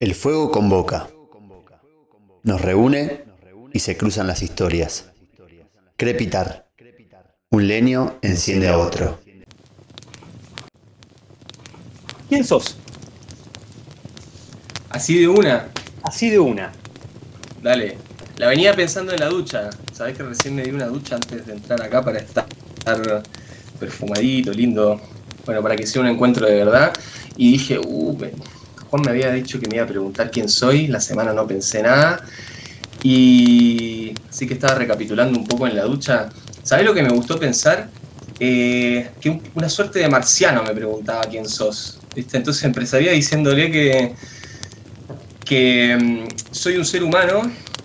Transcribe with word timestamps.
El 0.00 0.14
fuego 0.14 0.50
convoca. 0.50 1.08
Nos 2.42 2.60
reúne 2.60 3.24
y 3.72 3.78
se 3.80 3.96
cruzan 3.96 4.26
las 4.26 4.42
historias. 4.42 5.10
Crepitar. 5.96 6.66
Un 7.50 7.66
leño 7.68 8.16
enciende 8.22 8.68
a 8.68 8.78
otro. 8.78 9.18
¿Quién 12.28 12.44
sos? 12.44 12.76
Así 14.90 15.18
de 15.20 15.28
una, 15.28 15.68
Así 16.02 16.30
de 16.30 16.38
una. 16.38 16.72
dale. 17.62 17.98
La 18.38 18.48
venía 18.48 18.74
pensando 18.74 19.12
en 19.12 19.20
la 19.20 19.26
ducha. 19.28 19.70
Sabés 19.92 20.16
que 20.16 20.22
recién 20.22 20.54
me 20.54 20.62
di 20.62 20.70
una 20.70 20.86
ducha 20.86 21.14
antes 21.14 21.46
de 21.46 21.54
entrar 21.54 21.80
acá 21.82 22.02
para 22.04 22.18
estar 22.18 22.46
perfumadito, 23.80 24.52
lindo. 24.52 25.00
Bueno, 25.46 25.62
para 25.62 25.74
que 25.76 25.86
sea 25.86 26.02
un 26.02 26.08
encuentro 26.08 26.46
de 26.46 26.54
verdad. 26.56 26.92
Y 27.36 27.52
dije, 27.52 27.78
uh, 27.78 28.16
me- 28.18 28.32
Juan 28.90 29.02
me 29.02 29.10
había 29.10 29.30
dicho 29.32 29.58
que 29.60 29.68
me 29.68 29.76
iba 29.76 29.84
a 29.84 29.88
preguntar 29.88 30.30
quién 30.30 30.48
soy. 30.48 30.86
La 30.88 31.00
semana 31.00 31.32
no 31.32 31.46
pensé 31.46 31.82
nada. 31.82 32.24
Y 33.02 34.12
así 34.28 34.46
que 34.46 34.54
estaba 34.54 34.74
recapitulando 34.74 35.38
un 35.38 35.46
poco 35.46 35.66
en 35.66 35.76
la 35.76 35.84
ducha. 35.84 36.28
¿Sabés 36.62 36.84
lo 36.84 36.94
que 36.94 37.02
me 37.02 37.10
gustó 37.10 37.38
pensar? 37.38 37.88
Eh, 38.40 39.10
que 39.20 39.30
un- 39.30 39.42
una 39.54 39.68
suerte 39.68 39.98
de 40.00 40.08
marciano 40.08 40.62
me 40.62 40.72
preguntaba 40.74 41.22
quién 41.22 41.48
sos. 41.48 42.00
Entonces 42.14 42.64
empezaría 42.64 43.12
diciéndole 43.12 43.70
que, 43.70 44.14
que 45.44 45.96
mm, 46.00 46.26
soy 46.50 46.76
un 46.76 46.84
ser 46.84 47.02
humano 47.02 47.42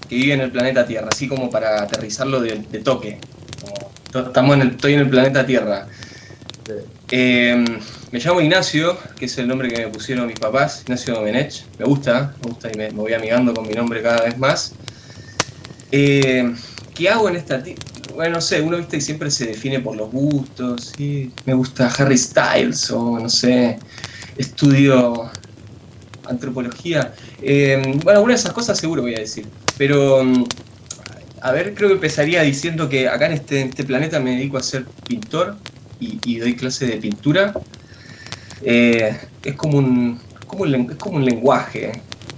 que 0.09 0.15
vive 0.15 0.33
en 0.33 0.41
el 0.41 0.51
planeta 0.51 0.85
Tierra, 0.85 1.09
así 1.11 1.27
como 1.27 1.49
para 1.49 1.83
aterrizarlo 1.83 2.41
de, 2.41 2.55
toque. 2.83 3.19
Estamos 4.13 4.55
en 4.55 4.61
el, 4.61 4.67
estoy 4.71 4.93
en 4.93 4.99
el 5.01 5.09
planeta 5.09 5.45
Tierra. 5.45 5.87
Eh, 7.11 7.65
me 8.11 8.19
llamo 8.19 8.39
Ignacio, 8.39 8.97
que 9.19 9.25
es 9.25 9.37
el 9.37 9.47
nombre 9.47 9.67
que 9.67 9.85
me 9.85 9.91
pusieron 9.91 10.27
mis 10.27 10.39
papás, 10.39 10.81
Ignacio 10.83 11.13
Domenech. 11.13 11.65
Me 11.77 11.85
gusta, 11.85 12.33
me 12.41 12.49
gusta 12.49 12.71
y 12.73 12.77
me, 12.77 12.89
voy 12.89 13.13
amigando 13.13 13.53
con 13.53 13.67
mi 13.67 13.73
nombre 13.73 14.01
cada 14.01 14.23
vez 14.23 14.37
más. 14.37 14.73
Eh, 15.91 16.53
¿Qué 16.93 17.09
hago 17.09 17.27
en 17.27 17.35
esta 17.35 17.61
Bueno, 18.15 18.35
no 18.35 18.41
sé, 18.41 18.61
uno 18.61 18.77
viste 18.77 18.97
que 18.97 19.01
siempre 19.01 19.29
se 19.29 19.45
define 19.45 19.81
por 19.81 19.97
los 19.97 20.09
gustos, 20.09 20.93
¿sí? 20.95 21.31
Me 21.45 21.53
gusta 21.53 21.87
Harry 21.97 22.17
Styles 22.17 22.89
o 22.91 23.19
no 23.19 23.29
sé, 23.29 23.77
estudio 24.37 25.29
antropología. 26.25 27.13
Eh, 27.41 27.81
bueno, 28.03 28.19
alguna 28.19 28.33
de 28.35 28.39
esas 28.39 28.53
cosas 28.53 28.77
seguro 28.77 29.01
voy 29.01 29.15
a 29.15 29.19
decir. 29.19 29.45
Pero, 29.77 30.23
mm, 30.23 30.45
a 31.41 31.51
ver, 31.51 31.73
creo 31.73 31.89
que 31.89 31.95
empezaría 31.95 32.41
diciendo 32.43 32.87
que 32.87 33.09
acá 33.09 33.25
en 33.25 33.33
este, 33.33 33.61
en 33.61 33.69
este 33.69 33.83
planeta 33.83 34.19
me 34.21 34.31
dedico 34.31 34.57
a 34.57 34.63
ser 34.63 34.85
pintor 35.07 35.57
y, 36.01 36.39
doy 36.39 36.55
clase 36.55 36.87
de 36.87 36.97
pintura. 36.97 37.53
Eh, 38.63 39.17
es, 39.43 39.55
como 39.55 39.77
un, 39.77 40.19
como 40.47 40.65
es 40.65 40.95
como 40.97 41.17
un 41.17 41.25
lenguaje, 41.25 41.91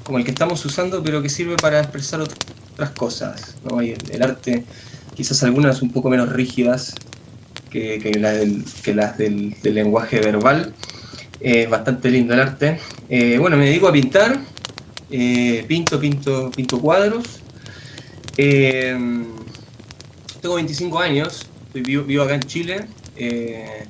como 0.04 0.18
el 0.18 0.24
que 0.26 0.32
estamos 0.32 0.64
usando, 0.66 1.02
pero 1.04 1.22
que 1.22 1.30
sirve 1.30 1.56
para 1.58 1.80
expresar 1.80 2.20
ot- 2.20 2.36
otras 2.74 2.92
cosas. 2.92 3.56
el, 4.12 4.22
arte, 4.22 4.64
quizás 5.16 5.42
algunas 5.44 5.82
un 5.82 5.92
poco 5.92 6.10
menos 6.10 6.30
rígidas 6.32 6.94
que, 7.70 8.00
las 8.20 8.38
del, 8.38 8.64
que 8.84 8.94
las 8.94 9.18
del- 9.18 9.56
lenguaje 9.64 10.20
verbal. 10.20 10.74
Es 11.40 11.70
bastante 11.70 12.10
lindo 12.10 12.34
el 12.34 12.40
arte. 12.40 12.80
Eh, 13.10 13.38
bueno, 13.38 13.58
me 13.58 13.66
dedico 13.66 13.88
a 13.88 13.92
pintar. 13.92 14.40
eh, 15.12 15.66
pinto, 15.68 16.00
pinto, 16.00 16.50
pinto 16.56 16.80
cuadros. 16.80 17.42
Eh, 18.38 18.96
tengo 20.42 20.56
25 20.56 21.00
años. 21.00 21.46
vivo, 21.74 22.04
vivo 22.06 22.24
acá 22.24 22.36
en 22.36 22.42
Chile, 22.44 22.86
eh, 23.18 23.86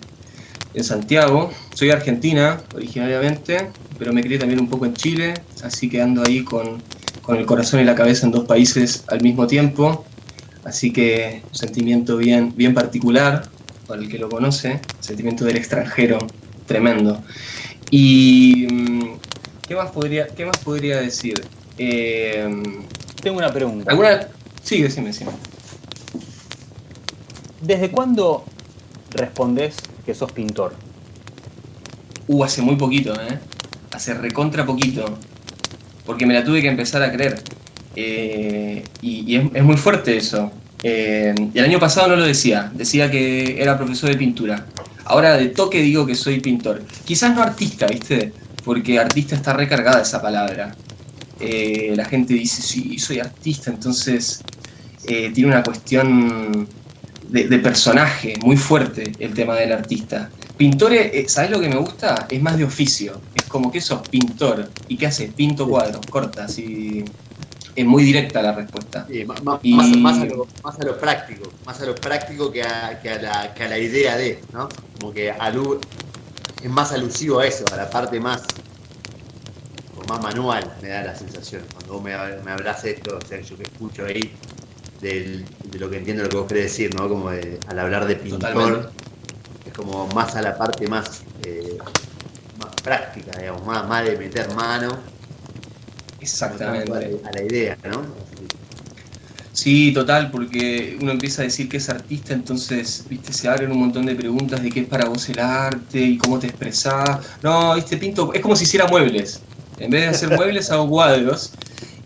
en 0.73 0.83
Santiago. 0.83 1.51
Soy 1.73 1.91
argentina 1.91 2.61
originariamente, 2.75 3.69
pero 3.97 4.13
me 4.13 4.21
crié 4.21 4.39
también 4.39 4.59
un 4.59 4.69
poco 4.69 4.85
en 4.85 4.93
Chile. 4.93 5.33
Así 5.63 5.89
que 5.89 6.01
ando 6.01 6.23
ahí 6.23 6.43
con, 6.43 6.81
con 7.21 7.37
el 7.37 7.45
corazón 7.45 7.79
y 7.79 7.83
la 7.83 7.95
cabeza 7.95 8.25
en 8.25 8.31
dos 8.31 8.45
países 8.45 9.03
al 9.07 9.21
mismo 9.21 9.47
tiempo. 9.47 10.05
Así 10.63 10.93
que 10.93 11.41
un 11.49 11.55
sentimiento 11.55 12.17
bien, 12.17 12.53
bien 12.55 12.73
particular 12.73 13.43
para 13.87 14.01
el 14.01 14.09
que 14.09 14.17
lo 14.17 14.29
conoce, 14.29 14.79
sentimiento 14.99 15.45
del 15.45 15.57
extranjero 15.57 16.19
tremendo. 16.65 17.21
Y 17.91 18.67
mm, 18.71 19.01
¿qué 19.67 19.75
más 19.75 19.91
podría, 19.91 20.27
qué 20.27 20.45
más 20.45 20.57
podría 20.59 20.97
decir? 21.01 21.43
Eh, 21.77 22.47
Tengo 23.21 23.37
una 23.37 23.51
pregunta. 23.51 23.91
¿Alguna? 23.91 24.27
Sí, 24.63 24.81
decime, 24.81 25.07
decime. 25.07 25.31
¿Desde 27.61 27.89
cuándo 27.91 28.45
respondés 29.13 29.75
que 30.05 30.13
sos 30.13 30.31
pintor? 30.31 30.73
Uh, 32.27 32.43
hace 32.43 32.61
muy 32.61 32.75
poquito, 32.75 33.13
¿eh? 33.13 33.39
Hace 33.91 34.13
recontra 34.13 34.65
poquito. 34.65 35.17
Porque 36.05 36.25
me 36.25 36.33
la 36.33 36.43
tuve 36.43 36.61
que 36.61 36.67
empezar 36.67 37.01
a 37.03 37.11
creer. 37.11 37.41
Eh, 37.95 38.83
y 39.01 39.35
es, 39.35 39.63
muy 39.63 39.77
fuerte 39.77 40.17
eso. 40.17 40.51
Eh, 40.83 41.33
y 41.53 41.57
el 41.57 41.65
año 41.65 41.79
pasado 41.79 42.09
no 42.09 42.15
lo 42.15 42.25
decía. 42.25 42.71
Decía 42.73 43.09
que 43.09 43.61
era 43.61 43.77
profesor 43.77 44.09
de 44.09 44.17
pintura. 44.17 44.65
Ahora 45.05 45.37
de 45.37 45.47
toque 45.47 45.81
digo 45.81 46.05
que 46.05 46.15
soy 46.15 46.39
pintor. 46.39 46.83
Quizás 47.05 47.35
no 47.35 47.41
artista, 47.41 47.87
¿viste? 47.87 48.33
Porque 48.63 48.99
artista 48.99 49.35
está 49.35 49.53
recargada 49.53 50.01
esa 50.01 50.21
palabra. 50.21 50.75
Eh, 51.39 51.93
la 51.95 52.05
gente 52.05 52.33
dice, 52.33 52.61
sí, 52.61 52.97
soy 52.99 53.19
artista, 53.19 53.69
entonces 53.69 54.41
eh, 55.05 55.31
tiene 55.33 55.49
una 55.49 55.63
cuestión 55.63 56.67
de, 57.33 57.47
de 57.47 57.59
personaje 57.59 58.35
muy 58.43 58.55
fuerte 58.55 59.11
el 59.19 59.33
tema 59.33 59.55
del 59.55 59.73
artista. 59.73 60.29
Pintor, 60.55 60.93
eh, 60.93 61.25
¿sabes 61.27 61.49
lo 61.49 61.59
que 61.59 61.67
me 61.67 61.77
gusta? 61.77 62.27
Es 62.29 62.39
más 62.41 62.57
de 62.57 62.63
oficio. 62.63 63.19
Es 63.33 63.43
como 63.45 63.71
que 63.71 63.81
sos 63.81 64.07
pintor. 64.07 64.69
¿Y 64.87 64.97
qué 64.97 65.07
haces? 65.07 65.33
Pinto 65.33 65.67
cuadros, 65.67 66.05
cortas 66.09 66.57
y. 66.59 67.03
Es 67.75 67.85
muy 67.87 68.03
directa 68.03 68.39
la 68.43 68.51
respuesta. 68.53 69.07
Sí, 69.09 69.25
Y- 69.63 69.73
más, 69.73 69.97
más 69.97 70.19
a 70.19 70.25
lo, 70.25 70.47
más 70.63 70.79
a 70.79 70.83
lo 70.85 70.95
práctico, 70.99 71.51
más 71.65 71.81
a 71.81 71.85
lo 71.87 71.95
práctico 71.95 72.51
que 72.51 72.61
a, 72.61 72.99
que 73.01 73.09
a 73.09 73.19
la, 73.19 73.53
que 73.55 73.63
a 73.63 73.67
la 73.67 73.79
idea 73.79 74.15
de, 74.15 74.39
¿no? 74.53 74.69
Como 74.99 75.11
que 75.11 75.33
alu- 75.33 75.79
es 76.61 76.69
más 76.69 76.91
alusivo 76.91 77.39
a 77.39 77.47
eso, 77.47 77.65
a 77.73 77.77
la 77.77 77.89
parte 77.89 78.19
más, 78.19 78.43
más 80.07 80.21
manual, 80.21 80.71
me 80.83 80.89
da 80.89 81.01
la 81.03 81.15
sensación. 81.15 81.63
Cuando 81.73 81.93
vos 81.93 82.03
me, 82.03 82.11
me 82.45 82.51
hablas 82.51 82.83
esto, 82.85 83.17
o 83.17 83.27
sea, 83.27 83.41
yo 83.41 83.57
que 83.57 83.63
escucho 83.63 84.05
ahí 84.05 84.31
del- 85.03 85.45
de 85.71 85.79
lo 85.79 85.89
que 85.89 85.97
entiendo 85.97 86.23
lo 86.23 86.29
que 86.29 86.37
vos 86.37 86.47
querés 86.47 86.63
decir, 86.65 86.95
¿no? 86.95 87.07
Como 87.07 87.29
de- 87.29 87.59
al 87.67 87.77
hablar 87.79 88.07
de 88.07 88.15
pintor, 88.15 88.39
Totalmente. 88.39 88.89
es 89.67 89.73
como 89.73 90.07
más 90.07 90.35
a 90.35 90.41
la 90.41 90.57
parte 90.57 90.87
más, 90.87 91.21
eh, 91.45 91.77
más 92.57 92.69
práctica, 92.81 93.37
digamos, 93.39 93.65
más, 93.65 93.87
más 93.87 94.05
de 94.05 94.17
meter 94.17 94.51
mano, 94.55 94.87
a 94.87 94.95
la, 94.95 95.01
Exactamente. 96.21 96.91
a 97.23 97.31
la 97.31 97.43
idea, 97.43 97.77
¿no? 97.83 98.01
Sí, 99.51 99.91
total, 99.93 100.31
porque 100.31 100.97
uno 100.99 101.11
empieza 101.11 101.43
a 101.43 101.45
decir 101.45 101.69
que 101.69 101.77
es 101.77 101.87
artista, 101.87 102.33
entonces, 102.33 103.05
viste, 103.07 103.31
se 103.33 103.47
abren 103.47 103.71
un 103.71 103.79
montón 103.79 104.05
de 104.07 104.15
preguntas 104.15 104.63
de 104.63 104.71
qué 104.71 104.79
es 104.81 104.87
para 104.87 105.05
vos 105.05 105.29
el 105.29 105.37
arte 105.39 105.99
y 105.99 106.17
cómo 106.17 106.39
te 106.39 106.47
expresás. 106.47 107.19
No, 107.43 107.75
viste, 107.75 107.97
pinto, 107.97 108.33
es 108.33 108.41
como 108.41 108.55
si 108.55 108.63
hiciera 108.63 108.87
muebles. 108.87 109.41
En 109.77 109.91
vez 109.91 110.01
de 110.01 110.07
hacer 110.07 110.29
muebles, 110.35 110.71
hago 110.71 110.89
cuadros. 110.89 111.51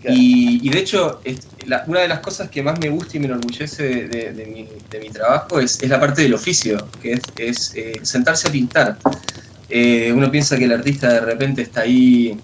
Y, 0.04 0.60
y 0.66 0.70
de 0.70 0.80
hecho, 0.80 1.22
es- 1.24 1.48
la- 1.66 1.84
una 1.88 2.00
de 2.02 2.08
las 2.08 2.20
cosas 2.20 2.50
que 2.50 2.62
más 2.64 2.80
me 2.80 2.90
gusta 2.90 3.18
y 3.18 3.20
me 3.20 3.26
enorgullece 3.26 3.84
de, 3.84 4.08
de- 4.08 4.34
de 4.34 4.46
mi, 4.46 4.68
de 4.90 5.00
mi 5.00 5.10
trabajo 5.10 5.60
es, 5.60 5.82
es 5.82 5.90
la 5.90 6.00
parte 6.00 6.22
del 6.22 6.34
oficio, 6.34 6.88
que 7.02 7.14
es, 7.14 7.22
es, 7.38 7.72
eh, 7.76 7.94
sentarse 8.04 8.48
a 8.48 8.52
pintar. 8.52 8.98
Eh, 9.70 10.12
uno 10.16 10.32
piensa 10.32 10.58
que 10.58 10.66
el 10.66 10.72
artista 10.72 11.12
de 11.12 11.20
repente 11.22 11.62
está 11.64 11.82
ahí, 11.82 12.38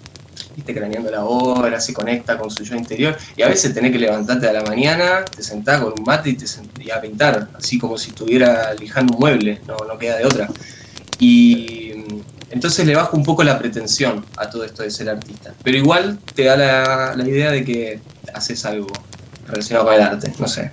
viste, 0.56 0.74
craneando 0.74 1.10
la 1.10 1.24
obra, 1.24 1.80
se 1.80 1.94
conecta 1.94 2.38
con 2.38 2.50
su 2.52 2.64
yo 2.64 2.76
interior, 2.76 3.16
y 3.38 3.44
a 3.44 3.48
veces 3.48 3.74
tenés 3.74 3.92
que 3.94 4.00
levantarte 4.00 4.48
a 4.50 4.54
la 4.54 4.64
mañana, 4.64 5.24
te 5.24 5.42
sentás 5.44 5.80
con 5.80 5.94
un 5.98 6.04
mate 6.06 6.32
y 6.32 6.34
te 6.36 6.46
sent- 6.46 6.84
y 6.84 6.92
a 6.92 7.00
pintar, 7.00 7.50
así 7.58 7.78
como 7.78 7.98
si 7.98 8.10
estuviera 8.10 8.74
lijando 8.74 9.14
un 9.14 9.20
mueble, 9.20 9.62
no, 9.68 9.78
no 9.88 9.98
queda 9.98 10.18
de 10.18 10.26
otra. 10.26 10.50
Y 11.20 11.94
entonces 12.54 12.86
le 12.86 12.96
bajo 12.96 13.18
un 13.18 13.24
poco 13.24 13.44
la 13.44 13.58
pretensión 13.58 14.26
a 14.38 14.50
todo 14.50 14.64
esto 14.64 14.84
de 14.84 14.92
ser 14.92 15.10
artista. 15.10 15.54
Pero 15.64 15.78
igual 15.78 16.20
te 16.36 16.44
da 16.46 16.56
la, 16.56 17.16
la 17.16 17.28
idea 17.28 17.52
de 17.52 17.66
que 17.66 18.00
haces 18.34 18.64
algo 18.66 18.88
relacionado 19.48 19.88
con 19.88 19.96
el 19.96 20.02
arte, 20.02 20.32
no 20.40 20.48
sé. 20.48 20.72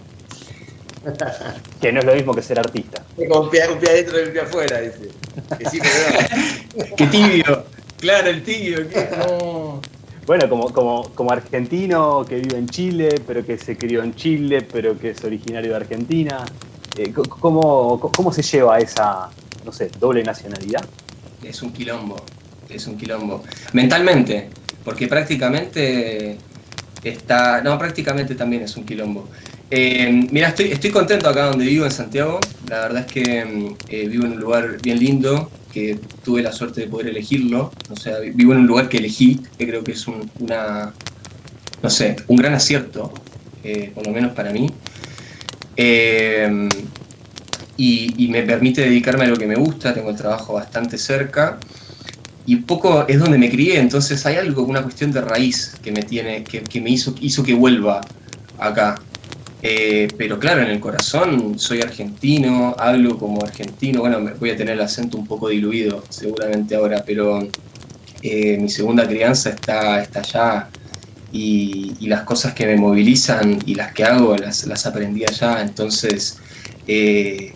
Que 1.81 1.93
no 1.93 2.01
es 2.01 2.05
lo 2.07 2.15
mismo 2.15 2.35
que 2.35 2.43
ser 2.43 2.59
artista. 2.59 3.03
Con 3.29 3.45
un 3.45 3.51
pie, 3.51 3.67
un 3.69 3.79
pie 3.79 3.91
adentro 3.91 4.21
y 4.21 4.27
un 4.27 4.33
pie 4.33 4.41
afuera, 4.43 4.81
dice. 4.81 5.09
Que 5.59 5.71
sí, 5.71 5.79
pero 5.81 6.89
no. 6.91 6.97
¡Qué 6.97 7.07
tibio! 7.07 7.65
Claro, 7.99 8.29
el 8.29 8.43
tibio, 8.43 8.81
no. 9.19 9.81
Bueno, 10.27 10.49
como, 10.49 10.73
como, 10.73 11.11
como 11.15 11.33
argentino 11.33 12.25
que 12.29 12.37
vive 12.37 12.59
en 12.59 12.69
Chile, 12.69 13.23
pero 13.27 13.45
que 13.45 13.57
se 13.59 13.77
crió 13.77 14.03
en 14.03 14.15
Chile, 14.15 14.63
pero 14.71 14.99
que 14.99 15.11
es 15.11 15.25
originario 15.25 15.71
de 15.71 15.77
Argentina. 15.77 16.45
eh, 16.99 17.13
¿cómo, 17.13 17.99
¿Cómo 17.99 18.33
se 18.33 18.43
lleva 18.43 18.79
esa, 18.79 19.31
no 19.65 19.73
sé, 19.73 19.91
doble 19.99 20.23
nacionalidad? 20.23 20.85
Es 21.43 21.63
un 21.63 21.73
quilombo, 21.73 22.17
es 22.69 22.87
un 22.87 22.97
quilombo. 22.97 23.43
Mentalmente, 23.73 24.49
porque 24.85 25.07
prácticamente 25.07 26.37
está. 27.03 27.63
No, 27.63 27.79
prácticamente 27.79 28.35
también 28.35 28.63
es 28.63 28.77
un 28.77 28.85
quilombo. 28.85 29.29
Eh, 29.71 30.27
mira, 30.31 30.49
estoy, 30.49 30.73
estoy 30.73 30.91
contento 30.91 31.29
acá 31.29 31.47
donde 31.47 31.65
vivo, 31.65 31.85
en 31.85 31.91
Santiago. 31.91 32.41
La 32.69 32.81
verdad 32.81 33.07
es 33.07 33.13
que 33.13 33.75
eh, 33.89 34.09
vivo 34.09 34.25
en 34.25 34.33
un 34.33 34.41
lugar 34.41 34.79
bien 34.83 34.99
lindo, 34.99 35.51
que 35.73 35.99
tuve 36.25 36.43
la 36.43 36.53
suerte 36.53 36.83
de 36.83 36.87
poder 36.89 37.09
elegirlo. 37.09 37.73
O 37.89 37.97
sea, 37.97 38.19
vivo 38.19 38.53
en 38.53 38.61
un 38.61 38.67
lugar 38.67 38.89
que 38.89 38.99
elegí, 38.99 39.41
que 39.59 39.67
creo 39.67 39.85
que 39.85 39.93
es 39.93 40.07
un, 40.09 40.31
una, 40.41 40.93
no 41.83 41.91
sé, 41.91 42.17
un 42.27 42.37
gran 42.37 42.55
acierto, 42.55 43.13
eh, 43.63 43.93
por 43.95 44.07
lo 44.07 44.13
menos 44.13 44.33
para 44.33 44.53
mí. 44.53 44.71
Y, 47.83 48.29
me 48.29 48.43
permite 48.43 48.83
dedicarme 48.83 49.25
a 49.25 49.29
lo 49.29 49.37
que 49.37 49.47
me 49.47 49.55
gusta, 49.55 49.95
tengo 49.95 50.11
el 50.11 50.17
trabajo 50.17 50.53
bastante 50.53 50.99
cerca 50.99 51.59
y 52.45 52.57
un 52.57 52.65
poco 52.65 53.07
es 53.09 53.19
donde 53.19 53.39
me 53.39 53.49
crié, 53.49 53.79
entonces 53.79 54.27
hay 54.27 54.37
algo, 54.37 54.65
una 54.65 54.83
cuestión 54.83 55.13
de 55.13 55.23
raíz 55.23 55.75
que 55.83 55.91
me 55.91 56.03
tiene, 56.03 56.45
que, 56.45 56.63
que 56.63 56.81
me 56.81 56.91
hizo, 56.91 57.15
hizo 57.21 57.43
que 57.43 57.55
vuelva 57.55 58.03
acá. 58.59 58.97
Eh, 59.63 60.09
pero 60.19 60.39
claro, 60.39 60.63
en 60.63 60.69
el 60.69 60.81
corazón 60.81 61.59
soy 61.59 61.81
argentino, 61.81 62.75
hablo 62.79 63.19
como 63.19 63.43
argentino, 63.43 64.01
bueno, 64.01 64.19
voy 64.39 64.51
a 64.51 64.57
tener 64.57 64.75
el 64.75 64.81
acento 64.81 65.17
un 65.17 65.27
poco 65.27 65.49
diluido 65.49 66.05
seguramente 66.09 66.75
ahora, 66.75 67.03
pero 67.07 67.41
eh, 68.23 68.59
mi 68.59 68.69
segunda 68.69 69.07
crianza 69.07 69.51
está, 69.51 70.03
está 70.03 70.21
allá 70.21 70.69
y, 71.33 72.07
las 72.07 72.23
cosas 72.25 72.55
que 72.55 72.67
me 72.67 72.77
movilizan 72.77 73.59
y 73.65 73.75
las 73.75 73.93
que 73.93 74.05
hago 74.05 74.37
las, 74.37 74.67
las 74.67 74.85
aprendí 74.87 75.25
allá, 75.25 75.63
entonces 75.63 76.39
eh, 76.87 77.55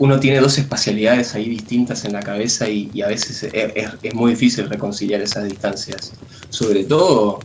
uno 0.00 0.18
tiene 0.18 0.40
dos 0.40 0.56
espacialidades 0.56 1.34
ahí 1.34 1.50
distintas 1.50 2.06
en 2.06 2.14
la 2.14 2.20
cabeza 2.20 2.66
y, 2.66 3.02
a 3.02 3.08
veces 3.08 3.46
es, 3.52 4.14
muy 4.14 4.30
difícil 4.30 4.68
reconciliar 4.68 5.20
esas 5.20 5.44
distancias, 5.44 6.14
sobre 6.48 6.84
todo 6.84 7.38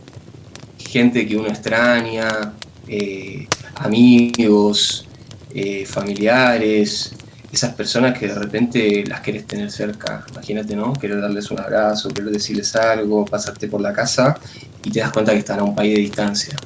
gente 0.78 1.26
que 1.26 1.36
uno 1.36 1.48
extraña, 1.48 2.54
eh, 2.88 3.46
amigos, 3.74 5.06
eh, 5.54 5.84
familiares, 5.84 7.12
esas 7.52 7.74
personas 7.74 8.18
que 8.18 8.28
de 8.28 8.34
repente 8.34 9.04
las 9.06 9.20
querés 9.20 9.46
tener 9.46 9.70
cerca. 9.70 10.24
Imagínate, 10.30 10.74
¿no? 10.74 10.94
Querer 10.94 11.20
darles 11.20 11.50
un 11.50 11.60
abrazo, 11.60 12.08
querer 12.08 12.30
decirles 12.30 12.74
algo, 12.74 13.26
pasarte 13.26 13.68
por 13.68 13.82
la 13.82 13.92
casa 13.92 14.34
y 14.82 14.90
te 14.90 15.00
das 15.00 15.12
cuenta 15.12 15.32
que 15.32 15.40
están 15.40 15.58
a 15.58 15.62
un 15.62 15.74
país 15.74 15.94
de 15.94 16.00
distancia. 16.00 16.56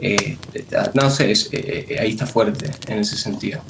Eh, 0.00 0.38
no 0.94 1.10
sé, 1.10 1.32
ahí 1.98 2.10
está 2.10 2.26
fuerte 2.26 2.70
en 2.86 3.00
ese 3.00 3.16
sentido. 3.16 3.60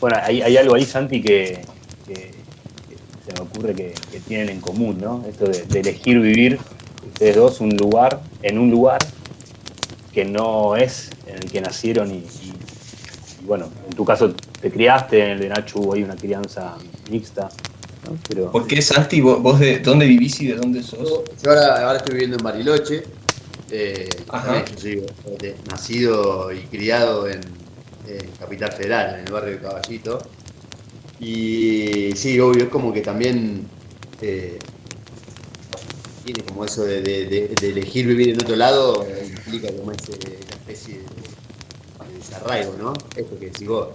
Bueno, 0.00 0.16
hay, 0.22 0.56
algo 0.56 0.74
ahí, 0.74 0.84
Santi, 0.84 1.20
que, 1.20 1.60
se 2.06 3.32
me 3.34 3.40
ocurre 3.40 3.74
que, 3.74 3.94
tienen 4.26 4.48
en 4.48 4.60
común, 4.60 4.98
¿no? 5.00 5.24
Esto 5.28 5.46
de, 5.46 5.62
de 5.62 5.80
elegir 5.80 6.20
vivir 6.20 6.58
ustedes 7.18 7.36
dos 7.36 7.60
un 7.60 7.70
lugar, 7.70 8.20
en 8.42 8.58
un 8.58 8.70
lugar 8.70 8.98
que 10.12 10.24
no 10.24 10.76
es 10.76 11.10
en 11.26 11.36
el 11.36 11.50
que 11.50 11.60
nacieron 11.60 12.14
y, 12.14 12.24
bueno, 13.42 13.68
en 13.88 13.96
tu 13.96 14.04
caso 14.04 14.34
te 14.60 14.70
criaste, 14.70 15.24
en 15.24 15.30
el 15.32 15.40
de 15.40 15.48
Nacho 15.48 15.80
hubo 15.80 15.94
ahí 15.94 16.02
una 16.02 16.16
crianza 16.16 16.76
mixta. 17.10 17.48
Pero... 18.28 18.52
¿Por 18.52 18.66
qué, 18.66 18.80
Santi? 18.80 19.20
¿Vos, 19.20 19.58
de 19.58 19.80
dónde 19.80 20.06
vivís 20.06 20.40
y 20.40 20.46
de 20.46 20.54
dónde 20.54 20.82
sos? 20.82 21.22
Yo 21.42 21.50
ahora, 21.50 21.96
estoy 21.96 22.14
viviendo 22.14 22.36
en 22.36 22.44
Bariloche. 22.44 23.02
Eh, 23.70 24.08
nacido 25.68 26.52
y 26.52 26.60
criado 26.60 27.28
en, 27.28 27.40
Capital 28.38 28.72
Federal, 28.72 29.14
en 29.14 29.26
el 29.26 29.32
barrio 29.32 29.52
de 29.52 29.60
Caballito. 29.60 30.18
Y 31.20 32.12
sí, 32.14 32.38
obvio, 32.38 32.64
es 32.64 32.70
como 32.70 32.92
que 32.92 33.00
también 33.00 33.66
eh, 34.22 34.58
tiene 36.24 36.42
como 36.44 36.64
eso 36.64 36.84
de, 36.84 37.56
elegir 37.62 38.06
vivir 38.06 38.30
en 38.30 38.36
otro 38.36 38.56
lado, 38.56 39.06
implica 39.26 39.72
como 39.72 39.92
ese, 39.92 40.12
una 40.12 40.56
especie 40.56 40.98
de, 40.98 42.18
desarraigo, 42.18 42.74
¿no? 42.78 42.92
Esto 43.16 43.38
que 43.38 43.46
decís 43.46 43.66
vos. 43.66 43.88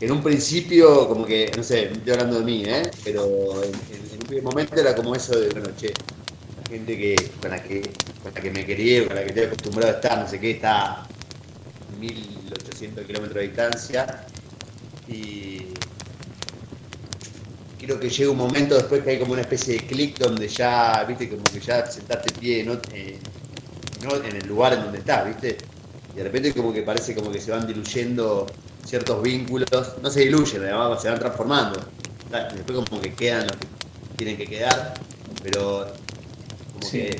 En 0.00 0.12
un 0.12 0.22
principio, 0.22 1.06
como 1.08 1.26
que, 1.26 1.50
no 1.56 1.62
sé, 1.62 1.92
estoy 1.92 2.12
hablando 2.12 2.38
de 2.38 2.44
mí, 2.44 2.64
¿eh? 2.66 2.82
Pero 3.04 3.62
en, 3.62 3.72
un 3.72 4.26
primer 4.26 4.44
momento 4.44 4.80
era 4.80 4.94
como 4.94 5.14
eso 5.14 5.38
de, 5.38 5.50
bueno, 5.50 5.68
che, 5.76 5.92
la 6.56 6.68
gente 6.68 6.96
que, 6.96 7.16
con, 7.40 7.50
la 7.50 7.62
que, 7.62 7.82
con 8.22 8.32
la 8.34 8.40
que 8.40 8.50
me 8.50 8.64
quería, 8.64 9.06
con 9.06 9.14
la 9.14 9.22
que 9.22 9.28
estoy 9.28 9.44
acostumbrado 9.44 9.92
a 9.92 9.96
estar, 9.96 10.18
no 10.18 10.28
sé 10.28 10.40
qué, 10.40 10.52
está 10.52 11.06
1800 12.00 13.04
kilómetros 13.04 13.34
de 13.34 13.48
distancia. 13.48 14.26
Y 15.08 15.66
creo 17.78 17.98
que 17.98 18.10
llega 18.10 18.30
un 18.30 18.36
momento 18.36 18.74
después 18.74 19.02
que 19.02 19.10
hay 19.10 19.18
como 19.18 19.32
una 19.32 19.42
especie 19.42 19.74
de 19.74 19.86
clic 19.86 20.18
donde 20.18 20.48
ya, 20.48 21.04
viste, 21.04 21.28
como 21.28 21.42
que 21.44 21.60
ya 21.60 21.86
sentarte 21.86 22.32
pie 22.38 22.64
¿no? 22.64 22.74
Eh, 22.92 23.18
en 24.02 24.36
el 24.36 24.46
lugar 24.46 24.74
en 24.74 24.82
donde 24.82 24.98
estás, 24.98 25.26
viste. 25.26 25.58
Y 26.14 26.16
de 26.16 26.24
repente 26.24 26.52
como 26.52 26.72
que 26.72 26.82
parece 26.82 27.14
como 27.14 27.30
que 27.30 27.40
se 27.40 27.50
van 27.50 27.66
diluyendo 27.66 28.46
ciertos 28.84 29.22
vínculos, 29.22 29.68
no 30.02 30.10
se 30.10 30.20
diluyen, 30.20 30.64
además 30.64 31.02
se 31.02 31.08
van 31.08 31.18
transformando. 31.18 31.80
Después 32.54 32.88
como 32.88 33.00
que 33.00 33.12
quedan 33.14 33.46
los 33.46 33.56
que 33.56 33.66
tienen 34.16 34.36
que 34.36 34.46
quedar, 34.46 34.94
pero 35.42 35.92
como 36.72 36.90
que 36.90 37.10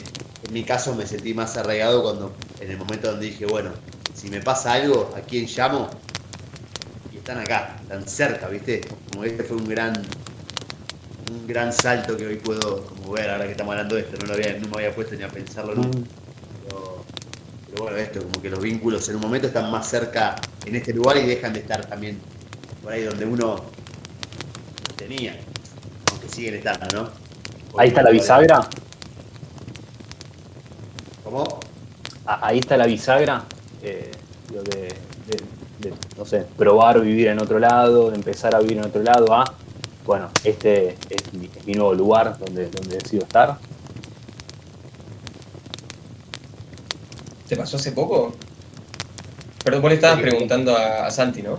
en 0.47 0.53
mi 0.53 0.65
caso 0.65 0.94
me 0.94 1.06
sentí 1.06 1.35
más 1.35 1.56
arraigado 1.56 2.03
cuando 2.03 2.33
en 2.61 2.71
el 2.71 2.76
momento 2.76 3.11
donde 3.11 3.26
dije, 3.26 3.47
bueno, 3.47 3.71
si 4.20 4.28
me 4.28 4.40
pasa 4.43 4.75
algo, 4.75 5.14
¿a 5.17 5.20
quién 5.20 5.46
llamo? 5.46 5.88
Y 7.11 7.17
están 7.17 7.38
acá, 7.38 7.76
tan 7.88 8.06
cerca, 8.06 8.49
¿viste? 8.49 8.82
Como 9.11 9.25
este 9.25 9.44
fue 9.44 9.56
un 9.56 9.67
gran 9.67 9.94
un 11.31 11.46
gran 11.46 11.72
salto 11.72 12.17
que 12.17 12.26
hoy 12.26 12.37
puedo 12.37 12.84
como 12.84 13.12
ver 13.12 13.31
ahora 13.31 13.44
que 13.44 13.52
estamos 13.52 13.72
hablando 13.72 13.94
de 13.94 14.02
esto, 14.02 14.19
no, 14.19 14.26
lo 14.26 14.34
había, 14.34 14.58
no 14.58 14.69
me 14.69 14.76
había 14.76 14.94
puesto 14.94 15.14
ni 15.14 15.22
a 15.22 15.28
pensarlo 15.28 15.75
nunca. 15.75 15.99
Mm. 15.99 16.05
Pero, 16.69 17.84
bueno, 17.84 17.96
esto, 17.96 18.20
como 18.20 18.43
que 18.43 18.50
los 18.50 18.61
vínculos 18.61 19.08
en 19.08 19.14
un 19.14 19.22
momento 19.22 19.46
están 19.46 19.70
más 19.70 19.88
cerca 19.88 20.37
en 20.66 20.76
este 20.76 20.93
lugar 20.93 21.16
y 21.16 21.26
dejan 21.26 21.55
de 21.55 21.61
estar 21.61 21.87
también 21.87 22.19
por 22.82 22.93
ahí 22.93 23.05
donde 23.05 23.25
uno 23.25 23.64
tenía, 24.96 25.38
aunque 26.11 26.28
siguen 26.28 26.56
estando, 26.56 26.87
¿no? 26.94 27.11
ahí 27.78 27.88
está 27.88 28.02
la 28.02 28.11
bisagra. 28.11 28.69
¿Cómo? 31.25 31.61
ahí 32.26 32.58
está 32.58 32.76
la 32.76 32.87
bisagra, 32.87 33.44
eh, 33.82 34.11
de, 35.79 35.94
no 36.17 36.25
sé, 36.25 36.44
probar 36.56 37.00
vivir 37.00 37.29
en 37.29 37.41
otro 37.41 37.59
lado, 37.59 38.12
empezar 38.15 38.55
a 38.55 38.61
vivir 38.61 38.79
en 38.79 38.85
otro 38.85 39.03
lado, 39.03 39.32
a 39.35 39.55
bueno, 40.05 40.31
este 40.44 40.97
es 41.09 41.32
mi, 41.65 41.75
nuevo 41.75 41.94
lugar 41.94 42.37
donde, 42.38 42.69
donde 42.69 42.97
decido 42.97 43.23
estar. 43.23 43.59
¿Te 47.49 47.56
pasó 47.56 47.77
hace 47.77 47.93
poco? 47.93 48.32
Perdón, 49.62 49.83
vos 49.83 49.91
le 49.91 49.97
estabas 49.97 50.21
preguntando 50.21 50.76
a, 50.76 51.11
Santi, 51.11 51.43
¿no? 51.43 51.59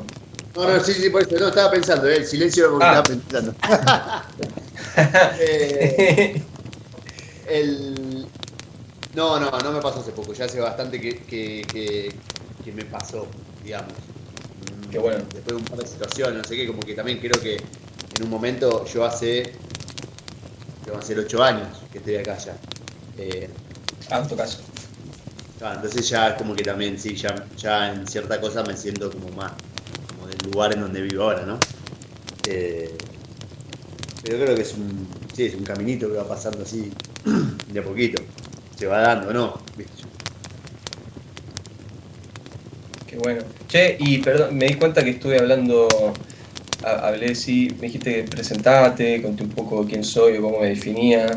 No, 0.55 0.67
no, 0.67 0.83
sí, 0.83 0.93
sí, 0.93 1.09
por 1.09 1.21
eso. 1.21 1.37
No, 1.39 1.47
estaba 1.47 1.71
pensando, 1.71 2.07
¿eh? 2.07 2.17
el 2.17 2.25
silencio 2.25 2.71
porque 2.71 2.85
ah. 2.85 3.03
estaba 3.03 3.03
pensando. 3.03 3.53
Eh, 5.39 6.41
el... 7.49 8.00
No, 9.15 9.39
no, 9.39 9.51
no 9.51 9.71
me 9.71 9.81
pasó 9.81 9.99
hace 9.99 10.11
poco. 10.11 10.33
Ya 10.33 10.45
hace 10.45 10.59
bastante 10.59 10.99
que, 10.99 11.19
que, 11.19 12.13
que 12.63 12.71
me 12.71 12.85
pasó, 12.85 13.27
digamos. 13.63 13.93
Qué 14.89 14.99
bueno. 14.99 15.23
Después 15.33 15.45
de 15.47 15.55
un 15.55 15.63
par 15.63 15.79
de 15.79 15.87
situaciones, 15.87 16.37
no 16.37 16.43
sé 16.43 16.55
qué, 16.55 16.67
como 16.67 16.81
que 16.81 16.93
también 16.93 17.19
creo 17.19 17.39
que 17.41 17.55
en 17.55 18.23
un 18.23 18.29
momento 18.29 18.85
yo 18.85 19.05
hace, 19.05 19.53
yo 20.85 20.97
hace 20.97 21.17
8 21.17 21.43
años 21.43 21.67
que 21.91 21.99
estoy 21.99 22.17
acá 22.17 22.37
ya. 22.37 22.57
Eh, 23.17 23.49
ah, 24.09 24.27
tu 24.27 24.35
caso. 24.35 24.59
Ah, 25.61 25.73
entonces 25.75 26.09
ya 26.09 26.35
como 26.35 26.55
que 26.55 26.63
también, 26.63 26.99
sí, 26.99 27.15
ya, 27.15 27.33
ya 27.55 27.93
en 27.93 28.07
cierta 28.07 28.41
cosa 28.41 28.63
me 28.63 28.75
siento 28.75 29.11
como 29.11 29.29
más 29.29 29.53
como 30.07 30.27
del 30.27 30.37
lugar 30.51 30.73
en 30.73 30.81
donde 30.81 31.01
vivo 31.01 31.23
ahora, 31.23 31.45
¿no? 31.45 31.59
Eh, 32.49 32.97
pero 34.23 34.39
creo 34.39 34.55
que 34.55 34.61
es 34.63 34.73
un, 34.73 35.07
sí, 35.33 35.45
es 35.45 35.55
un 35.55 35.63
caminito 35.63 36.09
que 36.09 36.17
va 36.17 36.27
pasando 36.27 36.63
así 36.63 36.91
de 37.71 37.79
a 37.79 37.83
poquito. 37.83 38.21
Se 38.81 38.87
va 38.87 39.01
dando, 39.01 39.31
¿no? 39.31 39.61
Qué 43.05 43.15
bueno. 43.15 43.43
Che, 43.67 43.95
y 43.99 44.17
perdón, 44.17 44.57
me 44.57 44.65
di 44.65 44.73
cuenta 44.73 45.03
que 45.03 45.11
estuve 45.11 45.37
hablando 45.37 45.87
hablé, 46.83 47.35
sí, 47.35 47.67
me 47.75 47.81
dijiste 47.81 48.23
presentate, 48.23 49.21
conté 49.21 49.43
un 49.43 49.49
poco 49.49 49.85
quién 49.85 50.03
soy, 50.03 50.39
cómo 50.39 50.61
me 50.61 50.69
definía, 50.69 51.27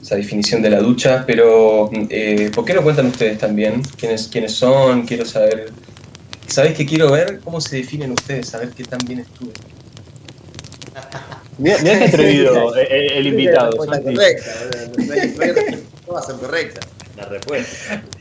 esa 0.00 0.16
definición 0.16 0.62
de 0.62 0.70
la 0.70 0.78
ducha, 0.78 1.22
pero 1.26 1.90
eh, 2.08 2.50
¿por 2.54 2.64
qué 2.64 2.72
no 2.72 2.82
cuentan 2.82 3.08
ustedes 3.08 3.36
también 3.36 3.82
quiénes, 3.98 4.28
quiénes 4.28 4.52
son? 4.52 5.06
Quiero 5.06 5.26
saber, 5.26 5.70
¿sabés 6.46 6.72
qué 6.72 6.86
quiero 6.86 7.10
ver? 7.10 7.40
¿Cómo 7.44 7.60
se 7.60 7.76
definen 7.76 8.12
ustedes? 8.12 8.48
Saber 8.48 8.70
qué 8.70 8.84
tan 8.84 9.00
bien 9.06 9.18
estuve. 9.18 9.52
Mira, 11.58 11.76
qué 11.76 11.92
atrevido 11.92 12.74
el, 12.74 13.12
el 13.12 13.26
invitado. 13.26 13.76
Correcta, 13.76 14.10
no 14.10 14.18
va 14.18 15.89
a 16.18 16.22
ser 16.22 16.36
correcta 16.36 16.80
la 17.16 17.26
respuesta. 17.26 18.02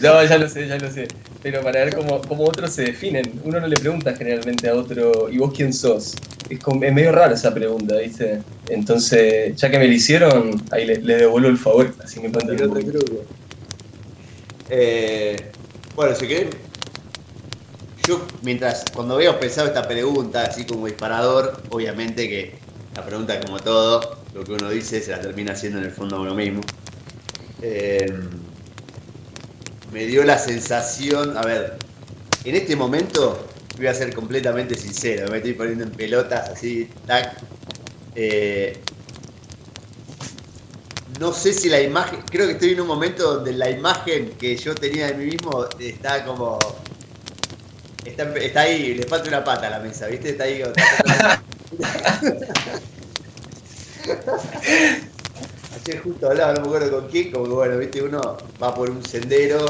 No, 0.00 0.24
ya 0.24 0.38
lo 0.38 0.48
sé, 0.48 0.66
ya 0.66 0.78
lo 0.78 0.90
sé. 0.90 1.08
Pero 1.42 1.60
para 1.62 1.84
ver 1.84 1.94
cómo, 1.94 2.22
cómo, 2.22 2.44
otros 2.44 2.72
se 2.72 2.84
definen. 2.84 3.38
Uno 3.44 3.60
no 3.60 3.66
le 3.66 3.76
pregunta 3.76 4.14
generalmente 4.16 4.66
a 4.66 4.74
otro, 4.74 5.28
¿y 5.28 5.36
vos 5.36 5.52
quién 5.54 5.74
sos? 5.74 6.14
Es, 6.48 6.58
es 6.58 6.94
medio 6.94 7.12
rara 7.12 7.34
esa 7.34 7.52
pregunta, 7.52 7.98
¿viste? 7.98 8.40
Entonces, 8.70 9.54
ya 9.56 9.70
que 9.70 9.78
me 9.78 9.86
la 9.86 9.92
hicieron, 9.92 10.62
ahí 10.70 10.86
le, 10.86 10.96
devuelvo 11.00 11.48
el 11.48 11.58
favor, 11.58 11.94
así 12.02 12.18
me 12.18 12.30
cuentan 12.30 12.56
eh, 14.70 15.36
Bueno, 15.94 16.16
si 16.16 16.26
querés, 16.26 16.56
yo, 18.08 18.26
mientras, 18.42 18.84
cuando 18.94 19.16
veo 19.16 19.38
pensado 19.38 19.68
esta 19.68 19.86
pregunta, 19.86 20.44
así 20.44 20.64
como 20.64 20.86
disparador, 20.86 21.62
obviamente 21.68 22.28
que 22.28 22.54
la 22.96 23.04
pregunta, 23.04 23.38
como 23.40 23.60
todo, 23.60 24.18
lo 24.34 24.44
que 24.44 24.52
uno 24.52 24.70
dice 24.70 25.00
se 25.00 25.10
la 25.10 25.20
termina 25.20 25.52
haciendo 25.52 25.78
en 25.78 25.84
el 25.84 25.90
fondo 25.90 26.16
a 26.16 26.20
uno 26.20 26.34
mismo. 26.34 26.60
Eh, 27.62 28.06
me 29.92 30.06
dio 30.06 30.24
la 30.24 30.38
sensación, 30.38 31.36
a 31.36 31.42
ver, 31.42 31.76
en 32.44 32.54
este 32.54 32.76
momento 32.76 33.46
voy 33.76 33.86
a 33.88 33.94
ser 33.94 34.14
completamente 34.14 34.74
sincero, 34.74 35.28
me 35.30 35.38
estoy 35.38 35.54
poniendo 35.54 35.84
en 35.84 35.90
pelotas 35.90 36.50
así, 36.50 36.88
tac. 37.06 37.42
Eh, 38.14 38.78
no 41.18 41.32
sé 41.32 41.52
si 41.52 41.68
la 41.68 41.80
imagen, 41.80 42.22
creo 42.30 42.46
que 42.46 42.52
estoy 42.52 42.72
en 42.72 42.80
un 42.80 42.86
momento 42.86 43.34
donde 43.34 43.52
la 43.52 43.68
imagen 43.70 44.30
que 44.38 44.56
yo 44.56 44.74
tenía 44.74 45.08
de 45.08 45.14
mí 45.14 45.26
mismo 45.26 45.66
está 45.78 46.24
como. 46.24 46.58
Está, 48.04 48.34
está 48.36 48.60
ahí, 48.62 48.94
le 48.94 49.02
falta 49.06 49.28
una 49.28 49.44
pata 49.44 49.66
a 49.66 49.70
la 49.70 49.80
mesa, 49.80 50.06
¿viste? 50.06 50.30
Está 50.30 50.44
ahí. 50.44 50.62
Ayer 55.90 56.02
justo 56.02 56.28
hablaba, 56.28 56.52
no 56.52 56.60
me 56.60 56.66
acuerdo 56.68 57.00
con 57.00 57.08
quién, 57.08 57.32
como 57.32 57.46
que 57.46 57.50
bueno, 57.50 57.78
viste, 57.78 58.00
uno 58.00 58.36
va 58.62 58.72
por 58.72 58.88
un 58.90 59.04
sendero 59.04 59.64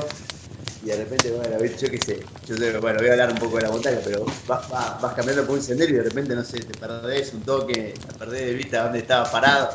y 0.83 0.87
de 0.87 0.97
repente, 0.97 1.31
bueno, 1.31 1.57
yo 1.65 1.91
qué 1.91 1.99
sé, 1.99 2.21
yo 2.47 2.57
sé, 2.57 2.79
bueno, 2.79 2.99
voy 2.99 3.09
a 3.09 3.12
hablar 3.12 3.33
un 3.33 3.39
poco 3.39 3.57
de 3.57 3.62
la 3.62 3.71
montaña, 3.71 3.99
pero 4.05 4.27
vas, 4.47 4.69
vas, 4.69 5.15
cambiando 5.15 5.47
por 5.47 5.57
un 5.57 5.62
sendero 5.62 5.93
y 5.93 5.97
de 5.97 6.03
repente, 6.03 6.35
no 6.35 6.45
sé, 6.45 6.59
te 6.59 6.79
perdés 6.79 7.33
un 7.33 7.41
toque, 7.41 7.95
te 8.07 8.19
perdés 8.19 8.47
de 8.47 8.53
vista 8.53 8.85
dónde 8.85 8.99
estaba 8.99 9.31
parado, 9.31 9.71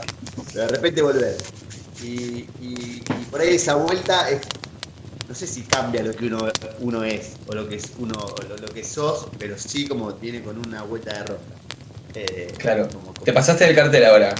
pero 0.53 0.67
de 0.67 0.67
repente 0.67 1.01
volvés. 1.01 1.37
Y, 2.03 2.47
y, 2.61 3.03
por 3.31 3.41
ahí 3.41 3.55
esa 3.55 3.73
vuelta 3.73 4.29
es, 4.29 4.41
no 5.27 5.33
sé 5.33 5.47
si 5.47 5.63
cambia 5.63 6.03
lo 6.03 6.13
que 6.13 6.27
uno, 6.27 6.47
uno 6.79 7.03
es 7.03 7.33
o 7.47 7.55
lo 7.55 7.67
que 7.67 7.77
es 7.77 7.91
uno, 7.97 8.13
lo, 8.47 8.57
lo 8.57 8.67
que 8.67 8.83
sos, 8.83 9.27
pero 9.39 9.57
sí 9.57 9.87
como 9.87 10.13
tiene 10.13 10.43
con 10.43 10.59
una 10.59 10.83
vuelta 10.83 11.11
de 11.11 11.19
rosca. 11.25 11.55
Eh, 12.13 12.53
claro. 12.59 12.87
Como, 12.87 13.13
Te 13.13 13.33
pasaste 13.33 13.67
el 13.67 13.75
cartel 13.75 14.05
ahora. 14.05 14.35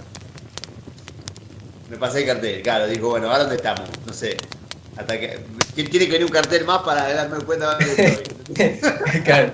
Me 1.89 1.98
pasé 1.98 2.22
el 2.22 2.25
cartel, 2.25 2.62
claro. 2.62 2.88
Dijo, 2.88 3.10
bueno, 3.10 3.27
¿ahora 3.27 3.39
dónde 3.39 3.56
estamos? 3.56 3.88
No 4.06 4.13
sé. 4.13 4.38
Hasta 4.98 5.20
que. 5.20 5.39
¿Quién 5.75 5.89
tiene 5.89 6.06
que 6.06 6.13
venir 6.13 6.25
un 6.25 6.32
cartel 6.32 6.65
más 6.65 6.82
para 6.84 7.13
darme 7.13 7.44
cuenta 7.44 7.77
de 7.77 7.86
estoy? 7.86 9.22
claro. 9.24 9.51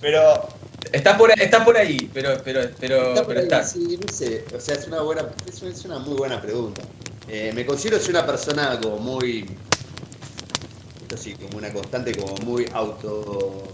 Pero. 0.00 0.48
Estás 0.92 1.18
por, 1.18 1.30
está 1.38 1.64
por 1.64 1.76
ahí, 1.76 2.08
pero, 2.14 2.40
pero, 2.42 2.62
pero, 2.80 3.08
está 3.10 3.26
pero 3.26 3.40
estás. 3.40 3.72
Sí, 3.72 3.98
no 4.00 4.10
sé. 4.12 4.44
O 4.56 4.60
sea, 4.60 4.74
es 4.74 4.86
una 4.86 5.02
buena, 5.02 5.28
es 5.46 5.84
una 5.84 5.98
muy 5.98 6.16
buena 6.16 6.40
pregunta. 6.40 6.80
Eh, 7.28 7.52
me 7.54 7.66
considero 7.66 7.98
ser 7.98 8.10
una 8.10 8.24
persona 8.24 8.78
como 8.80 8.98
muy. 8.98 9.50
Esto 11.02 11.16
sí, 11.16 11.34
como 11.34 11.58
una 11.58 11.72
constante, 11.72 12.14
como 12.14 12.34
muy 12.36 12.66
auto 12.72 13.64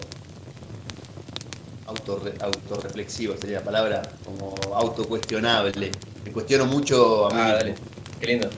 autorreflexivo 2.40 3.36
sería 3.36 3.58
la 3.58 3.64
palabra, 3.64 4.02
como 4.24 4.54
autocuestionable. 4.74 5.90
Me 6.24 6.32
cuestiono 6.32 6.66
mucho 6.66 7.26
a 7.26 7.34
mí. 7.34 7.40
Ah, 7.40 7.52
dale. 7.54 7.74
Qué 8.20 8.26
lindo. 8.26 8.48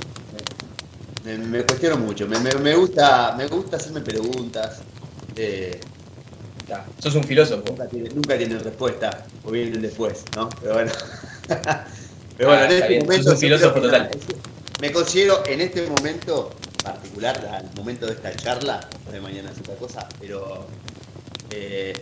Me, 1.25 1.63
cuestiono 1.65 1.97
mucho. 1.97 2.29
Me, 2.29 2.75
gusta, 2.77 3.35
me 3.37 3.49
gusta 3.49 3.77
hacerme 3.77 4.01
preguntas. 4.01 4.81
Eh, 5.35 5.81
Sos 6.99 7.15
un 7.17 7.25
filósofo. 7.25 7.65
Nunca 8.15 8.39
tienen, 8.39 8.61
respuesta, 8.61 9.27
o 9.45 9.51
vienen 9.51 9.83
después, 9.83 10.25
¿no? 10.37 10.49
Pero 10.61 10.75
bueno. 10.75 10.93
Pero 12.37 12.51
bueno, 12.51 12.63
ah, 12.63 12.67
en 12.67 12.83
este 12.83 13.01
momento. 13.01 13.25
Sos 13.25 13.33
un 13.35 13.39
filósofo 13.41 13.81
total. 13.81 14.11
Me 14.81 14.93
considero 14.93 15.43
en 15.47 15.61
este 15.61 15.87
momento 15.87 16.51
particular, 16.85 17.45
al 17.47 17.75
momento 17.77 18.07
de 18.07 18.13
esta 18.13 18.35
charla, 18.37 18.89
de 19.11 19.21
mañana 19.21 19.51
es 19.51 19.59
otra 19.59 19.75
cosa, 19.75 20.09
pero 20.21 20.67
eh, 21.51 21.93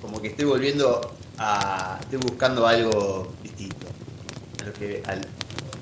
como 0.00 0.20
que 0.20 0.28
estoy 0.28 0.46
volviendo 0.46 1.14
a. 1.38 1.98
estoy 2.00 2.18
buscando 2.18 2.66
algo 2.66 3.32
distinto 3.42 3.86
lo 4.66 4.72
que, 4.72 5.02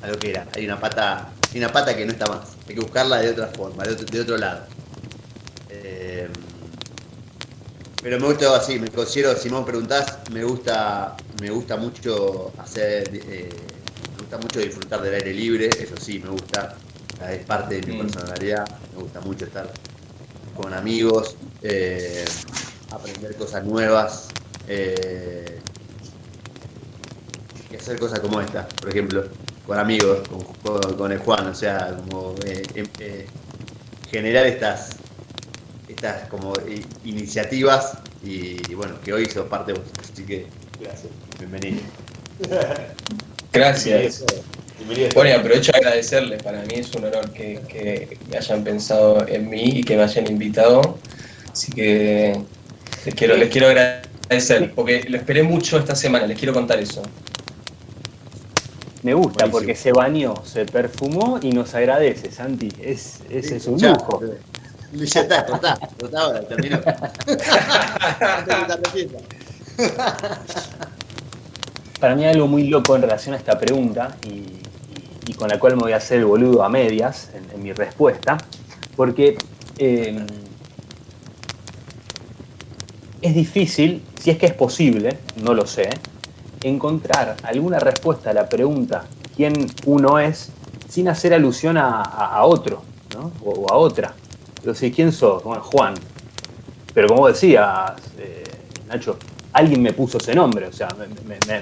a 0.02 0.06
lo 0.06 0.18
que 0.18 0.30
era. 0.30 0.46
Hay 0.54 0.64
una 0.64 0.78
pata. 0.78 1.32
Hay 1.52 1.58
una 1.58 1.72
pata 1.72 1.96
que 1.96 2.04
no 2.04 2.12
está 2.12 2.26
más. 2.26 2.50
Hay 2.68 2.74
que 2.74 2.80
buscarla 2.80 3.18
de 3.18 3.30
otra 3.30 3.46
forma, 3.48 3.84
de 3.84 4.20
otro, 4.20 4.36
lado. 4.36 4.66
Eh, 5.70 6.28
pero 8.02 8.20
me 8.20 8.26
gusta 8.26 8.54
así, 8.56 8.78
me 8.78 8.88
considero, 8.88 9.34
si 9.36 9.48
me 9.48 9.62
preguntás, 9.62 10.18
me 10.30 10.44
gusta, 10.44 11.16
me 11.40 11.50
gusta 11.50 11.76
mucho 11.76 12.52
hacer, 12.58 13.08
eh, 13.14 13.48
me 14.12 14.18
gusta 14.18 14.36
mucho 14.36 14.60
disfrutar 14.60 15.00
del 15.00 15.14
aire 15.14 15.32
libre, 15.32 15.70
eso 15.70 15.94
sí, 15.98 16.18
me 16.18 16.28
gusta, 16.28 16.76
es 17.30 17.44
parte 17.46 17.80
de 17.80 17.86
mi 17.86 17.96
mm. 17.96 18.00
personalidad, 18.00 18.66
me 18.94 19.02
gusta 19.02 19.20
mucho 19.22 19.46
estar 19.46 19.72
con 20.54 20.74
amigos, 20.74 21.36
eh, 21.62 22.26
aprender 22.90 23.36
cosas 23.36 23.64
nuevas 23.64 24.28
eh, 24.68 25.60
hacer 27.84 27.98
cosas 27.98 28.20
como 28.20 28.40
esta, 28.40 28.66
por 28.66 28.88
ejemplo, 28.88 29.24
con 29.66 29.78
amigos, 29.78 30.26
con, 30.96 31.12
el 31.12 31.18
Juan, 31.18 31.48
o 31.48 31.54
sea, 31.54 31.94
como 32.08 32.34
eh, 32.46 32.62
em, 32.74 32.86
eh, 32.98 33.26
generar 34.10 34.46
estas 34.46 34.96
estas 35.86 36.26
como 36.28 36.54
iniciativas 37.04 37.98
y, 38.22 38.56
bueno, 38.74 38.94
que 39.04 39.12
hoy 39.12 39.26
sos 39.26 39.46
parte 39.48 39.72
de 39.72 39.78
vos, 39.78 39.88
así 40.00 40.24
que 40.24 40.46
gracias, 40.80 41.12
bienvenido. 41.38 41.82
Gracias. 43.52 44.24
Bueno, 45.14 45.30
y 45.30 45.32
aprovecho 45.32 45.70
a 45.74 45.78
agradecerles, 45.78 46.42
para 46.42 46.62
mí 46.62 46.74
es 46.74 46.92
un 46.94 47.04
honor 47.04 47.30
que, 47.30 47.60
que 47.68 48.18
me 48.28 48.38
hayan 48.38 48.64
pensado 48.64 49.24
en 49.28 49.48
mí 49.48 49.62
y 49.76 49.84
que 49.84 49.96
me 49.96 50.02
hayan 50.02 50.26
invitado, 50.26 50.98
así 51.52 51.70
que 51.70 52.42
les 53.04 53.14
quiero, 53.14 53.36
les 53.36 53.50
quiero 53.50 53.68
agradecer, 53.68 54.72
porque 54.74 55.04
lo 55.08 55.18
esperé 55.18 55.44
mucho 55.44 55.78
esta 55.78 55.94
semana, 55.94 56.26
les 56.26 56.36
quiero 56.36 56.52
contar 56.52 56.80
eso. 56.80 57.02
Me 59.04 59.12
gusta 59.12 59.46
porque 59.50 59.74
se 59.74 59.92
bañó, 59.92 60.34
se 60.46 60.64
perfumó 60.64 61.38
y 61.42 61.52
nos 61.52 61.74
agradece, 61.74 62.30
Santi. 62.30 62.70
Es, 62.80 63.20
ese 63.28 63.56
es 63.58 63.66
un 63.66 63.78
lujo. 63.78 64.22
Ya 64.94 65.20
está, 65.20 65.44
cortá, 65.44 65.78
cortá 66.00 66.20
ahora, 66.22 66.40
terminó. 66.48 66.80
Para 72.00 72.14
mí 72.14 72.24
hay 72.24 72.32
algo 72.32 72.46
muy 72.46 72.68
loco 72.68 72.96
en 72.96 73.02
relación 73.02 73.34
a 73.34 73.36
esta 73.36 73.58
pregunta 73.58 74.16
y, 74.24 75.34
con 75.34 75.48
la 75.48 75.58
cual 75.58 75.76
me 75.76 75.82
voy 75.82 75.92
a 75.92 75.96
hacer 75.96 76.20
el 76.20 76.24
boludo 76.24 76.62
a 76.62 76.70
medias 76.70 77.28
en, 77.52 77.62
mi 77.62 77.74
respuesta, 77.74 78.38
porque 78.96 79.36
eh, 79.76 80.24
es 83.20 83.34
difícil, 83.34 84.02
si 84.18 84.30
es 84.30 84.38
que 84.38 84.46
es 84.46 84.54
posible, 84.54 85.18
no 85.42 85.52
lo 85.52 85.66
sé, 85.66 85.90
encontrar 86.64 87.36
alguna 87.42 87.78
respuesta 87.78 88.30
a 88.30 88.34
la 88.34 88.48
pregunta 88.48 89.04
quién 89.36 89.66
uno 89.86 90.18
es 90.18 90.50
sin 90.88 91.08
hacer 91.08 91.34
alusión 91.34 91.76
a, 91.76 92.42
otro 92.44 92.82
¿no? 93.14 93.32
o, 93.44 93.66
a 93.72 93.76
otra. 93.76 94.14
Entonces, 94.58 94.92
¿quién 94.94 95.12
sos? 95.12 95.42
Bueno, 95.42 95.62
Juan. 95.62 95.94
Pero 96.94 97.08
como 97.08 97.26
decías, 97.26 97.92
eh, 98.18 98.44
Nacho, 98.88 99.18
alguien 99.52 99.82
me 99.82 99.92
puso 99.92 100.18
ese 100.18 100.34
nombre, 100.34 100.66
o 100.66 100.72
sea, 100.72 100.88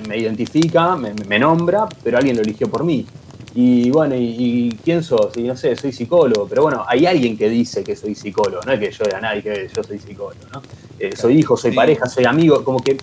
me, 0.06 0.18
identifica, 0.18 0.96
me, 0.96 1.38
nombra, 1.38 1.88
pero 2.02 2.18
alguien 2.18 2.36
lo 2.36 2.42
eligió 2.42 2.68
por 2.68 2.84
mí. 2.84 3.06
Y 3.54 3.90
bueno, 3.90 4.14
¿y, 4.16 4.78
quién 4.84 5.02
sos? 5.02 5.36
Y 5.36 5.42
no 5.42 5.56
sé, 5.56 5.76
soy 5.76 5.92
psicólogo, 5.92 6.46
pero 6.48 6.62
bueno, 6.62 6.84
hay 6.86 7.06
alguien 7.06 7.36
que 7.36 7.48
dice 7.48 7.82
que 7.82 7.96
soy 7.96 8.14
psicólogo, 8.14 8.62
no 8.64 8.72
es 8.72 8.80
que 8.80 8.90
yo 8.90 9.04
era 9.04 9.20
nadie 9.20 9.42
que 9.42 9.70
yo 9.74 9.82
soy 9.82 9.98
psicólogo, 9.98 10.46
¿no? 10.52 10.62
Eh, 10.98 11.16
soy 11.16 11.38
hijo, 11.38 11.56
soy 11.56 11.72
pareja, 11.72 12.06
soy 12.06 12.24
amigo, 12.24 12.62
como 12.64 12.78
que 12.78 12.96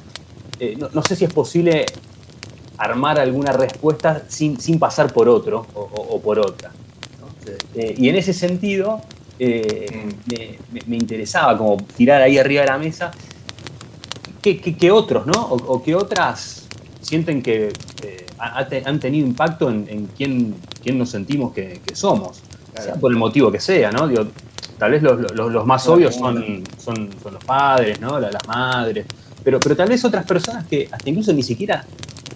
eh, 0.60 0.78
no, 0.78 1.04
sé 1.04 1.16
si 1.16 1.26
es 1.26 1.34
posible 1.34 1.86
armar 2.78 3.20
alguna 3.20 3.52
respuesta 3.52 4.24
sin, 4.28 4.58
pasar 4.80 5.12
por 5.14 5.28
otro 5.30 5.66
o, 5.74 6.20
por 6.22 6.40
otra. 6.40 6.72
Eh, 7.76 7.96
y 7.98 8.10
en 8.10 8.16
ese 8.16 8.34
sentido, 8.34 9.02
mm. 9.40 10.88
me, 10.88 10.98
interesaba 10.98 11.58
como 11.58 11.78
tirar 11.96 12.22
ahí 12.22 12.38
arriba 12.38 12.62
de 12.62 12.68
la 12.68 12.78
mesa 12.78 13.12
qué, 14.42 14.92
otros, 14.92 15.26
¿no? 15.26 15.42
O, 15.42 15.84
qué 15.84 15.96
otras 15.96 16.68
sienten 17.02 17.42
que 17.42 17.74
han 18.40 19.00
tenido 19.00 19.28
impacto 19.28 19.70
en, 19.70 20.10
quién, 20.18 20.56
nos 20.94 21.10
sentimos 21.10 21.54
que, 21.54 21.82
somos, 21.94 22.42
sea 22.76 22.96
por 22.96 23.12
el 23.12 23.18
motivo 23.18 23.52
que 23.52 23.60
sea, 23.60 23.92
¿no? 23.92 24.08
tal 24.80 24.92
vez 24.92 25.04
los, 25.04 25.66
más 25.66 25.88
obvios 25.88 26.16
son, 26.16 26.64
son, 26.78 27.10
los 27.32 27.44
padres, 27.44 28.00
¿no? 28.00 28.18
Las, 28.20 28.48
madres, 28.48 29.06
pero, 29.44 29.60
pero 29.60 29.76
tal 29.76 29.90
vez 29.90 30.04
otras 30.06 30.26
personas 30.26 30.66
que 30.68 30.88
hasta 30.92 31.10
incluso 31.10 31.34
ni 31.34 31.44
siquiera 31.44 31.86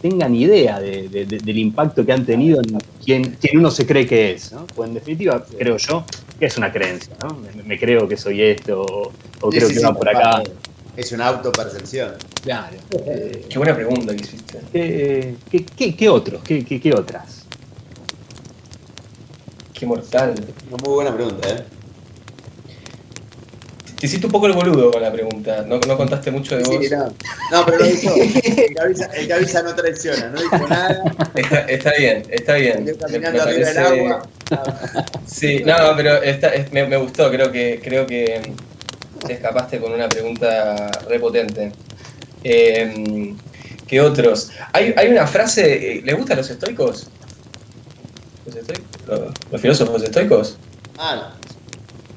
tengan 0.03 0.35
idea 0.35 0.81
del 0.81 1.57
impacto 1.57 2.05
que 2.05 2.11
han 2.11 2.25
tenido 2.25 2.59
en 2.61 2.77
quien, 3.05 3.37
uno 3.57 3.71
se 3.71 3.85
cree 3.85 4.05
que 4.05 4.33
es, 4.33 4.51
¿no? 4.51 4.67
Pues 4.67 4.89
en 4.89 4.95
definitiva, 4.95 5.45
creo 5.57 5.77
yo, 5.77 6.03
que 6.37 6.45
es 6.47 6.57
una 6.57 6.73
creencia, 6.73 7.15
¿no? 7.21 7.39
Me, 7.65 7.79
creo 7.79 8.05
que 8.05 8.17
soy 8.17 8.41
esto, 8.41 8.81
o, 9.39 9.49
creo 9.49 9.69
que 9.69 9.79
va 9.79 9.93
por 9.93 10.09
acá. 10.09 10.43
Es 10.97 11.11
una 11.13 11.27
autopercepción. 11.27 12.15
Claro. 12.43 12.75
Eh, 13.05 13.45
qué 13.49 13.57
buena 13.57 13.73
pregunta 13.73 14.13
que 14.13 14.23
hiciste. 14.23 14.59
¿Qué, 15.49 15.93
qué, 15.95 16.09
otros? 16.09 16.43
¿Qué, 16.43 16.65
¿Qué, 16.65 16.93
otras? 16.93 17.45
Qué 19.73 19.85
mortal. 19.85 20.35
Una 20.67 20.77
muy 20.83 20.93
buena 20.95 21.15
pregunta, 21.15 21.47
¿eh? 21.47 21.63
Te 24.03 24.07
hiciste 24.07 24.25
un 24.25 24.33
poco 24.33 24.47
el 24.47 24.51
boludo 24.51 24.91
con 24.91 25.01
la 25.01 25.13
pregunta. 25.13 25.63
No, 25.65 25.79
no 25.79 25.95
contaste 25.95 26.29
mucho 26.29 26.57
de 26.57 26.65
Sí, 26.65 26.71
vos. 26.75 26.91
no. 26.91 27.05
No, 27.57 27.65
pero 27.65 27.77
lo 27.77 27.85
dijo. 27.85 28.13
El 28.13 28.33
que 28.33 29.33
avisa, 29.33 29.59
el 29.59 29.65
no 29.65 29.73
traiciona, 29.75 30.27
no 30.27 30.41
dijo 30.41 30.67
nada. 30.67 31.03
Está, 31.33 31.59
está 31.59 31.93
bien, 31.97 32.23
está 32.29 32.53
bien. 32.55 32.83
Me- 32.83 32.93
caminando 32.95 33.45
me 33.45 33.49
arriba 33.51 33.67
del 33.69 33.75
parece- 33.77 34.01
agua. 34.01 34.27
Sí, 35.25 35.63
no, 35.65 35.75
pero 35.95 36.21
está- 36.21 36.49
es- 36.53 36.69
me, 36.73 36.85
me 36.85 36.97
gustó, 36.97 37.31
creo 37.31 37.49
que, 37.49 37.79
creo 37.81 38.05
que 38.05 38.41
te 39.25 39.31
escapaste 39.35 39.79
con 39.79 39.93
una 39.93 40.09
pregunta 40.09 40.91
repotente. 41.07 41.71
Eh, 42.43 43.33
¿Qué 43.87 44.01
otros? 44.01 44.49
Hay, 44.73 44.93
hay 44.97 45.07
una 45.11 45.27
frase, 45.27 45.93
eh, 45.99 46.01
¿les 46.03 46.17
gustan 46.17 46.35
los 46.39 46.49
estoicos? 46.49 47.07
¿Los, 48.45 48.55
estoicos? 48.57 48.85
¿Los, 49.07 49.21
los 49.49 49.61
filósofos 49.61 50.03
estoicos? 50.03 50.57
Ah, 50.97 51.35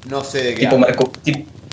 no 0.09 0.21
sé 0.25 0.43
de 0.43 0.53
qué. 0.55 0.59
Tipo. 0.65 0.77
Marco, 0.77 1.13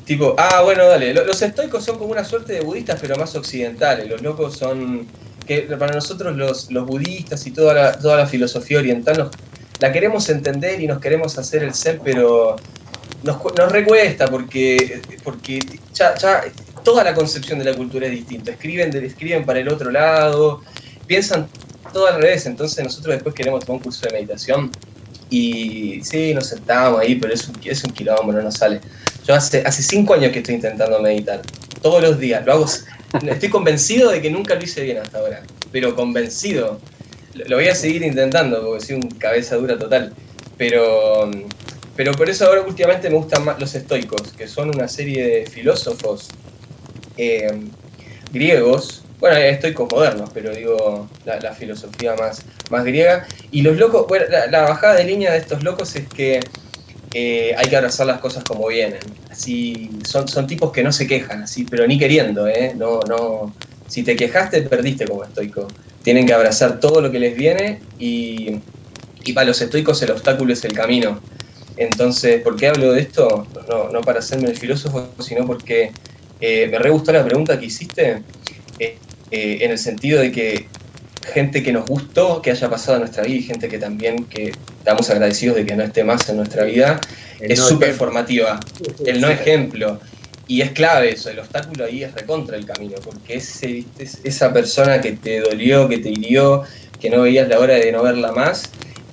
tipo, 0.05 0.35
ah, 0.39 0.63
bueno, 0.63 0.87
dale. 0.87 1.13
Lo- 1.15 1.25
Los 1.25 1.41
estoicos 1.43 1.85
son 1.85 1.99
como 1.99 2.13
una 2.13 2.25
suerte 2.25 2.53
de 2.55 2.61
budistas, 2.61 2.99
pero 3.01 3.17
más 3.17 3.35
occidentales. 3.35 4.09
Los 4.09 4.23
locos 4.23 4.57
son. 4.57 5.07
que 5.47 5.61
para 5.79 5.93
nosotros 5.95 6.35
los, 6.37 6.71
los 6.73 6.87
budistas 6.87 7.47
y 7.47 7.51
toda 7.51 7.75
la, 7.75 7.99
toda 7.99 8.17
la 8.17 8.27
filosofía 8.27 8.79
oriental 8.79 9.19
nos- 9.19 9.31
la 9.79 9.93
queremos 9.93 10.27
entender 10.31 10.81
y 10.81 10.87
nos 10.87 11.01
queremos 11.01 11.37
hacer 11.39 11.63
el 11.63 11.75
zen, 11.75 12.01
pero 12.03 12.57
nos, 13.23 13.37
nos 13.55 13.71
recuesta 13.73 14.27
porque, 14.27 15.03
porque 15.23 15.59
ya, 15.93 16.15
toda 16.83 17.05
la 17.05 17.13
concepción 17.15 17.59
de 17.59 17.67
la 17.67 17.75
cultura 17.75 18.07
es 18.07 18.13
distinta. 18.13 18.53
Escriben, 18.53 18.95
escriben 19.05 19.45
para 19.45 19.59
el 19.59 19.69
otro 19.69 19.91
lado, 19.91 20.63
piensan 21.07 21.47
todo 21.93 22.07
al 22.07 22.23
revés. 22.23 22.47
Entonces 22.47 22.83
nosotros 22.83 23.15
después 23.17 23.35
queremos 23.35 23.65
tomar 23.67 23.79
un 23.81 23.85
curso 23.85 24.07
de 24.07 24.13
meditación 24.15 24.71
y 25.29 26.01
sí, 26.05 26.33
nos 26.35 26.47
sentamos 26.47 27.01
ahí, 27.01 27.17
pero 27.17 27.35
es 27.35 27.47
un, 27.49 27.59
es 27.65 27.85
un 27.85 27.91
quilombo, 27.91 28.33
no 28.33 28.51
sale. 28.51 28.81
Yo 29.27 29.35
hace, 29.35 29.63
hace 29.65 29.83
cinco 29.83 30.15
años 30.15 30.33
que 30.33 30.41
estoy 30.41 30.57
intentando 30.57 31.01
meditar, 31.01 31.41
todos 31.81 32.03
los 32.03 32.19
días, 32.19 32.45
lo 32.45 32.53
hago, 32.53 32.67
estoy 33.27 33.49
convencido 33.49 34.11
de 34.11 34.21
que 34.21 34.31
nunca 34.31 34.55
lo 34.55 34.63
hice 34.63 34.83
bien 34.83 34.99
hasta 34.99 35.19
ahora, 35.19 35.43
pero 35.73 35.95
convencido. 35.95 36.79
Lo, 37.35 37.57
voy 37.57 37.69
a 37.69 37.75
seguir 37.75 38.03
intentando 38.03 38.65
porque 38.65 38.85
soy 38.85 38.97
un 38.97 39.03
cabeza 39.03 39.57
dura 39.57 39.79
total, 39.79 40.13
pero, 40.57 41.31
pero 41.97 42.13
por 42.13 42.29
eso 42.29 42.47
ahora 42.47 42.63
últimamente 42.63 43.09
me 43.09 43.17
gustan 43.17 43.45
más 43.45 43.59
los 43.59 43.75
estoicos, 43.75 44.33
que 44.37 44.47
son 44.47 44.69
una 44.75 44.89
serie 44.89 45.27
de 45.27 45.47
filósofos 45.47 46.29
eh, 47.17 47.61
griegos, 48.33 49.05
bueno, 49.21 49.37
estoicos 49.37 49.91
modernos, 49.91 50.31
pero 50.35 50.55
digo 50.55 51.09
la, 51.25 51.53
filosofía 51.55 52.15
más, 52.15 52.43
más 52.71 52.85
griega. 52.85 53.27
Y 53.51 53.63
los 53.63 53.79
locos, 53.79 54.07
bueno, 54.07 54.27
la 54.51 54.63
bajada 54.63 54.97
de 54.97 55.05
línea 55.05 55.33
de 55.33 55.39
estos 55.39 55.63
locos 55.63 55.97
es 55.97 56.07
que 56.09 56.41
hay 57.15 57.69
que 57.69 57.77
abrazar 57.77 58.07
las 58.07 58.21
cosas 58.21 58.45
como 58.45 58.67
vienen. 58.69 59.01
Así, 59.31 59.91
son, 60.07 60.27
son 60.29 60.47
tipos 60.47 60.73
que 60.73 60.83
no 60.83 60.93
se 60.93 61.07
quejan, 61.07 61.43
así, 61.43 61.65
pero 61.65 61.87
ni 61.87 61.99
queriendo, 61.99 62.49
¿eh? 62.49 62.75
No, 62.77 63.01
no. 63.09 63.55
Si 63.87 64.03
te 64.03 64.17
quejaste, 64.17 64.63
perdiste 64.63 65.07
como 65.07 65.25
estoico. 65.25 65.69
Tienen 66.03 66.27
que 66.27 66.35
abrazar 66.35 66.81
todo 66.81 67.01
lo 67.01 67.11
que 67.11 67.19
les 67.19 67.37
viene 67.37 67.81
y, 67.99 68.61
y 69.25 69.33
para 69.33 69.47
los 69.47 69.61
estoicos 69.61 70.03
el 70.03 70.11
obstáculo 70.11 70.53
es 70.53 70.65
el 70.65 70.73
camino. 70.73 71.21
Entonces, 71.77 72.41
¿por 72.43 72.57
qué 72.57 72.69
hablo 72.69 72.93
de 72.93 73.01
esto? 73.01 73.47
No, 73.69 73.91
no 73.91 74.01
para 74.03 74.21
hacerme 74.21 74.49
el 74.49 74.57
filósofo, 74.57 75.09
sino 75.21 75.47
porque 75.47 75.93
eh, 76.41 76.69
me 76.71 76.79
re 76.79 76.91
gustó 76.91 77.13
la 77.13 77.25
pregunta 77.25 77.59
que 77.59 77.67
hiciste, 77.67 78.23
eh, 78.79 78.99
eh, 79.31 79.59
en 79.61 79.71
el 79.71 79.79
sentido 79.79 80.21
de 80.21 80.31
que 80.31 80.67
gente 81.33 81.63
que 81.63 81.73
nos 81.73 81.87
gustó 81.87 82.43
que 82.43 82.51
haya 82.51 82.69
pasado 82.69 82.97
en 82.97 83.01
nuestra 83.01 83.25
vida 83.25 83.37
y 83.37 83.43
gente 83.43 83.69
que 83.69 83.79
también 83.79 84.25
que 84.27 84.53
estamos 84.85 85.09
agradecidos 85.09 85.57
de 85.57 85.65
que 85.65 85.75
no 85.77 85.83
esté 85.83 86.05
más 86.05 86.29
en 86.29 86.37
nuestra 86.37 86.65
vida, 86.65 87.01
El 87.41 87.53
es 87.53 87.59
no 87.59 87.69
súper 87.69 87.95
formativa. 87.95 88.61
El 89.07 89.19
no 89.23 89.31
ejemplo. 89.31 89.99
Y 90.47 90.61
es 90.61 90.73
clave 90.73 91.15
eso, 91.15 91.31
el 91.31 91.39
obstáculo 91.39 91.87
ahí 91.87 92.05
es 92.05 92.13
recontra 92.13 92.55
el 92.59 92.67
camino, 92.67 92.97
porque 93.03 93.37
ese. 93.37 93.87
Es- 93.99 94.19
esa 94.25 94.53
persona 94.53 95.01
que 95.01 95.13
te 95.13 95.41
dolió, 95.41 95.89
que 95.89 95.97
te 95.97 96.11
hirió, 96.11 96.65
que 97.01 97.09
no 97.09 97.23
veías 97.23 97.49
la 97.49 97.59
hora 97.61 97.77
de 97.77 97.91
no 97.93 98.03
verla 98.03 98.33
más, 98.33 98.65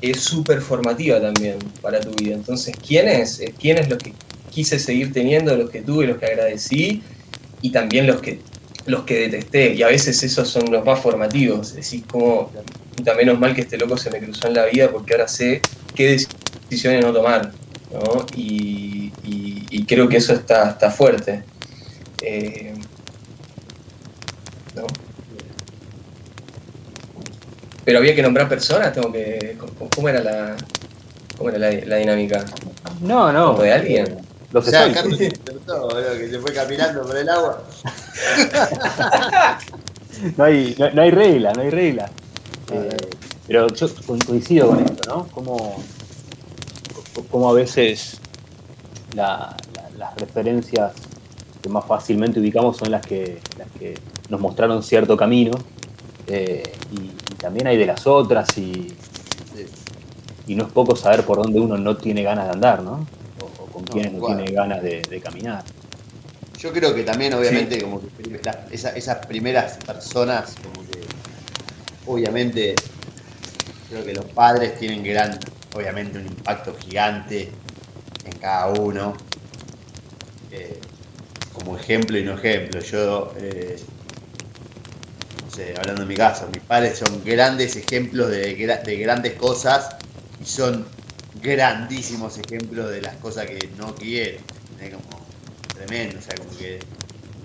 es 0.02 0.20
súper 0.20 0.60
formativa 0.60 1.22
también 1.22 1.56
para 1.82 2.02
tu 2.02 2.12
vida. 2.22 2.36
Entonces, 2.36 2.76
¿quién 2.86 3.08
es? 3.08 3.42
¿Quién 3.58 3.78
es 3.78 3.88
los 3.88 3.98
que 4.00 4.12
quise 4.50 4.78
seguir 4.78 5.14
teniendo, 5.14 5.56
los 5.56 5.70
que 5.70 5.82
tuve, 5.82 6.06
los 6.06 6.18
que 6.18 6.26
agradecí 6.26 7.02
y 7.62 7.70
también 7.72 8.08
los 8.08 8.20
que, 8.22 8.40
los 8.88 9.04
que 9.06 9.30
detesté? 9.30 9.74
Y 9.74 9.84
a 9.84 9.88
veces 9.88 10.22
esos 10.22 10.50
son 10.50 10.70
los 10.70 10.84
más 10.84 11.00
formativos. 11.00 11.76
Decís 11.76 12.04
como, 12.12 12.52
puta, 13.02 13.16
menos 13.16 13.40
mal 13.40 13.54
que 13.56 13.62
este 13.62 13.78
loco 13.78 13.98
se 13.98 14.10
me 14.12 14.20
cruzó 14.20 14.48
en 14.48 14.54
la 14.54 14.66
vida 14.66 14.90
porque 14.92 15.14
ahora 15.14 15.28
sé 15.28 15.62
qué 15.96 16.18
decisiones 16.70 17.04
no 17.04 17.12
tomar. 17.12 17.52
¿no? 17.92 18.26
Y, 18.36 19.12
y- 19.24 19.66
y 19.70 19.86
creo 19.86 20.08
que 20.08 20.18
eso 20.18 20.34
está, 20.34 20.70
está 20.72 20.90
fuerte. 20.92 21.44
Eh, 22.22 22.74
¿no? 24.76 24.84
Pero 27.84 27.98
había 28.00 28.16
que 28.16 28.22
nombrar 28.22 28.48
personas, 28.48 28.94
tengo 28.94 29.12
que. 29.12 29.58
¿Cómo, 29.96 30.08
era 30.10 30.22
la. 30.22 30.56
¿Cómo 31.38 31.50
era 31.50 31.58
la, 31.58 31.72
la 31.72 31.96
dinámica? 31.98 32.46
No, 33.02 33.32
no. 33.34 33.52
¿Foto 33.54 33.64
de 33.64 33.74
alguien? 33.74 34.18
Los 34.52 34.68
O 34.68 34.70
sea. 34.70 34.94
Carlos 34.94 35.18
se 35.18 35.24
despertó, 35.30 35.82
boludo, 35.88 36.14
que 36.18 36.30
se 36.30 36.40
fue 36.40 36.54
caminando 36.54 37.02
por 37.02 37.18
el 37.18 37.28
agua. 37.30 37.64
No 40.38 40.44
hay, 40.44 40.76
no, 40.78 40.92
no 40.92 41.02
hay 41.02 41.10
regla, 41.10 41.52
no 41.54 41.62
hay 41.64 41.70
regla. 41.72 42.12
Eh, 42.72 42.98
pero 43.48 43.68
yo 43.74 43.88
co- 44.06 44.18
coincido 44.26 44.68
con 44.70 44.80
esto, 44.84 45.02
¿no? 45.10 45.28
Como, 45.28 45.82
como 47.30 47.50
a 47.50 47.54
veces 47.54 48.20
la- 49.14 49.56
la- 49.76 49.90
las 49.98 50.16
referencias 50.16 50.94
que 51.62 51.70
más 51.70 51.86
fácilmente 51.86 52.40
ubicamos 52.40 52.78
son 52.78 52.92
las 52.92 53.06
que, 53.06 53.40
las 53.58 53.68
que 53.78 53.96
nos 54.30 54.40
mostraron 54.40 54.82
cierto 54.84 55.16
camino. 55.18 55.52
eh, 56.28 56.64
y, 56.94 56.98
y 57.02 57.36
también 57.38 57.68
hay 57.68 57.76
de 57.78 57.86
las 57.88 58.08
otras 58.08 58.58
y, 58.58 58.88
y 60.48 60.56
no 60.56 60.66
es 60.66 60.72
poco 60.72 60.96
saber 60.96 61.26
por 61.26 61.42
dónde 61.42 61.60
uno 61.60 61.78
no 61.78 61.98
tiene 61.98 62.24
ganas 62.24 62.46
de 62.46 62.52
andar, 62.52 62.82
¿no? 62.84 63.06
O, 63.42 63.64
o 63.64 63.66
con 63.68 63.84
quienes 63.84 64.14
no 64.14 64.20
tiene 64.28 64.52
ganas 64.52 64.82
de, 64.82 65.02
de 65.02 65.20
caminar. 65.20 65.64
Yo 66.58 66.72
creo 66.72 66.94
que 66.96 67.04
también, 67.04 67.34
obviamente, 67.34 67.82
como 67.82 68.00
que 68.00 68.08
prim- 68.08 68.38
la- 68.44 68.66
esa- 68.72 68.92
esas 68.92 69.26
primeras 69.26 69.78
personas, 69.86 70.56
como 70.64 70.88
que, 70.88 71.00
obviamente, 72.06 72.76
creo 73.90 74.04
que 74.06 74.14
los 74.14 74.26
padres 74.26 74.78
tienen 74.80 75.04
gran, 75.04 75.40
obviamente, 75.76 76.20
un 76.20 76.28
impacto 76.28 76.76
gigante 76.76 77.52
en 78.26 78.40
cada 78.40 78.70
uno. 78.70 79.16
Eh, 80.52 80.80
como 81.54 81.78
ejemplo 81.78 82.18
y 82.18 82.24
no 82.24 82.36
ejemplo. 82.36 82.82
Yo, 82.82 83.34
eh, 83.40 83.78
no 85.44 85.50
sé, 85.52 85.74
hablando 85.78 86.04
en 86.04 86.08
mi 86.08 86.16
caso, 86.16 86.48
mis 86.54 86.64
padres 86.64 86.98
son 87.00 87.24
grandes 87.24 87.76
ejemplos 87.76 88.30
de, 88.30 88.58
gra- 88.58 88.84
de 88.84 88.98
grandes 88.98 89.34
cosas 89.34 89.96
y 90.42 90.46
son 90.46 90.86
grandísimos 91.42 92.38
ejemplos 92.38 92.90
de 92.92 93.02
las 93.02 93.16
cosas 93.18 93.46
que 93.48 93.70
no 93.78 93.96
quieren. 93.96 94.42
¿entendés? 94.72 95.00
Como 95.02 95.26
tremendo, 95.74 96.20
o 96.20 96.22
sea, 96.22 96.36
como 96.36 96.58
que 96.58 96.76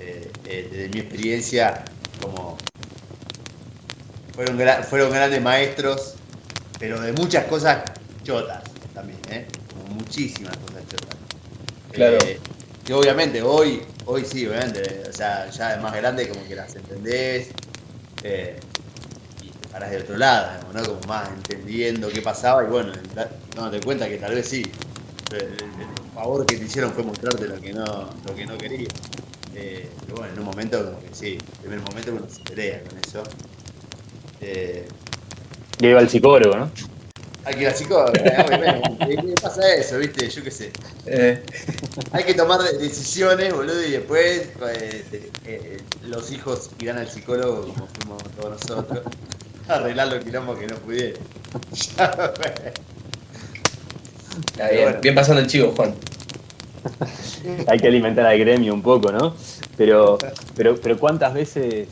eh, 0.00 0.32
eh, 0.44 0.68
desde 0.70 0.88
mi 0.90 1.00
experiencia, 1.00 1.84
como 2.20 2.56
fueron, 4.36 4.58
fueron 4.84 5.10
grandes 5.10 5.42
maestros, 5.42 6.14
pero 6.78 7.00
de 7.00 7.12
muchas 7.12 7.44
cosas 7.46 7.82
chotas 8.22 8.62
también, 8.94 9.18
¿eh? 9.30 9.46
Muchísimas 9.90 10.56
cosas 10.58 10.82
chotas. 10.88 11.16
Claro. 11.92 12.18
Eh, 12.24 12.38
que 12.84 12.94
obviamente 12.94 13.42
hoy, 13.42 13.82
hoy 14.04 14.24
sí, 14.24 14.46
obviamente, 14.46 15.02
o 15.08 15.12
sea, 15.12 15.50
ya 15.50 15.76
de 15.76 15.82
más 15.82 15.92
grande 15.94 16.28
como 16.28 16.46
que 16.46 16.54
las 16.54 16.74
entendés 16.76 17.48
eh, 18.22 18.60
y 19.42 19.48
te 19.48 19.68
parás 19.68 19.90
de 19.90 19.98
otro 19.98 20.16
lado, 20.16 20.50
¿no? 20.72 20.82
Como 20.84 21.00
más 21.08 21.28
entendiendo 21.30 22.08
qué 22.08 22.22
pasaba 22.22 22.62
y 22.62 22.66
bueno, 22.68 22.92
da- 23.14 23.30
dándote 23.56 23.80
cuenta 23.84 24.08
que 24.08 24.18
tal 24.18 24.34
vez 24.34 24.48
sí, 24.48 24.62
el, 25.32 25.38
el- 25.42 25.46
el 25.80 26.12
favor 26.14 26.46
que 26.46 26.56
te 26.56 26.64
hicieron 26.64 26.92
fue 26.92 27.02
mostrarte 27.02 27.48
lo 27.48 27.60
que 27.60 27.72
no, 27.72 28.10
lo 28.24 28.34
que 28.36 28.46
no 28.46 28.56
querías. 28.56 28.92
Eh, 29.54 29.88
pero 30.04 30.16
bueno, 30.18 30.32
en 30.34 30.38
un 30.40 30.44
momento 30.44 30.84
como 30.84 31.00
que 31.00 31.08
sí, 31.14 31.32
en 31.34 31.40
el 31.40 31.58
primer 31.60 31.80
momento 31.80 32.12
uno 32.12 32.26
se 32.30 32.40
pelea 32.42 32.82
con 32.84 32.98
eso. 32.98 33.22
Eh, 34.40 34.86
va 35.82 36.00
el 36.00 36.08
psicólogo, 36.08 36.56
¿no? 36.56 36.70
hay 37.44 37.54
que 37.54 37.60
ir 37.62 37.68
al 37.68 37.76
psicólogo, 37.76 38.12
¿qué 38.12 39.34
pasa 39.40 39.72
eso, 39.74 39.98
viste? 39.98 40.28
Yo 40.28 40.42
qué 40.42 40.50
sé. 40.50 40.72
Eh, 41.06 41.42
Hay 42.10 42.24
que 42.24 42.34
tomar 42.34 42.60
de- 42.60 42.76
decisiones, 42.78 43.54
boludo, 43.54 43.86
y 43.86 43.92
después 43.92 44.48
eh, 44.68 45.30
eh, 45.44 45.76
los 46.08 46.32
hijos 46.32 46.70
irán 46.80 46.98
al 46.98 47.08
psicólogo 47.08 47.62
como 47.72 47.86
fuimos 47.86 48.22
todos 48.36 48.50
nosotros 48.68 49.00
a 49.68 49.74
arreglar 49.74 50.08
los 50.08 50.24
quilombos 50.24 50.58
que 50.58 50.66
no 50.66 50.74
pudieron. 50.76 51.20
Está 54.52 54.68
bien, 54.70 54.98
bien 55.00 55.14
pasando 55.14 55.40
el 55.40 55.46
chivo, 55.46 55.72
Juan. 55.76 55.94
hay 57.66 57.78
que 57.78 57.86
alimentar 57.88 58.26
al 58.26 58.38
gremio 58.38 58.74
un 58.74 58.82
poco, 58.82 59.12
¿no? 59.12 59.34
Pero, 59.76 60.18
pero, 60.56 60.76
pero 60.80 60.98
cuántas 60.98 61.32
veces, 61.34 61.88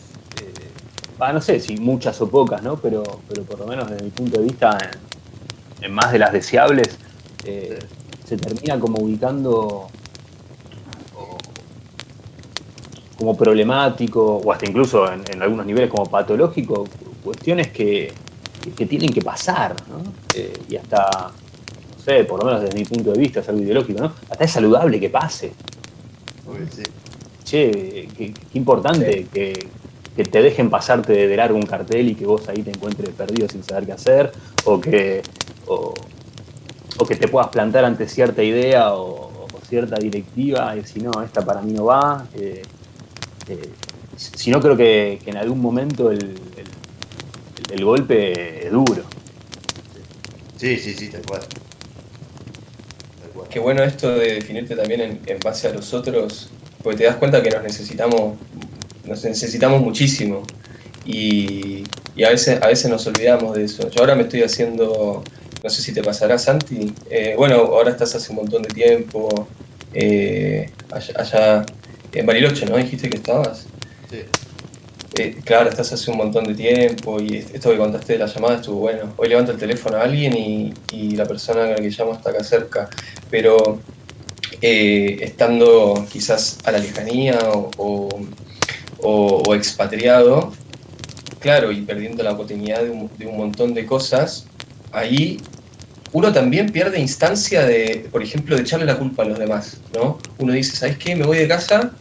ah, 1.19 1.33
no 1.33 1.41
sé 1.41 1.61
si 1.61 1.77
muchas 1.77 2.21
o 2.21 2.29
pocas, 2.29 2.63
¿no? 2.63 2.77
Pero, 2.77 3.03
pero 3.29 3.43
por 3.45 3.59
lo 3.61 3.67
menos 3.67 3.89
desde 3.91 4.05
mi 4.05 4.11
punto 4.11 4.39
de 4.39 4.45
vista, 4.45 4.77
en, 5.81 5.85
en 5.85 5.93
más 5.93 6.13
de 6.13 6.19
las 6.19 6.33
deseables, 6.33 6.99
eh, 7.45 7.79
se 8.25 8.37
termina 8.39 8.81
como 8.81 8.99
ubicando 9.01 9.87
o, 11.15 11.39
como 13.19 13.37
problemático, 13.37 14.39
o 14.39 14.53
hasta 14.53 14.67
incluso 14.67 15.13
en, 15.13 15.43
algunos 15.43 15.67
niveles 15.67 15.91
como 15.91 16.07
patológico, 16.07 16.87
cuestiones 17.23 17.69
que, 17.69 18.13
tienen 18.89 19.13
que 19.13 19.21
pasar, 19.21 19.77
¿no? 19.89 20.03
Eh, 20.35 20.53
y 20.71 20.77
hasta, 20.77 21.07
no 21.07 22.03
sé, 22.03 22.25
por 22.25 22.41
lo 22.41 22.47
menos 22.47 22.63
desde 22.63 22.79
mi 22.79 22.85
punto 22.87 23.13
de 23.13 23.19
vista, 23.19 23.41
es 23.41 23.49
algo 23.51 23.61
ideológico, 23.61 24.01
¿no? 24.01 24.13
Hasta 24.31 24.45
es 24.45 24.51
saludable 24.51 24.99
que 24.99 25.11
pase. 25.11 25.53
Che, 27.45 28.09
qué, 28.17 28.33
importante 28.55 29.27
que, 29.31 29.53
te 30.23 30.43
dejen 30.43 30.71
pasarte 30.71 31.27
de 31.27 31.37
largo 31.37 31.57
un 31.57 31.67
cartel 31.67 32.09
y 32.11 32.15
que 32.15 32.25
vos 32.25 32.49
ahí 32.49 32.63
te 32.63 32.71
encuentres 32.71 33.11
perdido 33.11 33.49
sin 33.49 33.65
saber 33.65 33.87
qué 33.87 33.93
hacer, 33.93 34.33
o 34.65 34.81
que, 34.81 35.23
o, 35.67 35.95
que 37.09 37.17
te 37.17 37.27
puedas 37.27 37.49
plantar 37.49 37.85
ante 37.85 38.09
cierta 38.09 38.43
idea 38.43 38.95
o, 38.95 39.33
cierta 39.69 39.97
directiva 39.97 40.77
y 40.77 40.81
decir, 40.81 41.03
no, 41.03 41.23
esta 41.23 41.43
para 41.43 41.63
mí 41.63 41.73
no 41.73 41.87
va. 41.87 42.27
Eh, 42.35 42.63
eh, 43.49 43.71
si 44.17 44.51
no, 44.51 44.61
creo 44.61 44.77
que, 44.77 45.19
en 45.25 45.37
algún 45.37 45.61
momento 45.61 46.11
el, 46.11 46.39
golpe 47.83 48.67
es 48.67 48.71
duro. 48.71 49.03
Sí, 50.57 50.77
sí, 50.77 50.95
sí, 50.95 51.09
tal 51.09 51.23
cual. 51.23 51.41
Qué 53.51 53.59
bueno 53.59 53.83
esto 53.83 54.11
de 54.11 54.35
definirte 54.35 54.77
también 54.77 55.01
en, 55.01 55.21
en, 55.27 55.39
base 55.41 55.69
a 55.69 55.73
los 55.73 55.93
otros, 55.95 56.51
porque 56.83 56.99
te 56.99 57.05
das 57.05 57.17
cuenta 57.17 57.43
que 57.43 57.51
nos 57.51 57.63
necesitamos, 57.63 58.35
nos 59.07 59.25
necesitamos 59.25 59.81
muchísimo. 59.83 60.43
Y, 61.05 61.85
a, 62.25 62.31
veces, 62.31 62.63
a 62.63 62.69
veces 62.69 62.91
nos 62.91 63.07
olvidamos 63.07 63.55
de 63.57 63.65
eso. 63.65 63.89
Yo 63.91 64.01
ahora 64.01 64.15
me 64.15 64.23
estoy 64.23 64.43
haciendo, 64.43 65.23
no 65.63 65.71
sé 65.71 65.83
si 65.83 65.93
te 65.93 66.03
pasará, 66.03 66.39
Santi. 66.39 66.93
Eh, 67.11 67.35
bueno, 67.37 67.57
ahora 67.57 67.91
estás 67.91 68.15
hace 68.15 68.31
un 68.31 68.37
montón 68.37 68.63
de 68.63 68.71
tiempo 68.71 69.47
eh, 69.93 70.71
allá 70.91 71.65
en 72.13 72.27
Bariloche, 72.27 72.67
¿no? 72.67 72.77
Dijiste 72.77 73.11
que 73.11 73.17
estabas. 73.17 73.67
Sí. 74.11 74.21
Eh, 75.17 75.37
claro, 75.45 75.71
estás 75.71 75.93
hace 75.93 76.11
un 76.11 76.17
montón 76.17 76.45
de 76.45 76.55
tiempo 76.55 77.21
y 77.21 77.37
esto 77.37 77.71
que 77.71 77.77
contaste 77.77 78.15
de 78.15 78.19
la 78.19 78.27
llamada 78.27 78.57
estuvo 78.57 78.81
bueno. 78.81 79.15
Hoy 79.17 79.29
levanto 79.29 79.53
el 79.53 79.59
teléfono 79.59 79.97
a 79.97 80.03
alguien 80.03 80.37
y, 80.37 80.73
la 81.15 81.25
persona 81.25 81.65
a 81.65 81.67
la 81.69 81.77
que 81.77 81.89
llamo 81.91 82.15
está 82.15 82.31
acá 82.31 82.43
cerca, 82.43 82.89
pero 83.31 83.79
eh, 84.61 85.19
estando 85.21 86.05
quizás 86.11 86.59
a 86.65 86.73
la 86.73 86.79
lejanía 86.79 87.39
o, 89.03 89.55
expatriado, 89.55 90.53
claro, 91.41 91.73
y 91.73 91.83
perdiendo 91.83 92.23
la 92.23 92.33
oportunidad 92.33 92.83
de 92.83 92.91
un, 92.91 93.11
de 93.19 93.27
un 93.27 93.37
montón 93.37 93.75
de 93.75 93.87
cosas, 93.87 94.47
ahí 94.93 95.39
uno 96.13 96.33
también 96.33 96.71
pierde 96.71 97.01
instancia 97.01 97.65
de, 97.65 98.07
por 98.11 98.23
ejemplo, 98.23 98.57
de 98.57 98.63
echarle 98.63 98.87
la 98.87 98.97
culpa 98.97 99.25
a 99.25 99.27
los 99.27 99.39
demás, 99.39 99.79
¿no? 99.95 100.19
Uno 100.39 100.53
dice, 100.53 100.77
¿sabes 100.77 100.97
qué? 100.97 101.17
Me 101.17 101.27
voy 101.27 101.39
de 101.39 101.49
casa 101.49 101.93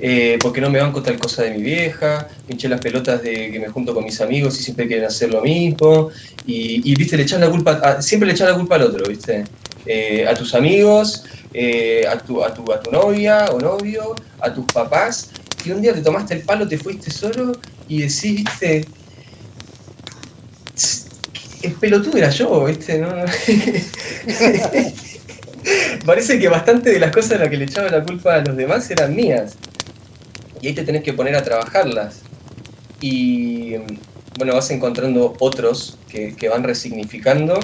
eh, 0.00 0.38
porque 0.40 0.60
no 0.60 0.70
me 0.70 0.80
banco 0.80 1.02
tal 1.02 1.18
cosa 1.18 1.44
de 1.44 1.52
mi 1.52 1.62
vieja, 1.62 2.28
pinché 2.46 2.68
las 2.68 2.80
pelotas 2.80 3.22
de 3.22 3.50
que 3.52 3.60
me 3.60 3.68
junto 3.68 3.94
con 3.94 4.04
mis 4.04 4.20
amigos 4.20 4.58
y 4.58 4.62
siempre 4.62 4.88
quieren 4.88 5.04
hacer 5.06 5.30
lo 5.30 5.40
mismo, 5.40 6.10
y, 6.46 6.94
viste, 6.94 7.16
le 7.16 7.22
echas 7.22 7.40
la 7.40 7.48
culpa, 7.48 8.02
siempre 8.02 8.26
le 8.26 8.34
echas 8.34 8.48
la 8.48 8.56
culpa 8.56 8.74
al 8.74 8.82
otro, 8.82 9.08
viste, 9.08 9.44
eh, 9.86 10.26
a 10.28 10.34
tus 10.34 10.54
amigos, 10.54 11.24
eh, 11.52 12.04
a, 12.06 12.18
tu, 12.18 12.42
a, 12.42 12.52
tu, 12.52 12.70
a 12.72 12.80
tu 12.80 12.90
novia 12.90 13.46
o 13.52 13.60
novio, 13.60 14.14
a 14.40 14.52
tus 14.52 14.66
papás, 14.66 15.30
y 15.64 15.70
un 15.70 15.80
día 15.80 15.94
te 15.94 16.02
tomaste 16.02 16.34
el 16.34 16.42
palo, 16.42 16.68
te 16.68 16.78
fuiste 16.78 17.10
solo 17.10 17.52
y 17.88 18.02
decís, 18.02 18.44
el 21.62 21.72
pelotudo 21.72 22.18
era 22.18 22.30
yo, 22.30 22.64
¿viste? 22.64 22.98
¿No? 22.98 23.08
Parece 26.04 26.38
que 26.38 26.48
bastante 26.48 26.90
de 26.90 26.98
las 26.98 27.10
cosas 27.12 27.32
a 27.32 27.38
las 27.38 27.48
que 27.48 27.56
le 27.56 27.64
echaba 27.64 27.88
la 27.88 28.04
culpa 28.04 28.34
a 28.34 28.42
los 28.42 28.56
demás 28.56 28.90
eran 28.90 29.16
mías. 29.16 29.54
Y 30.60 30.68
ahí 30.68 30.74
te 30.74 30.84
tenés 30.84 31.02
que 31.02 31.12
poner 31.14 31.34
a 31.36 31.42
trabajarlas. 31.42 32.20
Y 33.00 33.76
bueno, 34.36 34.54
vas 34.54 34.70
encontrando 34.70 35.34
otros 35.38 35.98
que, 36.08 36.48
van 36.48 36.62
resignificando 36.62 37.58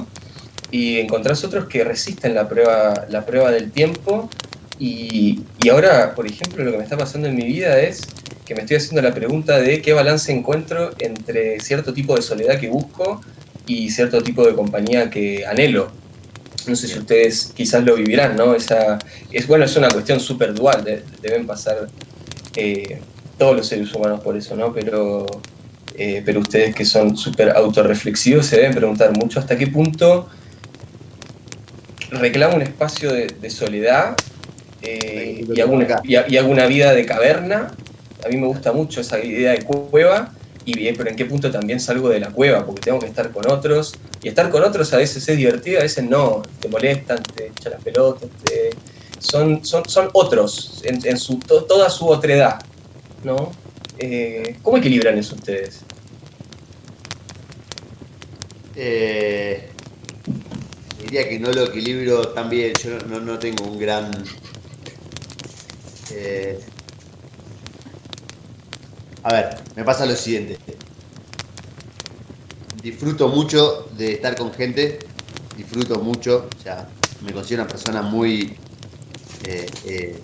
y 0.70 0.98
encontrás 0.98 1.44
otros 1.44 1.66
que 1.66 1.84
resisten 1.84 2.34
la 2.34 2.48
prueba, 2.48 3.06
la 3.08 3.26
prueba 3.26 3.50
del 3.50 3.70
tiempo. 3.70 4.30
Y, 4.80 5.42
y 5.62 5.68
ahora, 5.68 6.14
por 6.16 6.26
ejemplo, 6.26 6.64
lo 6.64 6.72
que 6.72 6.78
me 6.78 6.82
está 6.82 6.96
pasando 6.96 7.28
en 7.28 7.36
mi 7.36 7.44
vida 7.44 7.78
es 7.78 8.00
que 8.44 8.54
me 8.56 8.62
estoy 8.62 8.78
haciendo 8.78 9.02
la 9.02 9.14
pregunta 9.14 9.60
de 9.60 9.80
qué 9.80 9.92
balance 9.92 10.32
encuentro 10.32 10.90
entre 10.98 11.60
cierto 11.60 11.92
tipo 11.92 12.16
de 12.16 12.22
soledad 12.22 12.58
que 12.58 12.68
busco 12.68 13.20
y 13.66 13.90
cierto 13.90 14.22
tipo 14.22 14.44
de 14.44 14.54
compañía 14.54 15.08
que 15.10 15.46
anhelo. 15.46 15.92
No 16.66 16.74
sé 16.74 16.88
si 16.88 16.98
ustedes 16.98 17.52
quizás 17.54 17.84
lo 17.84 17.94
vivirán, 17.94 18.36
¿no? 18.36 18.54
Esa, 18.54 18.98
es, 19.30 19.46
bueno, 19.46 19.66
es 19.66 19.76
una 19.76 19.88
cuestión 19.88 20.18
súper 20.18 20.52
dual, 20.54 20.82
deben 21.22 21.46
pasar 21.46 21.88
eh, 22.56 23.00
todos 23.38 23.56
los 23.56 23.66
seres 23.66 23.94
humanos 23.94 24.20
por 24.20 24.36
eso, 24.36 24.56
¿no? 24.56 24.72
Pero, 24.72 25.26
eh, 25.96 26.22
pero 26.24 26.40
ustedes 26.40 26.74
que 26.74 26.84
son 26.84 27.16
súper 27.16 27.50
autorreflexivos 27.50 28.46
se 28.46 28.56
deben 28.56 28.74
preguntar 28.74 29.16
mucho 29.16 29.38
hasta 29.38 29.56
qué 29.56 29.68
punto 29.68 30.28
reclamo 32.10 32.56
un 32.56 32.62
espacio 32.62 33.12
de, 33.12 33.50
soledad 33.50 34.16
eh, 34.82 35.44
y, 35.54 35.60
hago 35.60 35.74
una, 35.74 36.00
y 36.04 36.36
hago 36.36 36.50
una 36.50 36.66
vida 36.66 36.94
de 36.94 37.06
caverna. 37.06 37.72
A 38.24 38.28
mí 38.28 38.36
me 38.36 38.46
gusta 38.46 38.72
mucho 38.72 39.00
esa 39.00 39.18
idea 39.22 39.52
de 39.52 39.62
cueva 39.64 40.32
y 40.64 40.74
bien, 40.74 40.94
pero 40.96 41.10
en 41.10 41.16
qué 41.16 41.24
punto 41.24 41.50
también 41.50 41.80
salgo 41.80 42.08
de 42.08 42.20
la 42.20 42.30
cueva, 42.30 42.64
porque 42.64 42.82
tengo 42.82 42.98
que 42.98 43.06
estar 43.06 43.30
con 43.30 43.50
otros, 43.50 43.94
y 44.22 44.28
estar 44.28 44.50
con 44.50 44.62
otros 44.62 44.92
a 44.92 44.98
veces 44.98 45.26
es 45.28 45.36
divertido, 45.36 45.80
a 45.80 45.82
veces 45.82 46.04
no, 46.04 46.42
te 46.60 46.68
molestan, 46.68 47.22
te 47.22 47.46
echan 47.46 47.72
las 47.72 47.82
pelotas, 47.82 48.28
son, 49.18 49.64
son, 49.64 49.88
son 49.88 50.10
otros, 50.12 50.82
en, 50.84 51.18
su, 51.18 51.38
toda 51.38 51.90
su 51.90 52.08
otredad, 52.08 52.60
¿no? 53.24 53.52
Eh, 53.98 54.56
¿Cómo 54.62 54.78
equilibran 54.78 55.18
eso 55.18 55.34
ustedes? 55.34 55.80
Eh, 58.76 59.68
diría 61.02 61.28
que 61.28 61.38
no 61.38 61.52
lo 61.52 61.64
equilibro 61.64 62.28
tan 62.28 62.48
bien, 62.48 62.72
yo 62.82 62.98
no, 63.08 63.20
no 63.20 63.38
tengo 63.38 63.64
un 63.64 63.78
gran... 63.78 64.10
Eh, 66.12 66.58
a 69.22 69.32
ver, 69.32 69.56
me 69.76 69.84
pasa 69.84 70.06
lo 70.06 70.16
siguiente. 70.16 70.58
Disfruto 72.82 73.28
mucho 73.28 73.88
de 73.96 74.14
estar 74.14 74.34
con 74.36 74.52
gente, 74.52 74.98
disfruto 75.56 76.00
mucho, 76.00 76.48
o 76.58 76.62
sea, 76.62 76.88
me 77.20 77.32
considero 77.32 77.64
una 77.64 77.70
persona 77.70 78.02
muy 78.02 78.56
eh, 79.46 79.66
eh, 79.84 80.18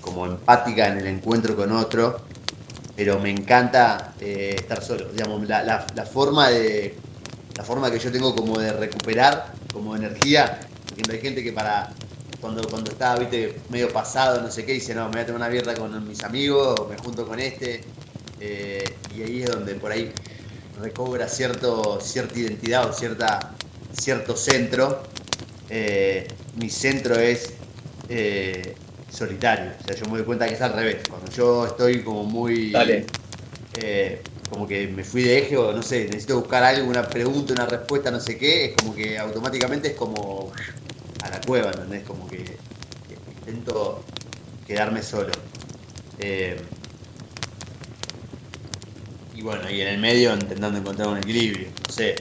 como 0.00 0.26
empática 0.26 0.88
en 0.88 0.98
el 0.98 1.06
encuentro 1.06 1.54
con 1.54 1.70
otro, 1.72 2.22
pero 2.96 3.20
me 3.20 3.30
encanta 3.30 4.14
estar 4.18 4.82
solo. 4.82 5.10
Digamos, 5.12 5.46
la, 5.46 5.86
forma 6.12 6.50
de 6.50 6.96
la 7.56 7.64
forma 7.64 7.90
que 7.90 8.00
yo 8.00 8.10
tengo 8.10 8.34
como 8.34 8.58
de 8.58 8.72
recuperar 8.72 9.52
como 9.72 9.94
energía, 9.94 10.58
porque 10.88 11.12
hay 11.12 11.20
gente 11.20 11.44
que 11.44 11.52
para 11.52 11.90
cuando, 12.40 12.66
cuando 12.68 12.90
está 12.90 13.16
medio 13.68 13.92
pasado, 13.92 14.40
no 14.40 14.50
sé 14.50 14.64
qué, 14.64 14.72
dice, 14.72 14.94
no, 14.94 15.06
me 15.06 15.12
voy 15.12 15.20
a 15.20 15.26
tomar 15.26 15.40
una 15.42 15.48
birra 15.48 15.74
con 15.74 16.06
mis 16.08 16.24
amigos, 16.24 16.80
o 16.80 16.86
me 16.86 16.96
junto 16.96 17.26
con 17.26 17.38
este, 17.38 17.82
eh, 18.40 18.84
y 19.14 19.22
ahí 19.22 19.42
es 19.42 19.50
donde 19.50 19.74
por 19.74 19.92
ahí 19.92 20.10
recobra 20.80 21.28
cierto, 21.28 22.00
cierta 22.00 22.38
identidad 22.38 22.88
o 22.88 22.92
cierta, 22.92 23.54
cierto 23.92 24.36
centro. 24.36 25.02
Eh, 25.68 26.26
mi 26.56 26.70
centro 26.70 27.14
es 27.16 27.52
eh, 28.08 28.74
solitario, 29.10 29.72
o 29.78 29.86
sea, 29.86 29.94
yo 29.94 30.06
me 30.06 30.18
doy 30.18 30.26
cuenta 30.26 30.48
que 30.48 30.54
es 30.54 30.62
al 30.62 30.72
revés. 30.72 30.96
Cuando 31.08 31.30
yo 31.30 31.66
estoy 31.66 32.02
como 32.02 32.24
muy... 32.24 32.72
como 34.50 34.66
que 34.66 34.88
me 34.88 35.04
fui 35.04 35.22
de 35.22 35.38
eje 35.38 35.56
o 35.56 35.72
no 35.72 35.80
sé, 35.80 36.06
necesito 36.06 36.40
buscar 36.40 36.64
algo, 36.64 36.90
una 36.90 37.08
pregunta, 37.08 37.52
una 37.52 37.66
respuesta, 37.66 38.10
no 38.10 38.18
sé 38.18 38.36
qué, 38.36 38.64
es 38.64 38.76
como 38.76 38.92
que 38.96 39.16
automáticamente 39.16 39.88
es 39.88 39.94
como 39.94 40.50
a 41.22 41.30
la 41.30 41.40
cueva, 41.40 41.70
¿entendés? 41.70 42.04
Como 42.04 42.26
que, 42.28 42.56
intento 43.46 44.04
quedarme 44.66 45.02
solo 45.02 45.32
y 49.40 49.42
bueno, 49.42 49.70
y 49.70 49.80
en 49.80 49.88
el 49.88 49.98
medio 49.98 50.34
intentando 50.34 50.78
encontrar 50.78 51.08
un 51.08 51.16
equilibrio. 51.16 51.68
No 51.88 51.94
sé, 51.94 52.14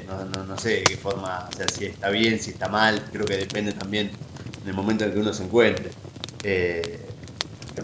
no, 0.47 0.57
sé 0.57 0.69
de 0.69 0.83
qué 0.83 0.95
forma, 0.95 1.49
o 1.51 1.55
sea, 1.55 1.67
si 1.67 1.85
está 1.85 2.09
bien, 2.09 2.39
si 2.39 2.51
está 2.51 2.69
mal, 2.69 3.03
creo 3.11 3.25
que 3.25 3.35
depende 3.35 3.73
también 3.73 4.09
del 4.63 4.73
momento 4.73 5.03
en 5.03 5.11
que 5.11 5.19
uno 5.19 5.33
se 5.33 5.43
encuentre. 5.43 5.89
Eh, 6.43 6.99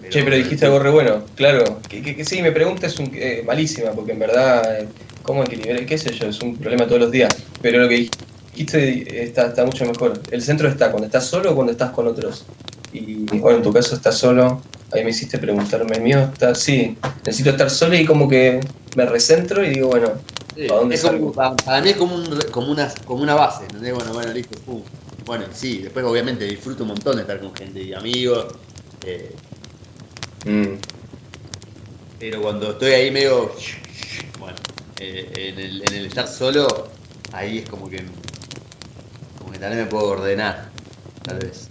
che, 0.09 0.23
pero 0.23 0.37
dijiste 0.37 0.65
algo 0.65 0.79
re 0.79 0.89
bueno, 0.89 1.25
claro. 1.35 1.81
Que, 1.89 2.23
sí, 2.23 2.41
me 2.41 2.53
pregunta 2.53 2.87
es 2.87 2.95
eh, 2.97 3.43
malísima, 3.45 3.91
porque 3.91 4.13
en 4.13 4.19
verdad, 4.19 4.79
eh, 4.79 4.87
¿cómo 5.21 5.43
equilibrar? 5.43 5.85
¿Qué 5.85 5.97
sé 5.97 6.13
yo? 6.13 6.27
Es 6.27 6.39
un 6.39 6.55
problema 6.55 6.85
todos 6.85 7.01
los 7.01 7.11
días. 7.11 7.35
Pero 7.61 7.79
lo 7.79 7.89
que 7.89 7.95
dijiste 7.95 8.23
está, 8.63 9.47
está 9.47 9.65
mucho 9.65 9.85
mejor. 9.85 10.21
El 10.31 10.41
centro 10.41 10.67
está 10.67 10.91
cuando 10.91 11.05
estás 11.05 11.25
solo 11.25 11.51
o 11.51 11.55
cuando 11.55 11.71
estás 11.71 11.91
con 11.91 12.07
otros. 12.07 12.45
Y 12.93 13.25
bueno, 13.39 13.57
en 13.57 13.63
tu 13.63 13.73
caso 13.73 13.95
estás 13.95 14.17
solo, 14.17 14.61
ahí 14.91 15.03
me 15.03 15.09
hiciste 15.09 15.37
preguntarme, 15.37 15.97
el 15.97 16.01
mío 16.01 16.29
está, 16.31 16.55
sí, 16.55 16.97
necesito 17.25 17.49
estar 17.49 17.69
solo 17.69 17.95
y 17.95 18.05
como 18.05 18.29
que 18.29 18.61
me 18.95 19.05
recentro 19.05 19.65
y 19.65 19.69
digo, 19.71 19.89
bueno, 19.89 20.11
¿a 20.69 20.73
dónde 20.73 20.95
salgo? 20.95 21.33
para 21.33 21.81
mí 21.81 21.89
es 21.89 21.97
como, 21.97 22.17
como, 22.51 22.71
una, 22.71 22.93
como 23.05 23.21
una 23.21 23.35
base, 23.35 23.63
¿entendés? 23.63 23.93
Bueno, 23.93 24.13
bueno, 24.13 24.31
listo, 24.31 24.57
pum. 24.61 24.81
Bueno, 25.25 25.45
sí, 25.53 25.79
después 25.79 26.05
obviamente 26.05 26.45
disfruto 26.45 26.83
un 26.83 26.89
montón 26.89 27.15
de 27.17 27.23
estar 27.23 27.39
con 27.39 27.53
gente 27.53 27.81
y 27.81 27.93
amigos. 27.93 28.45
Eh, 29.05 29.35
mm. 30.45 30.77
pero 32.19 32.41
cuando 32.41 32.71
estoy 32.71 32.91
ahí 32.91 33.11
medio, 33.11 33.51
bueno, 34.39 34.55
eh, 34.99 35.31
en, 35.35 35.59
el, 35.59 35.81
en 35.81 35.93
el 35.95 36.05
estar 36.05 36.27
solo, 36.27 36.87
ahí 37.33 37.57
es 37.57 37.69
como 37.69 37.85
como 37.85 37.89
que 37.89 38.03
tal 39.65 39.75
vez 39.75 39.83
me 39.85 39.89
puedo 39.89 40.09
ordenar, 40.09 40.65
tal 41.23 41.39
vez. 41.39 41.69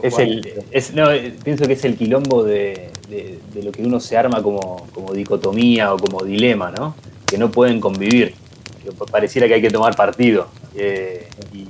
Es 0.00 0.16
el, 0.20 0.62
es, 0.70 0.94
no, 0.94 1.10
eh, 1.10 1.34
pienso 1.42 1.66
que 1.66 1.72
es 1.72 1.84
el 1.84 1.96
quilombo 1.96 2.44
de, 2.44 2.90
de- 3.08 3.40
lo 3.64 3.72
que 3.72 3.82
uno 3.82 3.98
se 3.98 4.16
arma 4.16 4.40
como, 4.44 4.86
como 4.94 5.12
dicotomía 5.12 5.92
o 5.92 5.98
como 5.98 6.22
dilema, 6.22 6.70
¿no? 6.70 6.94
Que 7.26 7.36
no 7.36 7.50
pueden 7.50 7.80
convivir. 7.80 8.36
Que 8.84 8.92
pa- 8.92 9.06
pareciera 9.06 9.48
que 9.48 9.54
hay 9.54 9.60
que 9.60 9.70
tomar 9.70 9.96
partido. 9.96 10.46
Eh, 10.76 11.28
y, 11.52 11.66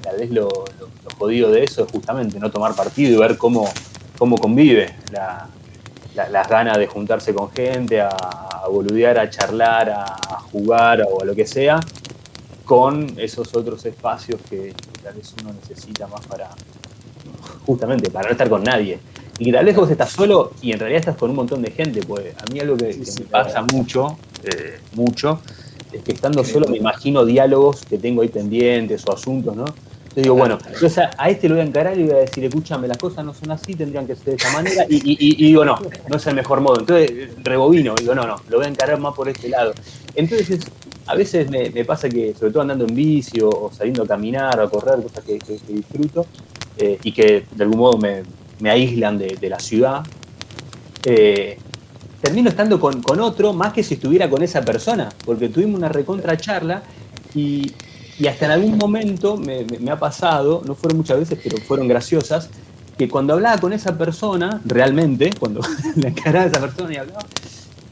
tal 0.00 0.18
vez 0.18 0.30
lo, 0.30 0.44
lo- 0.44 0.92
jodido 1.18 1.50
de 1.50 1.64
eso 1.64 1.84
es 1.84 1.90
justamente 1.90 2.38
no 2.38 2.48
tomar 2.48 2.76
partido 2.76 3.16
y 3.16 3.18
ver 3.18 3.36
cómo, 3.36 3.68
cómo 4.16 4.38
convive 4.38 4.94
la- 5.12 5.48
la- 6.14 6.28
las 6.28 6.48
ganas 6.48 6.78
de 6.78 6.86
juntarse 6.86 7.34
con 7.34 7.50
gente, 7.50 8.00
a, 8.00 8.10
a 8.10 8.68
boludear, 8.68 9.18
a 9.18 9.28
charlar, 9.28 9.90
a, 9.90 10.04
a 10.04 10.38
jugar 10.52 11.02
o 11.10 11.20
a 11.22 11.24
lo 11.24 11.34
que 11.34 11.46
sea, 11.48 11.80
con 12.64 13.14
esos 13.18 13.54
otros 13.54 13.84
espacios 13.86 14.40
que 14.48 14.72
tal 15.02 15.14
vez 15.14 15.34
uno 15.42 15.52
necesita 15.52 16.06
más 16.06 16.26
para, 16.26 16.50
justamente 17.66 18.10
para 18.10 18.26
no 18.28 18.32
estar 18.32 18.48
con 18.48 18.62
nadie. 18.62 18.98
Y 19.38 19.46
que 19.46 19.52
tal 19.52 19.64
vez 19.64 19.74
vos 19.74 19.90
estás 19.90 20.10
solo 20.10 20.52
y 20.60 20.72
en 20.72 20.78
realidad 20.78 21.00
estás 21.00 21.16
con 21.16 21.30
un 21.30 21.36
montón 21.36 21.62
de 21.62 21.70
gente, 21.70 22.00
pues 22.02 22.34
a 22.40 22.50
mí 22.52 22.60
algo 22.60 22.76
que, 22.76 22.90
que 22.90 22.98
me 23.20 23.24
pasa 23.30 23.62
mucho, 23.72 24.18
eh, 24.44 24.78
mucho, 24.94 25.40
es 25.92 26.02
que 26.02 26.12
estando 26.12 26.44
solo 26.44 26.68
me 26.68 26.76
imagino 26.76 27.24
diálogos 27.24 27.82
que 27.84 27.98
tengo 27.98 28.22
ahí 28.22 28.28
pendientes 28.28 29.02
o 29.06 29.12
asuntos, 29.12 29.56
¿no? 29.56 29.64
Entonces 29.64 30.24
digo, 30.24 30.34
bueno, 30.34 30.58
entonces 30.66 30.98
a, 30.98 31.10
a 31.16 31.30
este 31.30 31.48
lo 31.48 31.54
voy 31.54 31.64
a 31.64 31.66
encarar 31.66 31.98
y 31.98 32.02
voy 32.04 32.12
a 32.12 32.18
decir, 32.18 32.44
escúchame, 32.44 32.86
las 32.86 32.98
cosas 32.98 33.24
no 33.24 33.32
son 33.32 33.50
así, 33.50 33.74
tendrían 33.74 34.06
que 34.06 34.14
ser 34.14 34.24
de 34.26 34.34
esta 34.34 34.52
manera, 34.52 34.84
y, 34.88 34.96
y- 34.96 35.12
y- 35.18 35.32
y 35.42 35.46
digo, 35.48 35.64
no, 35.64 35.78
no 36.08 36.16
es 36.16 36.26
el 36.26 36.34
mejor 36.34 36.60
modo. 36.60 36.80
Entonces 36.80 37.10
rebobino, 37.42 37.94
digo, 37.98 38.14
no, 38.14 38.26
no, 38.26 38.36
lo 38.50 38.58
voy 38.58 38.66
a 38.66 38.68
encarar 38.68 39.00
más 39.00 39.14
por 39.14 39.28
este 39.30 39.48
lado. 39.48 39.72
Entonces, 40.14 40.50
es- 40.50 40.66
a 41.06 41.14
veces 41.14 41.50
me, 41.50 41.70
me 41.70 41.84
pasa 41.84 42.08
que, 42.08 42.34
sobre 42.34 42.52
todo 42.52 42.62
andando 42.62 42.84
en 42.86 42.94
bici 42.94 43.40
o, 43.40 43.48
o 43.48 43.70
saliendo 43.72 44.02
a 44.02 44.06
caminar 44.06 44.58
o 44.60 44.64
a 44.64 44.70
correr, 44.70 45.02
cosas 45.02 45.24
que, 45.24 45.38
que- 45.38 45.56
que 45.58 45.72
disfruto, 45.72 46.26
eh, 46.78 46.98
y 47.02 47.12
que 47.12 47.44
de 47.54 47.64
algún 47.64 47.78
modo 47.78 47.98
me, 47.98 48.22
me 48.60 48.70
aíslan 48.70 49.18
de, 49.18 49.36
de 49.40 49.48
la 49.48 49.58
ciudad, 49.58 50.02
eh, 51.04 51.58
termino 52.20 52.48
estando 52.48 52.78
con, 52.78 53.02
con 53.02 53.20
otro 53.20 53.52
más 53.52 53.72
que 53.72 53.82
si 53.82 53.94
estuviera 53.94 54.28
con 54.30 54.42
esa 54.42 54.62
persona, 54.62 55.08
porque 55.24 55.48
tuvimos 55.48 55.76
una 55.78 55.88
recontra 55.88 56.36
charla 56.36 56.82
y, 57.34 57.72
y 58.18 58.26
hasta 58.28 58.46
en 58.46 58.50
algún 58.52 58.78
momento 58.78 59.36
me, 59.36 59.64
me- 59.64 59.78
me 59.78 59.90
ha 59.90 59.98
pasado, 59.98 60.62
no 60.64 60.74
fueron 60.74 60.98
muchas 60.98 61.18
veces, 61.18 61.38
pero 61.42 61.56
fueron 61.58 61.88
graciosas, 61.88 62.48
que 62.96 63.08
cuando 63.08 63.32
hablaba 63.32 63.58
con 63.58 63.72
esa 63.72 63.96
persona, 63.98 64.60
realmente, 64.64 65.30
cuando 65.40 65.60
la 65.96 66.08
encaraba 66.08 66.44
a 66.44 66.48
esa 66.48 66.60
persona 66.60 66.92
y 66.92 66.96
hablaba, 66.98 67.20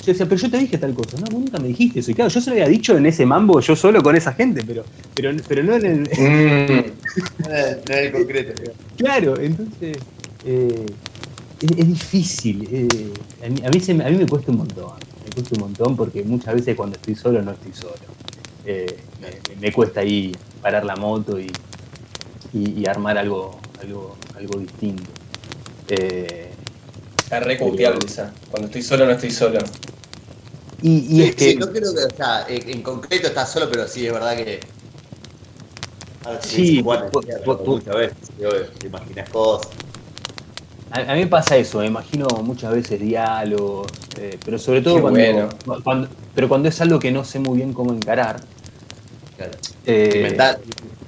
yo 0.05 0.13
decía, 0.13 0.27
pero 0.27 0.41
yo 0.41 0.51
te 0.51 0.59
dije 0.59 0.79
tal 0.79 0.95
cosa, 0.95 1.19
no, 1.19 1.39
nunca 1.39 1.59
me 1.59 1.69
dijiste 1.69 2.01
eso. 2.01 2.11
Y 2.11 2.15
claro, 2.15 2.31
yo 2.31 2.41
se 2.41 2.51
lo 2.51 2.55
había 2.55 2.69
dicho 2.69 2.97
en 2.97 3.07
ese 3.07 3.27
mambo, 3.27 3.61
yo 3.61 3.77
solo 3.77 4.03
con 4.03 4.17
esa 4.17 4.33
gente, 4.33 4.63
pero, 4.67 4.85
pero, 5.15 5.31
pero 5.49 5.63
no 5.63 5.77
en 5.77 5.85
el, 5.87 6.01
Mm, 6.03 6.93
No 7.89 7.95
el 7.95 8.13
concreto. 8.13 8.63
Claro, 8.97 9.39
entonces 9.41 9.99
eh, 10.45 10.87
es, 11.61 11.71
es 11.71 11.87
difícil. 11.89 12.69
eh, 12.73 12.89
a, 13.45 13.49
mí, 13.51 13.63
a, 13.67 13.71
mí 13.71 13.81
se 13.81 13.95
me, 13.95 14.05
a 14.05 14.11
mí 14.11 14.17
me 14.17 14.27
cuesta 14.27 14.51
un 14.53 14.59
montón. 14.59 14.93
Me 15.25 15.31
cuesta 15.35 15.55
un 15.57 15.61
montón 15.61 15.97
porque 15.97 16.23
muchas 16.25 16.55
veces 16.55 16.75
cuando 16.77 16.97
estoy 16.97 17.15
solo 17.15 17.43
no 17.43 17.53
estoy 17.53 17.73
solo. 17.73 17.95
Eh, 18.65 18.87
me, 19.21 19.57
me 19.61 19.73
cuesta 19.73 20.01
ahí 20.01 20.33
parar 20.63 20.85
la 20.85 20.97
moto 20.97 21.39
y, 21.41 21.51
y- 22.53 22.81
y 22.81 22.87
armar 22.87 23.19
algo, 23.19 23.59
algo, 23.83 24.17
algo 24.37 24.59
distinto. 24.61 25.05
Eh, 25.89 26.50
está 27.31 27.39
re 27.39 27.57
confiable 27.59 28.01
esa. 28.07 28.33
Cuando 28.51 28.67
estoy 28.67 28.83
solo, 28.83 29.07
no 29.07 29.13
estoy 29.13 29.31
solo. 29.31 29.59
y, 30.83 30.97
y 30.97 31.01
Sí, 31.03 31.23
es 31.23 31.35
que 31.37 31.51
sí, 31.53 31.57
no 31.57 31.67
creo 31.71 31.95
que, 31.95 32.05
o 32.13 32.17
sea, 32.17 32.45
en 32.49 32.69
en 32.71 32.83
concreto 32.83 33.29
está 33.29 33.47
solo, 33.47 33.69
pero 33.71 33.87
sí, 33.87 34.05
es 34.07 34.13
verdad 34.13 34.37
que. 34.37 34.61
Sí, 36.43 36.83
muchas 36.83 37.95
veces, 37.95 38.17
te 38.79 38.87
imaginas 38.89 39.31
cosas. 39.31 39.71
A, 40.91 41.13
a 41.13 41.15
mí 41.15 41.21
me 41.21 41.27
pasa 41.29 41.57
eso, 41.57 41.79
me 41.79 41.87
imagino 41.87 42.27
muchas 42.43 42.73
veces 42.73 43.01
diálogos, 43.01 43.87
eh, 44.19 44.37
pero 44.45 44.59
sobre 44.59 44.83
todo 44.83 45.01
cuando, 45.01 45.21
bueno. 45.21 45.49
cuando- 45.85 46.09
pero 46.35 46.49
cuando 46.49 46.69
es 46.69 46.81
algo 46.81 46.99
que 46.99 47.13
no 47.13 47.25
sé 47.25 47.39
muy 47.39 47.59
bien 47.59 47.73
cómo 47.73 47.93
encarar. 47.93 48.41
Claro. 49.37 49.53
eh, 49.87 50.37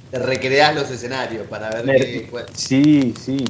te 0.09 0.19
recreás 0.19 0.73
los 0.73 0.89
escenarios 0.89 1.47
para 1.47 1.69
ver 1.69 1.85
Me- 1.85 1.95
qué. 1.95 2.29
Sí, 2.53 3.13
sí. 3.19 3.43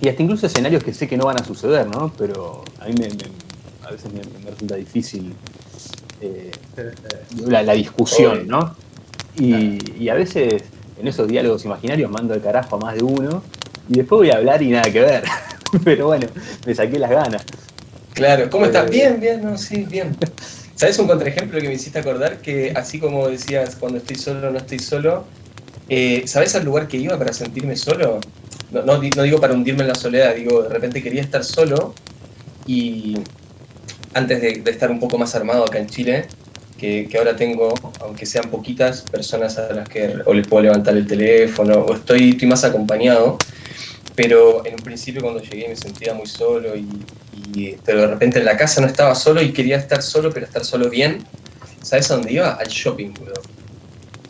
Y 0.00 0.08
hasta 0.08 0.22
incluso 0.22 0.46
escenarios 0.46 0.82
que 0.82 0.94
sé 0.94 1.06
que 1.08 1.16
no 1.16 1.26
van 1.26 1.40
a 1.40 1.44
suceder, 1.44 1.86
¿no? 1.86 2.12
Pero 2.16 2.64
a 2.80 2.86
mí 2.86 2.94
me, 2.98 3.08
me- 3.08 3.40
a 3.86 3.90
veces 3.92 4.12
me, 4.12 4.20
me 4.44 4.50
resulta 4.50 4.76
difícil 4.76 5.34
eh, 6.20 6.50
la, 7.46 7.62
la 7.62 7.72
discusión, 7.74 8.46
¿no? 8.46 8.76
Y, 9.34 9.78
y 10.02 10.08
a 10.08 10.14
veces 10.14 10.64
en 10.98 11.06
esos 11.08 11.28
diálogos 11.28 11.64
imaginarios 11.64 12.10
mando 12.10 12.34
al 12.34 12.42
carajo 12.42 12.76
a 12.76 12.78
más 12.78 12.94
de 12.96 13.02
uno 13.02 13.42
y 13.88 13.94
después 13.94 14.18
voy 14.18 14.30
a 14.30 14.36
hablar 14.36 14.62
y 14.62 14.70
nada 14.70 14.90
que 14.90 15.00
ver. 15.00 15.24
Pero 15.84 16.06
bueno, 16.08 16.28
me 16.66 16.74
saqué 16.74 16.98
las 16.98 17.10
ganas. 17.10 17.44
Claro, 18.12 18.50
¿cómo 18.50 18.66
estás? 18.66 18.86
Eh, 18.86 18.90
Bien, 18.90 19.20
bien, 19.20 19.42
no, 19.42 19.56
sí, 19.56 19.84
bien. 19.84 20.16
¿Sabes 20.74 20.98
un 20.98 21.06
contraejemplo 21.06 21.60
que 21.60 21.68
me 21.68 21.74
hiciste 21.74 21.98
acordar? 21.98 22.40
Que 22.40 22.72
así 22.74 22.98
como 22.98 23.28
decías, 23.28 23.76
cuando 23.76 23.98
estoy 23.98 24.16
solo, 24.16 24.50
no 24.50 24.58
estoy 24.58 24.78
solo, 24.78 25.26
eh, 25.88 26.24
¿sabes 26.26 26.54
al 26.54 26.64
lugar 26.64 26.88
que 26.88 26.96
iba 26.96 27.18
para 27.18 27.32
sentirme 27.32 27.76
solo? 27.76 28.20
No, 28.72 28.82
no, 28.82 29.00
di- 29.00 29.10
no 29.10 29.22
digo 29.22 29.40
para 29.40 29.52
hundirme 29.54 29.82
en 29.82 29.88
la 29.88 29.94
soledad, 29.94 30.34
digo, 30.34 30.62
de 30.62 30.68
repente 30.68 31.02
quería 31.02 31.22
estar 31.22 31.44
solo 31.44 31.94
y 32.66 33.14
antes 34.14 34.40
de, 34.40 34.62
estar 34.70 34.90
un 34.90 35.00
poco 35.00 35.18
más 35.18 35.34
armado 35.34 35.64
acá 35.64 35.78
en 35.78 35.88
Chile, 35.88 36.26
que, 36.78 37.08
ahora 37.18 37.36
tengo, 37.36 37.74
aunque 38.00 38.24
sean 38.26 38.48
poquitas, 38.50 39.02
personas 39.02 39.58
a 39.58 39.72
las 39.72 39.88
que 39.88 40.14
o 40.24 40.32
les 40.32 40.46
puedo 40.46 40.62
levantar 40.62 40.96
el 40.96 41.06
teléfono 41.06 41.74
o 41.80 41.94
estoy, 41.94 42.30
estoy 42.30 42.48
más 42.48 42.64
acompañado, 42.64 43.36
pero 44.14 44.64
en 44.64 44.74
un 44.74 44.80
principio 44.80 45.20
cuando 45.20 45.40
llegué 45.42 45.68
me 45.68 45.76
sentía 45.76 46.14
muy 46.14 46.26
solo 46.26 46.74
y, 46.76 46.86
y- 47.54 47.76
pero 47.84 48.00
de 48.02 48.06
repente 48.06 48.38
en 48.38 48.44
la 48.44 48.56
casa 48.56 48.80
no 48.80 48.86
estaba 48.86 49.14
solo 49.14 49.42
y 49.42 49.52
quería 49.52 49.76
estar 49.76 50.02
solo, 50.02 50.30
pero 50.32 50.46
estar 50.46 50.64
solo 50.64 50.88
bien. 50.88 51.24
¿Sabes 51.82 52.10
a 52.10 52.14
dónde 52.14 52.32
iba? 52.32 52.50
Al 52.52 52.68
shopping, 52.68 53.12
boludo. 53.14 53.40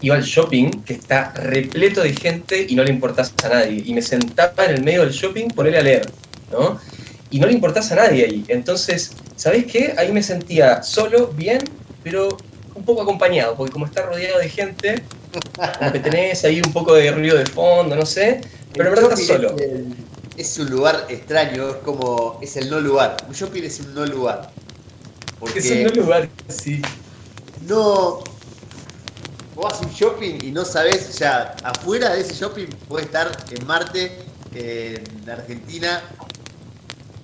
Iba 0.01 0.17
al 0.17 0.23
shopping 0.23 0.83
que 0.85 0.95
está 0.95 1.33
repleto 1.33 2.03
de 2.03 2.13
gente 2.13 2.67
y 2.69 2.75
no 2.75 2.85
le 2.85 2.91
importás 2.91 3.35
a 3.45 3.49
nadie. 3.49 3.83
Y 3.85 3.95
me 3.95 4.03
sentaba 4.03 4.65
en 4.65 4.77
el 4.77 4.83
medio 4.83 5.03
del 5.03 5.13
shopping, 5.13 5.49
ponerle 5.49 5.79
a 5.79 5.83
leer, 5.83 6.11
¿no? 6.51 6.79
Y 7.31 7.39
no 7.39 7.47
le 7.47 7.53
importás 7.53 7.93
a 7.93 7.97
nadie 7.97 8.25
ahí. 8.25 8.45
Entonces, 8.49 9.13
¿sabés 9.37 9.67
qué? 9.67 9.95
Ahí 9.99 10.13
me 10.13 10.23
sentía 10.23 10.83
solo, 10.83 11.29
bien, 11.29 11.61
pero 12.03 12.37
un 12.75 12.85
poco 12.85 13.03
acompañado, 13.03 13.55
porque 13.57 13.73
como 13.73 13.87
está 13.87 14.03
rodeado 14.03 14.39
de 14.39 14.49
gente, 14.49 15.03
como 15.79 15.93
que 15.93 16.01
tenés 16.01 16.45
ahí 16.45 16.61
un 16.65 16.73
poco 16.73 16.95
de 16.95 17.11
ruido 17.13 17.37
de 17.37 17.47
fondo, 17.47 17.95
no 17.95 18.07
sé, 18.07 18.41
pero 18.73 18.89
en 18.89 18.95
verdad 18.95 19.13
estás 19.13 19.27
solo. 19.27 19.57
Es, 20.37 20.59
un 20.59 20.71
lugar 20.71 21.07
extraño, 21.09 21.69
es 21.69 21.77
como. 21.77 22.39
Es 22.41 22.57
el 22.57 22.71
no 22.71 22.81
lugar. 22.81 23.17
Un 23.29 23.35
shopping 23.35 23.63
es 23.63 23.81
un 23.81 23.95
no 23.95 24.07
lugar. 24.07 24.51
Porque 25.39 25.59
Es 25.59 25.71
un 25.71 26.03
lugar, 26.03 26.29
sí. 26.49 26.81
no. 27.67 28.23
Vos 29.61 29.75
a 29.81 29.87
un 29.87 29.93
shopping 29.93 30.39
y 30.43 30.51
no 30.53 30.65
sabés, 30.65 31.09
o 31.11 31.13
sea, 31.13 31.55
afuera 31.63 32.15
de 32.15 32.21
ese 32.23 32.35
shopping 32.35 32.67
puede 32.89 33.05
estar 33.05 33.31
en 33.51 33.67
Marte, 33.67 34.11
en 34.55 35.29
Argentina. 35.29 36.03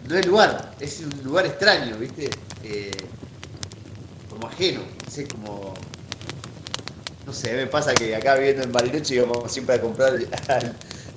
No 0.09 0.17
es 0.17 0.27
lugar, 0.27 0.75
es 0.81 1.01
un 1.01 1.11
lugar 1.25 1.47
extraño, 1.47 1.97
¿viste? 1.99 2.31
Eh, 2.63 2.91
como 4.29 4.47
ajeno, 4.49 4.81
no 5.05 5.11
sé, 5.11 5.27
como. 5.29 5.75
No 7.27 7.33
sé, 7.33 7.55
me 7.55 7.67
pasa 7.67 7.93
que 7.95 8.15
acá 8.15 8.35
viviendo 8.37 8.63
en 8.63 8.73
Bariloche 8.73 9.17
íbamos 9.17 9.51
siempre 9.53 9.75
a 9.77 9.81
comprar. 9.81 10.15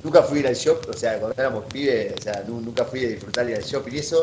nunca 0.04 0.24
fui 0.24 0.38
a 0.40 0.42
ir 0.42 0.48
al 0.48 0.56
shop, 0.56 0.88
o 0.90 0.94
sea, 0.94 1.20
cuando 1.20 1.40
éramos 1.40 1.66
pibes, 1.72 2.14
o 2.18 2.22
sea, 2.22 2.44
nu- 2.48 2.62
nunca 2.62 2.86
fui 2.86 3.06
a 3.06 3.10
disfrutar 3.10 3.48
ir 3.50 3.56
al 3.58 3.64
shopping 3.64 3.94
y 3.94 3.98
eso. 4.00 4.20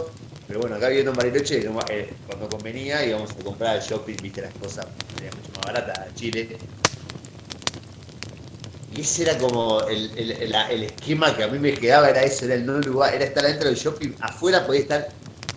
Pero 0.48 0.60
bueno, 0.60 0.76
acá 0.76 0.88
viviendo 0.88 1.12
en 1.12 1.16
Bariloche, 1.16 1.58
eh, 1.90 2.14
cuando 2.26 2.48
convenía 2.48 3.04
íbamos 3.04 3.30
a 3.32 3.34
comprar 3.44 3.76
al 3.76 3.82
shopping, 3.82 4.16
viste 4.22 4.42
las 4.42 4.54
cosas, 4.54 4.86
mucho 5.36 5.52
más 5.56 5.66
baratas, 5.66 6.14
Chile. 6.14 6.56
Ese 8.96 9.22
era 9.24 9.36
como 9.38 9.82
el, 9.82 10.10
el- 10.18 10.30
el- 10.32 10.82
esquema 10.84 11.36
que 11.36 11.44
a 11.44 11.48
mí 11.48 11.58
me 11.58 11.74
quedaba, 11.74 12.08
era 12.10 12.22
eso, 12.22 12.46
era 12.46 12.54
el 12.54 12.64
no 12.64 12.78
lugar, 12.80 13.14
era 13.14 13.24
estar 13.26 13.44
adentro 13.44 13.68
del 13.68 13.76
shopping, 13.76 14.12
afuera 14.20 14.66
podía 14.66 14.80
estar 14.80 15.08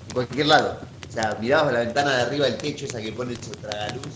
en 0.07 0.13
cualquier 0.13 0.47
lado. 0.47 0.79
O 1.07 1.11
sea, 1.11 1.37
mirabas 1.39 1.69
a 1.69 1.71
la 1.71 1.79
ventana 1.79 2.15
de 2.17 2.21
arriba 2.23 2.45
del 2.45 2.57
techo, 2.57 2.85
esa 2.85 3.01
que 3.01 3.11
pone 3.13 3.35
su 3.35 3.51
tragaluz, 3.51 4.07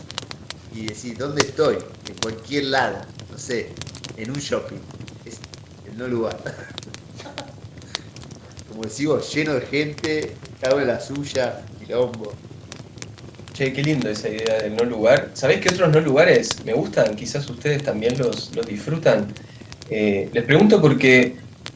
y 0.74 0.88
decís, 0.88 1.18
¿dónde 1.18 1.46
estoy? 1.46 1.76
En 2.08 2.16
cualquier 2.22 2.66
lado, 2.66 2.98
no 3.32 3.38
sé, 3.38 3.70
en 4.18 4.30
un 4.32 4.38
shopping. 4.38 4.80
Es 5.26 5.40
el 5.90 5.98
no 5.98 6.08
lugar. 6.08 6.38
Como 8.70 8.84
decimos, 8.84 9.32
lleno 9.34 9.54
de 9.54 9.62
gente, 9.62 10.36
cada 10.60 10.76
uno 10.76 10.86
la 10.86 11.00
suya, 11.00 11.62
quilombo. 11.80 12.34
Che, 13.54 13.72
qué 13.72 13.84
lindo 13.84 14.10
esa 14.10 14.30
idea 14.30 14.63
del 14.63 14.76
no 14.76 14.84
lugar. 14.84 15.30
¿Sabés 15.34 15.60
qué 15.60 15.70
otros 15.70 15.92
no 15.92 16.00
lugares 16.00 16.66
me 16.66 16.74
gustan? 16.74 17.16
Quizás 17.16 17.48
ustedes 17.48 17.84
también 17.84 18.18
los, 18.18 18.56
los 18.56 18.66
disfrutan. 18.66 19.28
Eh, 19.92 20.28
les 20.34 20.44
pregunto 20.44 20.82
porque 20.82 21.36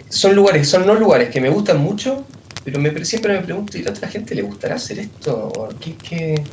son 0.10 0.36
lugares, 0.36 0.68
son 0.68 0.88
no 0.88 0.96
lugares 0.96 1.30
que 1.30 1.40
me 1.40 1.50
gustan 1.50 1.80
mucho, 1.80 2.26
pero 2.64 2.80
me, 2.80 3.06
siempre 3.06 3.34
me 3.34 3.44
pregunto, 3.44 3.78
¿y 3.78 3.86
a 3.86 3.92
otra 3.92 4.08
gente 4.08 4.34
le 4.34 4.42
gustará 4.42 4.76
hacer 4.76 4.98
esto? 4.98 5.52
¿O 5.56 5.70
¿Qué, 5.80 5.96
qué, 5.98 6.44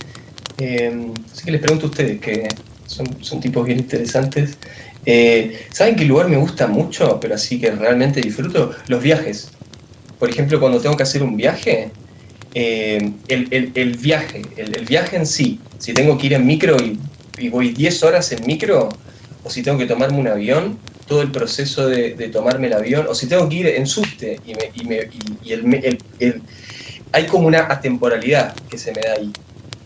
eh, 0.58 1.10
así 1.32 1.44
que 1.44 1.52
les 1.52 1.60
pregunto 1.62 1.86
a 1.86 1.90
ustedes, 1.90 2.20
que 2.20 2.46
son, 2.86 3.06
son 3.24 3.40
tipos 3.40 3.64
bien 3.64 3.78
interesantes. 3.78 4.58
Eh, 5.06 5.66
¿Saben 5.70 5.96
qué 5.96 6.04
lugar 6.04 6.28
me 6.28 6.36
gusta 6.36 6.66
mucho, 6.66 7.18
pero 7.18 7.34
así 7.34 7.58
que 7.58 7.70
realmente 7.70 8.20
disfruto? 8.20 8.72
Los 8.88 9.02
viajes. 9.02 9.48
Por 10.18 10.28
ejemplo, 10.28 10.60
cuando 10.60 10.80
tengo 10.80 10.96
que 10.96 11.02
hacer 11.02 11.22
un 11.22 11.36
viaje, 11.36 11.90
eh, 12.54 13.12
el, 13.28 13.72
el, 13.74 13.96
viaje, 13.96 14.42
el, 14.56 14.84
viaje 14.84 15.16
en 15.16 15.26
sí, 15.26 15.60
si 15.78 15.92
tengo 15.92 16.16
que 16.16 16.26
ir 16.26 16.34
en 16.34 16.46
micro 16.46 16.76
y, 16.76 17.48
voy 17.48 17.70
10 17.72 18.02
horas 18.04 18.30
en 18.32 18.46
micro, 18.46 18.88
o 19.42 19.50
si 19.50 19.62
tengo 19.62 19.76
que 19.76 19.86
tomarme 19.86 20.18
un 20.18 20.28
avión, 20.28 20.78
todo 21.06 21.20
el 21.20 21.30
proceso 21.30 21.88
de, 21.88 22.12
tomarme 22.32 22.68
el 22.68 22.74
avión, 22.74 23.06
o 23.08 23.14
si 23.14 23.26
tengo 23.26 23.48
que 23.48 23.56
ir 23.56 23.66
en 23.66 23.86
subte 23.86 24.40
y, 24.46 24.54
hay 27.12 27.26
como 27.26 27.46
una 27.46 27.72
atemporalidad 27.72 28.54
que 28.68 28.76
se 28.76 28.92
me 28.92 29.00
da 29.00 29.12
ahí 29.14 29.32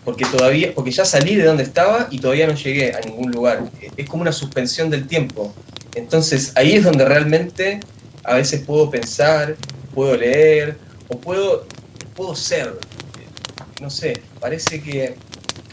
porque 0.08 0.24
todavía, 0.24 0.72
porque 0.74 0.90
ya 0.90 1.04
salí 1.04 1.34
de 1.34 1.44
donde 1.44 1.64
estaba 1.64 2.08
y 2.10 2.18
todavía 2.18 2.46
no 2.46 2.54
llegué 2.54 2.94
a 2.94 3.00
ningún 3.00 3.30
lugar. 3.30 3.64
Es 3.94 4.08
como 4.08 4.22
una 4.22 4.32
suspensión 4.32 4.88
del 4.88 5.06
tiempo. 5.06 5.52
Entonces 5.94 6.52
ahí 6.54 6.76
es 6.76 6.84
donde 6.84 7.04
realmente 7.04 7.80
a 8.24 8.36
veces 8.36 8.62
puedo 8.62 8.88
pensar, 8.88 9.54
puedo 9.94 10.16
leer 10.16 10.78
o 11.08 11.18
puedo, 11.18 11.66
puedo 12.18 12.34
ser. 12.34 12.76
No 13.80 13.88
sé, 13.88 14.20
parece 14.40 14.82
que, 14.82 15.14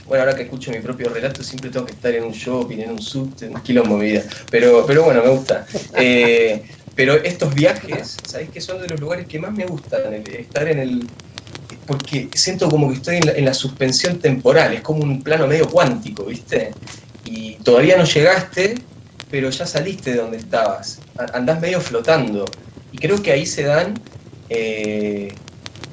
bueno, 0.05 0.23
ahora 0.23 0.36
que 0.36 0.43
escucho 0.43 0.69
mi 0.69 0.77
propio 0.77 1.10
relato 1.10 1.41
siempre 1.43 1.71
tengo 1.71 1.88
que 1.88 1.93
estar 1.93 2.13
en 2.13 2.23
un 2.23 2.34
shopping, 2.34 2.77
en 2.77 2.91
un 2.91 3.01
subte, 3.01 3.47
en 3.47 3.55
un 3.55 3.62
quilombo 3.62 3.97
mi 3.97 4.12
vida. 4.12 4.23
Pero, 4.51 4.86
pero 4.86 5.03
bueno, 5.03 5.23
me 5.23 5.29
gusta. 5.29 5.65
Eh, 5.97 6.63
pero 6.93 7.15
estos 7.15 7.53
viajes, 7.53 8.17
¿sabéis 8.25 8.51
que 8.51 8.62
son 8.62 8.79
de 8.79 8.88
los 8.88 8.99
lugares 8.99 9.27
que 9.27 9.39
más 9.39 9.51
me 9.51 9.65
gustan? 9.65 10.13
estar 10.13 10.67
en 10.67 10.79
el, 10.79 11.08
porque 11.88 12.29
siento 12.34 12.69
como 12.69 12.89
que 12.89 12.95
estoy 12.95 13.17
en 13.17 13.45
la, 13.45 13.53
suspensión 13.53 14.19
temporal, 14.19 14.73
es 14.73 14.81
como 14.81 15.03
un 15.03 15.23
plano 15.23 15.47
medio 15.47 15.67
cuántico, 15.67 16.25
¿viste? 16.25 16.71
Y 17.25 17.55
todavía 17.55 17.97
no 17.97 18.05
llegaste, 18.05 18.75
pero 19.31 19.49
ya 19.49 19.65
saliste 19.65 20.12
de 20.12 20.17
donde 20.17 20.38
estabas, 20.38 20.99
andás 21.34 21.60
medio 21.60 21.81
flotando. 21.81 22.45
Y 22.91 22.97
creo 22.97 23.21
que 23.21 23.31
ahí 23.31 23.45
se 23.45 23.63
dan, 23.63 23.99
eh, 24.49 25.34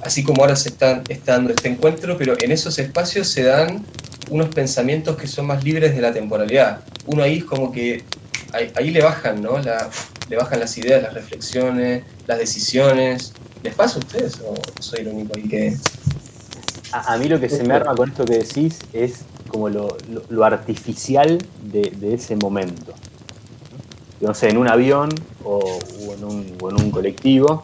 así 0.03 0.23
como 0.23 0.43
ahora 0.43 0.57
se 0.57 0.69
está, 0.69 1.03
dando 1.25 1.53
este 1.53 1.69
encuentro, 1.69 2.17
pero 2.19 2.35
en 2.41 2.53
esos 2.53 2.79
espacios 2.79 3.29
se 3.29 3.45
dan 3.45 3.85
unos 4.31 4.49
pensamientos 4.49 5.17
que 5.17 5.27
son 5.27 5.47
más 5.47 5.65
libres 5.65 5.95
de 5.95 6.01
la 6.01 6.13
temporalidad. 6.13 6.81
Uno 7.07 7.23
ahí 7.23 7.39
es 7.39 7.45
como 7.45 7.73
que, 7.73 8.05
ahí, 8.53 8.91
le 8.91 9.03
bajan, 9.03 9.43
¿no? 9.43 9.59
le 9.59 10.37
bajan 10.37 10.61
las 10.61 10.77
ideas, 10.79 11.03
las 11.03 11.15
reflexiones, 11.15 12.05
las 12.27 12.39
decisiones, 12.39 13.33
¿Les 13.63 13.75
pasa 13.75 13.97
a 13.97 13.99
ustedes 14.01 14.41
o 14.45 14.55
soy 14.81 15.01
el 15.01 15.09
único 15.09 15.37
ahí 15.37 15.49
que.? 15.49 15.77
A, 16.91 17.17
mí 17.17 17.27
lo 17.27 17.41
que 17.41 17.49
se 17.49 17.63
me 17.65 17.73
arma 17.75 17.95
con 17.95 18.11
esto 18.11 18.25
que 18.25 18.39
decís 18.39 18.81
es 18.93 19.21
como 19.49 19.71
lo, 19.71 19.97
artificial 20.45 21.39
de, 21.63 22.15
ese 22.15 22.37
momento. 22.37 22.93
No 24.21 24.35
sé, 24.35 24.51
en 24.51 24.59
un 24.59 24.69
avión 24.69 25.09
o, 25.43 25.79
en 26.13 26.25
un, 26.75 26.91
colectivo, 26.91 27.63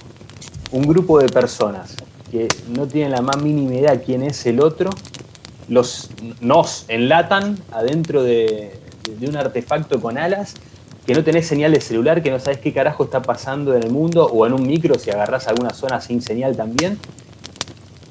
un 0.73 0.83
grupo 0.83 1.19
de 1.19 1.29
personas 1.29 1.95
que 2.31 2.49
no 2.69 2.87
tienen 2.87 3.13
la 3.13 3.23
más 3.23 3.43
mínima 3.43 3.75
idea 3.75 4.01
quién 4.01 4.23
es 4.23 4.45
el 4.47 4.61
otro, 4.61 4.91
los, 5.69 6.11
nos 6.41 6.85
enlatan 6.89 7.59
adentro 7.73 8.23
de, 8.23 8.79
de 9.19 9.29
un 9.29 9.37
artefacto 9.37 10.01
con 10.01 10.19
alas 10.19 10.55
que 11.09 11.15
no 11.15 11.25
tenés 11.25 11.47
señal 11.47 11.73
de 11.73 11.81
celular, 11.81 12.23
que 12.23 12.31
no 12.31 12.39
sabes 12.39 12.59
qué 12.59 12.71
carajo 12.75 13.05
está 13.05 13.23
pasando 13.23 13.75
en 13.75 13.83
el 13.83 13.91
mundo, 13.91 14.27
o 14.27 14.47
en 14.47 14.53
un 14.53 14.67
micro 14.67 14.99
si 14.99 15.11
agarrás 15.11 15.49
alguna 15.49 15.71
zona 15.71 16.03
sin 16.03 16.21
señal 16.21 16.55
también. 16.55 16.99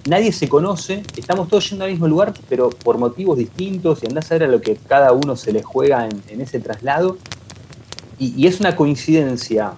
Nadie 0.08 0.32
se 0.32 0.50
conoce, 0.50 1.04
estamos 1.16 1.48
todos 1.48 1.70
yendo 1.70 1.86
al 1.86 1.92
mismo 1.92 2.08
lugar, 2.08 2.34
pero 2.50 2.72
por 2.72 2.98
motivos 2.98 3.38
distintos, 3.38 4.02
y 4.02 4.08
andás 4.08 4.32
a 4.32 4.36
ver 4.36 4.46
a 4.46 4.48
lo 4.48 4.62
que 4.62 4.78
cada 4.78 5.12
uno 5.12 5.36
se 5.36 5.52
le 5.52 5.62
juega 5.62 6.10
en, 6.10 6.42
ese 6.42 6.60
traslado. 6.60 7.20
Y, 8.18 8.48
es 8.48 8.60
una 8.60 8.76
coincidencia 8.76 9.74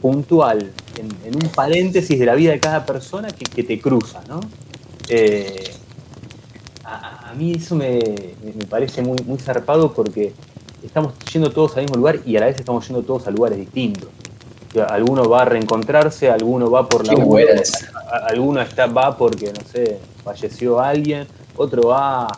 puntual, 0.00 0.72
en, 0.98 1.34
un 1.34 1.48
paréntesis 1.50 2.18
de 2.18 2.26
la 2.26 2.34
vida 2.34 2.52
de 2.52 2.60
cada 2.60 2.84
persona 2.86 3.28
que, 3.28 3.62
te 3.62 3.80
cruza, 3.80 4.22
¿no? 4.28 4.40
Eh, 5.08 5.74
a, 6.84 7.32
mí 7.36 7.52
eso 7.52 7.74
me, 7.74 7.98
parece 8.68 9.02
muy, 9.02 9.18
muy 9.26 9.38
zarpado 9.38 9.92
porque 9.92 10.32
estamos 10.84 11.14
yendo 11.32 11.50
todos 11.50 11.76
al 11.76 11.82
mismo 11.82 11.96
lugar 11.96 12.20
y 12.24 12.36
a 12.36 12.40
la 12.40 12.46
vez 12.46 12.56
estamos 12.56 12.86
yendo 12.86 13.02
todos 13.02 13.26
a 13.26 13.30
lugares 13.30 13.58
distintos. 13.58 14.08
alguno 14.88 15.28
va 15.28 15.42
a 15.42 15.44
reencontrarse, 15.46 16.30
alguno 16.30 16.70
va 16.70 16.88
por 16.88 17.06
la 17.06 17.14
alguno 18.28 18.60
está, 18.60 18.86
va 18.86 19.16
porque, 19.16 19.52
no 19.52 19.66
sé, 19.66 19.98
falleció 20.22 20.80
alguien, 20.80 21.26
otro 21.56 21.88
va, 21.88 22.28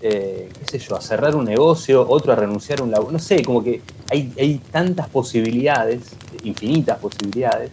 eh, 0.00 0.48
qué 0.58 0.78
sé 0.78 0.78
yo, 0.78 0.96
a 0.96 1.00
cerrar 1.00 1.34
un 1.34 1.44
negocio, 1.44 2.06
otro 2.08 2.32
a 2.32 2.36
renunciar 2.36 2.80
a 2.80 2.84
un 2.84 2.90
laburo, 2.90 3.12
no 3.12 3.18
sé, 3.18 3.42
como 3.42 3.62
que 3.62 3.82
hay, 4.10 4.32
hay 4.38 4.60
tantas 4.70 5.08
posibilidades, 5.08 6.14
infinitas 6.44 6.98
posibilidades, 6.98 7.70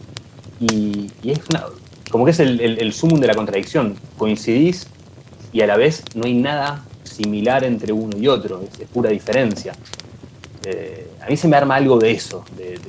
y, 0.60 1.12
es 1.24 1.40
una, 1.50 1.66
como 2.12 2.26
que 2.26 2.32
es 2.32 2.40
el, 2.40 2.60
el, 2.60 2.80
el 2.80 2.94
sumum 2.94 3.20
de 3.20 3.28
la 3.28 3.36
contradicción, 3.36 3.96
coincidís 4.18 4.88
y 5.52 5.62
a 5.62 5.68
la 5.68 5.78
vez 5.78 6.04
no 6.16 6.26
hay 6.26 6.34
nada 6.34 6.84
similar 7.04 7.64
entre 7.64 7.94
uno 7.94 8.18
y 8.18 8.28
otro, 8.28 8.64
es 8.80 8.88
pura 8.88 9.10
diferencia. 9.10 9.74
Eh, 10.66 11.08
a 11.22 11.28
mí 11.28 11.38
se 11.38 11.48
me 11.48 11.56
arma 11.56 11.76
algo 11.76 11.98
de 11.98 12.12
eso, 12.12 12.44
de, 12.58 12.80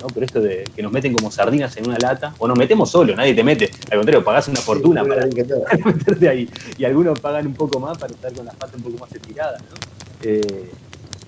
¿no? 0.00 0.06
Pero 0.12 0.26
esto 0.26 0.40
de 0.40 0.64
que 0.74 0.82
nos 0.82 0.92
meten 0.92 1.14
como 1.14 1.30
sardinas 1.30 1.76
en 1.76 1.88
una 1.88 1.98
lata, 1.98 2.34
o 2.38 2.46
nos 2.46 2.58
metemos 2.58 2.90
solo, 2.90 3.16
nadie 3.16 3.34
te 3.34 3.42
mete, 3.42 3.70
al 3.90 3.98
contrario, 3.98 4.22
pagás 4.22 4.48
una 4.48 4.60
fortuna 4.60 5.02
para, 5.04 5.26
meterte 5.84 6.28
ahí. 6.28 6.48
Y 6.78 6.84
algunos 6.84 7.18
pagan 7.20 7.46
un 7.46 7.54
poco 7.54 7.80
más 7.80 7.98
para 7.98 8.12
estar 8.12 8.32
con 8.32 8.44
las 8.44 8.54
patas 8.54 8.76
un 8.76 8.82
poco 8.82 8.98
más 8.98 9.12
estiradas, 9.12 9.60
¿no? 9.62 9.76
Eh, 10.22 10.70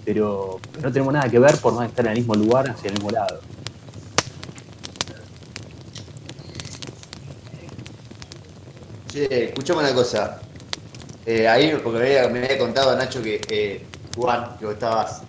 pero, 0.05 0.61
no 0.83 0.93
tenemos 0.93 1.13
nada 1.13 1.29
que 1.29 1.39
ver 1.39 1.57
por 1.57 1.73
no 1.73 1.83
estar 1.83 2.05
en 2.05 2.13
el 2.13 2.19
mismo 2.19 2.35
lugar, 2.35 2.71
hacia 2.71 2.89
el 2.89 2.95
mismo 2.95 3.11
lado. 3.11 3.41
Che, 9.17 9.45
escuchame 9.45 9.81
una 9.81 9.95
cosa. 9.95 10.39
Eh, 11.25 11.49
ahí, 11.49 11.75
porque 11.83 12.01
me 12.01 12.05
había, 12.05 12.29
me 12.29 12.45
había, 12.45 12.59
contado 12.59 12.95
Nacho 12.99 13.23
que 13.23 13.81
Juan, 14.15 14.59
que 14.59 14.67
vos 14.67 14.75
estabas 14.75 15.23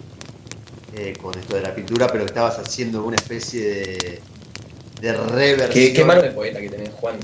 eh, 0.94 1.14
con 1.22 1.34
esto 1.40 1.56
de 1.56 1.62
la 1.62 1.74
pintura, 1.74 2.10
pero 2.12 2.26
estabas 2.26 2.60
haciendo 2.60 3.06
una 3.06 3.16
especie 3.16 3.62
de, 3.62 4.22
de 5.00 5.14
reversión. 5.14 5.70
¿Qué, 5.72 5.94
qué 5.94 6.04
mano 6.04 6.22
de 6.22 6.32
poeta 6.32 6.60
que 6.60 6.70
tenés, 6.70 6.90
Juan? 6.96 7.16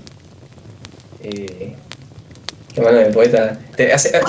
Eh, 1.22 1.76
qué 2.74 2.82
mano 2.82 2.98
de 2.98 3.12
poeta. 3.12 3.60
Te, 3.76 3.92
hace, 3.92 4.22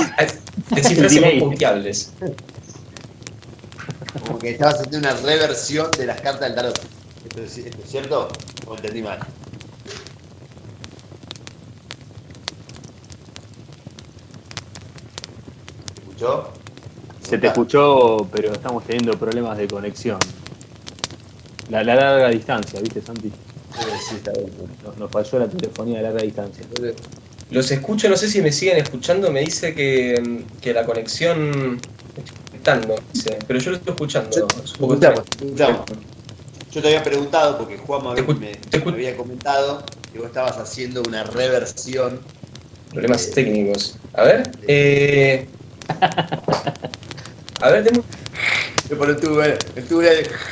muy 1.20 1.38
confiables. 1.38 2.14
Como 4.26 4.40
que 4.40 4.50
estabas 4.50 4.80
haciendo 4.80 4.98
una 4.98 5.12
reversión 5.20 5.88
de 5.92 6.06
las 6.06 6.20
cartas 6.20 6.48
del 6.48 6.56
tarot. 6.56 6.80
¿Esto 7.28 7.42
es, 7.44 7.58
esto 7.58 7.82
es 7.84 7.90
cierto? 7.92 8.28
¿O 8.66 8.74
entendí 8.74 9.02
mal? 9.02 9.20
¿Escuchó? 16.24 16.50
Se 17.20 17.38
te 17.38 17.46
escuchó, 17.48 18.28
pero 18.32 18.52
estamos 18.52 18.84
teniendo 18.84 19.18
problemas 19.18 19.58
de 19.58 19.68
conexión. 19.68 20.18
La, 21.68 21.84
larga 21.84 22.28
distancia, 22.28 22.80
¿viste, 22.80 23.02
Santi? 23.02 23.30
Sí, 24.08 24.16
está 24.16 24.32
bien. 24.32 24.50
Nos, 24.98 25.10
falló 25.10 25.38
la 25.40 25.48
telefonía 25.48 25.98
de 25.98 26.02
larga 26.02 26.22
distancia. 26.22 26.64
Los 27.50 27.70
escucho, 27.70 28.08
no 28.08 28.16
sé 28.16 28.28
si 28.28 28.40
me 28.40 28.52
siguen 28.52 28.78
escuchando, 28.78 29.30
me 29.30 29.40
dice 29.40 29.74
que, 29.74 30.44
que 30.60 30.72
la 30.72 30.84
conexión 30.84 31.80
está 32.54 32.80
dice, 33.12 33.38
pero 33.46 33.58
yo 33.58 33.70
lo 33.72 33.76
estoy 33.76 33.92
escuchando. 33.92 34.48
Yo, 35.56 35.84
yo 36.72 36.82
te 36.82 36.88
había 36.88 37.02
preguntado, 37.02 37.58
porque 37.58 37.76
Juan 37.78 38.02
me, 38.14 38.22
me, 38.34 38.92
había 38.92 39.16
comentado 39.16 39.82
que 40.12 40.18
vos 40.18 40.28
estabas 40.28 40.56
haciendo 40.58 41.02
una 41.06 41.24
reversión. 41.24 42.20
Problemas 42.90 43.30
técnicos. 43.30 43.96
A 44.14 44.22
ver. 44.22 44.50
Eh... 44.66 45.48
A 47.60 47.70
ver, 47.70 47.84
tengo. 47.84 48.04
Yo 48.88 48.98
por 48.98 49.10
el 49.10 49.16
tubo, 49.16 49.42
el 49.42 49.84
tubo 49.88 50.00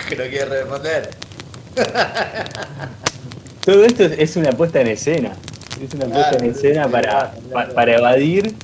que 0.08 0.16
no 0.16 0.24
quiere 0.24 0.44
responder. 0.46 1.10
Todo 3.64 3.84
esto 3.84 4.04
es 4.04 4.36
una 4.36 4.52
puesta 4.52 4.80
en 4.80 4.88
escena. 4.88 5.32
Es 5.82 5.94
una 5.94 6.06
puesta 6.06 6.36
en 6.38 6.50
escena 6.50 6.88
para, 6.88 7.34
para 7.74 7.96
evadir 7.96 8.54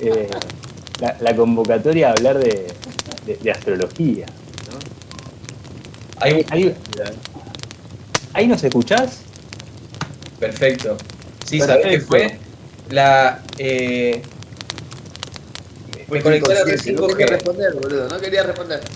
eh, 0.00 0.28
la, 1.20 1.36
convocatoria 1.36 2.08
a 2.08 2.12
hablar 2.12 2.38
de, 2.38 2.66
de, 3.40 3.50
astrología. 3.50 4.26
Ahí, 6.18 6.44
ahí, 6.50 6.74
ahí, 8.32 8.46
nos 8.46 8.62
escuchás? 8.64 9.20
Perfecto. 10.38 10.96
Sí, 11.44 11.60
¿sabés 11.60 11.86
qué 11.86 12.00
fue? 12.00 12.38
La, 12.90 13.42
eh, 13.58 14.22
me 16.08 16.22
conecté 16.22 16.52
a 16.52 16.54
la 16.56 16.64
5G. 16.64 16.94
No 16.94 17.06
quería 17.06 17.26
responder, 17.26 17.74
boludo, 17.74 18.08
no 18.08 18.20
quería 18.20 18.42
responder. 18.44 18.92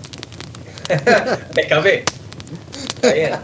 me 1.55 1.63
escapé. 1.63 2.05
Está 2.95 3.13
bien. 3.13 3.43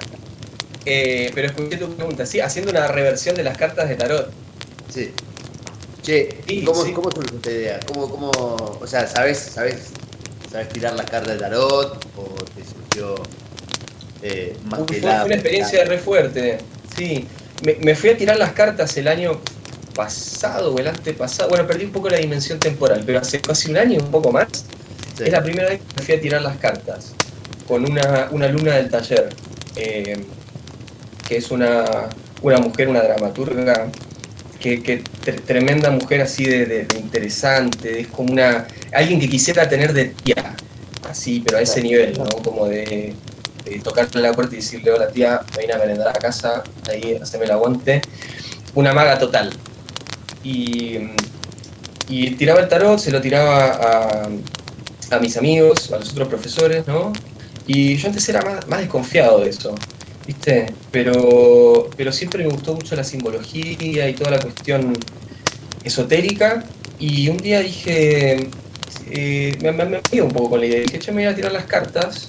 Eh, 0.85 1.31
pero 1.35 1.49
escuché 1.49 1.79
tu 1.79 1.95
pregunta, 1.97 2.27
sí, 2.27 2.41
haciendo 2.41 2.71
una 2.71 2.89
reversión 2.89 3.37
de 3.37 3.45
las 3.45 3.57
cartas 3.57 3.89
de 3.89 3.97
tarot. 3.97 4.35
Sí. 4.89 5.15
Che, 6.03 6.45
Sí, 6.47 6.65
¿cómo, 6.65 6.85
sí. 6.85 6.93
¿cómo 6.93 7.11
surge 7.11 7.37
esta 7.37 7.51
idea? 7.51 7.85
¿Cómo, 7.87 8.11
cómo, 8.11 8.31
o 8.81 8.87
sea, 8.87 9.07
¿sabes, 9.07 9.39
sabes, 9.55 10.01
sabes 10.51 10.69
tirar 10.73 10.95
las 10.95 11.07
cartas 11.07 11.35
de 11.35 11.41
tarot? 11.41 12.05
¿O 12.15 12.49
te 12.55 12.65
surgió 12.65 13.31
eh, 14.21 14.59
más 14.65 14.85
Fue, 14.87 14.87
que 14.87 15.01
fue 15.01 15.03
nada? 15.03 15.25
una 15.25 15.35
experiencia 15.35 15.85
re 15.85 15.99
fuerte, 15.99 16.67
sí. 16.97 17.29
Me, 17.61 17.77
me 17.77 17.95
fui 17.97 18.11
a 18.11 18.17
tirar 18.17 18.39
las 18.39 18.53
cartas 18.53 18.97
el 18.97 19.09
año 19.09 19.43
pasado 19.95 20.75
o 20.75 20.79
el 20.79 20.89
antepasado. 20.89 21.49
Bueno, 21.49 21.67
perdí 21.67 21.85
un 21.85 21.93
poco 21.93 22.09
la 22.09 22.19
dimensión 22.19 22.59
temporal, 22.59 23.03
pero 23.07 23.19
hace 23.21 23.41
casi 23.41 23.71
un 23.71 23.77
año, 23.77 23.99
un 24.01 24.11
poco 24.11 24.33
más, 24.33 24.49
Sí. 25.17 25.25
es 25.25 25.31
la 25.33 25.43
primera 25.43 25.69
vez 25.69 25.81
que 25.81 25.95
me 25.97 26.03
fui 26.03 26.15
a 26.15 26.21
tirar 26.21 26.43
las 26.43 26.57
cartas 26.57 27.13
con 27.69 27.89
una, 27.91 28.29
una 28.31 28.47
alumna 28.47 28.77
del 28.77 28.89
taller, 28.91 29.29
eh, 29.77 30.25
que 31.29 31.37
es 31.37 31.51
una, 31.51 31.85
una 32.43 32.59
mujer, 32.59 32.89
una 32.89 33.03
dramaturga, 33.03 33.89
que, 34.59 34.83
que 34.83 35.03
tre- 35.25 35.41
tremenda 35.45 35.91
mujer 35.91 36.21
así 36.23 36.45
de, 36.45 36.67
de- 36.67 36.85
de 36.85 36.99
interesante, 36.99 38.01
es 38.01 38.07
como 38.09 38.33
una 38.33 38.67
alguien 38.93 39.19
que 39.21 39.29
quisiera 39.29 39.69
tener 39.69 39.93
de 39.93 40.07
tía, 40.07 40.55
así, 41.09 41.43
pero 41.45 41.59
a 41.59 41.61
ese 41.61 41.83
nivel, 41.83 42.17
¿no? 42.17 42.25
Como 42.27 42.67
de, 42.69 43.15
de 43.65 43.79
tocarle 43.81 44.23
la 44.23 44.33
puerta 44.33 44.55
y 44.55 44.59
decirle, 44.59 44.93
hola 44.93 45.09
tía, 45.09 45.41
me 45.55 45.63
vine 45.63 45.73
a 45.75 45.79
merendar 45.79 46.09
a 46.09 46.13
casa, 46.13 46.63
ahí, 46.89 47.19
haceme 47.21 47.45
el 47.45 47.51
aguante. 47.51 48.01
Una 48.75 48.95
maga 48.95 49.19
total. 49.19 49.51
Y, 50.45 50.99
tiraba 52.37 52.61
el 52.61 52.69
tarot, 52.69 52.99
se 52.99 53.11
lo 53.11 53.21
tiraba 53.21 53.67
a, 53.73 54.29
a 55.11 55.19
mis 55.21 55.37
amigos, 55.37 55.91
a 55.93 55.99
los 55.99 56.11
otros 56.13 56.29
profesores, 56.29 56.87
¿no? 56.87 57.13
Y 57.67 57.97
yo 57.97 58.09
antes 58.09 58.29
era 58.29 58.43
más, 58.69 58.81
desconfiado 58.81 59.41
de 59.41 59.51
eso, 59.51 59.75
¿viste? 60.27 60.67
Pero, 60.91 61.89
pero 61.97 62.13
siempre 62.13 62.43
me 62.45 62.51
gustó 62.51 62.75
mucho 62.75 62.97
la 62.97 63.05
simbología 63.05 64.09
y 64.09 64.15
toda 64.15 64.33
la 64.33 64.41
cuestión 64.41 64.93
esotérica. 65.85 66.65
Y 66.99 67.29
un 67.29 67.37
día 67.39 67.61
dije, 67.61 68.49
eh, 69.11 69.59
me, 69.63 69.73
me, 69.73 70.01
un 70.23 70.31
poco 70.31 70.51
con 70.51 70.61
la 70.61 70.67
idea, 70.67 70.81
dije, 70.81 70.99
che, 70.99 71.13
me 71.13 71.23
voy 71.25 71.33
a 71.33 71.35
tirar 71.35 71.53
las 71.53 71.65
cartas, 71.65 72.29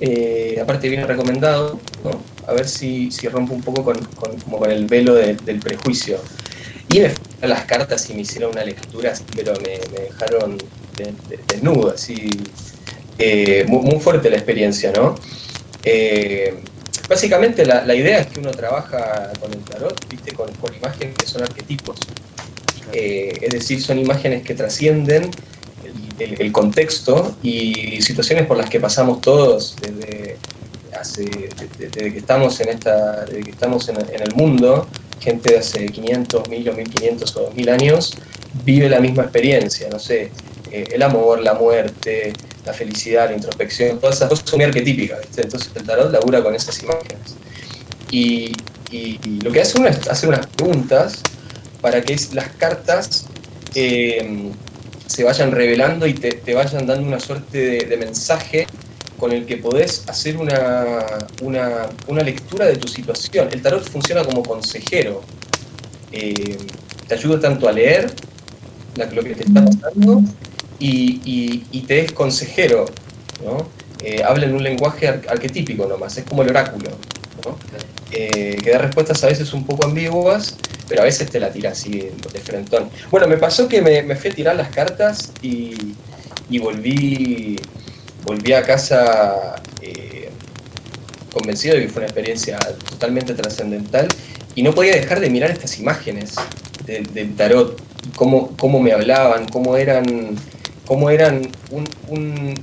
eh, 0.00 0.58
aparte 0.60 0.88
viene 0.88 1.06
recomendado, 1.06 1.80
¿no? 2.04 2.10
A 2.46 2.52
ver 2.52 2.66
si, 2.68 3.10
si 3.10 3.28
rompo 3.28 3.54
un 3.54 3.62
poco 3.62 3.84
con, 3.84 3.98
con- 4.14 4.40
como 4.40 4.58
con 4.58 4.70
el 4.70 4.86
velo 4.86 5.14
de- 5.14 5.34
del 5.34 5.60
prejuicio. 5.60 6.18
Y 6.90 7.00
me 7.00 7.48
las 7.48 7.64
cartas 7.64 8.08
y 8.10 8.14
me 8.14 8.22
hicieron 8.22 8.52
una 8.52 8.64
lectura, 8.64 9.12
pero 9.36 9.52
me, 9.60 9.78
dejaron 10.00 10.56
de- 10.96 11.14
de- 11.28 11.42
desnudo, 11.46 11.92
así. 11.94 12.28
Eh, 13.18 13.64
muy, 13.68 13.98
fuerte 14.00 14.30
la 14.30 14.36
experiencia, 14.36 14.92
¿no? 14.92 15.16
Eh, 15.84 16.54
básicamente 17.08 17.66
la, 17.66 17.84
la 17.84 17.94
idea 17.94 18.20
es 18.20 18.28
que 18.28 18.40
uno 18.40 18.50
trabaja 18.52 19.32
con 19.40 19.52
el 19.52 19.60
tarot, 19.60 20.08
¿viste? 20.08 20.32
Con, 20.32 20.52
con 20.54 20.74
imágenes 20.74 21.14
que 21.16 21.26
son 21.26 21.42
arquetipos. 21.42 21.98
Eh, 22.92 23.32
es 23.42 23.50
decir, 23.50 23.82
son 23.82 23.98
imágenes 23.98 24.42
que 24.42 24.54
trascienden 24.54 25.30
el, 26.18 26.52
contexto 26.52 27.36
y 27.42 28.00
situaciones 28.02 28.46
por 28.46 28.56
las 28.56 28.68
que 28.70 28.80
pasamos 28.80 29.20
todos 29.20 29.76
desde, 29.80 30.36
hace, 30.98 31.24
desde, 31.78 32.12
que 32.12 32.18
estamos 32.18 32.58
en 32.60 32.70
esta, 32.70 33.24
desde 33.24 33.42
que 33.44 33.50
estamos 33.50 33.88
en 33.88 34.22
el 34.22 34.34
mundo, 34.34 34.86
gente 35.20 35.52
de 35.52 35.58
hace 35.58 35.86
500, 35.86 36.48
1000 36.48 36.68
o 36.68 36.72
1500 36.74 37.36
o 37.36 37.40
2000 37.42 37.68
años 37.70 38.18
vive 38.64 38.88
la 38.88 39.00
misma 39.00 39.24
experiencia, 39.24 39.88
no 39.90 39.98
sé, 39.98 40.30
eh, 40.70 40.88
el 40.92 41.02
amor, 41.02 41.40
la 41.40 41.54
muerte, 41.54 42.32
la 42.64 42.72
felicidad, 42.72 43.28
la 43.28 43.34
introspección, 43.34 43.98
todas 43.98 44.16
esas 44.16 44.28
cosas 44.28 44.48
son 44.48 44.58
muy 44.58 44.66
arquetípicas, 44.66 45.20
¿viste? 45.20 45.42
entonces 45.42 45.70
el 45.74 45.84
tarot 45.84 46.12
labura 46.12 46.42
con 46.42 46.54
esas 46.54 46.82
imágenes. 46.82 47.36
Y, 48.10 48.52
lo 49.42 49.52
que 49.52 49.60
hace 49.60 49.78
uno 49.78 49.88
es 49.88 50.08
hacer 50.08 50.30
unas 50.30 50.46
preguntas 50.46 51.20
para 51.82 52.00
que 52.00 52.16
las 52.32 52.48
cartas 52.56 53.26
eh, 53.74 54.50
se 55.06 55.24
vayan 55.24 55.52
revelando 55.52 56.06
y 56.06 56.14
te, 56.14 56.54
vayan 56.54 56.86
dando 56.86 57.06
una 57.06 57.20
suerte 57.20 57.84
de 57.84 57.96
mensaje 57.98 58.66
con 59.18 59.32
el 59.32 59.44
que 59.46 59.56
podés 59.58 60.04
hacer 60.08 60.36
una, 60.36 60.84
una, 61.42 61.86
una 62.06 62.22
lectura 62.22 62.66
de 62.66 62.76
tu 62.76 62.88
situación. 62.88 63.48
El 63.52 63.60
tarot 63.62 63.88
funciona 63.90 64.22
como 64.24 64.42
consejero. 64.42 65.22
Eh, 66.12 66.56
te 67.06 67.14
ayuda 67.14 67.40
tanto 67.40 67.68
a 67.68 67.72
leer 67.72 68.12
la- 68.96 69.06
lo 69.06 69.22
que 69.22 69.34
te 69.34 69.44
está 69.44 69.64
pasando 69.64 70.22
y, 70.78 71.82
te 71.86 72.00
es 72.00 72.12
consejero. 72.12 72.84
¿no? 73.44 73.68
Eh, 74.02 74.22
habla 74.24 74.46
en 74.46 74.54
un 74.54 74.62
lenguaje 74.62 75.08
ar- 75.08 75.22
arquetípico 75.28 75.86
nomás, 75.86 76.16
es 76.18 76.24
como 76.24 76.42
el 76.42 76.50
oráculo. 76.50 76.90
Eh, 78.10 78.56
que 78.62 78.70
da 78.70 78.78
respuestas 78.78 79.22
a 79.24 79.26
veces 79.26 79.52
un 79.52 79.64
poco 79.64 79.86
ambiguas, 79.86 80.56
pero 80.88 81.02
a 81.02 81.04
veces 81.04 81.30
te 81.30 81.38
la 81.38 81.50
tira 81.52 81.70
así 81.70 81.90
de 82.32 82.40
frentón. 82.42 82.88
Bueno, 83.10 83.28
me 83.28 83.36
pasó 83.36 83.68
que 83.68 83.82
me, 83.82 84.02
me 84.02 84.16
fui 84.16 84.30
a 84.30 84.34
tirar 84.34 84.56
las 84.56 84.68
cartas 84.70 85.30
y 85.42 86.58
volví, 86.58 87.56
volví 88.24 88.52
a 88.52 88.62
casa 88.62 89.56
eh, 89.82 90.30
convencido 91.32 91.76
de 91.76 91.82
que 91.82 91.88
fue 91.88 92.00
una 92.00 92.06
experiencia 92.06 92.58
totalmente 92.90 93.34
trascendental 93.34 94.08
y 94.54 94.62
no 94.62 94.72
podía 94.74 94.92
dejar 94.92 95.20
de 95.20 95.30
mirar 95.30 95.50
estas 95.50 95.78
imágenes 95.78 96.34
del, 96.86 97.34
tarot, 97.36 97.80
cómo, 98.16 98.56
cómo 98.56 98.80
me 98.80 98.92
hablaban, 98.92 99.46
cómo 99.46 99.76
eran, 99.76 100.04
cómo 100.86 101.10
eran 101.10 101.48
un, 101.70 101.88
un- 102.08 102.54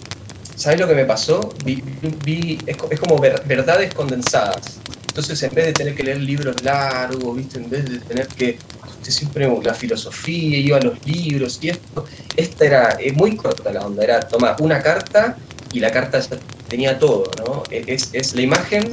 ¿Sabes 0.56 0.80
lo 0.80 0.88
que 0.88 0.95
me 0.95 1.03
pasó? 1.06 1.49
Vi, 1.66 1.84
vi- 2.24 2.58
es, 2.66 2.78
es 2.89 2.99
como 2.99 3.18
ver- 3.20 3.43
verdades 3.45 3.93
condensadas. 3.93 4.80
Entonces, 5.16 5.41
en 5.43 5.53
vez 5.55 5.68
de 5.68 5.72
tener 5.74 5.95
que 5.95 6.03
leer 6.03 6.18
libros 6.18 6.61
largos, 6.61 7.38
¿viste? 7.38 7.57
en 7.57 7.70
vez 7.70 7.86
de 7.89 7.99
tener 7.99 8.28
que. 8.28 8.57
Siempre 9.01 9.47
la 9.63 9.74
filosofía, 9.74 10.57
iba 10.57 10.76
a 10.78 10.82
los 10.82 11.05
libros 11.05 11.59
y 11.61 11.70
esto. 11.70 12.05
Esta 12.36 12.66
era 12.66 12.97
eh, 12.99 13.13
muy 13.13 13.38
corta 13.38 13.72
la 13.72 13.86
onda. 13.86 14.03
Era 14.03 14.20
tomar 14.20 14.57
una 14.59 14.82
carta 14.82 15.38
y 15.72 15.80
la 15.80 15.89
carta 15.91 16.20
ya 16.20 16.38
tenía 16.68 16.99
todo, 16.99 17.32
¿no? 17.38 17.63
E- 17.72 17.86
Es, 17.88 18.09
es 18.11 18.36
la 18.36 18.41
imagen. 18.41 18.91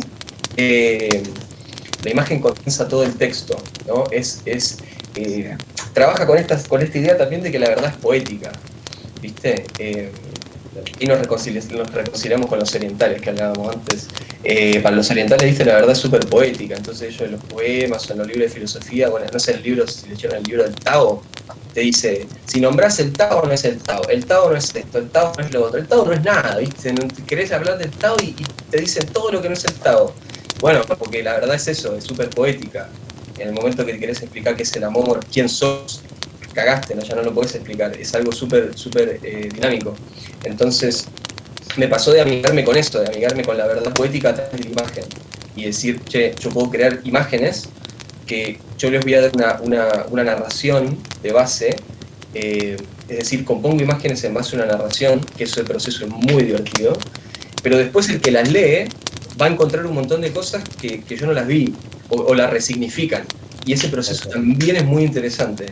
eh, 0.56 1.24
la 2.04 2.10
imagen 2.10 2.40
condensa 2.40 2.86
todo 2.86 3.02
el 3.04 3.14
texto, 3.16 3.56
¿no? 3.88 4.04
Es. 4.12 4.42
es 4.44 4.78
eh, 5.16 5.56
trabaja 5.92 6.24
con, 6.26 6.38
estas, 6.38 6.68
con 6.68 6.80
esta 6.82 6.98
idea 6.98 7.16
también 7.18 7.42
de 7.42 7.50
que 7.50 7.58
la 7.58 7.68
verdad 7.68 7.90
es 7.90 7.96
poética, 7.96 8.52
¿viste? 9.20 9.64
Eh, 9.78 10.12
y 10.98 11.06
nos, 11.06 11.18
reconcili- 11.20 11.62
reconciliamos 11.92 12.48
con 12.48 12.58
los 12.58 12.74
orientales 12.74 13.20
que 13.20 13.30
hablábamos 13.30 13.74
antes. 13.74 14.08
Eh, 14.44 14.80
para 14.80 14.96
los 14.96 15.10
orientales, 15.10 15.46
viste, 15.46 15.64
la 15.64 15.74
verdad 15.74 15.92
es 15.92 15.98
súper 15.98 16.26
poética. 16.26 16.76
Entonces 16.76 17.08
ellos 17.08 17.22
en 17.22 17.32
los 17.32 17.44
poemas 17.44 18.08
o 18.08 18.12
en 18.12 18.18
los 18.18 18.26
libros 18.26 18.48
de 18.48 18.54
filosofía, 18.54 19.08
bueno, 19.08 19.26
no 19.32 19.38
sé, 19.38 19.52
el 19.52 19.62
libro, 19.62 19.86
si 19.86 20.08
leyeron 20.08 20.38
el 20.38 20.42
libro 20.44 20.64
del 20.64 20.74
Tao, 20.74 21.22
te 21.74 21.80
dice, 21.80 22.26
si 22.46 22.60
nombras 22.60 22.98
el 22.98 23.12
Tao 23.12 23.46
no 23.46 23.52
es 23.52 23.64
el 23.64 23.78
Tao, 23.78 24.06
el 24.08 24.24
Tao 24.26 24.50
no 24.50 24.56
es 24.56 24.74
esto, 24.74 24.98
el 24.98 25.08
Tao 25.08 25.32
no 25.36 25.44
es 25.44 25.52
lo 25.52 25.64
otro, 25.64 25.78
el 25.78 25.86
Tao 25.86 26.04
no 26.04 26.12
es 26.12 26.22
nada, 26.22 26.58
viste, 26.58 26.92
no 26.92 27.08
querés 27.26 27.50
hablar 27.52 27.78
del 27.78 27.90
Tao 27.90 28.16
y, 28.22 28.26
y 28.26 28.44
te 28.70 28.78
dicen 28.78 29.06
todo 29.06 29.32
lo 29.32 29.40
que 29.40 29.48
no 29.48 29.54
es 29.54 29.64
el 29.64 29.74
Tao. 29.74 30.12
Bueno, 30.60 30.82
porque 30.98 31.22
la 31.22 31.32
verdad 31.34 31.54
es 31.56 31.68
eso, 31.68 31.96
es 31.96 32.04
súper 32.04 32.30
poética. 32.30 32.88
En 33.38 33.48
el 33.48 33.54
momento 33.54 33.84
que 33.84 33.94
te 33.94 33.98
querés 33.98 34.20
explicar 34.22 34.54
qué 34.54 34.62
es 34.62 34.76
el 34.76 34.84
amor, 34.84 35.20
quién 35.32 35.48
sos, 35.48 36.02
cagaste, 36.52 36.94
¿no? 36.94 37.02
ya 37.02 37.14
no 37.14 37.22
lo 37.22 37.32
podés 37.34 37.54
explicar, 37.54 37.96
es 37.98 38.14
algo 38.14 38.32
súper, 38.32 38.76
súper 38.76 39.18
eh, 39.22 39.48
dinámico. 39.52 39.94
Entonces, 40.44 41.06
me 41.76 41.88
pasó 41.88 42.12
de 42.12 42.20
amigarme 42.20 42.64
con 42.64 42.76
eso, 42.76 43.00
de 43.00 43.08
amigarme 43.08 43.44
con 43.44 43.56
la 43.56 43.66
verdad 43.66 43.92
poética 43.92 44.30
a 44.30 44.34
través 44.34 44.52
de 44.52 44.64
la 44.64 44.70
imagen. 44.70 45.04
Y 45.56 45.64
decir, 45.64 46.00
che, 46.04 46.34
yo 46.40 46.50
puedo 46.50 46.70
crear 46.70 47.00
imágenes 47.04 47.68
que 48.26 48.58
yo 48.78 48.90
les 48.90 49.02
voy 49.02 49.14
a 49.14 49.22
dar 49.22 49.30
una, 49.34 49.60
una- 49.62 50.06
una 50.10 50.24
narración 50.24 50.96
de 51.22 51.32
base, 51.32 51.76
eh, 52.34 52.76
es 53.08 53.18
decir, 53.18 53.44
compongo 53.44 53.82
imágenes 53.82 54.24
en 54.24 54.32
base 54.34 54.56
a 54.56 54.62
una 54.62 54.72
narración, 54.72 55.20
que 55.36 55.44
ese 55.44 55.64
proceso 55.64 56.04
es 56.04 56.10
muy 56.10 56.44
divertido, 56.44 56.96
pero 57.62 57.76
después 57.76 58.08
el 58.08 58.20
que 58.20 58.30
las 58.30 58.50
lee 58.50 58.84
va 59.40 59.46
a 59.46 59.48
encontrar 59.48 59.84
un 59.86 59.94
montón 59.94 60.20
de 60.20 60.32
cosas 60.32 60.62
que, 60.80 61.02
que 61.02 61.16
yo 61.16 61.26
no 61.26 61.32
las 61.32 61.46
vi 61.46 61.74
o, 62.08 62.16
o 62.22 62.34
las 62.34 62.50
resignifican. 62.50 63.24
Y 63.64 63.74
ese 63.74 63.88
proceso 63.88 64.28
también 64.28 64.76
es 64.76 64.84
muy 64.84 65.04
interesante. 65.04 65.66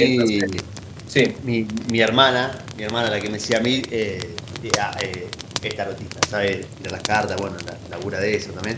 Entonces- 0.00 0.62
Sí, 1.08 1.34
mi, 1.42 1.66
mi 1.90 2.00
hermana, 2.00 2.58
mi 2.76 2.84
hermana, 2.84 3.10
la 3.10 3.20
que 3.20 3.28
me 3.28 3.34
decía 3.38 3.58
a 3.58 3.60
mí, 3.60 3.82
eh, 3.90 4.18
eh, 4.62 4.70
ah, 4.80 4.96
eh, 5.02 5.26
es 5.62 5.76
tarotista, 5.76 6.18
sabe 6.28 6.64
tirar 6.78 6.92
las 6.92 7.02
cartas, 7.02 7.36
bueno, 7.38 7.56
la, 7.66 7.76
labura 7.96 8.18
de 8.18 8.34
eso 8.34 8.50
también. 8.52 8.76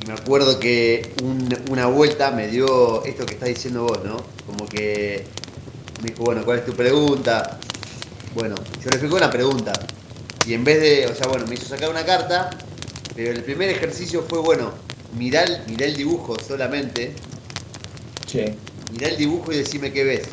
Y 0.00 0.06
me 0.06 0.12
acuerdo 0.14 0.60
que 0.60 1.12
un- 1.22 1.58
una 1.70 1.86
vuelta 1.86 2.30
me 2.30 2.46
dio 2.48 3.04
esto 3.04 3.26
que 3.26 3.34
estás 3.34 3.48
diciendo 3.48 3.82
vos, 3.82 3.98
¿no? 4.04 4.16
Como 4.46 4.66
que 4.66 5.24
me 6.02 6.10
dijo, 6.10 6.22
bueno, 6.24 6.44
¿cuál 6.44 6.60
es 6.60 6.66
tu 6.66 6.72
pregunta? 6.72 7.58
Bueno, 8.34 8.54
yo 8.56 8.84
le 8.90 8.96
explico 8.96 9.18
la 9.18 9.30
pregunta. 9.30 9.72
Y 10.46 10.54
en 10.54 10.62
vez 10.64 10.80
de, 10.80 11.06
o 11.08 11.14
sea, 11.14 11.26
bueno, 11.28 11.46
me 11.48 11.54
hizo 11.54 11.66
sacar 11.66 11.90
una 11.90 12.04
carta, 12.04 12.50
pero 13.16 13.32
el 13.32 13.42
primer 13.42 13.68
ejercicio 13.70 14.24
fue, 14.28 14.38
bueno, 14.38 14.72
mirá, 15.18 15.42
el- 15.42 15.62
mirá 15.68 15.86
el 15.86 15.96
dibujo 15.96 16.36
solamente, 16.46 17.12
sí. 18.26 18.44
Mirá 18.92 19.08
el 19.08 19.16
dibujo 19.16 19.52
y 19.52 19.58
decime 19.58 19.92
qué 19.92 20.04
ves. 20.04 20.28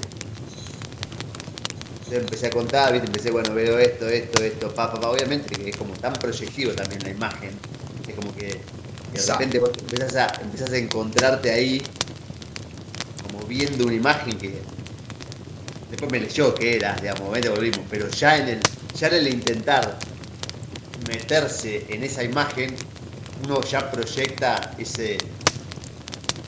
Entonces 1.91 2.19
empecé 2.19 2.47
a 2.47 2.49
contar, 2.49 2.91
¿viste? 2.91 3.07
empecé, 3.07 3.31
bueno, 3.31 3.53
veo 3.53 3.77
esto, 3.79 4.07
esto, 4.07 4.43
esto, 4.43 4.73
pa, 4.73 4.91
pa. 4.91 5.09
Obviamente 5.09 5.55
que 5.55 5.69
es 5.69 5.77
como 5.77 5.93
tan 5.93 6.13
proyectivo 6.13 6.71
también 6.73 7.01
la 7.03 7.09
imagen. 7.09 7.51
Es 8.07 8.15
como 8.15 8.35
que 8.35 8.59
de 9.13 9.21
repente 9.27 9.59
vos 9.59 9.71
empezás 9.77 10.15
a, 10.15 10.41
empezás 10.41 10.71
a 10.71 10.77
encontrarte 10.77 11.51
ahí 11.51 11.81
como 13.23 13.45
viendo 13.45 13.85
una 13.85 13.93
imagen 13.93 14.37
que 14.37 14.59
después 15.89 16.11
me 16.11 16.19
leyó 16.19 16.53
que 16.53 16.75
era, 16.75 16.95
digamos, 16.95 17.39
te 17.39 17.49
volvimos, 17.49 17.81
pero 17.89 18.07
ya 18.09 18.37
en 18.37 18.49
el, 18.49 18.59
ya 18.97 19.07
en 19.07 19.13
el 19.13 19.27
intentar 19.27 19.97
meterse 21.07 21.85
en 21.89 22.03
esa 22.03 22.23
imagen, 22.23 22.75
uno 23.43 23.61
ya 23.61 23.89
proyecta 23.91 24.75
ese 24.77 25.17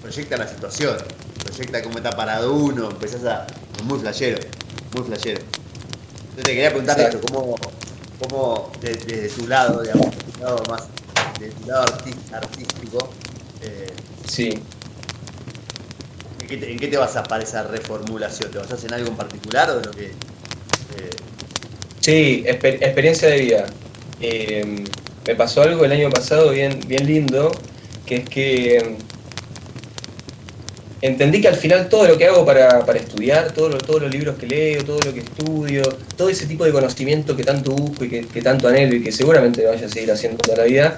proyecta 0.02 0.38
la 0.38 0.48
situación, 0.48 0.98
proyecta 1.52 1.82
cómo 1.82 1.98
está 1.98 2.12
parado 2.12 2.54
uno, 2.54 2.90
empezás 2.90 3.24
a. 3.26 3.48
muy 3.84 4.00
flashero, 4.00 4.40
muy 4.96 5.06
flashero. 5.06 5.42
Entonces 5.42 6.44
te 6.44 6.52
quería 6.52 6.70
preguntar 6.70 7.00
esto, 7.00 7.20
cómo, 7.22 7.56
cómo 8.20 8.72
desde, 8.80 9.28
tu 9.30 9.48
lado, 9.48 9.82
digamos, 9.82 10.08
desde 10.12 10.32
tu 10.32 10.40
lado 10.40 10.64
más, 10.70 10.84
desde 11.40 11.54
tu 11.56 11.68
lado 11.68 11.86
artístico, 12.32 13.10
eh, 13.62 13.94
sí. 14.26 14.62
¿en 16.40 16.48
qué, 16.48 16.58
te, 16.58 16.72
¿en 16.72 16.80
qué, 16.80 16.88
te, 16.88 16.98
basas 16.98 17.28
para 17.28 17.44
esa 17.44 17.64
reformulación? 17.64 18.52
¿Te 18.52 18.58
basas 18.58 18.84
en 18.86 18.94
algo 18.94 19.10
en 19.10 19.18
particular 19.18 19.70
o 19.72 19.80
de 19.80 19.86
lo 19.86 19.92
que.? 19.92 20.06
Eh... 20.06 21.10
Sí, 22.00 22.44
exper 22.48 22.76
experiencia 22.76 23.28
de 23.28 23.42
vida. 23.42 23.66
Eh, 24.22 24.86
me 25.28 25.36
pasó 25.36 25.62
algo 25.62 25.86
el 25.86 25.92
año 25.92 26.10
pasado 26.10 26.52
bien, 26.52 26.80
bien 26.88 27.06
lindo, 27.06 27.52
que 28.06 28.16
es 28.16 28.30
que 28.30 28.98
entendí 31.02 31.42
que 31.42 31.48
al 31.48 31.56
final 31.56 31.90
todo 31.90 32.06
lo 32.08 32.18
que 32.18 32.28
hago 32.28 32.46
para, 32.46 32.80
estudiar, 32.96 33.52
todo 33.52 33.78
todos 33.78 34.04
los 34.04 34.12
libros 34.12 34.38
que 34.38 34.48
leo, 34.48 34.84
todo 34.84 35.00
lo 35.06 35.14
que 35.14 35.22
estudio, 35.22 35.84
todo 36.16 36.30
ese 36.30 36.46
tipo 36.46 36.64
de 36.64 36.72
conocimiento 36.72 37.36
que 37.36 37.44
tanto 37.44 37.72
busco 37.72 38.06
y 38.06 38.10
que, 38.10 38.42
tanto 38.42 38.68
anhelo 38.68 38.96
y 38.96 39.04
que 39.04 39.12
seguramente 39.12 39.66
vaya 39.66 39.86
a 39.86 39.90
seguir 39.90 40.12
haciendo 40.12 40.38
toda 40.38 40.58
la 40.58 40.64
vida, 40.66 40.98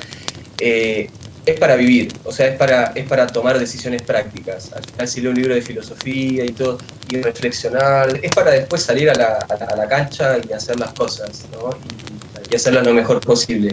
eh, 0.60 1.10
es 1.46 1.60
para 1.60 1.76
vivir, 1.76 2.14
o 2.24 2.32
sea, 2.32 2.48
es 2.48 2.58
para, 2.58 2.94
es 2.96 3.06
para 3.06 3.28
tomar 3.28 3.60
decisiones 3.60 4.02
prácticas. 4.02 4.72
Al 4.74 4.84
final 4.84 5.08
si 5.08 5.22
leo 5.22 5.32
un 5.32 5.38
libro 5.38 5.56
de 5.56 5.62
filosofía 5.62 6.46
y 6.46 6.52
todo, 6.52 6.78
y 7.10 7.22
reflexionar, 7.22 8.20
es 8.22 8.32
para 8.32 8.52
después 8.52 8.82
salir 8.82 9.10
a 9.10 9.14
la, 9.14 9.88
cancha 9.90 10.38
y 10.38 10.54
hacer 10.54 10.80
las 10.80 10.94
cosas, 10.94 11.46
¿no? 11.52 11.70
y, 11.70 12.54
y 12.54 12.56
hacerlas 12.56 12.86
lo 12.86 12.94
mejor 12.94 13.20
posible. 13.20 13.72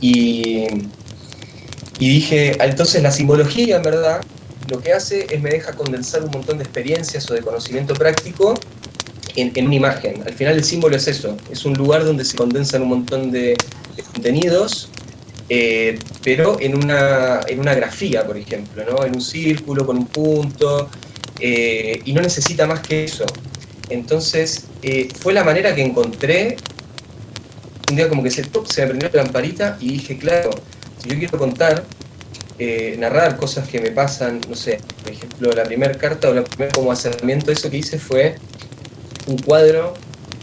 Y, 0.00 0.66
y 1.98 2.08
dije, 2.08 2.56
ah, 2.58 2.66
entonces 2.66 3.02
la 3.02 3.10
simbología 3.10 3.76
en 3.76 3.82
verdad 3.82 4.20
lo 4.70 4.80
que 4.80 4.92
hace 4.92 5.26
es 5.28 5.40
me 5.42 5.50
deja 5.50 5.72
condensar 5.72 6.22
un 6.22 6.30
montón 6.30 6.58
de 6.58 6.64
experiencias 6.64 7.30
o 7.30 7.34
de 7.34 7.42
conocimiento 7.42 7.94
práctico 7.94 8.54
en, 9.36 9.66
una 9.66 9.74
imagen. 9.74 10.22
Al 10.26 10.34
final 10.34 10.54
el 10.54 10.64
símbolo 10.64 10.96
es 10.96 11.06
eso, 11.08 11.36
es 11.50 11.64
un 11.64 11.74
lugar 11.74 12.04
donde 12.04 12.24
se 12.24 12.36
condensan 12.36 12.82
un 12.82 12.88
montón 12.88 13.30
de, 13.30 13.56
contenidos, 14.12 14.88
eh, 15.48 15.98
pero 16.22 16.58
en 16.60 16.76
una, 16.76 17.40
en 17.46 17.60
una 17.60 17.74
grafía, 17.74 18.26
por 18.26 18.36
ejemplo, 18.36 18.84
¿no? 18.88 19.04
en 19.04 19.14
un 19.14 19.20
círculo 19.20 19.84
con 19.84 19.98
un 19.98 20.06
punto, 20.06 20.88
eh, 21.40 22.00
y 22.04 22.12
no 22.12 22.22
necesita 22.22 22.66
más 22.66 22.80
que 22.80 23.04
eso. 23.04 23.24
Entonces, 23.88 24.64
eh, 24.82 25.08
fue 25.18 25.32
la 25.32 25.42
manera 25.42 25.74
que 25.74 25.82
encontré, 25.82 26.56
un 27.90 27.96
día 27.96 28.08
como 28.08 28.22
que 28.22 28.30
se, 28.30 28.44
se 28.44 28.82
me 28.82 28.86
prendió 28.86 29.10
la 29.12 29.24
lamparita 29.24 29.76
y 29.80 29.92
dije, 29.92 30.16
claro, 30.16 30.50
si 31.02 31.08
yo 31.08 31.18
quiero 31.18 31.38
contar 31.38 31.84
eh, 32.62 32.94
narrar 32.98 33.38
cosas 33.38 33.66
que 33.66 33.80
me 33.80 33.90
pasan, 33.90 34.38
no 34.46 34.54
sé, 34.54 34.80
por 35.02 35.10
ejemplo, 35.10 35.50
la 35.52 35.62
primera 35.64 35.94
carta 35.94 36.28
o 36.28 36.34
el 36.34 36.42
primer 36.42 36.70
como 36.72 36.92
acercamiento, 36.92 37.50
eso 37.50 37.70
que 37.70 37.78
hice 37.78 37.98
fue 37.98 38.34
un 39.26 39.38
cuadro 39.38 39.94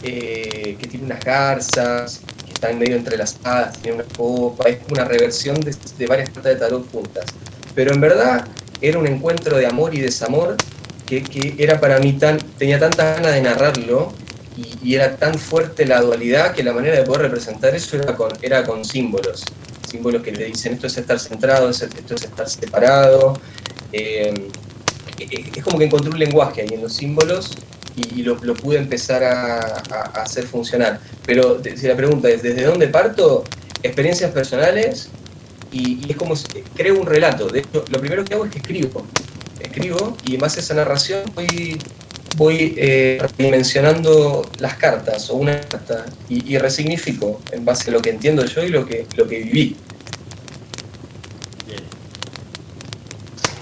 eh, 0.01 0.75
que 0.79 0.87
tiene 0.87 1.05
unas 1.05 1.19
garzas, 1.23 2.21
que 2.43 2.53
están 2.53 2.79
medio 2.79 2.95
entrelazadas, 2.95 3.77
tiene 3.83 3.97
una 3.99 4.07
copa, 4.17 4.67
es 4.67 4.77
como 4.77 4.93
una 4.93 5.05
reversión 5.05 5.59
de, 5.59 6.07
varias 6.07 6.31
cartas 6.31 6.53
de 6.53 6.55
tarot 6.55 6.91
juntas. 6.91 7.25
Pero 7.75 7.93
en 7.93 8.01
verdad 8.01 8.47
era 8.81 8.97
un 8.97 9.05
encuentro 9.05 9.55
de 9.55 9.67
amor 9.67 9.93
y 9.93 9.99
desamor 9.99 10.57
que, 11.05 11.53
era 11.59 11.79
para 11.79 11.99
mí 11.99 12.13
tan, 12.13 12.39
tenía 12.57 12.79
tanta 12.79 13.13
ganas 13.13 13.35
de 13.35 13.41
narrarlo 13.43 14.11
y, 14.83 14.95
era 14.95 15.17
tan 15.17 15.37
fuerte 15.37 15.85
la 15.85 16.01
dualidad 16.01 16.55
que 16.55 16.63
la 16.63 16.73
manera 16.73 16.95
de 16.95 17.03
poder 17.03 17.21
representar 17.21 17.75
eso 17.75 17.95
era 17.95 18.15
con, 18.15 18.31
era 18.41 18.63
con 18.63 18.83
símbolos 18.83 19.45
símbolos 19.87 20.21
que 20.21 20.31
le 20.31 20.45
dicen 20.45 20.73
esto 20.73 20.87
es 20.87 20.97
estar 20.97 21.19
centrado, 21.19 21.69
esto 21.69 22.15
es 22.15 22.23
estar 22.23 22.49
separado. 22.49 23.39
Eh, 23.91 24.33
es 25.19 25.63
como 25.63 25.79
que 25.79 25.85
encontré 25.85 26.11
un 26.11 26.19
lenguaje 26.19 26.61
ahí 26.61 26.69
en 26.73 26.81
los 26.81 26.93
símbolos 26.93 27.51
y, 27.95 28.21
lo, 28.21 28.37
pude 28.37 28.77
empezar 28.77 29.23
a, 29.23 29.57
hacer 30.21 30.45
funcionar. 30.45 30.99
Pero 31.25 31.59
si 31.63 31.87
la 31.87 31.95
pregunta 31.95 32.29
es, 32.29 32.43
¿desde 32.43 32.63
dónde 32.63 32.87
parto? 32.87 33.43
Experiencias 33.81 34.31
personales 34.31 35.09
y, 35.71 36.09
es 36.09 36.15
como, 36.15 36.35
creo 36.75 36.99
un 36.99 37.07
relato. 37.07 37.47
De 37.47 37.59
hecho, 37.59 37.83
lo 37.89 37.99
primero 37.99 38.23
que 38.23 38.35
hago 38.35 38.45
es 38.45 38.51
que 38.51 38.59
escribo. 38.59 39.03
Escribo 39.59 40.15
y 40.25 40.35
en 40.35 40.41
base 40.41 40.59
a 40.59 40.63
esa 40.63 40.75
narración 40.75 41.23
voy 41.33 41.79
voy 42.35 42.75
eh, 42.77 43.25
redimensionando 43.37 44.49
las 44.59 44.75
cartas 44.75 45.29
o 45.29 45.35
una 45.35 45.59
carta 45.61 46.05
y, 46.29 46.57
resignifico 46.57 47.41
en 47.51 47.63
base 47.63 47.89
a 47.89 47.93
lo 47.93 48.01
que 48.01 48.09
entiendo 48.09 48.45
yo 48.45 48.63
y 48.63 48.69
lo 48.69 48.85
que, 48.85 49.07
lo 49.15 49.27
que 49.27 49.39
viví. 49.39 49.77
Bien. 51.65 51.83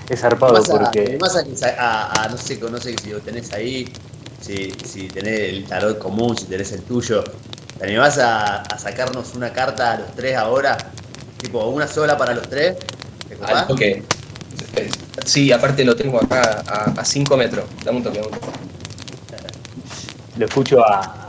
Es 0.10 0.22
zarpado 0.22 0.64
porque. 0.64 1.02
Además, 1.02 1.36
a, 1.78 2.28
no 2.30 2.38
sé, 2.38 2.58
no 2.58 2.80
sé 2.80 2.96
si 2.98 3.10
lo 3.10 3.20
tenés 3.20 3.54
ahí, 3.54 3.92
si, 4.42 4.72
si 4.84 5.08
tenés 5.08 5.40
el 5.40 5.66
tarot 5.66 6.00
común, 6.00 6.38
si 6.38 6.46
tenés 6.46 6.72
el 6.72 6.82
tuyo. 6.82 7.24
¿Te 7.78 7.86
animás 7.86 8.18
a, 8.18 8.62
a 8.62 8.80
sacarnos 8.80 9.36
una 9.36 9.52
carta 9.52 9.94
a 9.94 10.00
los 10.00 10.16
tres 10.16 10.36
ahora? 10.36 10.78
Tipo, 11.38 11.66
una 11.68 11.88
sola 11.88 12.18
para 12.18 12.34
los 12.34 12.50
tres. 12.50 12.78
Ok. 13.68 13.82
Sí, 15.26 15.52
aparte 15.52 15.84
lo 15.84 15.96
tengo 15.96 16.22
acá 16.22 16.64
a 16.96 17.04
5 17.04 17.38
metros. 17.38 17.66
Dame 17.84 17.98
un 17.98 18.04
toque, 18.04 18.20
dame 18.20 18.32
un 18.32 18.40
toque 18.40 18.55
lo 20.38 20.46
escucho 20.46 20.86
a, 20.86 21.22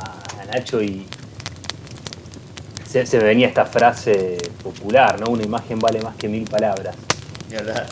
Nacho 0.52 0.80
y 0.80 1.06
se, 2.88 3.04
me 3.18 3.24
venía 3.24 3.48
esta 3.48 3.66
frase 3.66 4.38
popular, 4.62 5.20
¿no? 5.20 5.30
Una 5.30 5.42
imagen 5.42 5.78
vale 5.78 6.00
más 6.00 6.16
que 6.16 6.28
mil 6.28 6.44
palabras. 6.44 6.94
verdad. 7.50 7.86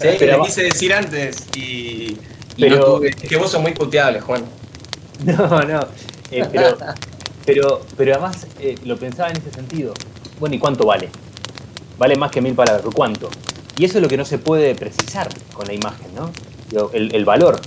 Sí, 0.00 0.08
pero 0.18 0.42
quise 0.44 0.62
decir 0.62 0.94
antes 0.94 1.48
y, 1.56 2.16
pero, 2.58 3.02
Es 3.02 3.16
que 3.16 3.36
vos 3.36 3.50
sos 3.50 3.60
muy 3.60 3.72
puteable, 3.72 4.20
Juan. 4.20 4.44
No, 5.24 5.62
no. 5.62 5.80
Eh, 6.30 6.44
pero, 6.50 6.76
pero, 7.46 7.80
pero 7.96 8.12
además 8.14 8.46
eh, 8.58 8.74
lo 8.84 8.96
pensaba 8.96 9.30
en 9.30 9.36
ese 9.36 9.52
sentido. 9.52 9.94
Bueno, 10.40 10.56
¿y 10.56 10.58
cuánto 10.58 10.86
vale? 10.86 11.08
Vale 11.98 12.16
más 12.16 12.30
que 12.30 12.40
mil 12.40 12.54
palabras. 12.54 12.84
¿Cuánto? 12.94 13.30
Y 13.78 13.84
eso 13.84 13.98
es 13.98 14.02
lo 14.02 14.08
que 14.08 14.16
no 14.16 14.24
se 14.24 14.38
puede 14.38 14.74
precisar 14.74 15.28
con 15.52 15.66
la 15.66 15.72
imagen, 15.72 16.14
¿no? 16.14 16.30
El, 16.92 17.24
valor. 17.24 17.60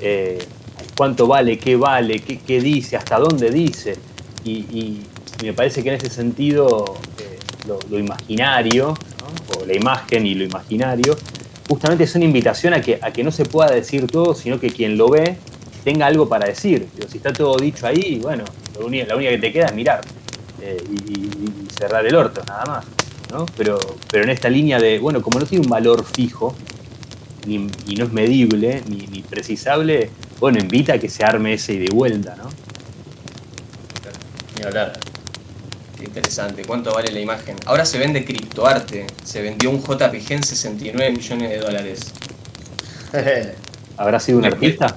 Eh, 0.00 0.44
cuánto 1.00 1.26
vale, 1.26 1.58
qué 1.58 1.76
vale, 1.76 2.20
qué, 2.20 2.60
dice, 2.60 2.94
hasta 2.94 3.18
dónde 3.18 3.48
dice. 3.50 3.96
Y, 4.44 5.00
me 5.42 5.54
parece 5.54 5.82
que 5.82 5.88
en 5.88 5.94
ese 5.94 6.10
sentido 6.10 6.96
eh, 7.18 7.38
lo, 7.88 7.98
imaginario, 7.98 8.92
o 9.56 9.64
la 9.64 9.74
imagen 9.74 10.26
y 10.26 10.34
lo 10.34 10.44
imaginario, 10.44 11.16
justamente 11.66 12.04
es 12.04 12.14
una 12.16 12.26
invitación 12.26 12.74
a 12.74 12.82
que, 12.82 12.98
a 13.00 13.10
que 13.14 13.24
no 13.24 13.30
se 13.30 13.46
pueda 13.46 13.70
decir 13.70 14.08
todo, 14.08 14.34
sino 14.34 14.60
que 14.60 14.68
quien 14.68 14.98
lo 14.98 15.08
ve 15.08 15.38
tenga 15.84 16.04
algo 16.04 16.28
para 16.28 16.48
decir. 16.48 16.86
si 17.08 17.16
está 17.16 17.32
todo 17.32 17.56
dicho 17.56 17.86
ahí, 17.86 18.18
bueno, 18.22 18.44
la 18.78 18.84
única, 18.84 19.16
que 19.16 19.38
te 19.38 19.52
queda 19.54 19.66
es 19.68 19.74
mirar 19.74 20.02
eh, 20.60 20.84
y, 21.08 21.72
cerrar 21.72 22.04
el 22.04 22.14
orto, 22.14 22.42
nada 22.46 22.64
más. 22.66 22.84
Pero, 23.56 23.78
pero 24.10 24.24
en 24.24 24.28
esta 24.28 24.50
línea 24.50 24.78
de, 24.78 24.98
bueno, 24.98 25.22
como 25.22 25.38
no 25.38 25.46
tiene 25.46 25.64
un 25.64 25.70
valor 25.70 26.04
fijo, 26.04 26.54
y 27.46 27.56
no 27.96 28.04
es 28.04 28.12
medible, 28.12 28.82
ni, 28.86 29.06
ni 29.06 29.22
precisable, 29.22 30.10
bueno, 30.40 30.58
invita 30.58 30.94
a 30.94 30.98
que 30.98 31.10
se 31.10 31.22
arme 31.22 31.52
ese 31.52 31.74
y 31.74 31.78
de 31.78 31.94
vuelta, 31.94 32.34
¿no? 32.34 32.48
Ni 34.56 34.64
hablar. 34.64 34.98
Qué 35.98 36.04
interesante. 36.04 36.64
¿Cuánto 36.64 36.94
vale 36.94 37.12
la 37.12 37.20
imagen? 37.20 37.56
Ahora 37.66 37.84
se 37.84 37.98
vende 37.98 38.24
criptoarte. 38.24 39.06
Se 39.22 39.42
vendió 39.42 39.68
un 39.70 39.82
JPG 39.82 40.32
en 40.32 40.42
69 40.42 41.12
millones 41.12 41.50
de 41.50 41.58
dólares. 41.58 42.12
¿Habrá 43.98 44.18
sido 44.18 44.38
un, 44.38 44.46
artista? 44.46 44.96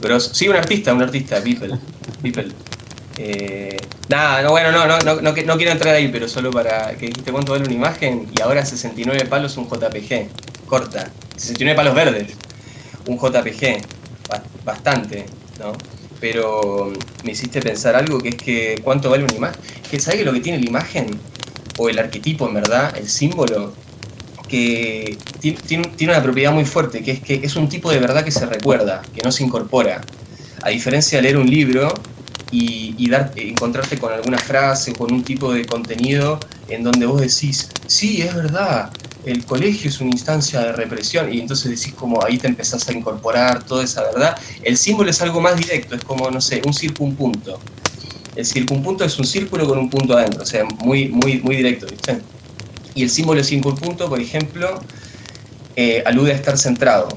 Pero, 0.00 0.18
sí, 0.20 0.48
un 0.48 0.56
artista, 0.56 0.94
un 0.94 1.02
artista, 1.02 1.42
People. 1.42 1.78
People. 2.22 2.48
Eh, 3.18 3.76
nada, 4.08 4.42
no, 4.42 4.50
bueno, 4.52 4.72
no, 4.72 4.86
no, 4.86 4.98
no, 5.00 5.20
no, 5.20 5.34
quiero 5.34 5.72
entrar 5.72 5.94
ahí, 5.94 6.08
pero 6.08 6.28
solo 6.28 6.50
para 6.50 6.96
que 6.96 7.08
dijiste 7.08 7.30
cuánto 7.30 7.52
vale 7.52 7.64
una 7.64 7.74
imagen 7.74 8.28
y 8.34 8.40
ahora 8.40 8.64
69 8.64 9.26
palos 9.26 9.58
un 9.58 9.68
JPG. 9.68 10.28
Corta. 10.66 11.10
69 11.36 11.76
palos 11.76 11.94
verdes. 11.94 12.32
Un 13.06 13.18
JPG 13.18 13.97
bastante, 14.64 15.26
¿no? 15.58 15.72
Pero 16.20 16.92
me 17.24 17.32
hiciste 17.32 17.60
pensar 17.60 17.94
algo 17.94 18.18
que 18.18 18.30
es 18.30 18.34
que 18.34 18.80
cuánto 18.82 19.10
vale 19.10 19.24
una 19.24 19.34
imagen. 19.34 19.60
Que 19.90 20.00
sabes 20.00 20.24
lo 20.24 20.32
que 20.32 20.40
tiene 20.40 20.58
la 20.58 20.66
imagen, 20.66 21.06
o 21.78 21.88
el 21.88 21.98
arquetipo 21.98 22.48
en 22.48 22.54
verdad, 22.54 22.94
el 22.96 23.08
símbolo, 23.08 23.72
que 24.48 25.16
tiene, 25.40 25.90
una 26.02 26.22
propiedad 26.22 26.52
muy 26.52 26.64
fuerte, 26.64 27.02
que 27.02 27.12
es 27.12 27.20
que 27.20 27.40
es 27.42 27.54
un 27.56 27.68
tipo 27.68 27.90
de 27.90 27.98
verdad 27.98 28.24
que 28.24 28.30
se 28.30 28.46
recuerda, 28.46 29.02
que 29.14 29.22
no 29.22 29.30
se 29.30 29.44
incorpora. 29.44 30.00
A 30.62 30.70
diferencia 30.70 31.18
de 31.18 31.22
leer 31.22 31.36
un 31.36 31.48
libro 31.48 31.92
y, 32.50 33.08
dar, 33.10 33.32
encontrarte 33.36 33.98
con 33.98 34.12
alguna 34.12 34.38
frase 34.38 34.92
o 34.92 34.94
con 34.94 35.12
un 35.12 35.22
tipo 35.22 35.52
de 35.52 35.66
contenido 35.66 36.40
en 36.68 36.82
donde 36.82 37.06
vos 37.06 37.20
decís, 37.20 37.68
sí, 37.86 38.22
es 38.22 38.34
verdad, 38.34 38.90
el 39.24 39.44
colegio 39.44 39.90
es 39.90 40.00
una 40.00 40.10
instancia 40.10 40.60
de 40.60 40.72
represión 40.72 41.32
y 41.32 41.40
entonces 41.40 41.70
decís 41.70 41.94
como 41.94 42.24
ahí 42.24 42.38
te 42.38 42.46
empezás 42.46 42.88
a 42.88 42.92
incorporar 42.92 43.64
toda 43.64 43.84
esa 43.84 44.02
verdad. 44.02 44.38
El 44.62 44.76
símbolo 44.76 45.10
es 45.10 45.20
algo 45.20 45.40
más 45.40 45.56
directo, 45.56 45.94
es 45.94 46.04
como, 46.04 46.30
no 46.30 46.40
sé, 46.40 46.62
un 46.64 46.72
circunpunto. 46.72 47.58
El 48.34 48.46
circunpunto 48.46 49.04
es 49.04 49.18
un 49.18 49.26
círculo 49.26 49.66
con 49.66 49.78
un 49.78 49.90
punto 49.90 50.16
adentro, 50.16 50.42
o 50.42 50.46
sea, 50.46 50.64
muy, 50.64 51.08
muy, 51.08 51.40
muy 51.40 51.56
directo, 51.56 51.86
¿viste? 51.86 52.20
Y 52.94 53.02
el 53.02 53.10
símbolo 53.10 53.42
circunpunto, 53.44 54.08
por 54.08 54.20
ejemplo, 54.20 54.80
eh, 55.76 56.02
alude 56.06 56.32
a 56.32 56.34
estar 56.34 56.56
centrado. 56.56 57.08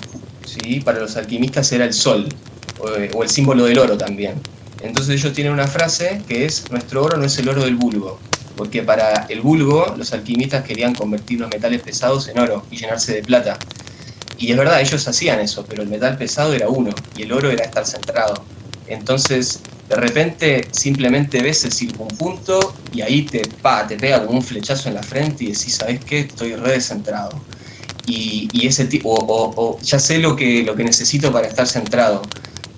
¿sí? 0.46 0.80
Para 0.82 1.00
los 1.00 1.16
alquimistas 1.16 1.72
era 1.72 1.86
el 1.86 1.94
sol, 1.94 2.28
o, 2.80 3.18
o 3.18 3.24
el 3.24 3.30
símbolo 3.30 3.66
del 3.66 3.78
oro 3.80 3.98
también. 3.98 4.36
Entonces 4.84 5.16
ellos 5.16 5.34
tienen 5.34 5.54
una 5.54 5.68
frase 5.68 6.22
que 6.28 6.46
es, 6.46 6.70
nuestro 6.72 7.04
oro 7.04 7.18
no 7.18 7.26
es 7.26 7.38
el 7.38 7.50
oro 7.50 7.64
del 7.64 7.76
vulgo, 7.76 8.20
porque 8.56 8.82
para 8.84 9.26
el 9.30 9.42
vulgo 9.42 9.94
los 9.98 10.14
alquimistas 10.14 10.64
querían 10.64 10.94
convertir 10.96 11.40
los 11.40 11.50
metales 11.50 11.82
pesados 11.82 12.28
en 12.28 12.40
oro 12.40 12.66
y 12.72 12.78
llenarse 12.78 13.14
de 13.14 13.24
plata. 13.24 13.58
Y 14.38 14.52
es 14.52 14.58
verdad, 14.58 14.82
ellos 14.82 15.08
hacían 15.08 15.40
eso, 15.40 15.64
pero 15.68 15.84
el 15.84 15.90
metal 15.90 16.18
pesado 16.18 16.54
era 16.54 16.68
uno 16.68 16.94
y 17.16 17.24
el 17.24 17.32
oro 17.32 17.52
era 17.52 17.64
estar 17.64 17.86
centrado. 17.86 18.44
Entonces, 18.88 19.60
de 19.88 19.96
repente 19.96 20.68
simplemente 20.72 21.42
ves 21.44 21.64
el 21.66 21.72
circunpunto 21.72 22.74
y 22.92 23.02
ahí 23.02 23.24
te, 23.24 23.42
pa, 23.62 23.86
te 23.86 23.98
pega 23.98 24.26
como 24.26 24.40
un 24.40 24.44
flechazo 24.44 24.90
en 24.90 24.96
la 24.96 25.04
frente 25.04 25.44
y 25.44 25.48
decís, 25.48 25.76
¿sabes 25.76 26.04
qué? 26.04 26.22
Estoy 26.22 26.56
re 26.56 26.72
descentrado. 26.72 27.40
Y, 28.08 28.50
y 28.52 28.68
ese 28.68 28.86
tipo, 28.86 29.14
o 29.14 29.80
ya 29.82 30.00
sé 30.00 30.18
lo 30.18 30.36
que, 30.36 30.64
lo 30.64 30.76
que 30.76 30.84
necesito 30.84 31.32
para 31.32 31.48
estar 31.48 31.68
centrado. 31.68 32.24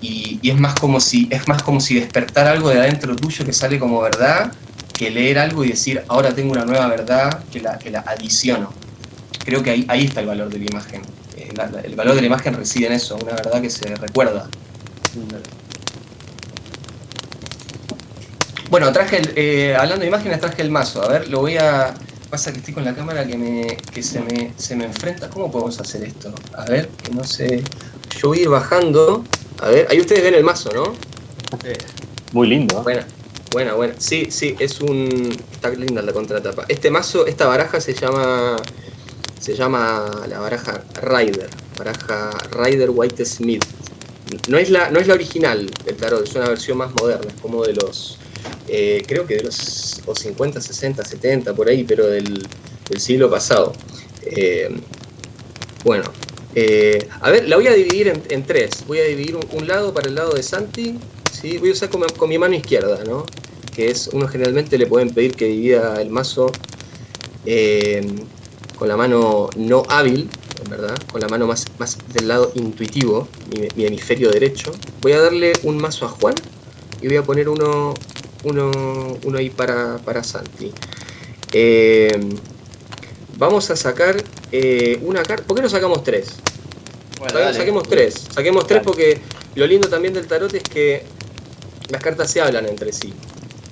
Y, 0.04 0.50
es 0.50 0.58
más 0.58 0.74
como 0.74 1.00
si 1.00 1.26
es 1.30 1.48
más 1.48 1.62
como 1.62 1.80
si 1.80 1.94
despertar 1.94 2.46
algo 2.46 2.68
de 2.68 2.78
adentro 2.78 3.16
tuyo 3.16 3.44
que 3.44 3.52
sale 3.52 3.78
como 3.78 4.00
verdad 4.02 4.52
que 4.92 5.10
leer 5.10 5.38
algo 5.38 5.64
y 5.64 5.68
decir 5.70 6.04
ahora 6.08 6.34
tengo 6.34 6.52
una 6.52 6.64
nueva 6.64 6.86
verdad 6.88 7.42
que 7.50 7.60
la, 7.60 7.78
que 7.78 7.90
la 7.90 8.00
adiciono. 8.00 8.72
Creo 9.44 9.62
que 9.62 9.70
ahí, 9.70 9.84
ahí 9.88 10.04
está 10.04 10.20
el 10.20 10.26
valor 10.26 10.48
de 10.50 10.58
la 10.58 10.64
imagen. 10.66 11.02
Eh, 11.36 11.48
el 11.84 11.96
valor 11.96 12.14
de 12.14 12.20
la 12.20 12.26
imagen 12.26 12.54
reside 12.54 12.86
en 12.86 12.92
eso 12.92 13.16
una 13.16 13.32
verdad 13.32 13.60
que 13.60 13.70
se 13.70 13.86
recuerda. 13.96 14.48
Bueno 18.70 18.92
traje 18.92 19.18
el, 19.18 19.32
eh, 19.36 19.76
hablando 19.76 20.02
de 20.02 20.08
imágenes 20.08 20.40
traje 20.40 20.62
el 20.62 20.70
mazo. 20.70 21.02
A 21.02 21.08
ver 21.08 21.28
lo 21.28 21.40
voy 21.40 21.56
a 21.56 21.94
pasa 22.30 22.52
que 22.52 22.58
estoy 22.58 22.74
con 22.74 22.84
la 22.84 22.94
cámara 22.94 23.26
que 23.26 23.36
me 23.38 23.66
que 23.92 24.02
se 24.02 24.20
me 24.20 24.52
se 24.56 24.76
me 24.76 24.84
enfrenta. 24.84 25.30
Cómo 25.30 25.50
podemos 25.50 25.80
hacer 25.80 26.04
esto 26.04 26.34
a 26.56 26.64
ver 26.66 26.88
que 26.88 27.12
no 27.12 27.24
sé 27.24 27.64
yo 28.20 28.28
voy 28.28 28.38
a 28.38 28.42
ir 28.42 28.48
bajando 28.48 29.24
a 29.60 29.68
ver 29.68 29.86
ahí 29.90 30.00
ustedes 30.00 30.22
ven 30.22 30.34
el 30.34 30.44
mazo 30.44 30.70
no 30.72 30.94
Muy 32.32 32.48
lindo. 32.48 32.78
¿eh? 32.78 32.82
Buena, 32.82 33.06
buena, 33.52 33.74
buena. 33.74 33.94
Sí, 33.98 34.26
sí, 34.30 34.56
es 34.58 34.80
un. 34.80 35.30
Está 35.52 35.70
linda 35.70 36.02
la 36.02 36.12
contratapa. 36.12 36.64
Este 36.68 36.90
mazo, 36.90 37.26
esta 37.26 37.46
baraja 37.46 37.80
se 37.80 37.94
llama. 37.94 38.56
Se 39.40 39.54
llama 39.54 40.10
la 40.28 40.40
baraja 40.40 40.82
Rider. 41.02 41.48
Baraja 41.78 42.30
Rider 42.50 42.90
White 42.90 43.24
Smith. 43.24 43.64
No 44.48 44.58
es 44.58 44.70
la, 44.70 44.90
no 44.90 44.98
es 44.98 45.06
la 45.06 45.14
original 45.14 45.70
del 45.84 45.96
tarot, 45.96 46.26
es 46.26 46.34
una 46.34 46.48
versión 46.48 46.78
más 46.78 46.92
moderna, 46.94 47.28
es 47.28 47.40
como 47.40 47.62
de 47.64 47.74
los. 47.74 48.18
eh, 48.68 49.02
creo 49.06 49.26
que 49.26 49.36
de 49.36 49.44
los 49.44 50.00
o 50.06 50.14
50, 50.14 50.60
60, 50.60 51.04
70, 51.04 51.54
por 51.54 51.68
ahí, 51.68 51.84
pero 51.84 52.06
del, 52.08 52.46
del 52.88 53.00
siglo 53.00 53.30
pasado. 53.30 53.72
Eh, 54.22 54.74
bueno, 55.84 56.04
eh, 56.54 57.08
a 57.20 57.30
ver, 57.30 57.48
la 57.48 57.56
voy 57.56 57.66
a 57.66 57.72
dividir 57.72 58.12
en, 58.28 58.44
tres. 58.44 58.84
Voy 58.86 58.98
a 58.98 59.04
dividir 59.04 59.36
un, 59.36 59.66
lado 59.66 59.92
para 59.92 60.08
el 60.08 60.14
lado 60.14 60.32
de 60.32 60.42
Santi, 60.42 60.98
¿sí? 61.32 61.58
voy 61.58 61.70
a 61.70 61.72
usar 61.72 61.88
con, 61.90 62.28
mi- 62.28 62.38
mano 62.38 62.54
izquierda, 62.54 63.02
¿no? 63.04 63.26
Que 63.74 63.90
es, 63.90 64.08
uno 64.12 64.28
generalmente 64.28 64.78
le 64.78 64.86
pueden 64.86 65.10
pedir 65.10 65.34
que 65.34 65.46
divida 65.46 66.00
el 66.00 66.10
mazo 66.10 66.52
eh, 67.44 68.06
con 68.78 68.88
la 68.88 68.96
mano 68.96 69.50
no 69.56 69.82
hábil, 69.88 70.28
verdad, 70.68 70.96
con 71.10 71.20
la 71.20 71.28
mano 71.28 71.46
más, 71.46 71.66
del 72.12 72.28
lado 72.28 72.52
intuitivo, 72.54 73.28
mi, 73.50 73.68
mi 73.76 73.86
hemisferio 73.86 74.30
derecho. 74.30 74.72
Voy 75.02 75.12
a 75.12 75.20
darle 75.20 75.52
un 75.64 75.76
mazo 75.78 76.06
a 76.06 76.08
Juan 76.08 76.34
y 77.02 77.08
voy 77.08 77.16
a 77.16 77.22
poner 77.22 77.48
uno, 77.48 77.94
uno, 78.44 78.70
uno 79.24 79.38
ahí 79.38 79.50
para, 79.50 79.98
para 79.98 80.22
Santi. 80.22 80.72
Eh, 81.52 82.08
vamos 83.38 83.70
a 83.70 83.76
sacar 83.76 84.16
eh, 84.52 84.98
una 85.02 85.22
carta. 85.22 85.44
¿Por 85.46 85.56
qué 85.56 85.62
no 85.62 85.68
sacamos 85.68 86.02
tres? 86.04 86.28
Bueno, 87.18 87.32
Sa- 87.32 87.38
dale. 87.40 87.56
saquemos 87.58 87.88
tres. 87.88 88.14
Saquemos 88.34 88.66
tres 88.66 88.78
Dale. 88.80 88.84
porque 88.84 89.20
lo 89.54 89.66
lindo 89.66 89.88
también 89.88 90.14
del 90.14 90.26
tarot 90.26 90.52
es 90.54 90.62
que 90.62 91.02
las 91.88 92.02
cartas 92.02 92.30
se 92.30 92.40
hablan 92.40 92.66
entre 92.66 92.92
sí. 92.92 93.12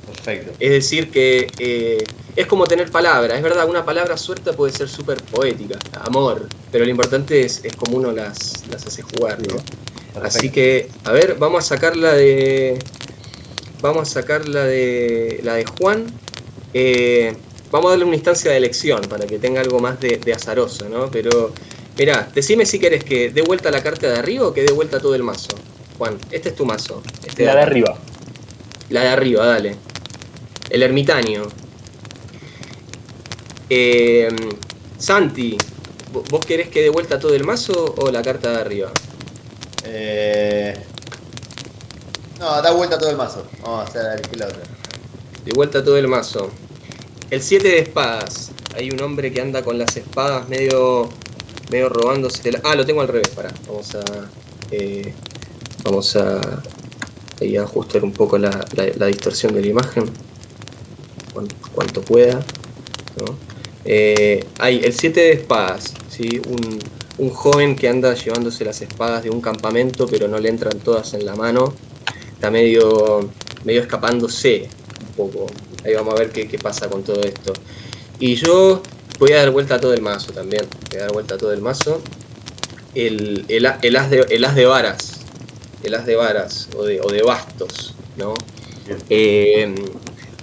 Perfecto. 0.06 0.52
Es 0.60 0.70
decir, 0.70 1.10
que 1.10 1.48
eh, 1.58 2.04
es 2.36 2.46
como 2.46 2.66
tener 2.66 2.90
palabras. 2.90 3.36
Es 3.36 3.42
verdad, 3.42 3.68
una 3.68 3.84
palabra 3.84 4.16
suelta 4.16 4.52
puede 4.52 4.72
ser 4.72 4.88
súper 4.88 5.20
poética, 5.22 5.78
amor, 6.00 6.46
pero 6.70 6.84
lo 6.84 6.90
importante 6.90 7.40
es, 7.44 7.64
es 7.64 7.74
como 7.76 7.96
uno 7.96 8.12
las, 8.12 8.64
las 8.70 8.86
hace 8.86 9.02
jugar, 9.02 9.38
¿no? 9.48 9.56
Así 10.22 10.50
que, 10.50 10.88
a 11.04 11.12
ver, 11.12 11.36
vamos 11.38 11.64
a 11.64 11.68
sacar 11.68 11.96
la 11.96 12.12
de. 12.12 12.78
Vamos 13.80 14.08
a 14.10 14.12
sacar 14.12 14.46
la 14.48 14.64
de. 14.64 15.40
la 15.42 15.54
de 15.54 15.64
Juan. 15.64 16.06
Eh, 16.74 17.34
vamos 17.72 17.88
a 17.88 17.90
darle 17.90 18.04
una 18.04 18.14
instancia 18.14 18.52
de 18.52 18.58
elección 18.58 19.00
para 19.08 19.26
que 19.26 19.38
tenga 19.40 19.60
algo 19.60 19.80
más 19.80 19.98
de, 19.98 20.18
de 20.18 20.32
azaroso, 20.32 20.88
¿no? 20.88 21.10
Pero, 21.10 21.52
mirá, 21.98 22.28
decime 22.32 22.64
si 22.66 22.78
querés 22.78 23.02
que 23.02 23.30
dé 23.30 23.42
vuelta 23.42 23.70
la 23.72 23.82
carta 23.82 24.08
de 24.08 24.16
arriba 24.18 24.46
o 24.46 24.52
que 24.54 24.62
dé 24.62 24.72
vuelta 24.72 25.00
todo 25.00 25.14
el 25.16 25.24
mazo. 25.24 25.56
Juan, 25.98 26.16
este 26.30 26.50
es 26.50 26.54
tu 26.54 26.64
mazo. 26.64 27.02
Este 27.26 27.44
La 27.44 27.56
de 27.56 27.62
arriba. 27.62 27.98
la 28.90 29.00
de 29.02 29.08
arriba, 29.08 29.44
dale. 29.46 29.76
El 30.70 30.82
ermitaño. 30.84 31.42
Eh, 33.68 34.28
Santi, 34.98 35.56
¿vo- 36.12 36.24
¿vos 36.30 36.44
querés 36.44 36.68
que 36.68 36.82
dé 36.82 36.90
vuelta 36.90 37.18
todo 37.18 37.34
el 37.34 37.44
mazo 37.44 37.94
o 37.98 38.10
la 38.10 38.22
carta 38.22 38.50
de 38.50 38.60
arriba? 38.60 38.90
Eh... 39.84 40.74
No, 42.38 42.60
da 42.60 42.72
vuelta 42.72 42.98
todo 42.98 43.10
el 43.10 43.16
mazo. 43.16 43.46
Vamos 43.62 43.80
a 43.80 43.88
hacer 43.88 44.36
la 44.36 44.46
otra. 44.46 44.58
De 45.44 45.52
vuelta 45.54 45.82
todo 45.84 45.96
el 45.96 46.08
mazo. 46.08 46.50
El 47.32 47.40
7 47.42 47.66
de 47.66 47.78
espadas. 47.78 48.50
Hay 48.76 48.90
un 48.90 49.00
hombre 49.00 49.32
que 49.32 49.40
anda 49.40 49.62
con 49.64 49.78
las 49.78 49.96
espadas 49.96 50.50
medio. 50.50 51.08
medio 51.70 51.88
robándose. 51.88 52.52
la- 52.52 52.60
Ah, 52.62 52.74
lo 52.76 52.84
tengo 52.84 53.00
al 53.00 53.08
revés, 53.08 53.28
pará. 53.30 53.50
Vamos 53.66 53.94
a. 53.94 54.02
eh, 54.70 55.14
vamos 55.82 56.14
a. 56.16 56.62
ahí 57.40 57.56
ajustar 57.56 58.04
un 58.04 58.12
poco 58.12 58.36
la, 58.36 58.50
distorsión 59.06 59.54
de 59.54 59.62
la 59.62 59.66
imagen. 59.68 60.04
Cuanto, 61.74 62.02
pueda. 62.02 62.44
Eh, 63.86 64.44
hay 64.58 64.80
el 64.84 64.92
7 64.92 65.20
de 65.20 65.32
espadas. 65.32 65.94
¿sí? 66.10 66.28
Un, 66.46 66.78
un 67.16 67.30
joven 67.30 67.76
que 67.76 67.88
anda 67.88 68.12
llevándose 68.14 68.62
las 68.66 68.82
espadas 68.82 69.24
de 69.24 69.30
un 69.30 69.40
campamento, 69.40 70.06
pero 70.06 70.28
no 70.28 70.38
le 70.38 70.50
entran 70.50 70.78
todas 70.80 71.14
en 71.14 71.24
la 71.24 71.34
mano. 71.34 71.72
Está 72.34 72.50
medio. 72.50 73.30
medio 73.64 73.80
escapándose 73.80 74.68
un 75.00 75.14
poco. 75.16 75.46
Ahí 75.84 75.94
vamos 75.94 76.14
a 76.14 76.18
ver 76.18 76.30
qué, 76.30 76.48
qué 76.48 76.58
pasa 76.58 76.88
con 76.88 77.02
todo 77.02 77.20
esto. 77.22 77.52
Y 78.18 78.34
yo 78.36 78.82
voy 79.18 79.32
a 79.32 79.38
dar 79.38 79.50
vuelta 79.50 79.76
a 79.76 79.80
todo 79.80 79.94
el 79.94 80.02
mazo 80.02 80.32
también. 80.32 80.64
Voy 80.90 80.98
a 81.00 81.02
dar 81.04 81.12
vuelta 81.12 81.34
a 81.34 81.38
todo 81.38 81.52
el 81.52 81.60
mazo. 81.60 82.00
El, 82.94 83.44
el, 83.48 83.66
el 83.82 83.96
as, 83.96 84.10
de, 84.10 84.26
el 84.30 84.44
as 84.44 84.54
de 84.54 84.66
varas. 84.66 85.20
El 85.82 85.94
as 85.94 86.06
de 86.06 86.14
varas 86.16 86.68
o 86.76 86.84
de, 86.84 87.00
o 87.00 87.10
de 87.10 87.22
bastos, 87.22 87.94
¿no? 88.16 88.34
Eh, 89.10 89.74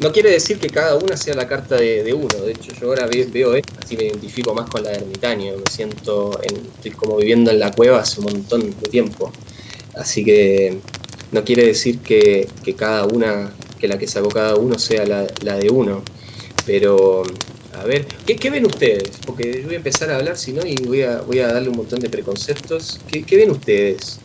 no 0.02 0.12
quiere 0.12 0.32
decir 0.32 0.60
que 0.60 0.70
cada 0.70 0.96
una 0.96 1.16
sea 1.18 1.36
la 1.36 1.48
carta 1.48 1.76
de, 1.76 2.04
de 2.04 2.14
uno. 2.14 2.28
De 2.46 2.52
hecho, 2.52 2.72
yo 2.80 2.88
ahora 2.88 3.06
ve- 3.06 3.28
veo 3.32 3.54
esta, 3.54 3.80
así 3.84 3.96
me 3.98 4.06
identifico 4.06 4.54
más 4.54 4.70
con 4.70 4.84
la 4.84 4.92
de 4.92 4.98
ermitaño. 4.98 5.54
Me 5.58 5.72
siento, 5.72 6.40
en- 6.44 6.66
estoy 6.76 6.92
como 6.92 7.18
viviendo 7.18 7.52
en 7.52 7.60
la 7.60 7.72
cueva 7.72 8.00
hace 8.00 8.20
un 8.20 8.26
montón 8.28 8.62
de 8.82 8.90
tiempo. 8.90 9.32
Así 9.96 10.24
que 10.26 10.80
no 11.32 11.44
quiere 11.44 11.66
decir 11.68 12.00
que, 12.00 12.48
que 12.64 12.76
cada 12.76 13.06
una, 13.06 13.52
que 13.80 13.88
la 13.88 13.98
que 13.98 14.08
sacó 14.08 14.30
cada 14.30 14.56
uno 14.56 14.78
sea 14.78 15.06
la, 15.06 15.26
la 15.44 15.56
de 15.58 15.70
uno. 15.70 16.04
Pero, 16.66 17.24
a 17.80 17.84
ver, 17.84 18.06
¿qué, 18.26 18.36
qué 18.36 18.50
ven 18.50 18.66
ustedes? 18.66 19.12
Porque 19.26 19.60
yo 19.62 19.66
voy 19.66 19.74
a 19.76 19.78
empezar 19.78 20.12
a 20.12 20.18
hablar, 20.18 20.38
si 20.38 20.52
no, 20.54 20.66
y 20.66 20.76
voy 20.86 21.02
a, 21.04 21.22
voy 21.22 21.40
a 21.40 21.48
darle 21.54 21.70
un 21.70 21.78
montón 21.78 22.00
de 22.00 22.10
preconceptos. 22.10 23.00
¿Qué, 23.12 23.24
qué 23.24 23.38
ven 23.38 23.52
ustedes? 23.52 24.20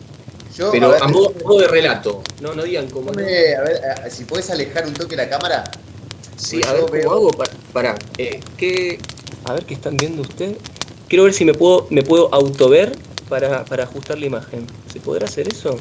Yo, 0.55 0.71
Pero 0.71 0.89
ver, 0.91 1.03
a 1.03 1.07
modo, 1.07 1.33
modo 1.43 1.59
de 1.59 1.67
relato. 1.67 2.21
No, 2.41 2.53
no 2.53 2.63
digan 2.63 2.89
cómo. 2.89 3.11
no. 3.11 3.21
déjame, 3.21 3.55
a 3.55 4.01
ver, 4.01 4.11
si 4.11 4.23
puedes 4.25 4.49
alejar 4.49 4.85
un 4.87 4.93
toque 4.93 5.15
la 5.15 5.27
cámara. 5.27 5.63
Sí, 6.37 6.57
Pues 6.57 6.67
a 6.67 6.73
ver 6.73 6.81
cómo 6.81 6.93
veo- 6.93 7.11
hago 7.11 7.31
para. 7.31 7.51
para 7.73 7.95
eh, 8.17 8.39
¿qué, 8.57 8.97
a 9.45 9.53
ver 9.53 9.65
qué 9.65 9.73
están 9.73 9.97
viendo 9.97 10.21
ustedes. 10.21 10.57
Quiero 11.07 11.23
ver 11.25 11.33
si 11.33 11.45
me 11.45 11.53
puedo, 11.53 11.87
me 11.89 12.03
puedo 12.03 12.33
autover 12.33 12.95
para, 13.29 13.63
para 13.65 13.83
ajustar 13.83 14.17
la 14.19 14.25
imagen. 14.27 14.65
¿Se 14.91 14.99
podrá 14.99 15.25
hacer 15.25 15.47
eso? 15.47 15.77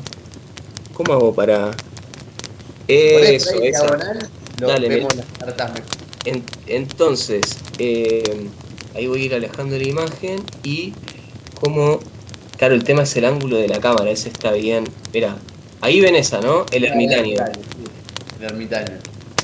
¿Cómo 0.95 1.12
hago 1.12 1.35
para.? 1.35 1.70
Eso, 2.89 3.51
esa. 3.62 3.82
diagonal, 3.82 4.28
lo 4.61 4.68
Dale, 4.68 4.89
vemos 4.89 5.14
las 5.16 5.26
cartas 5.39 5.72
mejor. 5.72 5.91
En- 6.24 6.45
entonces, 6.66 7.43
eh, 7.78 8.49
ahí 8.95 9.07
voy 9.07 9.22
a 9.22 9.24
ir 9.26 9.35
alejando 9.35 9.76
la 9.76 9.85
imagen 9.85 10.43
y 10.62 10.93
como, 11.61 12.01
claro, 12.59 12.74
el 12.74 12.85
tema 12.85 13.03
es 13.03 13.16
el 13.16 13.24
ángulo 13.24 13.57
de 13.57 13.68
la 13.68 13.80
cámara, 13.80 14.11
ese 14.11 14.28
está 14.28 14.53
bien. 14.53 14.85
Mira, 15.12 15.37
ahí 15.80 16.01
ven 16.01 16.14
esa, 16.16 16.41
¿no? 16.41 16.66
El 16.72 16.85
ermitaño. 16.85 17.43
El 18.39 18.45
ermitaño. 18.45 18.99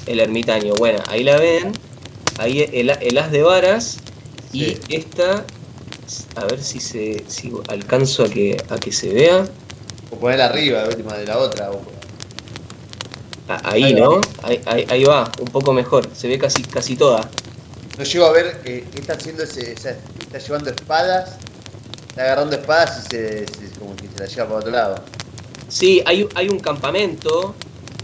El 0.07 0.20
ermitaño, 0.20 0.74
bueno, 0.74 0.99
ahí 1.09 1.22
la 1.24 1.38
ven, 1.38 1.72
ahí 2.38 2.68
el, 2.72 2.91
el 2.91 3.18
as 3.18 3.30
de 3.30 3.43
varas 3.43 3.99
Y 4.53 4.78
esta, 4.88 5.45
a 6.34 6.45
ver 6.47 6.61
si 6.62 6.80
se 6.80 7.22
si 7.28 7.53
alcanzo 7.68 8.24
a 8.24 8.28
que, 8.28 8.57
a 8.68 8.78
que 8.78 8.91
se 8.91 9.12
vea. 9.14 9.45
O 10.11 10.16
ponerla 10.16 10.47
arriba, 10.47 10.84
última 10.88 11.16
de 11.16 11.26
la 11.26 11.38
otra. 11.38 11.70
Ah, 11.72 11.76
ahí, 13.65 13.95
¿no? 13.95 14.21
Ahí, 14.43 14.61
ahí, 14.89 15.05
va, 15.05 15.31
un 15.41 15.49
poco 15.49 15.73
mejor. 15.73 16.09
Se 16.15 16.29
ve 16.29 16.39
casi, 16.39 16.63
casi 16.63 16.97
toda. 16.97 17.29
No 17.99 18.05
llego 18.05 18.27
a 18.27 18.33
ver 18.33 18.61
qué 18.65 18.85
está 18.95 19.15
haciendo 19.15 19.43
ese. 19.43 19.73
está 19.73 20.39
llevando 20.39 20.71
espadas. 20.71 21.37
Está 22.09 22.23
agarrando 22.23 22.57
espadas 22.57 23.05
y 23.05 23.11
se, 23.11 23.47
como 23.79 23.95
que 23.97 24.09
se 24.09 24.19
la 24.19 24.27
lleva 24.27 24.47
para 24.47 24.59
otro 24.59 24.71
lado. 24.71 25.05
Sí, 25.69 26.03
hay, 26.07 26.29
hay 26.35 26.49
un 26.49 26.61
campamento. 26.61 27.55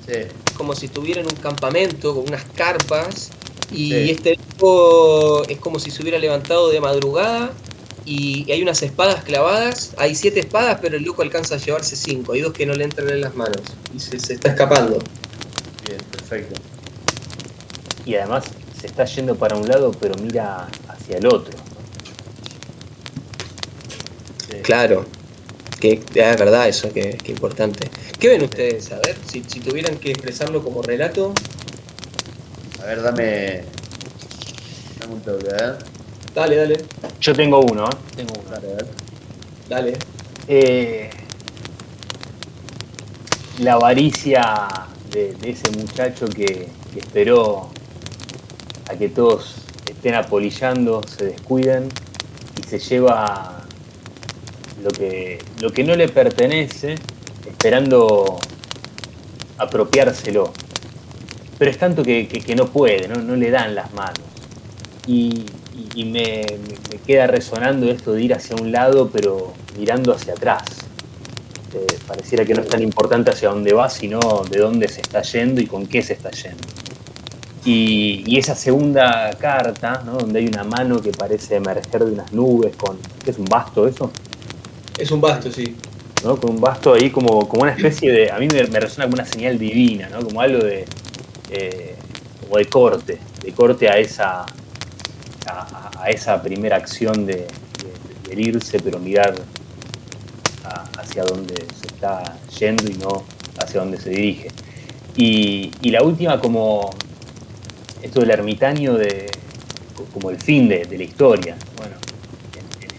Sí. 0.07 0.21
Como 0.57 0.75
si 0.75 0.87
estuviera 0.87 1.21
en 1.21 1.27
un 1.27 1.37
campamento 1.37 2.15
con 2.15 2.29
unas 2.29 2.45
carpas. 2.55 3.31
Y 3.71 4.11
este 4.11 4.37
tipo 4.37 5.43
es 5.49 5.59
como 5.59 5.79
si 5.81 5.91
se 5.91 6.03
hubiera 6.03 6.19
levantado 6.19 6.71
de 6.71 6.81
madrugada 6.81 7.53
y 8.07 8.51
hay 8.51 8.63
unas 8.63 8.81
espadas 8.83 9.25
clavadas. 9.25 9.93
Hay 9.99 10.15
siete 10.15 10.41
espadas, 10.41 10.79
pero 10.81 10.97
el 10.97 11.03
loco 11.03 11.23
alcanza 11.23 11.57
a 11.57 11.59
llevarse 11.59 11.97
cinco. 11.97 12.33
Hay 12.33 12.41
dos 12.41 12.53
que 12.53 12.65
no 12.65 12.73
le 12.73 12.85
entran 12.85 13.11
en 13.11 13.21
las 13.21 13.35
manos 13.35 13.61
y 13.95 13.99
se, 13.99 14.17
está 14.17 14.51
escapando. 14.51 14.99
Perfecto. 16.29 16.61
Y 18.05 18.17
además 18.17 18.45
se 18.81 18.87
está 18.87 19.05
yendo 19.05 19.37
para 19.37 19.57
un 19.57 19.69
lado, 19.69 19.93
pero 19.93 20.15
mira 20.21 20.69
hacia 20.89 21.19
el 21.19 21.27
otro. 21.27 21.57
Claro. 24.63 25.05
Que 25.81 25.93
es 26.15 26.39
verdad 26.39 26.69
eso, 26.69 26.93
que, 26.93 27.19
importante. 27.27 27.89
¿Qué 28.19 28.29
ven 28.29 28.43
ustedes? 28.43 28.91
A 28.93 28.97
ver, 28.97 29.17
si, 29.31 29.45
si 29.47 29.61
tuvieran 29.61 29.99
que 29.99 30.11
expresarlo 30.11 30.63
como 30.65 30.83
relato, 30.83 31.33
a 32.83 32.87
ver, 32.87 33.03
dame. 33.03 33.63
Dame 34.99 35.15
un 35.15 35.21
toque, 35.21 35.49
¿eh? 35.49 35.73
Dale, 36.35 36.57
dale. 36.57 36.85
Yo 37.21 37.35
tengo 37.35 37.61
uno, 37.61 37.85
¿eh? 37.85 38.17
Tengo 38.17 38.33
uno. 38.41 38.51
Dale, 38.51 38.69
dale. 38.69 38.89
Dale. 39.69 39.99
Eh, 40.49 41.11
la 43.59 43.75
avaricia 43.75 44.69
de, 45.17 45.51
ese 45.51 45.71
muchacho 45.71 46.27
que, 46.27 46.69
esperó 46.97 47.69
a 48.89 48.95
que 48.97 49.09
todos 49.09 49.57
estén 49.89 50.15
apolillando, 50.15 51.03
se 51.07 51.27
descuiden 51.27 51.89
y 52.59 52.69
se 52.69 52.79
lleva 52.79 53.65
lo 54.83 54.91
que, 54.91 55.39
lo 55.61 55.73
que 55.73 55.85
no 55.85 55.95
le 55.95 56.09
pertenece, 56.09 56.95
esperando 57.47 58.39
apropiárselo 59.59 60.53
pero 61.59 61.71
es 61.71 61.79
tanto 61.79 62.03
que, 62.03 62.55
no 62.57 62.67
puede, 62.67 63.09
¿no? 63.09 63.37
le 63.37 63.51
dan 63.51 63.75
las 63.75 63.93
manos. 63.95 64.21
Y, 65.07 65.45
me, 66.05 66.45
queda 67.07 67.27
resonando 67.27 67.91
esto 67.91 68.13
de 68.13 68.23
ir 68.23 68.35
hacia 68.35 68.57
un 68.57 68.73
lado, 68.73 69.11
pero 69.13 69.55
mirando 69.79 70.13
hacia 70.13 70.33
atrás. 70.33 70.65
Eh, 71.77 71.99
pareciera 72.07 72.45
que 72.45 72.55
no 72.55 72.63
es 72.63 72.69
tan 72.69 72.83
importante 72.83 73.31
hacia 73.31 73.51
dónde 73.51 73.75
va, 73.75 73.91
sino 73.91 74.19
de 74.49 74.59
dónde 74.59 74.89
se 74.89 75.03
está 75.03 75.21
yendo 75.21 75.61
y 75.61 75.67
con 75.67 75.87
qué 75.87 76.03
se 76.03 76.15
está 76.15 76.31
yendo. 76.31 76.63
Y, 77.65 78.39
esa 78.39 78.55
segunda 78.55 79.31
carta, 79.39 80.03
¿no? 80.07 80.13
donde 80.13 80.39
hay 80.39 80.47
una 80.47 80.65
mano 80.65 81.01
que 81.01 81.11
parece 81.11 81.57
emerger 81.57 82.05
de 82.05 82.13
unas 82.13 82.33
nubes, 82.33 82.77
con 82.77 82.97
¿qué 83.25 83.33
es 83.33 83.39
un 83.39 83.45
basto 83.45 83.87
eso? 83.87 84.11
Es 84.97 85.11
un 85.11 85.21
basto, 85.21 85.51
sí. 85.51 85.77
¿no? 86.25 86.37
Con 86.37 86.53
un 86.53 86.61
basto 86.61 86.95
ahí 86.95 87.11
como, 87.11 87.49
como 87.49 87.63
una 87.63 87.73
especie 87.73 88.13
de. 88.13 88.31
A 88.31 88.39
mí 88.39 88.47
me, 88.47 88.63
me 88.69 88.81
resuena 88.81 89.05
como 89.07 89.15
una 89.15 89.27
señal 89.27 89.59
divina, 89.59 90.09
¿no? 90.09 90.21
como 90.21 90.41
algo 90.41 90.65
de, 90.65 90.85
eh, 91.51 91.95
o 92.49 92.57
de 92.57 92.67
corte, 92.67 93.19
de 93.43 93.53
corte 93.53 93.89
a 93.89 93.99
esa, 93.99 94.47
a, 95.47 96.09
esa 96.09 96.41
primera 96.43 96.77
acción 96.77 97.27
de, 97.27 97.47
herirse, 98.31 98.81
pero 98.81 98.99
mirar 98.99 99.35
hacia 101.07 101.25
donde 101.25 101.55
se 101.55 101.87
está 101.87 102.23
yendo 102.59 102.91
y 102.91 102.95
no 102.95 103.25
hacia 103.59 103.81
donde 103.81 103.99
se 103.99 104.11
dirige. 104.11 104.49
Y, 105.17 105.71
la 105.91 106.03
última 106.03 106.41
como 106.41 106.91
esto 108.03 108.21
del 108.21 108.31
ermitaño 108.31 108.95
de, 108.95 109.31
como 110.13 110.31
el 110.31 110.39
fin 110.39 110.69
de, 110.69 110.85
la 110.85 111.03
historia. 111.03 111.57
Bueno, 111.79 111.97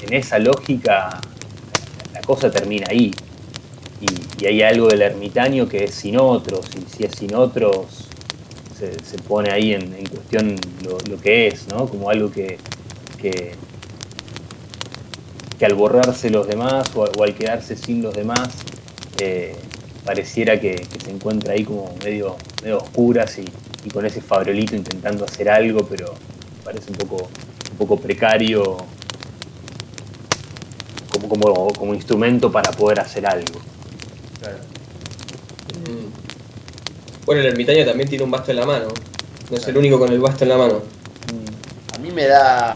en, 0.01 0.14
esa 0.14 0.39
lógica 0.39 1.22
la 2.14 2.22
cosa 2.22 2.49
termina 2.49 2.88
ahí. 2.89 3.14
Y, 4.01 4.43
y, 4.43 4.47
hay 4.47 4.64
algo 4.64 4.88
del 4.88 5.01
ermitaño 5.01 5.68
que 5.68 5.84
es 5.84 5.93
sin 5.93 6.18
otros, 6.18 6.70
y 6.76 6.89
si 6.89 7.03
es 7.03 7.14
sin 7.16 7.36
otros, 7.36 8.08
se, 8.78 9.18
pone 9.20 9.51
ahí 9.51 9.74
en, 9.74 10.05
cuestión 10.05 10.55
lo, 10.84 11.20
que 11.20 11.47
es, 11.47 11.68
¿no? 11.68 11.88
Como 11.88 12.10
algo 12.10 12.32
que, 12.32 12.58
que, 13.20 13.53
al 15.66 15.74
borrarse 15.74 16.30
los 16.30 16.47
demás 16.47 16.89
o, 16.95 17.24
al 17.24 17.34
quedarse 17.34 17.76
sin 17.76 18.01
los 18.01 18.14
demás, 18.14 18.49
eh, 19.20 19.55
pareciera 20.05 20.60
que, 20.60 20.86
se 21.03 21.12
encuentra 21.12 21.53
ahí 21.53 21.64
como 21.64 21.95
medio, 22.03 22.36
medio 22.64 22.78
oscuras 22.78 23.38
y, 23.39 23.45
con 23.89 24.05
ese 24.05 24.20
fabrolito 24.20 24.76
intentando 24.76 25.24
hacer 25.24 25.49
algo, 25.49 25.88
pero 25.88 26.14
parece 26.66 26.91
un 26.91 26.97
poco, 26.97 27.30
un 27.72 27.78
poco 27.78 27.97
precario 27.97 28.76
como, 31.10 31.30
como, 31.30 31.74
como 31.74 31.93
instrumento 31.93 32.51
para 32.51 32.70
poder 32.72 32.99
hacer 32.99 33.26
algo. 33.26 33.62
Bueno, 37.28 37.41
el 37.41 37.47
ermitaño 37.47 37.84
también 37.86 38.08
tiene 38.08 38.24
un 38.24 38.32
basto 38.32 38.51
en 38.51 38.58
la 38.58 38.66
mano. 38.66 38.88
No 39.49 39.58
es 39.58 39.68
el 39.68 39.78
único 39.78 39.99
con 39.99 40.10
el 40.12 40.20
basto 40.20 40.45
en 40.45 40.49
la 40.49 40.58
mano. 40.58 40.82
A 41.93 41.97
mí 41.99 42.10
me 42.12 42.26
da. 42.26 42.74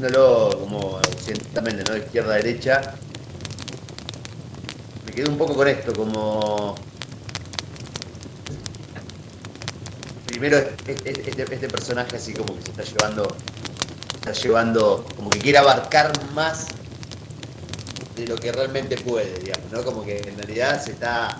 Como 0.00 0.78
occidentalmente, 0.78 1.82
¿no? 1.90 1.96
Izquierda 1.96 2.34
derecha. 2.34 2.94
Me 5.04 5.12
quedo 5.12 5.30
un 5.30 5.36
poco 5.38 5.56
con 5.56 5.66
esto, 5.66 5.92
como. 5.92 6.76
Primero, 10.26 10.58
este, 10.86 11.30
este 11.36 11.68
personaje 11.68 12.16
así 12.16 12.32
como 12.32 12.54
que 12.54 12.62
se 12.62 12.70
está 12.70 12.84
llevando. 12.84 13.36
Está 14.14 14.32
llevando. 14.32 15.04
como 15.16 15.30
que 15.30 15.40
quiere 15.40 15.58
abarcar 15.58 16.12
más 16.32 16.68
de 18.14 18.28
lo 18.28 18.36
que 18.36 18.52
realmente 18.52 18.96
puede, 18.98 19.36
digamos, 19.40 19.72
¿no? 19.72 19.82
Como 19.82 20.04
que 20.04 20.18
en 20.18 20.36
realidad 20.36 20.80
se 20.80 20.92
está. 20.92 21.38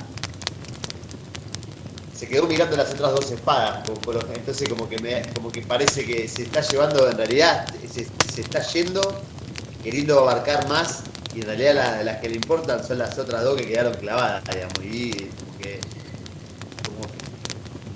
Se 2.18 2.26
quedó 2.26 2.48
mirando 2.48 2.76
las 2.76 2.90
otras 2.90 3.12
dos 3.12 3.30
espadas, 3.30 3.88
entonces 4.34 4.68
como 4.68 4.88
que 4.88 4.98
me, 4.98 5.22
como 5.34 5.52
que 5.52 5.62
parece 5.62 6.04
que 6.04 6.26
se 6.26 6.42
está 6.42 6.62
llevando, 6.62 7.08
en 7.08 7.16
realidad 7.16 7.64
se, 7.88 8.40
está 8.40 8.60
yendo, 8.72 9.22
queriendo 9.84 10.18
abarcar 10.18 10.68
más, 10.68 11.04
y 11.32 11.42
en 11.42 11.46
realidad 11.46 12.02
las 12.02 12.16
que 12.16 12.28
le 12.28 12.34
importan 12.34 12.84
son 12.84 12.98
las 12.98 13.16
otras 13.16 13.44
dos 13.44 13.56
que 13.56 13.68
quedaron 13.68 13.94
clavadas, 13.94 14.42
digamos, 14.52 14.78
y 14.82 15.12
como 15.28 15.58
que, 15.58 15.80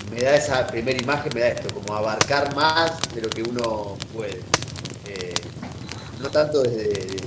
me 0.09 0.21
da 0.21 0.35
esa 0.35 0.67
primera 0.67 0.97
imagen, 0.97 1.29
me 1.35 1.41
da 1.41 1.47
esto, 1.49 1.73
como 1.73 1.93
abarcar 1.93 2.55
más 2.55 2.93
de 3.13 3.23
lo 3.23 3.29
que 3.29 3.43
uno 3.43 3.97
puede. 4.13 4.39
Eh, 5.05 5.33
no 6.21 6.29
tanto 6.29 6.63
desde 6.63 7.22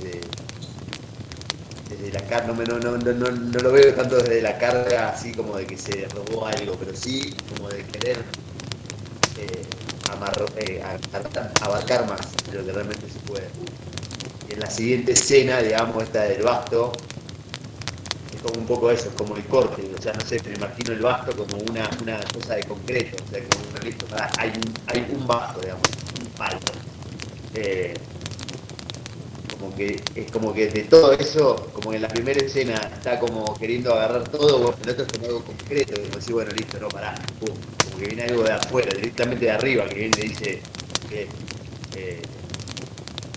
la 2.11 2.21
carga, 2.21 2.53
no, 2.53 2.63
no, 2.79 2.97
no, 2.97 3.31
no, 3.31 3.59
lo 3.59 3.71
veo 3.71 3.93
tanto 3.93 4.17
desde 4.17 4.41
la 4.41 4.57
carga 4.57 5.09
así 5.09 5.31
como 5.31 5.57
de 5.57 5.65
que 5.65 5.77
se 5.77 6.07
robó 6.07 6.45
algo, 6.45 6.75
pero 6.75 6.95
sí 6.95 7.35
como 7.55 7.69
de 7.69 7.83
querer 7.83 8.17
eh, 9.37 9.63
eh 10.57 10.83
abarcar 11.61 12.07
más 12.07 12.19
de 12.51 12.57
lo 12.57 12.65
que 12.65 12.71
realmente 12.71 13.09
se 13.09 13.19
puede. 13.19 13.47
En 14.49 14.59
la 14.59 14.69
siguiente 14.69 15.11
escena, 15.11 15.61
digamos, 15.61 16.03
esta 16.03 16.23
del 16.23 16.41
basto, 16.43 16.91
es 18.33 18.41
como 18.41 18.59
un 18.59 18.65
poco 18.65 18.91
eso, 18.91 19.11
como 19.17 19.35
el 19.35 19.45
corte, 19.45 19.83
o 19.97 20.01
sea, 20.01 20.13
no 20.13 20.21
sé, 20.21 20.41
me 20.45 20.55
imagino 20.55 20.93
el 20.93 21.01
basto 21.01 21.35
como 21.35 21.57
una, 21.69 21.89
una 22.01 22.19
cosa 22.33 22.55
de 22.55 22.63
concreto, 22.63 23.23
o 23.23 23.29
sea, 23.29 23.41
como 23.49 23.67
un 23.69 23.77
hay 24.37 24.51
hay 24.87 25.07
un 25.13 25.27
basto, 25.27 25.59
digamos, 25.61 25.87
un 26.19 26.27
palo. 26.31 26.59
Eh, 27.53 27.93
como 29.67 29.75
que 29.75 30.01
es 30.15 30.31
como 30.31 30.53
que 30.53 30.67
de 30.67 30.83
todo 30.83 31.11
eso, 31.13 31.69
como 31.73 31.93
en 31.93 32.01
la 32.01 32.07
primera 32.07 32.39
escena 32.39 32.75
está 32.75 33.19
como 33.19 33.53
queriendo 33.55 33.93
agarrar 33.93 34.27
todo, 34.29 34.59
bueno, 34.59 34.77
el 34.83 34.89
otro 34.91 35.05
es 35.05 35.11
como 35.11 35.25
algo 35.25 35.43
concreto, 35.43 36.01
como 36.01 36.15
decir, 36.15 36.33
bueno, 36.33 36.51
listo, 36.51 36.79
no, 36.79 36.87
pará, 36.87 37.15
como 37.39 37.99
que 37.99 38.07
viene 38.07 38.23
algo 38.23 38.43
de 38.43 38.53
afuera, 38.53 38.89
directamente 38.95 39.45
de 39.45 39.51
arriba, 39.51 39.85
que 39.87 39.95
viene 39.95 40.17
y 40.19 40.27
dice 40.29 40.61
que 41.09 41.27
eh, 41.95 42.21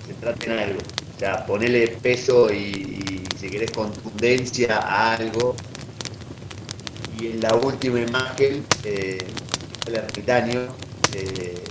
se 0.07 0.15
trata 0.15 0.45
en 0.47 0.53
algo. 0.53 0.81
O 1.17 1.19
sea, 1.19 1.45
ponele 1.45 1.89
peso 1.89 2.53
y, 2.53 3.23
si 3.39 3.51
querés 3.51 3.71
contundencia 3.73 4.79
a 4.79 5.15
algo. 5.15 5.57
Y 7.19 7.27
en 7.29 7.41
la 7.41 7.55
última 7.55 8.01
imagen, 8.01 8.65
eh, 8.85 9.19
el 9.87 9.95
ermitaño, 9.95 10.61
eh, 11.15 11.63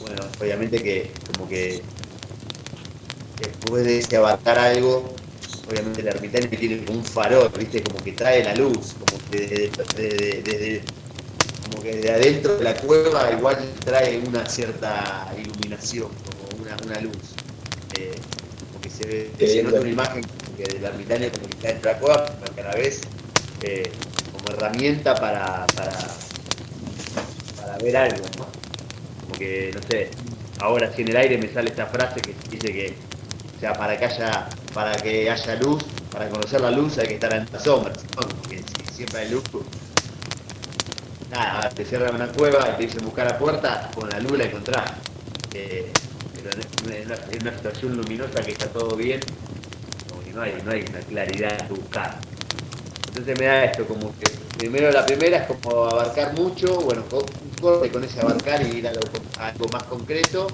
bueno, 0.00 0.22
obviamente 0.40 0.82
que 0.82 1.10
como 1.32 1.46
que 1.48 1.82
después 3.40 3.84
de 3.84 3.98
ese 3.98 4.16
abarcar 4.16 4.58
algo, 4.58 5.14
obviamente 5.68 6.00
el 6.00 6.08
ermitaño 6.08 6.48
tiene 6.48 6.84
como 6.84 6.98
un 6.98 7.04
farol, 7.04 7.50
¿viste? 7.58 7.82
Como 7.82 8.02
que 8.02 8.12
trae 8.12 8.44
la 8.44 8.54
luz, 8.54 8.94
como 8.98 9.30
que 9.30 9.70
desde, 10.44 10.82
como 11.70 11.82
que 11.82 11.96
de 11.96 12.10
adentro 12.10 12.56
de 12.56 12.64
la 12.64 12.74
cueva 12.74 13.30
igual 13.32 13.58
trae 13.84 14.18
una 14.18 14.46
cierta 14.46 15.32
iluminación, 15.36 16.08
como 16.08 16.62
una, 16.62 16.76
una 16.84 17.00
luz. 17.00 17.34
Eh, 17.98 18.12
como 18.68 18.80
que 18.80 18.90
se 18.90 19.06
ve, 19.06 19.30
Qué 19.38 19.46
se 19.46 19.62
nota 19.62 19.80
una 19.80 19.90
imagen 19.90 20.22
como 20.22 20.56
que 20.56 20.64
del 20.64 20.84
ermitaño 20.84 21.30
como 21.32 21.48
que 21.48 21.56
está 21.56 21.68
dentro 21.68 21.88
de 21.90 21.94
la 21.94 22.00
cueva, 22.00 22.26
pero 22.40 22.54
que 22.54 22.60
a 22.60 22.64
la 22.64 22.74
vez 22.74 23.00
eh, 23.62 23.90
como 24.32 24.56
herramienta 24.56 25.14
para, 25.14 25.66
para, 25.66 25.92
para 27.56 27.78
ver 27.78 27.96
algo, 27.96 28.24
¿no? 28.38 28.46
Como 29.22 29.34
que, 29.38 29.70
no 29.74 29.80
sé, 29.88 30.10
ahora 30.60 30.92
si 30.94 31.02
en 31.02 31.08
el 31.08 31.16
aire 31.16 31.38
me 31.38 31.52
sale 31.52 31.70
esta 31.70 31.86
frase 31.86 32.20
que 32.20 32.34
dice 32.50 32.72
que, 32.72 32.94
o 33.58 33.60
sea, 33.60 33.72
para 33.72 33.98
que 33.98 34.04
haya, 34.04 34.48
para 34.72 34.96
que 34.96 35.28
haya 35.28 35.56
luz, 35.56 35.82
para 36.12 36.28
conocer 36.28 36.60
la 36.60 36.70
luz 36.70 36.96
hay 36.98 37.08
que 37.08 37.14
estar 37.14 37.32
en 37.34 37.48
las 37.52 37.64
sombras. 37.64 37.98
Porque 38.14 38.62
si 38.62 38.94
siempre 38.94 39.22
hay 39.22 39.30
luz, 39.30 39.42
nada, 41.30 41.68
te 41.70 41.84
cierran 41.84 42.14
una 42.14 42.28
cueva 42.28 42.70
y 42.72 42.76
te 42.76 42.82
dicen 42.84 43.04
buscar 43.04 43.26
la 43.26 43.36
puerta, 43.36 43.90
con 43.94 44.08
la 44.08 44.20
luz 44.20 44.38
la 44.38 44.44
encontrás. 44.44 44.92
Eh, 45.54 45.90
pero 46.34 46.50
en 46.52 47.02
en 47.02 47.42
una, 47.42 47.52
situación 47.56 47.96
luminosa 47.96 48.42
que 48.44 48.52
está 48.52 48.66
todo 48.66 48.94
bien, 48.94 49.18
no 50.32 50.42
hay, 50.42 50.54
no 50.64 50.70
hay 50.70 50.84
una 50.88 51.00
claridad 51.00 51.66
que 51.66 51.74
buscar. 51.74 52.18
Entonces 53.08 53.36
me 53.40 53.46
da 53.46 53.64
esto 53.64 53.86
como 53.86 54.14
que 54.20 54.30
primero 54.56 54.92
la 54.92 55.04
primera 55.04 55.38
es 55.38 55.46
como 55.48 55.84
abarcar 55.84 56.32
mucho, 56.34 56.76
bueno, 56.82 57.02
corte 57.60 57.90
con 57.90 58.04
ese 58.04 58.20
abarcar 58.20 58.64
y 58.64 58.78
ir 58.78 58.86
a, 58.86 58.92
lo- 58.92 59.00
algo 59.40 59.66
más 59.72 59.82
concreto 59.84 60.46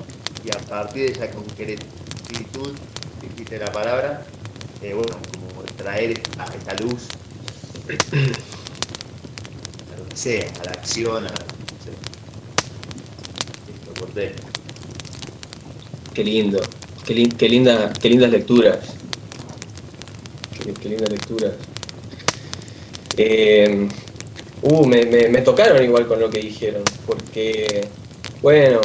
y 0.42 0.48
a 0.56 0.58
partir 0.60 1.06
de 1.06 1.12
esa 1.12 1.30
concretitud, 2.34 2.72
dijiste 3.22 3.58
la 3.58 3.70
palabra, 3.72 4.26
eh, 4.82 4.92
bueno, 4.94 5.16
como 5.32 5.62
traer 5.76 6.12
esta, 6.12 6.44
esta 6.44 6.74
luz 6.82 7.02
a 9.94 9.98
lo 9.98 10.08
que 10.08 10.16
sea, 10.16 10.46
a 10.60 10.64
la 10.64 10.70
acción, 10.72 11.26
a 11.26 11.30
no. 11.30 11.34
Qué 16.14 16.24
lindo, 16.24 16.60
qué, 17.04 17.14
lin- 17.14 17.36
qué 17.36 17.48
linda, 17.48 17.92
qué 18.00 18.08
lindas 18.10 18.30
lecturas. 18.30 18.78
Qué, 20.80 20.88
lindas 20.88 21.10
lecturas. 21.10 21.52
Eh, 23.16 23.88
uh, 24.62 24.86
me 24.86 25.42
tocaron 25.42 25.82
igual 25.82 26.06
con 26.06 26.20
lo 26.20 26.30
que 26.30 26.40
dijeron, 26.40 26.82
porque, 27.06 27.88
bueno, 28.42 28.80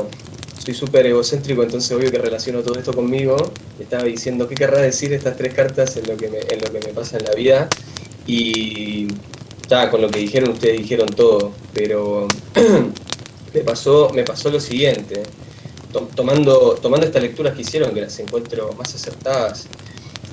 soy 0.70 0.88
súper 0.88 1.06
egocéntrico, 1.08 1.64
entonces 1.64 1.92
obvio 1.92 2.12
que 2.12 2.18
relaciono 2.20 2.62
todo 2.62 2.78
esto 2.78 2.94
conmigo. 2.94 3.36
Estaba 3.80 4.04
diciendo 4.04 4.48
qué 4.48 4.56
querrá 4.56 4.80
decir 4.82 5.12
estas 5.14 5.36
tres 5.38 5.54
cartas 5.54 5.98
en 5.98 6.08
lo 6.08 6.16
que 6.18 6.30
me, 6.30 6.38
en 6.40 6.60
lo 6.62 6.72
que 6.72 6.80
me 6.88 6.94
pasa 6.94 7.18
en 7.18 7.26
la 7.26 7.32
vida. 7.34 7.68
Y 8.28 9.08
ya, 9.68 9.90
con 9.90 10.02
lo 10.02 10.10
que 10.10 10.20
dijeron, 10.20 10.52
ustedes 10.52 10.78
dijeron 10.78 11.08
todo, 11.08 11.52
pero 11.74 12.28
me 13.54 13.62
pasó, 13.62 14.12
me 14.14 14.24
pasó 14.24 14.50
lo 14.52 14.60
siguiente 14.60 15.24
to- 15.92 16.10
tomando, 16.16 16.78
tomando 16.82 17.08
estas 17.08 17.22
lecturas 17.24 17.56
que 17.56 17.62
hicieron, 17.62 17.94
que 17.94 18.02
las 18.02 18.20
encuentro 18.20 18.72
más 18.78 18.94
acertadas, 18.94 19.68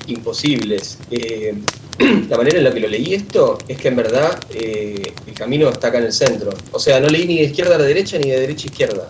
imposibles. 0.07 0.99
eh, 1.11 1.55
la 2.29 2.37
manera 2.37 2.59
en 2.59 2.63
la 2.63 2.71
que 2.73 2.79
lo 2.79 2.87
leí 2.87 3.15
esto 3.15 3.57
es 3.67 3.77
que 3.79 3.87
en 3.87 3.95
verdad 3.95 4.39
eh, 4.51 5.01
el 5.25 5.33
camino 5.33 5.67
está 5.69 5.87
acá 5.87 5.97
en 5.97 6.05
el 6.05 6.13
centro. 6.13 6.51
O 6.71 6.79
sea, 6.79 6.99
no 6.99 7.07
leí 7.07 7.25
ni 7.25 7.37
de 7.39 7.45
izquierda 7.45 7.75
a 7.75 7.79
la 7.79 7.85
derecha 7.85 8.19
ni 8.19 8.29
de 8.29 8.39
derecha 8.39 8.65
a 8.65 8.71
izquierda. 8.71 9.09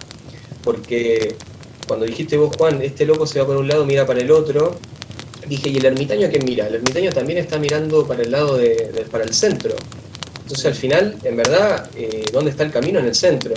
Porque 0.68 1.34
cuando 1.88 2.06
dijiste 2.06 2.36
vos, 2.36 2.54
Juan, 2.58 2.82
este 2.82 3.06
loco 3.06 3.26
se 3.26 3.40
va 3.40 3.46
por 3.48 3.56
un 3.56 3.70
lado, 3.70 3.86
mira 3.86 4.06
para 4.06 4.20
el 4.20 4.30
otro, 4.30 4.76
dije, 5.48 5.70
¿y 5.70 5.78
el 5.78 5.86
ermitaño 5.86 6.30
qué 6.30 6.40
mira? 6.40 6.68
El 6.68 6.76
ermitaño 6.76 7.10
también 7.14 7.40
está 7.40 7.58
mirando 7.58 8.06
para 8.06 8.22
el 8.22 8.32
lado 8.32 8.58
de, 8.58 8.76
de- 8.94 9.06
para 9.10 9.24
el 9.24 9.34
centro. 9.34 9.74
Entonces 10.42 10.66
al 10.66 10.76
final, 10.76 11.16
en 11.24 11.38
verdad, 11.38 11.90
eh, 11.96 12.26
¿dónde 12.34 12.52
está 12.52 12.64
el 12.64 12.72
camino? 12.72 13.00
En 13.00 13.06
el 13.06 13.16
centro. 13.16 13.54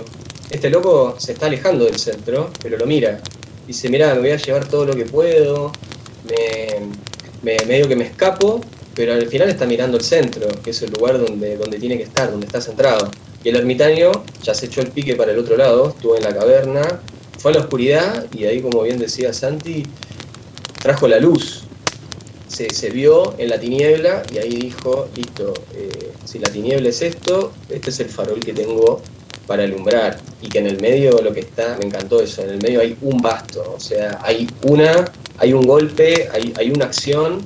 Este 0.49 0.69
loco 0.69 1.15
se 1.19 1.33
está 1.33 1.47
alejando 1.47 1.83
del 1.83 1.99
centro, 1.99 2.49
pero 2.63 2.77
lo 2.77 2.85
mira. 2.85 3.19
Dice, 3.67 3.89
mira, 3.89 4.13
me 4.15 4.21
voy 4.21 4.31
a 4.31 4.37
llevar 4.37 4.65
todo 4.69 4.85
lo 4.85 4.93
que 4.95 5.03
puedo, 5.03 5.73
me, 6.29 6.87
me- 7.43 7.65
medio 7.65 7.89
que 7.89 7.97
me 7.97 8.05
escapo, 8.05 8.61
pero 8.95 9.11
al 9.15 9.27
final 9.27 9.49
está 9.49 9.65
mirando 9.65 9.97
el 9.97 10.03
centro, 10.05 10.47
que 10.63 10.69
es 10.69 10.81
el 10.81 10.91
lugar 10.91 11.19
donde, 11.19 11.57
donde 11.57 11.77
tiene 11.77 11.97
que 11.97 12.03
estar, 12.03 12.31
donde 12.31 12.45
está 12.45 12.61
centrado. 12.61 13.11
Y 13.43 13.49
el 13.49 13.55
ermitaño 13.55 14.11
ya 14.43 14.53
se 14.53 14.67
echó 14.67 14.81
el 14.81 14.87
pique 14.87 15.15
para 15.15 15.31
el 15.31 15.39
otro 15.39 15.57
lado, 15.57 15.89
estuvo 15.89 16.15
en 16.15 16.23
la 16.23 16.33
caverna, 16.33 17.01
fue 17.39 17.51
a 17.51 17.55
la 17.55 17.61
oscuridad 17.61 18.25
y 18.35 18.45
ahí, 18.45 18.61
como 18.61 18.83
bien 18.83 18.99
decía 18.99 19.33
Santi, 19.33 19.83
trajo 20.81 21.07
la 21.07 21.19
luz. 21.19 21.63
Se, 22.47 22.89
vio 22.91 23.33
en 23.39 23.49
la 23.49 23.59
tiniebla 23.59 24.23
y 24.31 24.37
ahí 24.37 24.55
dijo, 24.55 25.07
listo, 25.15 25.53
eh, 25.73 26.11
si 26.25 26.37
la 26.37 26.49
tiniebla 26.51 26.89
es 26.89 27.01
esto, 27.01 27.53
este 27.69 27.89
es 27.89 27.99
el 28.01 28.09
farol 28.09 28.39
que 28.39 28.53
tengo 28.53 29.01
para 29.47 29.63
alumbrar. 29.63 30.19
Y 30.41 30.49
que 30.49 30.59
en 30.59 30.67
el 30.67 30.79
medio 30.79 31.19
lo 31.23 31.33
que 31.33 31.39
está, 31.39 31.77
me 31.79 31.85
encantó 31.85 32.21
eso, 32.21 32.43
en 32.43 32.51
el 32.51 32.61
medio 32.61 32.81
hay 32.81 32.95
un 33.01 33.19
basto, 33.19 33.73
o 33.75 33.79
sea, 33.79 34.19
hay 34.21 34.47
una, 34.63 35.11
hay 35.39 35.53
un 35.53 35.65
golpe, 35.65 36.29
hay, 36.31 36.53
hay 36.57 36.69
una 36.69 36.85
acción. 36.85 37.41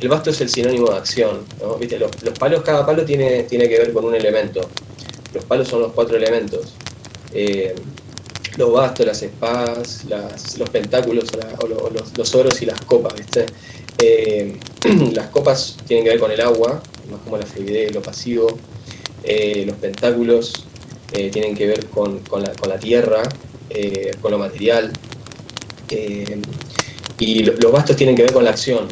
El 0.00 0.08
basto 0.08 0.28
es 0.30 0.40
el 0.42 0.50
sinónimo 0.50 0.90
de 0.90 0.98
acción, 0.98 1.44
¿no? 1.62 1.76
¿Viste? 1.76 1.98
Los, 1.98 2.10
los 2.22 2.38
palos, 2.38 2.62
cada 2.62 2.84
palo 2.84 3.04
tiene, 3.04 3.44
tiene 3.44 3.68
que 3.68 3.78
ver 3.78 3.92
con 3.94 4.04
un 4.04 4.14
elemento. 4.14 4.60
Los 5.34 5.44
palos 5.44 5.68
son 5.68 5.82
los 5.82 5.92
cuatro 5.92 6.16
elementos. 6.16 6.72
Eh, 7.32 7.74
los 8.56 8.72
bastos, 8.72 9.06
las 9.06 9.22
espadas, 9.22 10.04
los 10.58 10.68
pentáculos 10.70 11.26
los, 12.16 12.34
oros 12.34 12.60
y 12.62 12.66
las 12.66 12.80
copas, 12.80 13.14
¿viste? 13.14 13.46
Eh, 14.00 14.56
las 15.12 15.28
copas 15.28 15.76
tienen 15.86 16.04
que 16.04 16.10
ver 16.10 16.18
con 16.20 16.30
el 16.32 16.40
agua, 16.40 16.82
más 17.10 17.20
como 17.22 17.36
la 17.38 17.46
fluidez, 17.46 17.94
lo 17.94 18.02
pasivo. 18.02 18.58
Eh, 19.22 19.64
los 19.66 19.76
pentáculos 19.76 20.52
tienen 21.12 21.54
que 21.56 21.66
ver 21.66 21.86
con, 21.86 22.18
con 22.20 22.42
la, 22.42 22.52
con 22.52 22.68
la 22.68 22.78
tierra, 22.78 23.22
con 24.20 24.30
lo 24.32 24.38
material. 24.38 24.92
Y 27.18 27.42
lo- 27.44 27.54
los 27.54 27.72
bastos 27.72 27.96
tienen 27.96 28.14
que 28.16 28.22
ver 28.22 28.32
con 28.32 28.44
la 28.44 28.50
acción. 28.50 28.88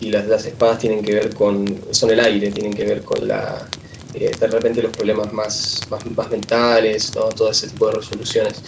y 0.00 0.10
las, 0.10 0.26
las 0.26 0.44
espadas 0.46 0.78
tienen 0.78 1.02
que 1.02 1.12
ver 1.14 1.34
con, 1.34 1.64
son 1.90 2.10
el 2.10 2.20
aire, 2.20 2.50
tienen 2.50 2.72
que 2.72 2.84
ver 2.84 3.02
con 3.02 3.26
la, 3.26 3.66
eh, 4.14 4.30
de 4.38 4.46
repente 4.46 4.82
los 4.82 4.92
problemas 4.92 5.32
más, 5.32 5.80
más, 5.90 6.04
más 6.10 6.30
mentales, 6.30 7.14
¿no? 7.14 7.28
todo 7.28 7.50
ese 7.50 7.68
tipo 7.68 7.88
de 7.88 7.96
resoluciones. 7.96 8.62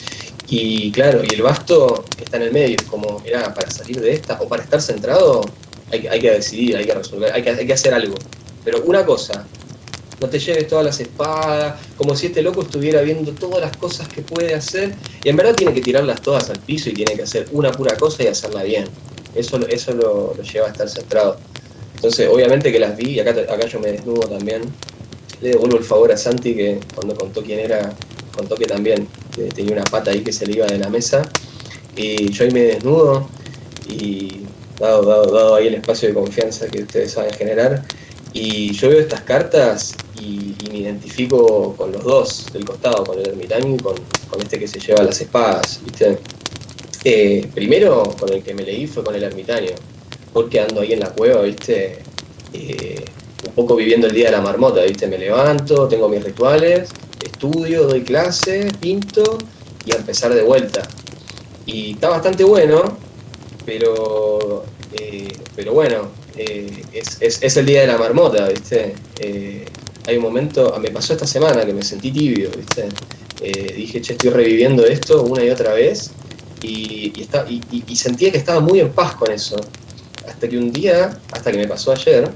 Y 0.49 0.91
claro, 0.93 1.23
y 1.25 1.33
el 1.35 1.43
basto 1.43 2.05
está 2.21 2.37
en 2.37 2.45
el 2.45 2.53
medio, 2.53 2.77
como, 2.89 3.21
mira, 3.21 3.55
para 3.55 3.71
salir 3.71 4.01
de 4.01 4.13
esta 4.13 4.39
o 4.41 4.49
para 4.49 4.63
estar 4.63 4.83
centrado, 4.83 5.43
hay, 5.93 6.07
hay 6.07 6.21
que 6.21 6.31
decidir, 6.33 6.77
hay 6.77 6.85
que 6.85 6.95
resolver, 6.95 7.33
hay 7.33 7.43
que, 7.43 7.51
hay 7.51 7.67
que 7.67 7.73
hacer 7.73 7.95
algo. 7.95 8.15
Pero 8.65 8.83
una 8.85 9.05
cosa, 9.07 9.47
no 10.21 10.29
te 10.29 10.39
lleves 10.39 10.69
todas 10.69 10.85
las 10.85 11.01
espadas, 11.01 11.81
como 11.97 12.15
si 12.15 12.27
este 12.27 12.43
loco 12.43 12.63
estuviera 12.63 13.01
viendo 13.01 13.33
todas 13.33 13.61
las 13.61 13.77
cosas 13.77 14.09
que 14.09 14.23
puede 14.23 14.55
hacer, 14.55 14.95
y 15.25 15.29
en 15.29 15.37
verdad 15.37 15.55
tiene 15.55 15.73
que 15.73 15.81
tirarlas 15.81 16.21
todas 16.21 16.51
al 16.51 16.59
piso 16.59 16.91
y 16.91 16.95
tiene 16.95 17.15
que 17.15 17.23
hacer 17.23 17.47
una 17.53 17.73
pura 17.73 17.97
cosa 17.97 18.25
y 18.25 18.27
hacerla 18.27 18.63
bien. 18.63 18.85
Eso, 19.35 19.59
eso 19.69 19.93
lo, 19.93 20.35
lo 20.37 20.43
lleva 20.43 20.67
a 20.67 20.71
estar 20.71 20.89
centrado. 20.89 21.39
Entonces, 21.95 22.29
obviamente 22.29 22.73
que 22.73 22.81
las 22.81 22.97
vi, 22.97 23.21
acá, 23.21 23.31
acá 23.31 23.67
yo 23.67 23.79
me 23.79 23.93
desnudo 23.93 24.27
también. 24.27 24.63
Le 25.41 25.51
devuelvo 25.51 25.79
el 25.79 25.85
favor 25.85 26.13
a 26.13 26.17
Santi 26.17 26.55
que 26.55 26.81
cuando 26.95 27.15
contó 27.15 27.43
quién 27.43 27.61
era, 27.61 27.95
contó 28.37 28.57
que 28.57 28.67
también 28.67 29.07
tenía 29.55 29.73
una 29.73 29.85
pata 29.85 30.11
ahí 30.11 30.21
que 30.21 30.33
se 30.33 30.47
le 30.47 30.57
iba 30.57 30.67
de 30.67 30.79
la 30.79 30.89
mesa. 30.89 31.29
Y 31.97 32.31
yo 32.31 32.45
ahí 32.45 32.51
me 32.51 32.61
desnudo 32.61 33.29
y 33.89 34.43
dado, 34.79 35.03
dado, 35.03 35.33
dado 35.33 35.55
ahí 35.55 35.69
el 35.69 35.75
espacio 35.75 36.09
de 36.09 36.15
confianza 36.15 36.67
que 36.69 36.83
ustedes 36.83 37.13
saben 37.13 37.33
generar. 37.35 37.85
Y 38.33 38.73
yo 38.73 38.89
veo 38.89 39.01
estas 39.01 39.23
cartas 39.23 39.95
y, 40.21 40.55
y 40.65 40.71
me 40.71 40.79
identifico 40.79 41.75
con 41.77 41.91
los 41.93 42.05
dos 42.05 42.47
del 42.53 42.65
costado, 42.65 43.05
con 43.05 43.19
el 43.19 43.29
ermitaño 43.29 43.75
y 43.75 43.79
con, 43.79 43.95
con 44.29 44.41
este 44.41 44.59
que 44.59 44.69
se 44.69 44.79
lleva 44.79 45.03
las 45.03 45.21
espadas, 45.21 45.81
¿viste? 45.85 46.19
Eh, 47.03 47.49
primero 47.55 48.03
con 48.19 48.33
el 48.33 48.43
que 48.43 48.55
me 48.55 48.63
leí 48.63 48.87
fue 48.87 49.03
con 49.03 49.15
el 49.15 49.23
ermitaño, 49.23 49.71
porque 50.33 50.61
ando 50.61 50.83
ahí 50.83 50.93
en 50.93 51.01
la 51.01 51.11
cueva, 51.11 51.43
¿viste? 51.43 51.99
Eh, 52.53 53.05
un 53.51 53.55
poco 53.57 53.75
viviendo 53.77 54.07
el 54.07 54.15
día 54.15 54.27
de 54.27 54.33
la 54.33 54.41
marmota, 54.41 54.83
¿viste? 54.83 55.07
Me 55.09 55.19
levanto, 55.19 55.89
tengo 55.89 56.09
mis 56.09 56.23
rituales, 56.23 56.89
estudio, 57.25 57.85
doy 57.87 58.03
clase, 58.03 58.69
pinto 58.81 59.39
y 59.85 59.93
empezar 59.95 60.33
de 60.35 60.43
vuelta. 60.43 60.83
Y 61.67 61.93
está 61.93 62.11
bastante 62.11 62.45
bueno, 62.45 62.97
pero, 63.67 64.65
eh, 64.99 65.29
pero 65.57 65.73
bueno, 65.73 66.09
eh, 66.37 66.83
es, 66.93 67.19
es- 67.43 67.57
el 67.57 67.67
día 67.67 67.83
de 67.83 67.87
la 67.89 67.99
marmota, 67.99 68.49
¿viste? 68.49 68.95
Eh, 69.21 69.65
hay 70.07 70.17
un 70.17 70.23
momento, 70.23 70.75
me 70.81 70.91
pasó 70.91 71.13
esta 71.13 71.27
semana 71.27 71.65
que 71.67 71.73
me 71.73 71.83
sentí 71.83 72.11
tibio, 72.11 72.51
¿viste? 72.57 72.89
Eh, 73.43 73.75
dije, 73.77 74.01
che, 74.01 74.13
estoy 74.13 74.31
reviviendo 74.31 74.85
esto 74.87 75.23
una 75.23 75.43
y 75.45 75.51
otra 75.51 75.73
vez 75.75 76.11
y- 76.63 77.13
y- 77.19 77.85
y 77.87 77.97
sentía 77.97 78.31
que 78.31 78.39
estaba 78.39 78.61
muy 78.61 78.81
en 78.81 78.91
paz 78.93 79.15
con 79.15 79.31
eso. 79.31 79.57
Hasta 80.29 80.49
que 80.49 80.57
un 80.59 80.73
día, 80.73 81.19
hasta 81.33 81.51
que 81.51 81.59
me 81.59 81.67
pasó 81.67 81.93
ayer, 81.93 82.31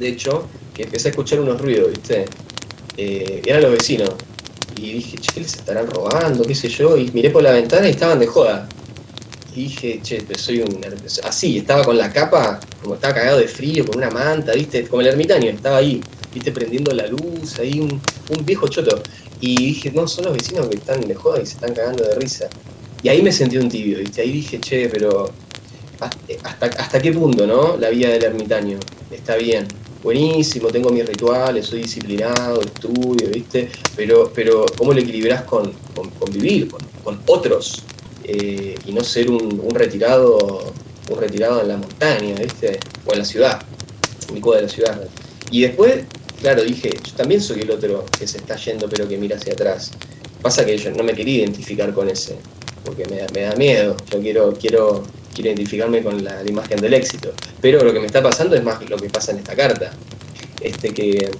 de 0.00 0.08
hecho, 0.08 0.46
que 0.74 0.84
empecé 0.84 1.08
a 1.08 1.10
escuchar 1.10 1.40
unos 1.40 1.60
ruidos, 1.60 1.90
¿viste? 1.90 2.24
Eh, 2.96 3.42
eran 3.44 3.62
los 3.62 3.72
vecinos. 3.72 4.10
Y 4.76 4.92
dije, 4.92 5.18
che, 5.18 5.32
¿qué 5.34 5.40
les 5.40 5.54
estarán 5.54 5.86
robando? 5.90 6.42
¿Qué 6.42 6.54
sé 6.54 6.68
yo? 6.68 6.96
Y 6.96 7.10
miré 7.12 7.30
por 7.30 7.42
la 7.42 7.52
ventana 7.52 7.86
y 7.86 7.90
estaban 7.90 8.18
de 8.18 8.26
joda. 8.26 8.66
Y 9.54 9.64
dije, 9.64 10.00
che, 10.02 10.22
pero 10.26 10.38
soy 10.38 10.60
un... 10.60 10.80
Así, 11.22 11.58
estaba 11.58 11.84
con 11.84 11.98
la 11.98 12.10
capa, 12.10 12.60
como 12.82 12.94
estaba 12.94 13.14
cagado 13.14 13.38
de 13.38 13.48
frío, 13.48 13.84
con 13.84 13.98
una 13.98 14.10
manta, 14.10 14.52
¿viste? 14.52 14.86
Como 14.88 15.02
el 15.02 15.08
ermitaño, 15.08 15.50
estaba 15.50 15.76
ahí. 15.76 16.00
viste, 16.32 16.50
prendiendo 16.50 16.94
la 16.94 17.06
luz, 17.06 17.58
ahí 17.58 17.78
un, 17.78 18.00
un 18.30 18.46
viejo 18.46 18.68
choto. 18.68 19.02
Y 19.40 19.56
dije, 19.56 19.92
no, 19.92 20.08
son 20.08 20.24
los 20.24 20.34
vecinos 20.34 20.68
que 20.68 20.76
están 20.76 21.00
de 21.06 21.14
joda 21.14 21.42
y 21.42 21.46
se 21.46 21.54
están 21.54 21.74
cagando 21.74 22.04
de 22.04 22.14
risa. 22.14 22.48
Y 23.02 23.08
ahí 23.10 23.20
me 23.22 23.32
sentí 23.32 23.58
un 23.58 23.68
tibio, 23.68 23.98
¿viste? 23.98 24.22
Ahí 24.22 24.32
dije, 24.32 24.60
che, 24.60 24.88
pero 24.88 25.30
¿hasta, 26.42 26.66
hasta 26.66 27.02
qué 27.02 27.12
punto, 27.12 27.46
no? 27.46 27.76
La 27.76 27.90
vida 27.90 28.08
del 28.08 28.24
ermitaño. 28.24 28.78
Está 29.10 29.36
bien, 29.36 29.66
buenísimo, 30.02 30.68
tengo 30.68 30.90
mis 30.90 31.06
rituales, 31.06 31.66
soy 31.66 31.82
disciplinado, 31.82 32.60
estudio, 32.60 33.28
¿viste? 33.32 33.68
Pero, 33.96 34.30
pero 34.34 34.66
¿cómo 34.76 34.92
lo 34.92 35.00
equilibras 35.00 35.42
con, 35.42 35.72
con, 35.94 36.32
vivir, 36.32 36.68
con, 37.04 37.20
otros? 37.26 37.82
Eh, 38.24 38.74
y 38.86 38.92
no 38.92 39.02
ser 39.02 39.30
un, 39.30 39.70
retirado 39.74 40.72
un 41.10 41.18
retirado 41.18 41.60
en 41.60 41.68
la 41.68 41.76
montaña, 41.76 42.34
¿viste? 42.36 42.78
O 43.04 43.12
en 43.12 43.18
la 43.18 43.24
ciudad, 43.24 43.62
mi 44.32 44.40
de 44.40 44.62
la 44.62 44.68
ciudad. 44.68 45.08
Y 45.50 45.62
después, 45.62 46.04
claro, 46.40 46.62
dije, 46.62 46.90
yo 46.90 47.12
también 47.16 47.40
soy 47.40 47.62
el 47.62 47.70
otro 47.70 48.04
que 48.16 48.26
se 48.26 48.38
está 48.38 48.56
yendo 48.56 48.88
pero 48.88 49.08
que 49.08 49.16
mira 49.16 49.36
hacia 49.36 49.52
atrás. 49.52 49.90
Pasa 50.40 50.64
que 50.64 50.78
yo 50.78 50.90
no 50.92 51.02
me 51.02 51.12
quería 51.12 51.38
identificar 51.38 51.92
con 51.92 52.08
ese, 52.08 52.36
porque 52.84 53.04
me, 53.06 53.26
me 53.34 53.42
da 53.42 53.56
miedo. 53.56 53.96
Yo 54.10 54.20
quiero, 54.20 54.54
quiero 54.54 55.02
quiero 55.34 55.50
identificarme 55.50 56.02
con 56.02 56.22
la, 56.22 56.42
imagen 56.46 56.80
del 56.80 56.94
éxito. 56.94 57.32
Pero 57.60 57.82
lo 57.82 57.92
que 57.92 58.00
me 58.00 58.06
está 58.06 58.22
pasando 58.22 58.56
es 58.56 58.62
más 58.62 58.88
lo 58.88 58.96
que 58.96 59.08
pasa 59.08 59.32
en 59.32 59.38
esta 59.38 59.54
carta. 59.54 59.92
Este 60.60 60.92
que 60.92 61.30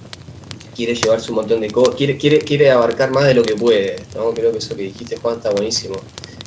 quiere 0.75 0.95
llevarse 0.95 1.29
un 1.31 1.35
montón 1.35 1.61
de 1.61 1.69
cosas, 1.69 1.95
quiere, 1.95 2.17
quiere, 2.17 2.39
quiere 2.39 2.71
abarcar 2.71 3.11
más 3.11 3.25
de 3.25 3.35
lo 3.35 3.43
que 3.43 3.55
puede. 3.55 3.97
¿no? 4.15 4.33
Creo 4.33 4.51
que 4.51 4.59
eso 4.59 4.75
que 4.75 4.83
dijiste, 4.83 5.17
Juan, 5.17 5.37
está 5.37 5.51
buenísimo. 5.51 5.95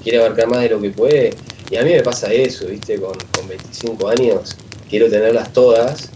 Quiere 0.02 0.18
abarcar 0.18 0.48
más 0.48 0.60
de 0.62 0.70
lo 0.70 0.80
que 0.80 0.90
puede. 0.90 1.34
Y 1.70 1.76
a 1.76 1.82
mí 1.82 1.90
me 1.90 2.02
pasa 2.02 2.32
eso, 2.32 2.66
¿viste? 2.66 3.00
Con, 3.00 3.16
con 3.32 3.48
25 3.48 4.08
años, 4.08 4.56
quiero 4.88 5.08
tenerlas 5.08 5.52
todas. 5.52 6.10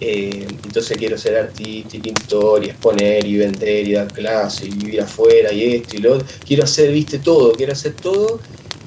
Eh, 0.00 0.46
entonces 0.64 0.96
quiero 0.98 1.16
ser 1.16 1.36
artista 1.36 1.96
y 1.96 2.00
pintor 2.00 2.62
y 2.64 2.68
exponer 2.68 3.26
y 3.26 3.38
vender 3.38 3.86
y 3.86 3.92
dar 3.94 4.12
clases 4.12 4.68
y 4.68 4.70
vivir 4.70 5.00
afuera 5.00 5.50
y 5.52 5.76
esto 5.76 5.96
y 5.96 6.00
lo 6.00 6.14
otro. 6.14 6.26
Quiero 6.46 6.64
hacer, 6.64 6.92
viste, 6.92 7.18
todo, 7.18 7.52
quiero 7.52 7.72
hacer 7.72 7.94
todo 7.94 8.40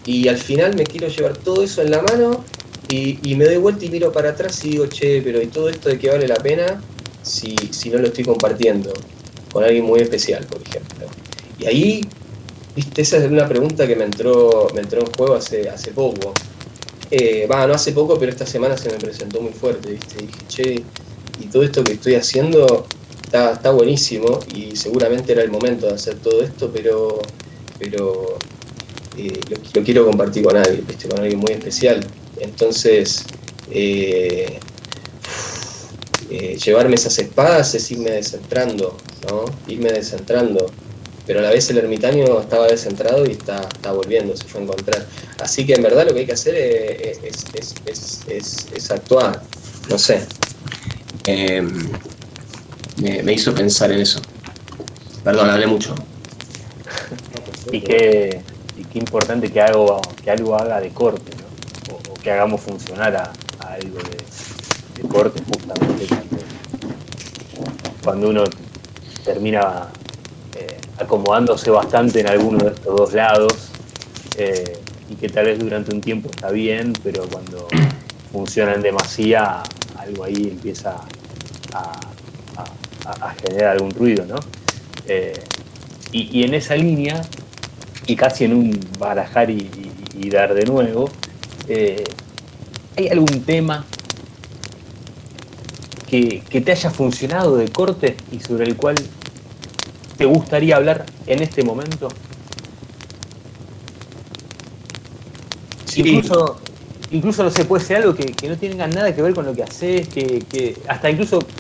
y 0.10 0.28
al 0.28 0.38
final 0.38 0.76
me 0.76 0.86
quiero 0.86 1.08
llevar 1.08 1.38
todo 1.38 1.62
eso 1.62 1.84
en 1.84 1.92
la 1.92 2.02
mano 2.02 2.44
y, 2.90 3.36
me 3.36 3.46
doy 3.46 3.58
vuelta 3.58 3.86
y 3.86 3.92
miro 3.92 4.12
para 4.12 4.32
atrás 4.32 4.66
y 4.66 4.70
digo, 4.72 4.88
che, 4.88 5.22
pero 5.22 5.40
¿y 5.40 5.46
todo 5.46 5.70
esto 5.70 5.88
de 5.90 6.00
qué 6.00 6.10
vale 6.10 6.28
la 6.28 6.38
pena 6.38 6.82
si, 7.22 7.56
si 7.70 7.92
no 7.92 8.00
lo 8.00 8.08
estoy 8.08 8.24
compartiendo 8.24 8.92
con 9.54 9.64
alguien 9.64 9.86
muy 9.86 10.00
especial, 10.00 10.48
por 10.48 10.64
ejemplo? 10.64 11.06
Y 11.60 11.68
ahí, 11.68 12.02
viste, 12.76 13.04
esa 13.04 13.18
es 13.18 13.30
una 13.30 13.48
pregunta 13.48 13.86
que 13.86 13.96
me 13.96 14.06
entró, 14.06 14.72
me 14.74 14.82
entró 14.82 15.02
en 15.02 15.14
juego 15.14 15.36
hace, 15.36 15.70
hace 15.70 15.92
poco. 15.92 16.34
Eh, 17.12 17.46
va, 17.46 17.68
no 17.68 17.76
hace 17.76 17.92
poco, 17.92 18.18
pero 18.18 18.32
esta 18.32 18.48
semana 18.48 18.76
se 18.78 18.90
me 18.90 18.98
presentó 18.98 19.42
muy 19.42 19.54
fuerte, 19.54 19.92
viste, 19.92 20.24
y 20.24 20.26
dije, 20.26 20.40
che, 20.48 20.84
y 21.40 21.46
todo 21.52 21.62
esto 21.62 21.84
que 21.84 21.94
estoy 21.94 22.16
haciendo 22.16 22.88
está, 23.24 23.52
está 23.52 23.70
buenísimo 23.70 24.40
y 24.56 24.76
seguramente 24.76 25.34
era 25.34 25.44
el 25.44 25.52
momento 25.52 25.86
de 25.86 25.94
hacer 25.94 26.16
todo 26.16 26.42
esto, 26.42 26.72
pero, 26.74 27.20
pero 27.78 28.40
eh, 29.28 29.40
lo, 29.74 29.84
quiero 29.84 30.06
compartir 30.06 30.44
con 30.44 30.56
alguien, 30.56 30.86
con 31.10 31.20
alguien 31.20 31.40
muy 31.40 31.52
especial. 31.52 32.06
Entonces, 32.40 33.26
eh, 33.70 34.60
eh, 36.30 36.58
llevarme 36.64 36.96
esas 36.96 37.20
espadas 37.20 37.76
es 37.76 37.92
irme 37.92 38.12
descentrando, 38.12 38.96
¿no? 39.30 39.44
Irme 39.68 39.92
descentrando. 39.92 40.68
Pero 41.28 41.40
a 41.40 41.42
la 41.44 41.50
vez 41.50 41.70
el 41.70 41.80
ermitaño 41.80 42.40
estaba 42.40 42.68
descentrado 42.68 43.26
y 43.26 43.32
está, 43.32 43.60
está 43.60 43.92
volviendo, 43.92 44.38
se 44.38 44.46
fue 44.46 44.62
a 44.62 44.64
encontrar. 44.64 45.06
Así 45.42 45.66
que 45.66 45.74
en 45.74 45.84
verdad 45.84 46.08
lo 46.08 46.14
que 46.14 46.22
hay 46.22 46.26
que 46.26 46.34
hacer 46.34 46.56
es, 46.56 47.20
actuar, 48.92 49.44
no 49.90 50.00
sé. 50.00 50.22
Em, 51.26 51.92
me, 53.02 53.22
me 53.22 53.34
hizo 53.34 53.54
pensar 53.54 53.92
en 53.92 54.00
eso. 54.00 54.22
Perdón, 55.24 55.50
hablé 55.50 55.68
mucho. 55.68 55.94
Y 57.72 57.82
que 57.82 58.42
qué 58.92 59.00
importante 59.00 59.52
que 59.52 59.62
algo, 59.62 60.02
que 60.24 60.32
algo 60.32 60.56
haga 60.56 60.80
de 60.80 60.90
corte, 60.90 61.32
¿no? 61.38 61.96
o, 61.96 62.14
que 62.16 62.32
hagamos 62.32 62.62
funcionar 62.62 63.16
a, 63.16 63.32
algo 63.66 64.00
de, 64.00 65.08
corte 65.08 65.42
justamente 65.48 66.08
cuando, 68.04 68.30
uno 68.30 68.44
termina 69.24 69.88
eh, 70.56 70.78
acomodándose 71.00 71.72
bastante 71.72 72.20
en 72.20 72.28
alguno 72.28 72.58
de 72.58 72.72
estos 72.72 72.96
dos 72.96 73.14
lados 73.14 73.70
eh, 74.38 74.78
y 75.10 75.16
que 75.16 75.30
tal 75.30 75.46
vez 75.46 75.58
durante 75.58 75.94
un 75.94 76.02
tiempo 76.02 76.30
está 76.30 76.52
bien, 76.52 76.94
pero 77.02 77.24
cuando 77.28 77.68
funciona 78.32 78.74
en 78.74 78.82
demasía, 78.82 79.64
algo 79.98 80.24
ahí 80.24 80.50
empieza 80.52 80.96
a, 81.74 82.00
generar 83.42 83.72
algún 83.72 83.92
ruido, 83.92 84.26
¿no? 84.26 84.36
Eh, 85.08 85.34
y, 86.12 86.44
en 86.44 86.54
esa 86.54 86.76
línea 86.76 87.22
y 88.10 88.16
casi 88.16 88.46
en 88.46 88.54
un 88.54 88.80
barajar 88.98 89.52
y, 89.52 89.70
dar 90.32 90.56
de 90.56 90.66
nuevo, 90.66 91.10
eh, 91.68 92.04
¿hay 92.98 93.08
algún 93.08 93.44
tema 93.44 93.86
que, 96.08 96.42
te 96.50 96.72
haya 96.72 96.90
funcionado 96.90 97.56
de 97.56 97.70
corte 97.70 98.18
y 98.32 98.40
sobre 98.40 98.66
el 98.66 98.76
cual 98.76 98.96
te 100.18 100.26
gustaría 100.26 100.76
hablar 100.76 101.06
en 101.28 101.44
este 101.44 101.64
momento? 101.64 102.10
Incluso, 105.96 106.60
incluso, 107.12 107.44
no 107.44 107.52
sé, 107.52 107.66
puede 107.66 107.86
ser 107.86 107.98
algo 107.98 108.16
que, 108.16 108.48
no 108.48 108.58
tenga 108.58 108.88
nada 108.88 109.14
que 109.14 109.22
ver 109.22 109.36
con 109.36 109.46
lo 109.46 109.54
que 109.54 109.62
haces, 109.62 110.08
que 110.08 110.76
hasta 110.88 111.12
incluso 111.12 111.40
que 111.40 111.59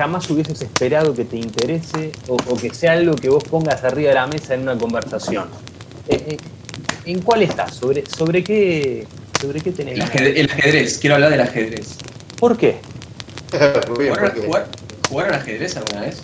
jamás 0.00 0.30
hubieses 0.30 0.62
esperado 0.62 1.12
que 1.12 1.26
te 1.26 1.36
interese 1.36 2.12
o, 2.26 2.38
que 2.56 2.72
sea 2.72 2.92
algo 2.92 3.14
que 3.16 3.28
vos 3.28 3.44
pongas 3.44 3.84
arriba 3.84 4.08
de 4.08 4.14
la 4.14 4.26
mesa 4.26 4.54
en 4.54 4.62
una 4.62 4.78
conversación. 4.78 5.50
Eh, 6.08 6.24
eh, 6.26 6.36
¿En 7.04 7.20
cuál 7.20 7.42
estás? 7.42 7.74
¿Sobre, 7.74 8.06
sobre, 8.06 8.42
qué, 8.42 9.06
sobre 9.38 9.60
qué 9.60 9.72
tenés? 9.72 9.98
El 10.14 10.50
ajedrez, 10.50 10.96
quiero 10.96 11.16
hablar 11.16 11.32
del 11.32 11.42
ajedrez. 11.42 11.98
¿Por 12.38 12.56
qué? 12.56 12.78
¿Jugar, 15.10 15.26
al 15.28 15.34
ajedrez 15.34 15.76
alguna 15.76 16.00
vez? 16.00 16.22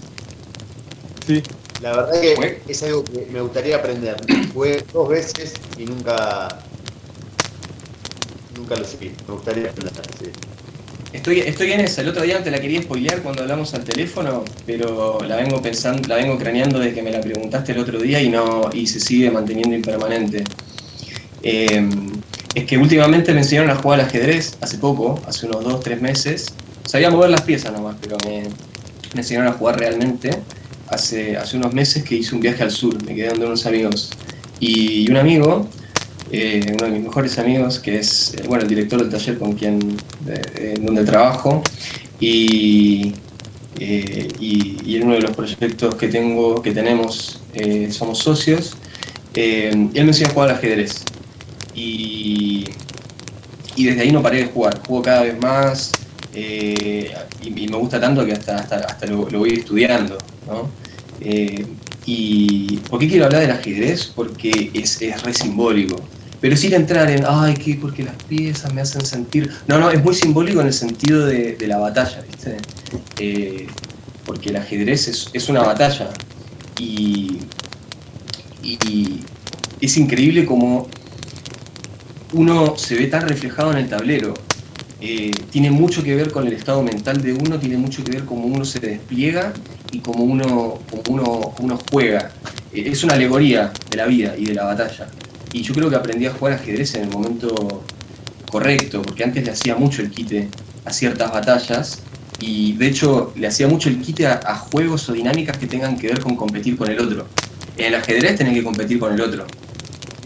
Sí. 1.26 1.42
La 1.82 1.96
verdad 1.96 2.18
que 2.18 2.62
es 2.68 2.82
algo 2.82 3.04
que 3.04 3.26
me 3.30 3.42
gustaría 3.42 3.76
aprender. 3.76 4.16
Jugué 4.54 4.82
dos 4.90 5.06
veces 5.10 5.52
y 5.76 5.84
nunca 5.84 6.48
nunca 8.56 8.74
lo 8.74 8.84
sé. 8.86 9.12
Me 9.28 9.34
gustaría 9.34 9.68
aprender. 9.68 10.02
Sí. 10.18 10.30
Estoy, 11.12 11.40
estoy 11.40 11.72
en 11.72 11.80
esa. 11.80 12.02
El 12.02 12.08
otro 12.08 12.22
día 12.22 12.42
te 12.42 12.50
la 12.50 12.60
quería 12.60 12.82
spoilear 12.82 13.22
cuando 13.22 13.42
hablamos 13.42 13.72
al 13.74 13.84
teléfono, 13.84 14.44
pero 14.66 15.18
la 15.26 15.36
vengo 15.36 15.62
pensando, 15.62 16.08
la 16.08 16.16
vengo 16.16 16.38
craneando 16.38 16.78
desde 16.78 16.94
que 16.94 17.02
me 17.02 17.10
la 17.10 17.20
preguntaste 17.20 17.72
el 17.72 17.78
otro 17.78 17.98
día 18.00 18.20
y 18.20 18.28
no 18.28 18.70
y 18.72 18.86
se 18.86 19.00
sigue 19.00 19.30
manteniendo 19.30 19.74
impermanente. 19.74 20.44
Eh, 21.42 21.88
es 22.54 22.64
que 22.64 22.78
últimamente 22.78 23.32
me 23.32 23.40
enseñaron 23.40 23.70
a 23.70 23.76
jugar 23.76 24.00
al 24.00 24.06
ajedrez 24.06 24.56
hace 24.60 24.78
poco, 24.78 25.20
hace 25.26 25.46
unos 25.46 25.64
2, 25.64 25.80
3 25.80 26.00
meses. 26.00 26.46
Sabía 26.84 27.10
mover 27.10 27.30
las 27.30 27.42
piezas 27.42 27.72
nomás, 27.72 27.96
pero 28.00 28.16
me, 28.26 28.42
me 29.14 29.20
enseñaron 29.20 29.48
a 29.48 29.52
jugar 29.52 29.78
realmente 29.78 30.30
hace, 30.88 31.36
hace 31.36 31.56
unos 31.56 31.72
meses 31.72 32.04
que 32.04 32.16
hice 32.16 32.34
un 32.34 32.40
viaje 32.40 32.62
al 32.62 32.70
sur, 32.70 33.02
me 33.04 33.14
quedé 33.14 33.28
donde 33.28 33.46
unos 33.46 33.66
amigos. 33.66 34.10
Y 34.58 35.10
un 35.10 35.16
amigo 35.18 35.68
eh, 36.32 36.72
uno 36.72 36.86
de 36.86 36.90
mis 36.90 37.02
mejores 37.02 37.38
amigos, 37.38 37.78
que 37.78 37.98
es 37.98 38.34
eh, 38.34 38.42
bueno, 38.48 38.62
el 38.62 38.68
director 38.68 39.00
del 39.00 39.10
taller 39.10 39.38
con 39.38 39.52
quien, 39.52 39.96
donde 40.80 41.04
trabajo, 41.04 41.62
y, 42.18 43.12
eh, 43.78 44.28
y, 44.40 44.96
en 44.96 45.04
uno 45.04 45.14
de 45.14 45.20
los 45.20 45.30
proyectos 45.36 45.94
que, 45.94 46.08
tengo, 46.08 46.60
que 46.62 46.72
tenemos 46.72 47.40
somos 47.90 48.18
socios, 48.18 48.76
él 49.34 49.90
me 49.92 50.00
enseñó 50.00 50.28
a 50.28 50.32
jugar 50.32 50.50
al 50.50 50.56
ajedrez. 50.56 51.02
Y, 51.74 52.64
y 53.76 53.84
desde 53.84 54.00
ahí 54.00 54.10
no 54.10 54.22
paré 54.22 54.38
de 54.38 54.46
jugar, 54.46 54.80
juego 54.86 55.02
cada 55.02 55.22
vez 55.22 55.38
más, 55.40 55.92
y, 56.34 57.50
me 57.50 57.76
gusta 57.76 58.00
tanto 58.00 58.26
que 58.26 58.32
hasta, 58.32 58.56
hasta, 58.56 59.06
lo, 59.06 59.26
voy 59.26 59.50
estudiando. 59.50 60.18
¿no? 60.48 60.68
¿Y 62.04 62.78
por 62.88 63.00
qué 63.00 63.08
quiero 63.08 63.26
hablar 63.26 63.42
del 63.42 63.50
ajedrez? 63.50 64.06
Porque 64.06 64.70
es, 64.74 65.00
es 65.02 65.22
re 65.22 65.32
simbólico. 65.32 65.96
Pero 66.40 66.56
sin 66.56 66.74
entrar 66.74 67.10
en, 67.10 67.24
ay, 67.26 67.54
¿qué? 67.54 67.78
Porque 67.80 68.02
las 68.02 68.14
piezas 68.24 68.72
me 68.74 68.80
hacen 68.80 69.04
sentir. 69.04 69.50
No, 69.66 69.78
no, 69.78 69.90
es 69.90 70.02
muy 70.02 70.14
simbólico 70.14 70.60
en 70.60 70.66
el 70.66 70.72
sentido 70.72 71.26
de, 71.26 71.56
la 71.66 71.78
batalla, 71.78 72.22
¿viste? 72.28 72.56
Eh, 73.18 73.66
porque 74.24 74.50
el 74.50 74.56
ajedrez 74.56 75.30
es, 75.32 75.48
una 75.48 75.62
batalla. 75.62 76.10
Y, 76.78 77.38
es 79.80 79.96
increíble 79.96 80.44
como 80.44 80.88
uno 82.32 82.76
se 82.76 82.96
ve 82.96 83.06
tan 83.06 83.22
reflejado 83.28 83.72
en 83.72 83.78
el 83.78 83.88
tablero. 83.88 84.34
Eh, 85.00 85.30
tiene 85.50 85.70
mucho 85.70 86.02
que 86.02 86.16
ver 86.16 86.32
con 86.32 86.46
el 86.46 86.52
estado 86.52 86.82
mental 86.82 87.22
de 87.22 87.32
uno, 87.32 87.58
tiene 87.58 87.76
mucho 87.76 88.02
que 88.02 88.12
ver 88.12 88.24
cómo 88.24 88.46
uno 88.46 88.64
se 88.64 88.80
despliega 88.80 89.52
y 89.92 90.00
cómo 90.00 90.24
uno, 90.24 90.78
uno, 91.08 91.54
uno 91.60 91.78
juega. 91.90 92.30
Eh, 92.72 92.88
es 92.90 93.04
una 93.04 93.14
alegoría 93.14 93.72
de 93.90 93.96
la 93.96 94.06
vida 94.06 94.34
y 94.36 94.46
de 94.46 94.54
la 94.54 94.64
batalla. 94.64 95.06
Y 95.56 95.62
yo 95.62 95.72
creo 95.72 95.88
que 95.88 95.96
aprendí 95.96 96.26
a 96.26 96.32
jugar 96.32 96.52
ajedrez 96.52 96.96
en 96.96 97.04
el 97.04 97.08
momento 97.08 97.82
correcto, 98.50 99.00
porque 99.00 99.24
antes 99.24 99.42
le 99.42 99.52
hacía 99.52 99.74
mucho 99.74 100.02
el 100.02 100.10
quite 100.10 100.50
a 100.84 100.92
ciertas 100.92 101.32
batallas 101.32 102.02
Y 102.38 102.74
de 102.74 102.88
hecho 102.88 103.32
le 103.34 103.46
hacía 103.46 103.66
mucho 103.66 103.88
el 103.88 104.02
quite 104.02 104.26
a, 104.26 104.54
juegos 104.54 105.08
o 105.08 105.14
dinámicas 105.14 105.56
que 105.56 105.66
tengan 105.66 105.96
que 105.96 106.08
ver 106.08 106.20
con 106.20 106.36
competir 106.36 106.76
con 106.76 106.90
el 106.90 107.00
otro. 107.00 107.26
En 107.78 107.86
el 107.86 107.94
ajedrez 107.94 108.36
tenés 108.36 108.52
que 108.52 108.62
competir 108.62 108.98
con 108.98 109.14
el 109.14 109.20
otro. 109.22 109.46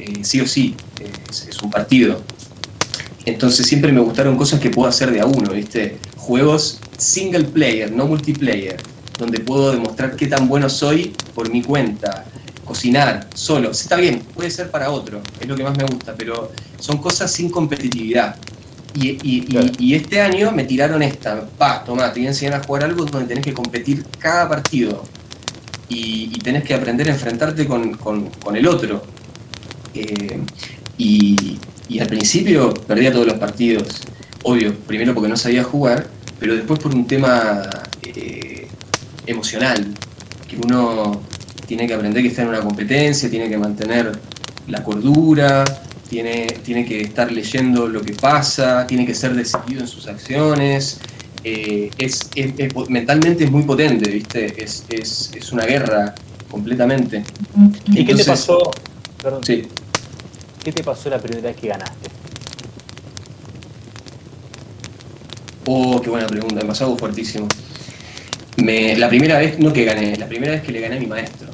Eh, 0.00 0.24
sí 0.24 0.40
o 0.40 0.46
sí, 0.48 0.74
es, 0.98 1.62
un 1.62 1.70
partido. 1.70 2.20
Entonces 3.24 3.68
siempre 3.68 3.92
me 3.92 4.00
gustaron 4.00 4.36
cosas 4.36 4.58
que 4.58 4.70
puedo 4.70 4.88
hacer 4.88 5.12
de 5.12 5.20
a 5.20 5.26
uno, 5.26 5.52
¿viste? 5.52 5.98
Juegos 6.16 6.80
single 6.98 7.44
player, 7.44 7.92
no 7.92 8.08
multiplayer, 8.08 8.78
donde 9.16 9.38
puedo 9.38 9.70
demostrar 9.70 10.16
qué 10.16 10.26
tan 10.26 10.48
bueno 10.48 10.68
soy 10.68 11.12
por 11.36 11.48
mi 11.52 11.62
cuenta. 11.62 12.26
Cocinar 12.70 13.26
solo, 13.34 13.72
está 13.72 13.96
bien, 13.96 14.20
puede 14.32 14.48
ser 14.48 14.70
para 14.70 14.92
otro, 14.92 15.20
es 15.40 15.48
lo 15.48 15.56
que 15.56 15.64
más 15.64 15.76
me 15.76 15.82
gusta, 15.82 16.14
pero 16.16 16.52
son 16.78 16.98
cosas 16.98 17.28
sin 17.28 17.50
competitividad. 17.50 18.36
Y, 18.94 19.92
este 19.92 20.20
año 20.20 20.52
me 20.52 20.62
tiraron 20.62 21.02
esta, 21.02 21.48
pa, 21.48 21.82
toma, 21.82 22.12
te 22.12 22.20
voy 22.20 22.26
a 22.26 22.28
enseñar 22.28 22.54
a 22.54 22.62
jugar 22.62 22.84
algo 22.84 23.04
donde 23.06 23.26
tenés 23.26 23.44
que 23.44 23.52
competir 23.52 24.06
cada 24.20 24.48
partido 24.48 25.02
y, 25.88 26.38
tenés 26.44 26.62
que 26.62 26.72
aprender 26.72 27.08
a 27.08 27.10
enfrentarte 27.10 27.66
con, 27.66 28.30
el 28.54 28.66
otro. 28.68 29.02
Eh, 29.92 30.40
y, 30.96 31.58
al 31.98 32.06
principio 32.06 32.72
perdía 32.72 33.12
todos 33.12 33.26
los 33.26 33.38
partidos, 33.40 34.02
obvio, 34.44 34.76
primero 34.86 35.12
porque 35.12 35.28
no 35.28 35.36
sabía 35.36 35.64
jugar, 35.64 36.06
pero 36.38 36.54
después 36.54 36.78
por 36.78 36.94
un 36.94 37.04
tema 37.08 37.68
eh, 38.04 38.68
emocional, 39.26 39.92
que 40.46 40.56
uno 40.56 41.20
tiene 41.70 41.86
que 41.86 41.94
aprender 41.94 42.20
que 42.20 42.30
está 42.30 42.42
en 42.42 42.48
una 42.48 42.62
competencia, 42.62 43.30
tiene 43.30 43.48
que 43.48 43.56
mantener 43.56 44.10
la 44.66 44.82
cordura, 44.82 45.64
tiene, 46.08 46.46
tiene 46.64 46.84
que 46.84 47.00
estar 47.00 47.30
leyendo 47.30 47.86
lo 47.86 48.02
que 48.02 48.12
pasa, 48.12 48.84
tiene 48.88 49.06
que 49.06 49.14
ser 49.14 49.36
decidido 49.36 49.82
en 49.82 49.86
sus 49.86 50.08
acciones. 50.08 50.98
Eh, 51.44 51.88
es, 51.96 52.28
mentalmente 52.88 53.44
es 53.44 53.52
muy 53.52 53.62
potente, 53.62 54.10
¿viste? 54.10 54.52
Es, 54.60 55.52
una 55.52 55.64
guerra 55.64 56.12
completamente. 56.50 57.22
¿Y 57.86 58.04
qué 58.04 58.16
te 58.16 58.24
pasó? 58.24 58.58
Perdón. 59.22 59.44
Sí. 59.44 59.62
¿Qué 60.64 60.72
te 60.72 60.82
pasó 60.82 61.08
la 61.08 61.20
primera 61.20 61.50
vez 61.50 61.56
que 61.56 61.68
ganaste? 61.68 62.08
Oh, 65.66 66.00
qué 66.02 66.10
buena 66.10 66.26
pregunta, 66.26 66.56
me 66.56 66.64
pasó 66.64 66.86
algo 66.86 66.98
fuertísimo. 66.98 67.46
la 68.56 69.08
primera 69.08 69.38
vez, 69.38 69.60
no 69.60 69.72
que 69.72 69.84
gané, 69.84 70.16
la 70.16 70.26
primera 70.26 70.54
vez 70.54 70.62
que 70.62 70.72
le 70.72 70.80
gané 70.80 70.96
a 70.96 70.98
mi 70.98 71.06
maestro, 71.06 71.49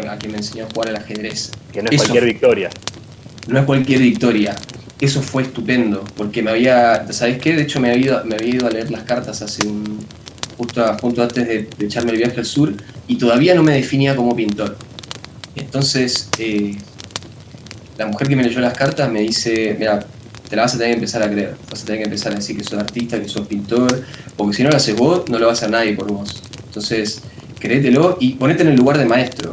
que, 0.00 0.08
a 0.08 0.16
quien 0.16 0.32
me 0.32 0.38
enseñó 0.38 0.64
a 0.64 0.68
jugar 0.72 0.88
al 0.88 0.96
ajedrez. 0.96 1.50
Que 1.72 1.82
no 1.82 1.90
es 1.90 1.96
cualquier 1.96 2.24
victoria 2.24 2.70
no 3.48 3.58
es 3.58 3.64
cualquier 3.64 4.00
victoria. 4.00 4.54
Eso 5.00 5.20
fue 5.20 5.42
estupendo, 5.42 6.04
porque 6.16 6.42
me 6.42 6.52
había, 6.52 7.12
¿sabes 7.12 7.38
qué? 7.38 7.54
De 7.54 7.62
hecho 7.62 7.80
me 7.80 7.90
había 7.90 8.06
ido, 8.06 8.24
me 8.24 8.36
había 8.36 8.54
ido 8.54 8.66
a 8.68 8.70
leer 8.70 8.90
las 8.90 9.02
cartas 9.02 9.42
hace 9.42 9.66
un, 9.66 9.98
justo, 10.56 10.84
antes 11.22 11.48
de, 11.48 11.68
echarme 11.80 12.12
el 12.12 12.18
viaje 12.18 12.38
al 12.38 12.46
sur, 12.46 12.72
y 13.08 13.16
todavía 13.16 13.54
no 13.54 13.62
me 13.64 13.72
definía 13.72 14.14
como 14.14 14.36
pintor. 14.36 14.76
Entonces, 15.56 16.28
eh, 16.38 16.76
la 17.98 18.06
mujer 18.06 18.28
que 18.28 18.36
me 18.36 18.44
leyó 18.44 18.60
las 18.60 18.74
cartas 18.74 19.10
me 19.10 19.20
dice, 19.20 19.74
mira, 19.76 20.06
te 20.48 20.54
la 20.54 20.62
vas 20.62 20.74
a 20.74 20.78
tener 20.78 20.92
que 20.92 20.98
empezar 20.98 21.22
a 21.22 21.30
creer, 21.30 21.56
vas 21.68 21.82
a 21.82 21.86
tener 21.86 22.00
que 22.00 22.04
empezar 22.04 22.32
a 22.32 22.36
decir 22.36 22.56
que 22.56 22.62
sos 22.62 22.78
artista, 22.78 23.20
que 23.20 23.28
sos 23.28 23.46
pintor, 23.48 24.04
porque 24.36 24.56
si 24.56 24.62
no 24.62 24.70
lo 24.70 24.76
haces 24.76 24.94
vos, 24.94 25.28
no 25.28 25.38
lo 25.38 25.46
va 25.46 25.52
a 25.52 25.54
hacer 25.54 25.70
nadie 25.70 25.94
por 25.94 26.12
vos. 26.12 26.42
Entonces, 26.66 27.22
créetelo 27.58 28.18
y 28.20 28.34
ponete 28.34 28.62
en 28.62 28.68
el 28.68 28.76
lugar 28.76 28.98
de 28.98 29.06
maestro. 29.06 29.50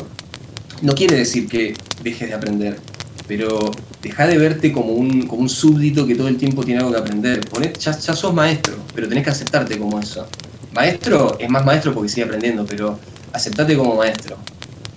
No 0.82 0.94
quiere 0.94 1.18
decir 1.18 1.48
que 1.48 1.74
dejes 2.04 2.30
de 2.30 2.36
aprender, 2.36 2.80
pero 3.28 3.72
deja 4.02 4.28
de 4.28 4.38
verte 4.38 4.72
como 4.72 4.94
un, 4.94 5.28
como 5.28 5.42
un 5.42 5.50
súbdito 5.50 6.08
que 6.08 6.16
todo 6.16 6.28
el 6.28 6.38
tiempo 6.38 6.64
tiene 6.64 6.80
algo 6.80 6.92
que 6.92 7.00
aprender. 7.00 7.42
ya, 7.80 7.94
sos 7.94 8.34
maestro, 8.34 8.76
pero 8.96 9.08
tenés 9.08 9.24
que 9.24 9.30
aceptarte 9.30 9.78
como 9.78 10.00
eso. 10.00 10.28
Maestro 10.74 11.38
es 11.40 11.50
más 11.50 11.66
maestro 11.66 11.94
porque 11.94 12.10
sigue 12.10 12.24
aprendiendo, 12.24 12.66
pero 12.66 12.98
aceptate 13.34 13.76
como 13.76 13.96
maestro. 13.96 14.38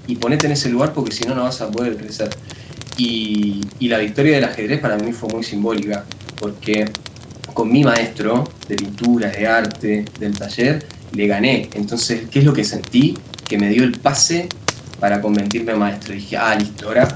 Y 0.06 0.16
ponete 0.16 0.46
en 0.46 0.52
ese 0.52 0.68
lugar 0.68 0.92
porque 0.92 1.12
si 1.12 1.24
no, 1.24 1.34
no 1.34 1.44
vas 1.44 1.60
a 1.60 1.70
poder 1.70 1.96
crecer. 1.96 2.30
Y, 2.96 3.60
y 3.78 3.88
la 3.88 3.98
victoria 3.98 4.34
del 4.36 4.44
ajedrez 4.44 4.80
para 4.80 4.96
mí 4.96 5.12
fue 5.12 5.28
muy 5.30 5.42
simbólica, 5.42 6.04
porque 6.38 6.90
con 7.54 7.72
mi 7.72 7.82
maestro 7.82 8.44
de 8.68 8.76
pintura, 8.76 9.30
de 9.30 9.46
arte, 9.46 10.04
del 10.18 10.38
taller, 10.38 10.86
le 11.12 11.26
gané. 11.26 11.68
Entonces, 11.74 12.28
¿qué 12.30 12.38
es 12.38 12.44
lo 12.44 12.52
que 12.52 12.64
sentí? 12.64 13.18
Que 13.48 13.58
me 13.58 13.68
dio 13.68 13.82
el 13.82 13.92
pase 13.98 14.48
para 15.02 15.20
convertirme 15.20 15.72
en 15.72 15.80
maestro. 15.80 16.14
dije, 16.14 16.36
ah, 16.36 16.54
listo, 16.54 16.86
ahora 16.86 17.08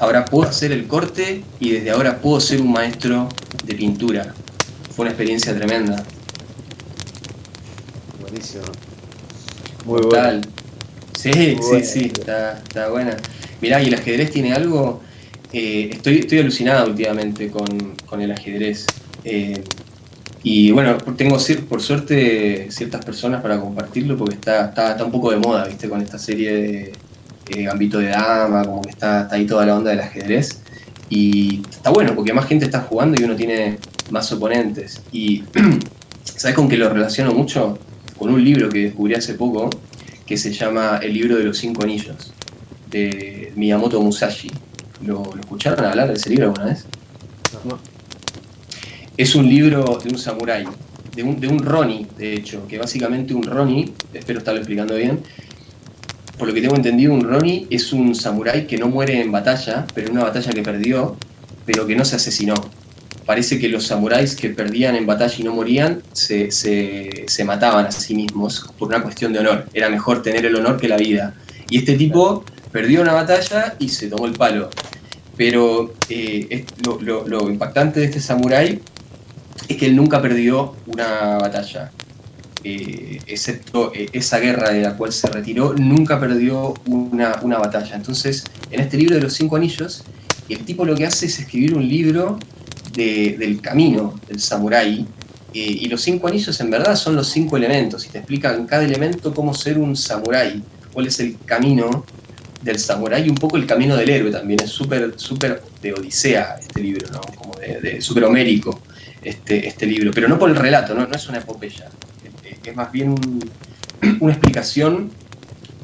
ahora 0.00 0.24
puedo 0.24 0.48
hacer 0.48 0.72
el 0.72 0.88
corte 0.88 1.44
y 1.60 1.70
desde 1.70 1.92
ahora 1.92 2.18
puedo 2.18 2.40
ser 2.40 2.60
un 2.60 2.72
maestro 2.72 3.28
de 3.64 3.74
pintura. 3.76 4.34
Fue 4.90 5.04
una 5.04 5.10
experiencia 5.10 5.54
tremenda. 5.54 6.02
Buenísimo. 8.20 8.64
Muy 9.84 10.00
bueno. 10.02 10.40
Sí, 11.16 11.30
sí, 11.32 11.84
sí, 11.84 12.12
está, 12.12 12.54
está, 12.58 12.88
buena. 12.88 13.16
Mirá, 13.60 13.80
y 13.80 13.86
el 13.86 13.94
ajedrez 13.94 14.32
tiene 14.32 14.52
algo. 14.52 15.00
Eh, 15.52 15.90
estoy, 15.92 16.18
estoy 16.18 16.40
alucinado 16.40 16.88
últimamente 16.88 17.52
con, 17.52 18.20
el 18.20 18.32
ajedrez. 18.32 18.84
Eh, 19.22 19.62
y 20.42 20.72
bueno, 20.72 20.98
tengo 21.16 21.36
por 21.68 21.82
suerte 21.82 22.66
ciertas 22.72 23.04
personas 23.04 23.42
para 23.42 23.60
compartirlo 23.60 24.16
porque 24.16 24.34
está, 24.34 24.70
está, 24.70 24.90
está 24.90 25.04
un 25.04 25.12
poco 25.12 25.30
de 25.30 25.36
moda, 25.36 25.68
¿viste? 25.68 25.88
Con 25.88 26.02
esta 26.02 26.18
serie 26.18 26.52
de, 26.52 26.92
eh, 27.50 27.68
de 27.68 28.08
Dama, 28.08 28.64
como 28.64 28.82
que 28.82 28.90
está, 28.90 29.28
ahí 29.30 29.46
toda 29.46 29.66
la 29.66 29.76
onda 29.76 29.90
del 29.90 30.00
ajedrez. 30.00 30.60
Y 31.10 31.62
está 31.70 31.90
bueno, 31.90 32.14
porque 32.14 32.32
más 32.32 32.46
gente 32.46 32.66
está 32.66 32.80
jugando 32.80 33.20
y 33.20 33.24
uno 33.24 33.36
tiene 33.36 33.78
más 34.10 34.30
oponentes. 34.32 35.00
Y 35.12 35.44
¿sabes 36.24 36.54
con 36.54 36.68
qué 36.68 36.76
lo 36.76 36.88
relaciono 36.88 37.32
mucho? 37.32 37.78
Con 38.18 38.30
un 38.30 38.44
libro 38.44 38.68
que 38.68 38.84
descubrí 38.84 39.14
hace 39.14 39.34
poco, 39.34 39.70
que 40.26 40.36
se 40.36 40.52
llama 40.52 40.98
El 41.02 41.14
libro 41.14 41.36
de 41.36 41.44
los 41.44 41.58
cinco 41.58 41.82
anillos, 41.82 42.32
de 42.90 43.52
Miyamoto 43.56 44.00
Musashi. 44.02 44.50
¿Lo, 45.04 45.22
escucharon 45.38 45.84
hablar 45.84 46.08
de 46.08 46.14
ese 46.14 46.30
libro 46.30 46.46
alguna 46.46 46.66
vez? 46.66 46.84
No. 47.64 47.78
Es 49.16 49.34
un 49.34 49.48
libro 49.48 49.98
de 50.02 50.10
un 50.10 50.18
samurái, 50.18 50.64
de 51.14 51.22
un, 51.22 51.40
de 51.40 51.48
un 51.48 51.58
Roni, 51.60 52.06
de 52.16 52.34
hecho, 52.34 52.66
que 52.68 52.78
básicamente 52.78 53.34
un 53.34 53.42
Roni, 53.42 53.92
espero 54.12 54.40
estarlo 54.40 54.60
explicando 54.60 54.94
bien, 54.94 55.20
por 56.38 56.48
lo 56.48 56.54
que 56.54 56.60
tengo 56.60 56.76
entendido, 56.76 57.12
un 57.12 57.22
Ronnie 57.22 57.66
es 57.68 57.92
un 57.92 58.14
samurái 58.14 58.66
que 58.66 58.78
no 58.78 58.88
muere 58.88 59.20
en 59.20 59.32
batalla, 59.32 59.86
pero 59.94 60.06
en 60.06 60.12
una 60.14 60.24
batalla 60.24 60.52
que 60.52 60.62
perdió, 60.62 61.16
pero 61.66 61.86
que 61.86 61.96
no 61.96 62.04
se 62.04 62.16
asesinó. 62.16 62.54
Parece 63.26 63.58
que 63.58 63.68
los 63.68 63.86
samuráis 63.86 64.34
que 64.36 64.48
perdían 64.48 64.94
en 64.94 65.04
batalla 65.04 65.34
y 65.36 65.42
no 65.42 65.52
morían 65.52 66.02
se, 66.12 66.48
mataban 67.44 67.86
a 67.86 67.90
sí 67.90 68.14
mismos 68.14 68.72
por 68.78 68.88
una 68.88 69.02
cuestión 69.02 69.32
de 69.32 69.40
honor. 69.40 69.66
Era 69.74 69.90
mejor 69.90 70.22
tener 70.22 70.46
el 70.46 70.56
honor 70.56 70.80
que 70.80 70.88
la 70.88 70.96
vida. 70.96 71.34
Y 71.68 71.78
este 71.78 71.94
tipo 71.94 72.44
perdió 72.72 73.02
una 73.02 73.12
batalla 73.12 73.74
y 73.78 73.90
se 73.90 74.08
tomó 74.08 74.26
el 74.26 74.32
palo. 74.32 74.70
Pero 75.36 75.92
eh, 76.08 76.64
lo, 76.84 77.28
lo 77.28 77.50
impactante 77.50 78.00
de 78.00 78.06
este 78.06 78.20
samurái 78.20 78.80
es 79.68 79.76
que 79.76 79.86
él 79.86 79.96
nunca 79.96 80.22
perdió 80.22 80.74
una 80.86 81.36
batalla. 81.36 81.90
Eh, 82.64 83.20
excepto 83.28 83.92
eh, 83.94 84.08
esa 84.12 84.40
guerra 84.40 84.70
de 84.70 84.82
la 84.82 84.96
cual 84.96 85.12
se 85.12 85.28
retiró, 85.28 85.74
nunca 85.74 86.18
perdió 86.18 86.74
una, 86.86 87.58
batalla. 87.58 87.94
Entonces, 87.94 88.44
en 88.70 88.80
este 88.80 88.96
libro 88.96 89.14
de 89.14 89.22
los 89.22 89.34
cinco 89.34 89.56
anillos, 89.56 90.02
el 90.48 90.64
tipo 90.64 90.84
lo 90.84 90.96
que 90.96 91.06
hace 91.06 91.26
es 91.26 91.38
escribir 91.38 91.74
un 91.74 91.88
libro 91.88 92.38
del 92.94 93.60
camino 93.60 94.18
del 94.26 94.40
samurái, 94.40 95.06
eh, 95.54 95.58
y 95.58 95.86
los 95.88 96.02
cinco 96.02 96.26
anillos 96.26 96.60
en 96.60 96.68
verdad 96.68 96.96
son 96.96 97.14
los 97.14 97.28
cinco 97.28 97.56
elementos, 97.56 98.04
y 98.06 98.08
te 98.08 98.18
explican 98.18 98.66
cada 98.66 98.84
elemento 98.84 99.32
cómo 99.32 99.54
ser 99.54 99.78
un 99.78 99.94
samurái, 99.94 100.62
cuál 100.92 101.06
es 101.06 101.20
el 101.20 101.36
camino 101.44 102.04
del 102.62 102.80
samurái 102.80 103.24
y 103.24 103.28
un 103.28 103.36
poco 103.36 103.56
el 103.56 103.66
camino 103.66 103.96
del 103.96 104.10
héroe 104.10 104.32
también. 104.32 104.58
Es 104.60 104.70
súper, 104.70 105.14
súper 105.16 105.62
de 105.80 105.92
odisea 105.92 106.56
este 106.60 106.82
libro, 106.82 107.06
¿no? 107.12 107.20
Como 107.20 107.54
de, 107.56 108.00
súper 108.00 108.24
homérico 108.24 108.80
este, 109.22 109.68
este 109.68 109.86
libro, 109.86 110.10
pero 110.12 110.26
no 110.26 110.40
por 110.40 110.50
el 110.50 110.56
relato, 110.56 110.92
no, 110.92 111.06
no 111.06 111.14
es 111.14 111.28
una 111.28 111.38
epopeya 111.38 111.88
es 112.68 112.76
más 112.76 112.92
bien 112.92 113.14
una 114.20 114.32
explicación 114.32 115.10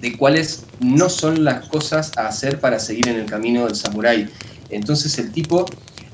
de 0.00 0.16
cuáles 0.16 0.64
no 0.80 1.08
son 1.08 1.44
las 1.44 1.66
cosas 1.68 2.12
a 2.16 2.28
hacer 2.28 2.60
para 2.60 2.78
seguir 2.78 3.08
en 3.08 3.16
el 3.16 3.26
camino 3.26 3.66
del 3.66 3.74
samurái. 3.74 4.28
Entonces 4.70 5.18
el 5.18 5.32
tipo 5.32 5.66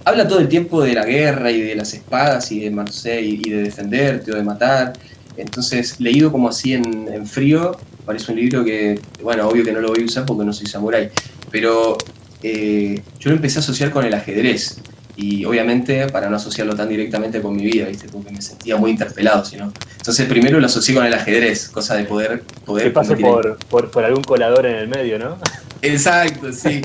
habla 0.04 0.26
todo 0.28 0.40
el 0.40 0.48
tiempo 0.48 0.82
de 0.82 0.94
la 0.94 1.04
guerra 1.04 1.50
y 1.50 1.60
de 1.60 1.74
las 1.74 1.92
espadas 1.94 2.50
y 2.52 2.60
de, 2.60 2.70
Marseille 2.70 3.40
y 3.44 3.50
de 3.50 3.62
defenderte 3.62 4.32
o 4.32 4.36
de 4.36 4.42
matar. 4.42 4.92
Entonces, 5.36 6.00
leído 6.00 6.30
como 6.30 6.48
así 6.48 6.74
en, 6.74 7.26
frío, 7.26 7.76
parece 8.04 8.32
un 8.32 8.38
libro 8.38 8.64
que, 8.64 9.00
bueno, 9.22 9.48
obvio 9.48 9.64
que 9.64 9.72
no 9.72 9.80
lo 9.80 9.88
voy 9.88 10.02
a 10.02 10.04
usar 10.04 10.26
porque 10.26 10.44
no 10.44 10.52
soy 10.52 10.66
samurái, 10.66 11.08
pero 11.50 11.96
eh, 12.42 13.00
yo 13.18 13.30
lo 13.30 13.36
empecé 13.36 13.58
a 13.58 13.60
asociar 13.60 13.90
con 13.90 14.04
el 14.04 14.12
ajedrez 14.12 14.78
y 15.22 15.44
obviamente 15.44 16.06
para 16.08 16.30
no 16.30 16.36
asociarlo 16.36 16.74
tan 16.74 16.88
directamente 16.88 17.40
con 17.42 17.54
mi 17.54 17.64
vida, 17.64 17.86
¿viste? 17.86 18.08
porque 18.08 18.30
me 18.30 18.40
sentía 18.40 18.76
muy 18.76 18.90
interpelado, 18.92 19.44
sino 19.44 19.72
Entonces 19.98 20.26
primero 20.26 20.58
lo 20.60 20.66
asocié 20.66 20.94
con 20.94 21.04
el 21.04 21.12
ajedrez, 21.14 21.68
cosa 21.68 21.94
de 21.96 22.04
poder... 22.04 22.42
poder 22.64 22.84
que 22.86 22.90
pase 22.90 23.16
por, 23.16 23.58
por, 23.90 24.04
algún 24.04 24.22
colador 24.24 24.66
en 24.66 24.76
el 24.76 24.88
medio, 24.88 25.18
¿no? 25.18 25.36
Exacto, 25.82 26.52
sí. 26.52 26.80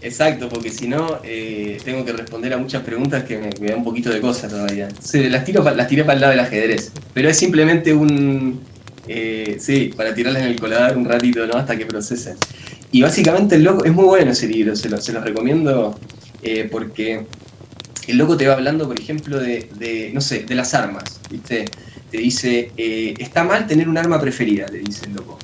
Exacto, 0.00 0.48
porque 0.48 0.70
si 0.70 0.86
no, 0.86 1.18
eh, 1.24 1.78
tengo 1.84 2.04
que 2.04 2.12
responder 2.12 2.52
a 2.52 2.56
muchas 2.58 2.82
preguntas 2.82 3.24
que 3.24 3.36
me, 3.38 3.50
me 3.60 3.68
da 3.70 3.76
un 3.76 3.84
poquito 3.84 4.10
de 4.10 4.20
cosas 4.20 4.50
todavía. 4.50 4.88
Sí, 5.00 5.28
las, 5.28 5.44
tiro, 5.44 5.62
las 5.74 5.88
tiré 5.88 6.02
para 6.04 6.14
el 6.14 6.20
lado 6.20 6.30
del 6.32 6.40
ajedrez, 6.40 6.92
pero 7.14 7.28
es 7.28 7.36
simplemente 7.36 7.92
un... 7.92 8.60
eh, 9.08 9.56
sí, 9.58 9.90
para 9.96 10.14
tirarlas 10.14 10.42
en 10.42 10.48
el 10.50 10.60
colador 10.60 10.96
un 10.96 11.04
ratito, 11.04 11.46
¿no? 11.46 11.54
Hasta 11.54 11.76
que 11.76 11.84
procesen. 11.86 12.36
Y 12.92 13.02
básicamente 13.02 13.56
el 13.56 13.64
loco, 13.64 13.84
es 13.84 13.92
muy 13.92 14.04
bueno 14.04 14.30
ese 14.32 14.46
libro, 14.46 14.76
se, 14.76 14.88
lo- 14.88 15.00
se 15.00 15.12
los 15.12 15.22
recomiendo 15.24 15.98
eh, 16.42 16.68
porque 16.70 17.26
el 18.08 18.18
loco 18.18 18.36
te 18.36 18.46
va 18.46 18.54
hablando, 18.54 18.86
por 18.86 18.98
ejemplo, 18.98 19.38
de, 19.38 20.10
no 20.12 20.20
sé, 20.20 20.44
de 20.44 20.54
las 20.54 20.74
armas, 20.74 21.20
¿viste? 21.30 21.66
Te 22.10 22.18
dice, 22.18 22.72
eh, 22.76 23.14
está 23.18 23.44
mal 23.44 23.66
tener 23.66 23.88
un 23.88 23.98
arma 23.98 24.20
preferida, 24.20 24.66
te 24.66 24.78
dice 24.78 25.06
el 25.06 25.14
loco. 25.14 25.38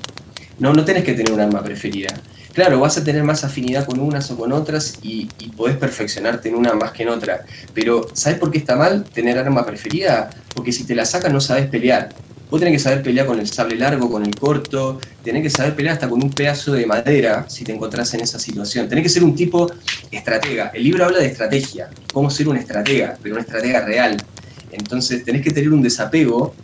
No, 0.59 0.73
no 0.73 0.85
tenés 0.85 1.05
que 1.05 1.15
tener 1.15 1.33
un 1.33 1.41
arma 1.41 1.63
preferida. 1.63 2.09
Claro, 2.55 2.79
vas 2.79 2.97
a 2.97 3.05
tener 3.05 3.25
más 3.25 3.43
afinidad 3.43 3.85
con 3.85 3.99
unas 3.99 4.31
o 4.31 4.37
con 4.37 4.53
otras 4.53 4.99
y, 5.03 5.29
y 5.41 5.49
podés 5.51 5.77
perfeccionarte 5.77 6.49
en 6.49 6.55
una 6.55 6.73
más 6.75 6.93
que 6.93 7.03
en 7.03 7.09
otra. 7.09 7.45
Pero, 7.75 8.07
¿sabes 8.13 8.39
por 8.39 8.51
qué 8.51 8.59
está 8.59 8.77
mal 8.77 9.05
tener 9.05 9.37
arma 9.37 9.67
preferida? 9.67 10.31
Porque 10.55 10.73
si 10.73 10.85
te 10.85 10.95
la 10.95 11.05
sacan 11.05 11.33
no 11.33 11.41
sabes 11.41 11.67
pelear. 11.67 12.11
Vos 12.55 12.61
tenés 12.61 12.75
que 12.81 12.89
saber 12.89 13.03
pelear 13.03 13.27
con 13.27 13.41
el 13.41 13.49
sable 13.49 13.75
largo, 13.75 14.09
con 14.09 14.25
el 14.25 14.33
corto, 14.37 15.01
tenés 15.25 15.43
que 15.43 15.51
saber 15.51 15.75
pelear 15.75 15.95
hasta 15.95 16.09
con 16.09 16.23
un 16.23 16.31
pedazo 16.31 16.73
de 16.73 16.87
madera 16.87 17.47
si 17.49 17.65
te 17.65 17.73
encontrás 17.73 18.15
en 18.15 18.21
esa 18.21 18.39
situación. 18.39 18.89
Tenés 18.89 19.03
que 19.03 19.09
ser 19.09 19.25
un 19.25 19.35
tipo 19.35 19.69
estratega. 20.09 20.71
El 20.73 20.85
libro 20.85 21.05
habla 21.05 21.19
de 21.19 21.27
estrategia, 21.27 21.91
cómo 22.13 22.31
ser 22.31 22.47
un 22.47 22.57
estratega, 22.57 23.19
pero 23.21 23.35
una 23.35 23.43
estratega 23.43 23.85
real. 23.85 24.17
Entonces 24.71 25.25
tenés 25.25 25.43
que 25.43 25.51
tener 25.51 25.73
un 25.73 25.83
desapego 25.83 26.55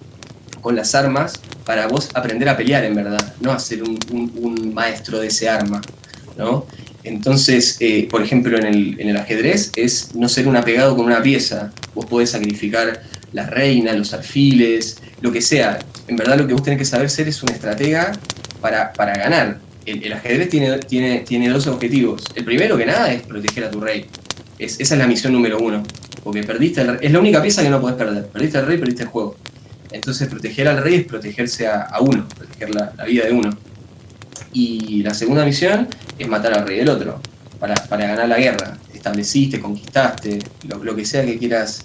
con 0.61 0.77
las 0.77 0.95
armas 0.95 1.33
para 1.67 1.89
vos 1.89 2.09
aprender 2.15 2.49
a 2.49 2.57
pelear 2.57 2.85
en 2.85 2.95
verdad, 2.95 3.35
no 3.41 3.51
un, 3.83 3.99
un- 4.13 4.33
un 4.37 4.73
maestro 4.73 5.19
de 5.19 5.27
ese 5.27 5.49
arma, 5.49 5.81
¿no? 6.39 6.67
Entonces, 7.03 7.79
eh, 7.81 8.07
por 8.09 8.23
ejemplo, 8.23 8.57
en 8.57 8.67
el, 8.67 9.01
en 9.01 9.09
el 9.09 9.17
ajedrez 9.17 9.73
es 9.75 10.15
no 10.15 10.29
ser 10.29 10.47
un 10.47 10.55
apegado 10.55 10.95
con 10.95 11.07
una 11.07 11.21
pieza. 11.21 11.73
Vos 11.97 12.07
podés 12.07 12.31
sacrificar 12.31 13.03
la 13.33 13.47
reina, 13.47 13.93
los 13.95 14.13
alfiles, 14.13 14.99
lo 15.21 15.33
que 15.33 15.41
sea. 15.41 15.79
En 16.09 16.17
verdad 16.17 16.39
lo 16.39 16.47
que 16.47 16.53
vos 16.53 16.63
tenés 16.63 16.79
que 16.79 16.85
saber 16.85 17.11
ser 17.11 17.29
es 17.29 17.43
un 17.43 17.51
estratega 17.51 18.13
para, 18.61 18.93
para 18.93 19.15
ganar. 19.15 19.59
El, 19.87 20.13
ajedrez 20.13 20.49
tiene, 20.49 20.79
tiene, 20.79 21.21
tiene 21.21 21.49
dos 21.49 21.67
objetivos. 21.67 22.25
El 22.35 22.45
primero 22.45 22.77
que 22.77 22.87
nada 22.87 23.13
es 23.13 23.23
proteger 23.23 23.65
a 23.65 23.71
tu 23.71 23.81
rey. 23.81 24.07
Es, 24.59 24.79
esa 24.79 24.95
es 24.95 24.99
la 24.99 25.07
misión 25.07 25.33
número 25.33 25.59
uno. 25.59 25.83
Porque 26.23 26.43
perdiste 26.43 26.83
el. 26.83 26.99
Es 27.01 27.11
la 27.11 27.19
única 27.19 27.43
pieza 27.43 27.63
que 27.63 27.71
no 27.71 27.81
podés 27.81 27.97
perder. 27.97 28.27
Perdiste 28.27 28.59
al 28.59 28.67
rey, 28.67 28.79
perdiste 28.79 29.05
el 29.05 29.09
juego. 29.09 29.37
Entonces 29.91 30.29
proteger 30.29 30.69
al 30.69 30.83
rey 30.83 30.97
es 30.97 31.05
protegerse 31.05 31.67
a, 31.67 31.99
uno, 32.01 32.29
proteger 32.29 32.73
la, 32.75 32.93
la 32.97 33.05
vida 33.05 33.25
de 33.25 33.33
uno. 33.33 33.51
Y 34.53 35.03
la 35.03 35.15
segunda 35.15 35.45
misión 35.45 35.89
es 36.19 36.29
matar 36.29 36.53
al 36.55 36.67
rey 36.67 36.79
del 36.79 36.89
otro, 36.89 37.21
para, 37.59 37.75
para 37.75 38.07
ganar 38.07 38.29
la 38.29 38.39
guerra. 38.39 38.79
Estableciste, 38.95 39.61
conquistaste, 39.61 40.39
lo, 40.69 40.83
lo 40.85 40.95
que 40.95 41.05
sea 41.05 41.25
que 41.25 41.39
quieras 41.39 41.85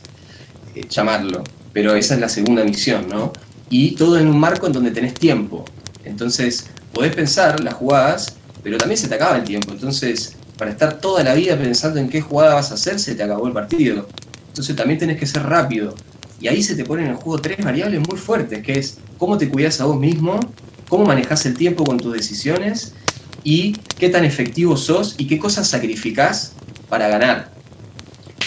eh, 0.76 0.86
llamarlo. 0.90 1.44
Pero 1.76 1.94
esa 1.94 2.14
es 2.14 2.22
la 2.22 2.30
segunda 2.30 2.64
misión, 2.64 3.10
¿no? 3.10 3.34
Y 3.70 3.96
todo 3.96 4.18
en 4.18 4.30
un 4.30 4.40
marco 4.40 4.66
en 4.66 4.72
donde 4.72 4.92
tenés 4.92 5.14
tiempo. 5.14 5.66
Entonces, 6.06 6.68
podés 6.94 7.14
pensar 7.14 7.60
las 7.60 7.74
jugadas, 7.74 8.38
pero 8.64 8.78
también 8.78 8.98
se 8.98 9.10
te 9.10 9.16
acaba 9.16 9.36
el 9.36 9.44
tiempo. 9.44 9.74
Entonces, 9.74 10.38
para 10.58 10.72
estar 10.72 11.00
toda 11.02 11.22
la 11.22 11.34
vida 11.34 11.58
pensando 11.58 12.00
en 12.00 12.08
qué 12.08 12.22
jugada 12.22 12.54
vas 12.54 12.72
a 12.72 12.76
hacer, 12.76 12.98
se 12.98 13.14
te 13.14 13.24
acabó 13.24 13.46
el 13.48 13.52
partido. 13.52 14.08
Entonces 14.48 14.74
también 14.74 14.98
tenés 15.00 15.20
que 15.20 15.26
ser 15.26 15.44
rápido. 15.44 15.94
Y 16.40 16.48
ahí 16.48 16.64
se 16.64 16.76
te 16.76 16.86
ponen 16.86 17.08
en 17.08 17.12
el 17.12 17.18
juego 17.18 17.40
tres 17.40 17.58
variables 17.62 18.00
muy 18.08 18.18
fuertes, 18.18 18.64
que 18.64 18.80
es 18.80 18.98
cómo 19.18 19.38
te 19.38 19.50
cuidas 19.50 19.82
a 19.82 19.86
vos 19.86 20.00
mismo, 20.00 20.40
cómo 20.88 21.04
manejas 21.04 21.46
el 21.46 21.56
tiempo 21.56 21.84
con 21.84 21.98
tus 21.98 22.14
decisiones 22.14 22.94
y 23.44 23.74
qué 24.00 24.08
tan 24.08 24.24
efectivo 24.24 24.78
sos 24.78 25.16
y 25.18 25.28
qué 25.28 25.40
cosas 25.40 25.68
sacrificás 25.68 26.54
para 26.88 27.10
ganar. 27.10 27.52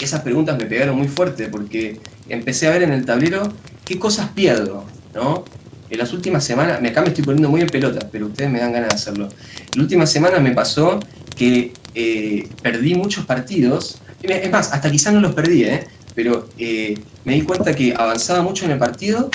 Esas 0.01 0.21
preguntas 0.21 0.57
me 0.57 0.65
pegaron 0.65 0.97
muy 0.97 1.07
fuerte 1.07 1.47
porque 1.47 1.99
empecé 2.29 2.67
a 2.67 2.71
ver 2.71 2.83
en 2.83 2.93
el 2.93 3.05
tablero 3.05 3.51
qué 3.85 3.99
cosas 3.99 4.29
pierdo, 4.29 4.85
¿no? 5.13 5.43
En 5.89 5.97
las 5.97 6.13
últimas 6.13 6.43
semanas, 6.43 6.79
acá 6.83 7.01
me 7.01 7.07
estoy 7.07 7.23
poniendo 7.23 7.49
muy 7.49 7.61
en 7.61 7.67
pelota, 7.67 8.07
pero 8.11 8.27
ustedes 8.27 8.51
me 8.51 8.59
dan 8.59 8.71
ganas 8.71 8.89
de 8.89 8.95
hacerlo. 8.95 9.25
En 9.25 9.65
las 9.75 9.77
últimas 9.77 10.11
semanas 10.11 10.41
me 10.41 10.51
pasó 10.51 10.99
que 11.35 11.73
eh, 11.95 12.47
perdí 12.61 12.93
muchos 12.93 13.25
partidos, 13.25 13.97
es 14.21 14.51
más, 14.51 14.71
hasta 14.71 14.91
quizás 14.91 15.13
no 15.13 15.21
los 15.21 15.33
perdí, 15.33 15.63
¿eh? 15.63 15.87
pero 16.13 16.47
eh, 16.57 16.99
me 17.25 17.33
di 17.33 17.41
cuenta 17.41 17.73
que 17.73 17.93
avanzaba 17.95 18.41
mucho 18.41 18.65
en 18.65 18.71
el 18.71 18.77
partido 18.77 19.29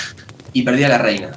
y 0.52 0.62
perdía 0.62 0.88
la 0.88 0.98
reina. 0.98 1.32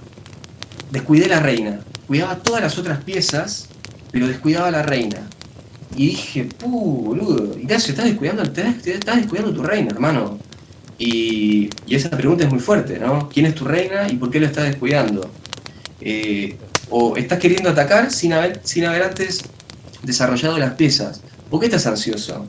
Descuidé 0.92 1.28
la 1.28 1.40
reina, 1.40 1.80
cuidaba 2.06 2.36
todas 2.36 2.62
las 2.62 2.78
otras 2.78 3.04
piezas, 3.04 3.68
pero 4.12 4.28
descuidaba 4.28 4.70
la 4.70 4.84
reina. 4.84 5.28
Y 5.96 6.08
dije, 6.08 6.44
puh, 6.44 7.06
boludo, 7.06 7.58
Ignacio, 7.58 7.92
estás 7.92 8.06
descuidando, 8.06 8.44
estás 8.44 8.86
estás 8.86 9.16
descuidando 9.16 9.54
tu 9.54 9.64
reina, 9.64 9.90
hermano. 9.92 10.38
Y, 10.98 11.70
esa 11.90 12.10
pregunta 12.10 12.44
es 12.44 12.50
muy 12.50 12.60
fuerte, 12.60 13.00
¿no? 13.00 13.30
¿Quién 13.30 13.46
es 13.46 13.56
tu 13.56 13.66
reina 13.66 14.08
y 14.10 14.16
por 14.16 14.32
qué 14.32 14.40
lo 14.40 14.48
estás 14.48 14.66
descuidando? 14.66 15.30
Eh, 16.02 16.56
o 16.90 17.18
estás 17.18 17.40
queriendo 17.40 17.70
atacar 17.70 18.12
sin 18.12 18.34
haber, 18.34 18.62
sin 18.64 18.86
haber 18.86 19.04
antes 19.04 19.44
desarrollado 20.04 20.58
las 20.58 20.74
piezas. 20.74 21.22
¿Por 21.50 21.60
qué 21.60 21.68
estás 21.68 21.86
ansioso? 21.88 22.46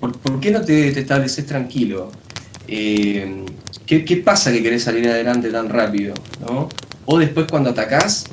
¿Por, 0.00 0.40
qué 0.40 0.50
no 0.50 0.60
te, 0.60 0.92
te 0.92 1.00
estableces 1.00 1.46
tranquilo? 1.46 2.10
Eh, 2.68 3.44
¿qué, 3.86 4.04
qué 4.04 4.16
pasa 4.16 4.52
que 4.52 4.62
querés 4.62 4.82
salir 4.82 5.08
adelante 5.08 5.50
tan 5.50 5.68
rápido? 5.68 6.14
¿no? 6.40 6.68
O 7.06 7.18
después 7.18 7.46
cuando 7.50 7.70
atacás, 7.70 8.24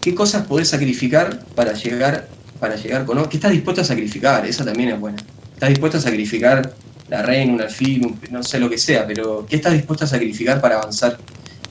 ¿qué 0.00 0.14
cosas 0.14 0.46
podés 0.46 0.68
sacrificar 0.68 1.44
para 1.54 1.72
llegar, 1.72 2.28
para 2.60 2.76
llegar 2.76 3.04
con... 3.04 3.24
¿Qué 3.28 3.36
estás 3.36 3.52
dispuesto 3.52 3.82
a 3.82 3.84
sacrificar? 3.84 4.46
Esa 4.46 4.64
también 4.64 4.90
es 4.90 5.00
buena. 5.00 5.18
¿Estás 5.54 5.68
dispuesto 5.70 5.98
a 5.98 6.00
sacrificar 6.00 6.74
la 7.08 7.22
reina, 7.22 7.52
un 7.54 7.60
alfil, 7.60 8.06
un- 8.06 8.18
no 8.30 8.42
sé 8.42 8.58
lo 8.58 8.68
que 8.70 8.78
sea, 8.78 9.06
pero 9.06 9.46
¿qué 9.48 9.56
estás 9.56 9.72
dispuesto 9.72 10.04
a 10.04 10.08
sacrificar 10.08 10.60
para 10.60 10.76
avanzar? 10.80 11.18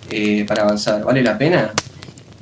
eh, 0.10 0.45
para 0.47 0.64
avanzar? 0.64 1.03
¿Vale 1.03 1.23
la 1.23 1.38
pena? 1.38 1.72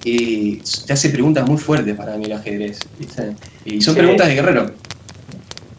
Eh, 0.03 0.59
te 0.85 0.93
hace 0.93 1.09
preguntas 1.09 1.47
muy 1.47 1.57
fuertes 1.57 1.95
para 1.95 2.18
mí 2.18 2.26
el 2.26 2.34
ajedrez. 2.34 2.80
¿viste? 2.99 3.34
Y 3.65 3.80
son 3.81 3.93
Sí. 3.93 3.99
preguntas 3.99 4.27
de 4.27 4.35
guerrero. 4.35 4.72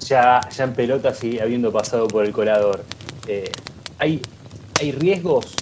ya, 0.09 0.41
ya 0.57 0.65
en 0.65 0.73
pelotas 0.73 1.23
y 1.25 1.39
habiendo 1.39 1.71
pasado 1.73 2.07
por 2.09 2.25
el 2.25 2.33
colador, 2.33 2.85
eh, 3.27 3.51
¿hay, 3.99 4.21
¿hay 4.81 4.93
riesgos 4.93 5.55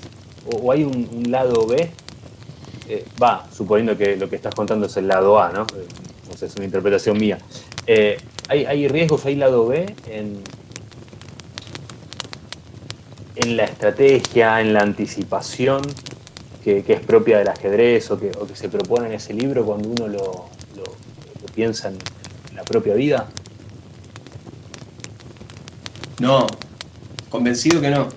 o, 0.47 0.57
o 0.59 0.73
hay 0.73 0.83
un, 0.85 1.09
un 1.13 1.31
lado 1.33 1.67
B? 1.67 1.91
Eh, 2.89 3.05
Va, 3.21 3.47
suponiendo 3.53 3.97
que 3.97 4.17
lo 4.17 4.29
que 4.29 4.37
estás 4.37 4.55
contando 4.55 4.87
es 4.87 4.97
el 4.97 5.09
lado 5.09 5.41
A, 5.41 5.51
¿no? 5.53 5.67
No 6.31 6.37
sé, 6.37 6.47
es 6.47 6.55
una 6.57 6.65
interpretación 6.65 7.19
mía. 7.19 7.39
¿hay, 8.49 8.65
¿Hay 8.67 8.89
riesgos, 8.89 9.25
hay 9.27 9.35
lado 9.37 9.67
B 9.67 9.95
en, 10.09 10.41
en 13.43 13.57
la 13.57 13.65
estrategia, 13.65 14.61
en 14.61 14.73
la 14.73 14.81
anticipación 14.81 15.83
que, 16.65 16.85
es 16.87 17.01
propia 17.01 17.39
del 17.39 17.49
ajedrez 17.49 18.11
o 18.11 18.19
que, 18.21 18.31
se 18.55 18.69
propone 18.69 19.09
en 19.09 19.15
ese 19.15 19.33
libro 19.35 19.65
cuando 19.65 19.89
uno 19.89 20.09
lo 20.09 20.51
piensa 21.55 21.89
en- 21.89 21.99
en 22.51 22.57
la 22.57 22.63
propia 22.65 22.95
vida? 22.95 23.29
No, 26.19 26.47
convencido 27.29 27.81
que 27.81 27.91
no. 27.91 28.09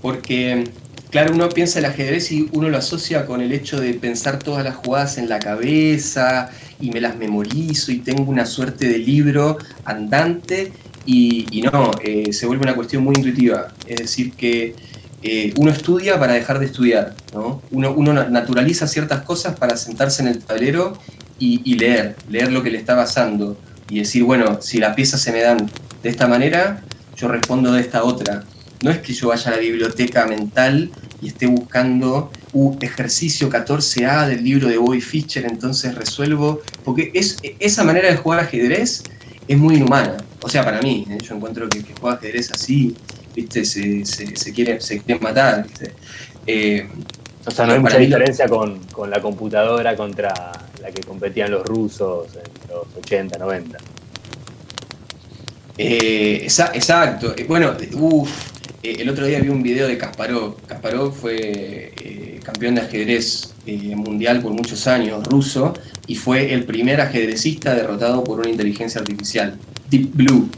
Porque, 0.00 0.70
claro, 1.10 1.34
uno 1.34 1.48
piensa 1.48 1.78
el 1.78 1.84
ajedrez 1.86 2.32
y 2.32 2.48
uno 2.52 2.68
lo 2.68 2.78
asocia 2.78 3.26
con 3.26 3.40
el 3.40 3.52
hecho 3.52 3.80
de 3.80 3.94
pensar 3.94 4.38
todas 4.38 4.64
las 4.64 4.76
jugadas 4.76 5.18
en 5.18 5.28
la 5.28 5.38
cabeza 5.38 6.50
y 6.80 6.90
me 6.90 7.00
las 7.00 7.16
memorizo 7.16 7.92
y 7.92 7.98
tengo 7.98 8.30
una 8.30 8.46
suerte 8.46 8.88
de 8.88 8.98
libro 8.98 9.58
andante 9.84 10.72
y, 11.06 11.62
no, 11.62 11.92
eh, 12.02 12.32
se 12.32 12.46
vuelve 12.46 12.64
una 12.64 12.74
cuestión 12.74 13.04
muy 13.04 13.14
intuitiva. 13.16 13.68
Es 13.86 13.96
decir, 13.96 14.32
que 14.32 14.74
eh, 15.22 15.54
uno 15.56 15.70
estudia 15.70 16.18
para 16.18 16.34
dejar 16.34 16.58
de 16.58 16.66
estudiar, 16.66 17.14
¿no? 17.32 17.62
Uno, 17.70 17.92
uno 17.92 18.12
na- 18.12 18.28
naturaliza 18.28 18.86
ciertas 18.86 19.22
cosas 19.22 19.58
para 19.58 19.76
sentarse 19.76 20.22
en 20.22 20.28
el 20.28 20.38
tablero 20.42 20.98
y, 21.38 21.74
leer, 21.74 22.16
leer 22.30 22.50
lo 22.50 22.62
que 22.62 22.70
le 22.70 22.78
está 22.78 22.96
pasando 22.96 23.58
y 23.90 23.98
decir, 23.98 24.24
bueno, 24.24 24.58
si 24.60 24.78
las 24.78 24.94
piezas 24.94 25.20
se 25.20 25.32
me 25.32 25.42
dan 25.42 25.70
de 26.02 26.08
esta 26.08 26.26
manera, 26.26 26.82
yo 27.16 27.28
respondo 27.28 27.72
de 27.72 27.80
esta 27.80 28.04
otra. 28.04 28.44
No 28.82 28.90
es 28.90 28.98
que 28.98 29.12
yo 29.12 29.28
vaya 29.28 29.50
a 29.50 29.54
la 29.56 29.60
biblioteca 29.60 30.26
mental 30.26 30.90
y 31.22 31.28
esté 31.28 31.46
buscando 31.46 32.30
un 32.52 32.78
ejercicio 32.80 33.48
14A 33.50 34.26
del 34.26 34.44
libro 34.44 34.68
de 34.68 34.76
Bobby 34.78 35.00
Fischer, 35.00 35.44
entonces 35.46 35.94
resuelvo, 35.94 36.60
porque 36.84 37.10
es, 37.14 37.36
esa 37.58 37.84
manera 37.84 38.10
de 38.10 38.16
jugar 38.16 38.40
ajedrez 38.40 39.02
es 39.48 39.58
muy 39.58 39.76
inhumana. 39.76 40.16
O 40.46 40.48
sea, 40.48 40.64
para 40.64 40.80
mí, 40.80 41.04
¿eh? 41.10 41.18
yo 41.22 41.34
encuentro 41.34 41.68
que 41.68 41.82
que 41.82 41.92
juega 42.00 42.16
ajedrez 42.18 42.52
así, 42.52 42.94
¿viste? 43.34 43.64
Se, 43.64 44.04
se, 44.04 44.36
se 44.36 44.52
quiere, 44.52 44.80
se 44.80 45.00
quiere 45.00 45.20
matar. 45.20 45.64
¿viste? 45.64 45.92
Eh, 46.46 46.86
O 47.44 47.50
sea, 47.50 47.66
no 47.66 47.72
hay 47.72 47.80
Para 47.80 47.94
mucha 47.96 47.98
lo- 47.98 48.04
diferencia 48.04 48.48
con, 48.48 48.78
con 48.92 49.10
la 49.10 49.20
computadora 49.20 49.96
contra 49.96 50.32
la 50.80 50.90
que 50.92 51.02
competían 51.02 51.50
los 51.50 51.64
rusos 51.66 52.28
en 52.36 52.70
los 52.70 52.86
80, 53.04 53.38
90. 53.38 53.78
Eh, 55.78 56.42
exa- 56.46 56.70
exacto. 56.74 57.34
Eh, 57.36 57.44
Bueno, 57.48 57.74
uff, 57.94 58.30
el 58.82 59.08
otro 59.08 59.26
día 59.26 59.40
vi 59.40 59.48
un 59.48 59.62
video 59.62 59.86
de 59.88 59.98
Kasparov. 59.98 60.62
Kasparov 60.66 61.12
fue 61.12 61.92
eh, 62.00 62.40
campeón 62.44 62.76
de 62.76 62.82
ajedrez 62.82 63.52
eh, 63.66 63.94
mundial 63.96 64.40
por 64.40 64.52
muchos 64.52 64.86
años, 64.86 65.24
ruso, 65.26 65.74
y 66.06 66.14
fue 66.14 66.52
el 66.54 66.64
primer 66.64 67.00
ajedrecista 67.00 67.74
derrotado 67.74 68.22
por 68.24 68.38
una 68.40 68.48
inteligencia 68.48 69.00
artificial. 69.00 69.56
Deep 69.90 70.14
Blue, 70.14 70.48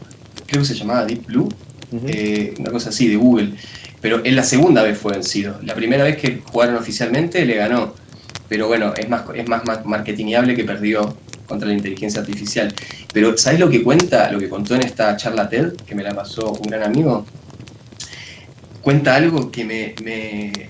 creo 0.47 0.61
que 0.61 0.67
se 0.67 0.75
llamaba 0.75 1.05
Deep 1.05 1.25
Blue, 1.25 1.49
eh, 2.07 2.53
una 2.59 2.71
cosa 2.71 2.89
así, 2.89 3.07
de 3.07 3.15
Google. 3.15 3.53
Pero 4.01 4.25
en 4.25 4.35
la 4.35 4.43
segunda 4.43 4.83
vez 4.83 4.97
fue 4.97 5.13
vencido. 5.13 5.59
La 5.63 5.75
primera 5.75 6.03
vez 6.03 6.17
que 6.17 6.41
jugaron 6.45 6.75
oficialmente 6.75 7.45
le 7.45 7.55
ganó. 7.55 7.93
Pero 8.47 8.67
bueno, 8.67 8.93
es 8.95 9.09
más, 9.09 9.23
es 9.35 9.47
más 9.47 9.63
marketingable 9.85 10.55
que 10.55 10.63
perdió 10.63 11.15
contra 11.45 11.67
la 11.67 11.73
inteligencia 11.73 12.21
artificial. 12.21 12.73
Pero 13.13 13.37
¿sabes 13.37 13.59
lo 13.59 13.69
que 13.69 13.83
cuenta, 13.83 14.31
lo 14.31 14.39
que 14.39 14.47
contó 14.47 14.75
en 14.75 14.83
esta 14.83 15.17
charla 15.17 15.49
TED, 15.49 15.73
que 15.85 15.95
me 15.95 16.03
la 16.03 16.13
pasó 16.13 16.51
un 16.53 16.69
gran 16.69 16.83
amigo? 16.83 17.25
Cuenta 18.81 19.15
algo 19.15 19.51
que 19.51 19.65
me, 19.65 19.93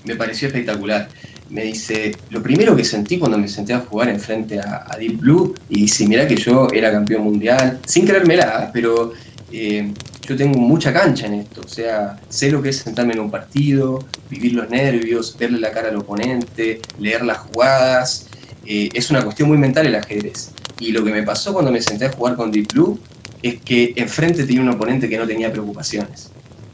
me, 0.04 0.16
pareció 0.16 0.48
espectacular. 0.48 1.08
Me 1.50 1.64
dice, 1.64 2.16
lo 2.30 2.42
primero 2.42 2.76
que 2.76 2.84
sentí 2.84 3.18
cuando 3.18 3.36
me 3.36 3.48
senté 3.48 3.72
a 3.72 3.80
jugar 3.80 4.08
enfrente 4.08 4.60
a, 4.60 4.86
a 4.88 4.96
Deep 4.96 5.18
Blue, 5.18 5.54
y 5.68 5.82
dice, 5.82 6.06
mira 6.06 6.26
que 6.26 6.36
yo 6.36 6.68
era 6.72 6.92
campeón 6.92 7.24
mundial, 7.24 7.80
sin 7.84 8.06
creérmela, 8.06 8.70
pero 8.72 9.12
eh, 9.52 9.92
yo 10.26 10.36
tengo 10.36 10.60
mucha 10.60 10.92
cancha 10.92 11.26
en 11.26 11.34
esto, 11.34 11.62
o 11.64 11.68
sea, 11.68 12.20
sé 12.28 12.50
lo 12.50 12.62
que 12.62 12.68
es 12.68 12.76
sentarme 12.76 13.14
en 13.14 13.20
un 13.20 13.30
partido, 13.30 13.98
vivir 14.28 14.52
los 14.52 14.70
nervios, 14.70 15.36
verle 15.36 15.58
la 15.58 15.72
cara 15.72 15.88
al 15.88 15.96
oponente, 15.96 16.80
leer 17.00 17.24
las 17.24 17.38
jugadas, 17.38 18.28
eh, 18.64 18.88
es 18.94 19.10
una 19.10 19.24
cuestión 19.24 19.48
muy 19.48 19.58
mental 19.58 19.86
el 19.86 19.96
ajedrez. 19.96 20.52
Y 20.78 20.92
lo 20.92 21.04
que 21.04 21.10
me 21.10 21.24
pasó 21.24 21.52
cuando 21.52 21.72
me 21.72 21.82
senté 21.82 22.06
a 22.06 22.12
jugar 22.12 22.36
con 22.36 22.52
Deep 22.52 22.72
Blue 22.72 23.00
es 23.42 23.60
que 23.60 23.92
enfrente 23.96 24.44
tenía 24.44 24.62
un 24.62 24.68
oponente 24.68 25.08
que 25.08 25.18
no 25.18 25.26
tenía 25.26 25.50
preocupaciones. 25.50 26.30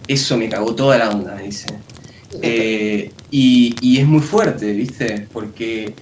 Eso 0.07 0.37
me 0.37 0.49
cagó 0.49 0.75
toda 0.75 0.99
la 0.99 1.11
onda, 1.11 1.35
me 1.35 1.45
dice. 1.45 1.67
Eh, 2.43 3.11
y, 3.31 3.99
es 3.99 4.07
muy 4.07 4.21
fuerte, 4.21 4.73
¿viste? 4.73 5.27
Porque 5.33 5.95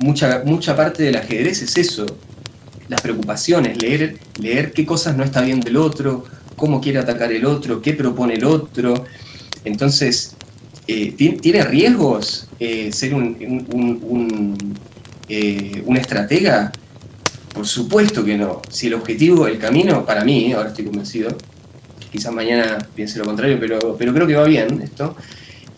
mucha, 0.00 0.42
mucha 0.44 0.76
parte 0.76 1.02
del 1.02 1.16
ajedrez 1.16 1.62
es 1.62 1.76
eso, 1.76 2.06
las 2.88 3.00
preocupaciones, 3.00 3.80
leer, 3.80 4.18
leer 4.40 4.72
qué 4.72 4.84
cosas 4.84 5.16
no 5.16 5.24
está 5.24 5.42
bien 5.42 5.60
del 5.60 5.76
otro, 5.76 6.24
cómo 6.56 6.80
quiere 6.80 6.98
atacar 6.98 7.32
el 7.32 7.44
otro, 7.44 7.80
qué 7.80 7.94
propone 7.94 8.34
el 8.34 8.44
otro. 8.44 9.04
Entonces, 9.64 10.34
eh, 10.86 11.12
¿tiene 11.12 11.64
riesgos 11.64 12.48
eh, 12.58 12.92
ser 12.92 13.14
un, 13.14 13.36
un, 13.72 14.74
eh, 15.28 15.82
un, 15.86 15.96
estratega? 15.96 16.72
Por 17.54 17.66
supuesto 17.66 18.24
que 18.24 18.36
no. 18.36 18.62
Si 18.68 18.88
el 18.88 18.94
objetivo, 18.94 19.46
el 19.46 19.58
camino, 19.58 20.04
para 20.04 20.24
mí, 20.24 20.52
ahora 20.52 20.70
estoy 20.70 20.86
convencido, 20.86 21.36
quizás 22.10 22.32
mañana 22.32 22.78
piense 22.94 23.18
lo 23.18 23.24
contrario, 23.24 23.58
pero, 23.60 23.96
pero 23.96 24.12
creo 24.12 24.26
que 24.26 24.34
va 24.34 24.44
bien 24.44 24.82
esto. 24.82 25.16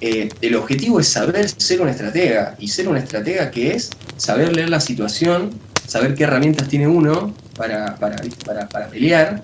El 0.01 0.57
objetivo 0.57 1.01
es 1.01 1.09
saber 1.09 1.49
ser 1.49 1.81
un 1.81 1.89
estratega. 1.89 2.57
Y 2.59 2.69
ser 2.69 2.89
un 2.89 2.97
estratega 2.97 3.51
que 3.51 3.75
es 3.75 3.91
saber 4.17 4.55
leer 4.55 4.71
la 4.71 4.81
situación, 4.81 5.51
saber 5.87 6.15
qué 6.15 6.25
herramientas 6.25 6.69
tiene 6.69 6.87
uno 6.87 7.35
para, 7.57 7.97
para, 7.97 8.17
para, 8.69 8.89
pelear 8.89 9.43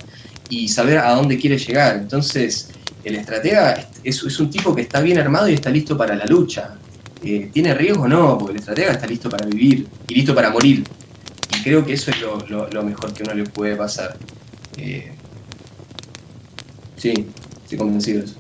y 0.49 0.69
saber 0.69 0.99
a 0.99 1.13
dónde 1.15 1.39
quiere 1.39 1.59
llegar. 1.59 1.97
Entonces, 1.97 2.71
el 3.05 3.17
estratega 3.17 3.89
es, 4.03 4.23
un 4.23 4.51
tipo 4.51 4.75
que 4.75 4.83
está 4.83 5.01
bien 5.01 5.19
armado 5.19 5.49
y 5.49 5.55
está 5.55 5.71
listo 5.71 5.97
para 5.97 6.15
la 6.15 6.27
lucha. 6.27 6.75
Eh, 7.23 7.51
¿Tiene 7.53 7.75
riesgo? 7.75 8.09
No, 8.09 8.39
porque 8.39 8.53
el 8.53 8.59
estratega 8.59 8.93
está 8.93 9.07
listo 9.07 9.29
para 9.29 9.47
vivir 9.47 9.87
y 10.09 10.15
listo 10.15 10.35
para 10.35 10.51
morir. 10.51 10.85
Y 11.59 11.63
creo 11.63 11.85
que 11.85 11.93
eso 11.93 12.11
es 12.11 12.21
lo, 12.21 12.69
lo, 12.69 12.83
mejor 12.83 13.13
que 13.13 13.23
uno 13.23 13.35
le 13.35 13.45
puede 13.45 13.77
pasar. 13.77 14.17
Eh, 14.77 15.13
sí, 16.97 17.27
estoy 17.63 17.79
convencido 17.79 18.21
de 18.21 18.27
eso. 18.27 18.35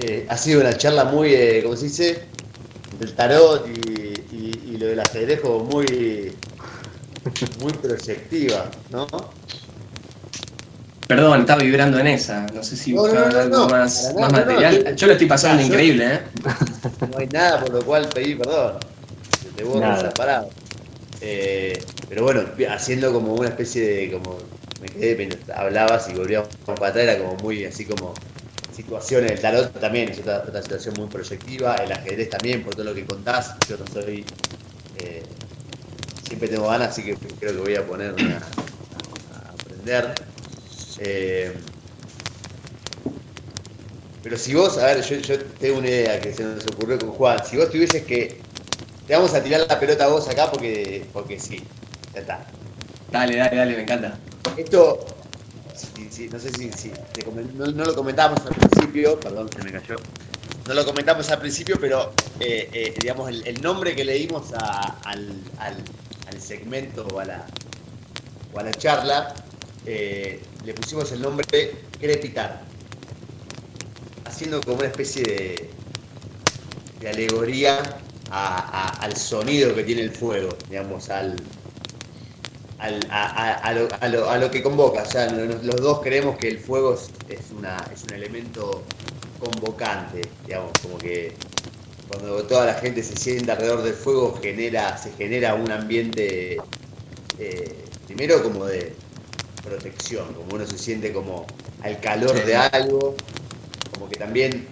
Sí, 0.00 0.24
ha 0.28 0.36
sido 0.36 0.60
una 0.60 0.76
charla 0.76 1.04
muy, 1.04 1.34
eh, 1.34 1.60
¿cómo 1.62 1.76
se 1.76 1.84
dice? 1.84 2.22
Del 2.98 3.14
tarot 3.14 3.66
y 3.66 4.06
y 4.76 4.78
lo 4.78 4.86
del 4.88 5.00
ajedrez 5.00 5.40
como 5.40 5.64
muy, 5.64 6.32
muy 7.60 7.72
proyectiva, 7.72 8.70
¿no? 8.90 9.06
Perdón, 11.06 11.40
estaba 11.40 11.62
vibrando 11.62 11.98
en 11.98 12.08
esa. 12.08 12.46
No 12.52 12.62
sé 12.62 12.76
si 12.76 12.92
no, 12.92 13.04
algo 13.04 13.68
más, 13.68 14.12
material. 14.18 14.94
yo 14.96 15.06
lo 15.06 15.12
estoy 15.12 15.26
pasando 15.28 15.62
increíble, 15.62 16.14
¿eh? 16.14 16.20
No 17.10 17.18
hay 17.18 17.28
nada 17.28 17.60
por 17.60 17.70
lo 17.72 17.84
cual 17.84 18.08
pedir 18.08 18.38
perdón. 18.38 18.74
Te 19.54 19.64
borro 19.64 20.00
separado. 20.00 20.50
Eh, 21.22 21.82
pero 22.08 22.24
bueno, 22.24 22.42
haciendo 22.68 23.12
como 23.12 23.34
una 23.34 23.48
especie 23.48 23.82
de. 23.82 24.12
como 24.12 24.36
Me 24.82 24.88
quedé, 24.88 25.28
hablabas 25.54 26.08
y 26.10 26.14
volvíamos 26.14 26.48
para 26.66 26.88
atrás, 26.88 27.04
era 27.04 27.18
como 27.18 27.36
muy 27.36 27.64
así 27.64 27.86
como 27.86 28.12
situaciones. 28.76 29.32
El 29.32 29.40
tarot 29.40 29.72
también 29.80 30.10
es 30.10 30.18
otra, 30.20 30.44
otra 30.46 30.62
situación 30.62 30.94
muy 30.98 31.08
proyectiva. 31.08 31.76
El 31.76 31.92
ajedrez 31.92 32.30
también, 32.30 32.62
por 32.62 32.74
todo 32.74 32.84
lo 32.84 32.94
que 32.94 33.04
contás. 33.04 33.54
Yo 33.68 33.76
no 33.78 33.86
soy 33.92 34.24
eh, 34.98 35.22
siempre 36.26 36.48
tengo 36.48 36.68
ganas, 36.68 36.88
así 36.88 37.02
que 37.02 37.14
creo 37.14 37.52
que 37.52 37.60
voy 37.60 37.74
a 37.76 37.86
ponerme 37.86 38.34
a, 38.34 39.52
aprender. 39.52 40.14
Eh, 40.98 41.52
pero 44.22 44.36
si 44.36 44.54
vos, 44.54 44.76
a 44.78 44.86
ver, 44.86 45.02
yo, 45.02 45.38
tengo 45.60 45.78
una 45.78 45.88
idea 45.88 46.20
que 46.20 46.32
se 46.32 46.42
nos 46.42 46.66
ocurrió 46.66 46.98
con 46.98 47.10
Juan. 47.10 47.38
Si 47.48 47.56
vos 47.56 47.70
tuvieses 47.70 48.02
que. 48.04 48.40
Te 49.06 49.14
vamos 49.14 49.34
a 49.34 49.42
tirar 49.42 49.64
la 49.68 49.78
pelota 49.78 50.04
a 50.04 50.08
vos 50.08 50.28
acá 50.28 50.50
porque, 50.50 51.06
porque 51.12 51.38
sí. 51.38 51.62
Ya 52.12 52.20
está. 52.20 52.46
Dale, 53.12 53.36
dale, 53.36 53.56
dale, 53.56 53.76
me 53.76 53.82
encanta. 53.82 54.18
Esto, 54.56 55.06
no 56.24 56.38
sé 56.38 56.50
si, 56.52 56.92
no, 57.54 57.84
lo 57.84 57.94
comentábamos 57.94 58.40
al 58.46 58.54
principio, 58.54 59.20
perdón, 59.20 59.48
se 59.54 59.62
me 59.62 59.72
cayó. 59.72 59.96
No 60.66 60.74
lo 60.74 60.84
comentamos 60.84 61.30
al 61.30 61.38
principio, 61.38 61.76
pero 61.80 62.12
eh, 62.40 62.68
eh, 62.72 62.94
digamos 62.98 63.30
el, 63.30 63.62
nombre 63.62 63.94
que 63.94 64.04
le 64.04 64.14
dimos 64.14 64.52
al, 65.04 65.34
segmento 66.40 67.06
o 67.12 67.20
a 67.20 67.24
la, 67.24 67.46
a 68.56 68.62
la 68.62 68.72
charla, 68.72 69.34
eh, 69.84 70.42
le 70.64 70.74
pusimos 70.74 71.12
el 71.12 71.22
nombre 71.22 71.46
de 71.52 71.76
crepitar, 72.00 72.62
haciendo 74.24 74.60
como 74.60 74.78
una 74.78 74.86
especie 74.86 75.22
de, 75.22 75.70
de 77.00 77.08
alegoría 77.08 77.80
al 78.30 79.16
sonido 79.16 79.74
que 79.74 79.84
tiene 79.84 80.02
el 80.02 80.10
fuego, 80.10 80.56
digamos, 80.68 81.10
al, 81.10 81.36
a, 82.78 84.38
lo, 84.38 84.50
que 84.50 84.62
convoca. 84.62 85.02
O 85.02 85.10
sea, 85.10 85.30
los 85.30 85.76
dos 85.76 86.00
creemos 86.00 86.36
que 86.38 86.48
el 86.48 86.58
fuego 86.58 86.94
es, 87.28 87.50
una, 87.56 87.76
es 87.92 88.04
un 88.04 88.14
elemento 88.14 88.82
convocante, 89.38 90.22
digamos, 90.46 90.72
como 90.82 90.98
que 90.98 91.34
cuando 92.08 92.44
toda 92.44 92.66
la 92.66 92.74
gente 92.74 93.02
se 93.02 93.16
sienta 93.16 93.54
alrededor 93.54 93.82
del 93.82 93.94
fuego 93.94 94.38
genera, 94.40 94.96
se 94.96 95.10
genera 95.12 95.54
un 95.54 95.70
ambiente 95.70 96.58
eh, 97.38 97.84
primero 98.06 98.42
como 98.42 98.66
de 98.66 98.94
protección, 99.62 100.32
como 100.34 100.54
uno 100.54 100.66
se 100.66 100.78
siente 100.78 101.12
como 101.12 101.46
al 101.82 102.00
calor 102.00 102.44
de 102.44 102.56
algo, 102.56 103.16
como 103.92 104.08
que 104.08 104.16
también 104.16 104.68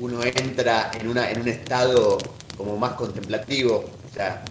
uno 0.00 0.20
entra 0.24 0.90
en, 0.98 1.08
una, 1.08 1.30
en 1.30 1.40
un 1.40 1.48
estado 1.48 2.18
como 2.56 2.76
más 2.76 2.94
contemplativo, 2.94 3.84
o 4.10 4.14
sea, 4.14 4.44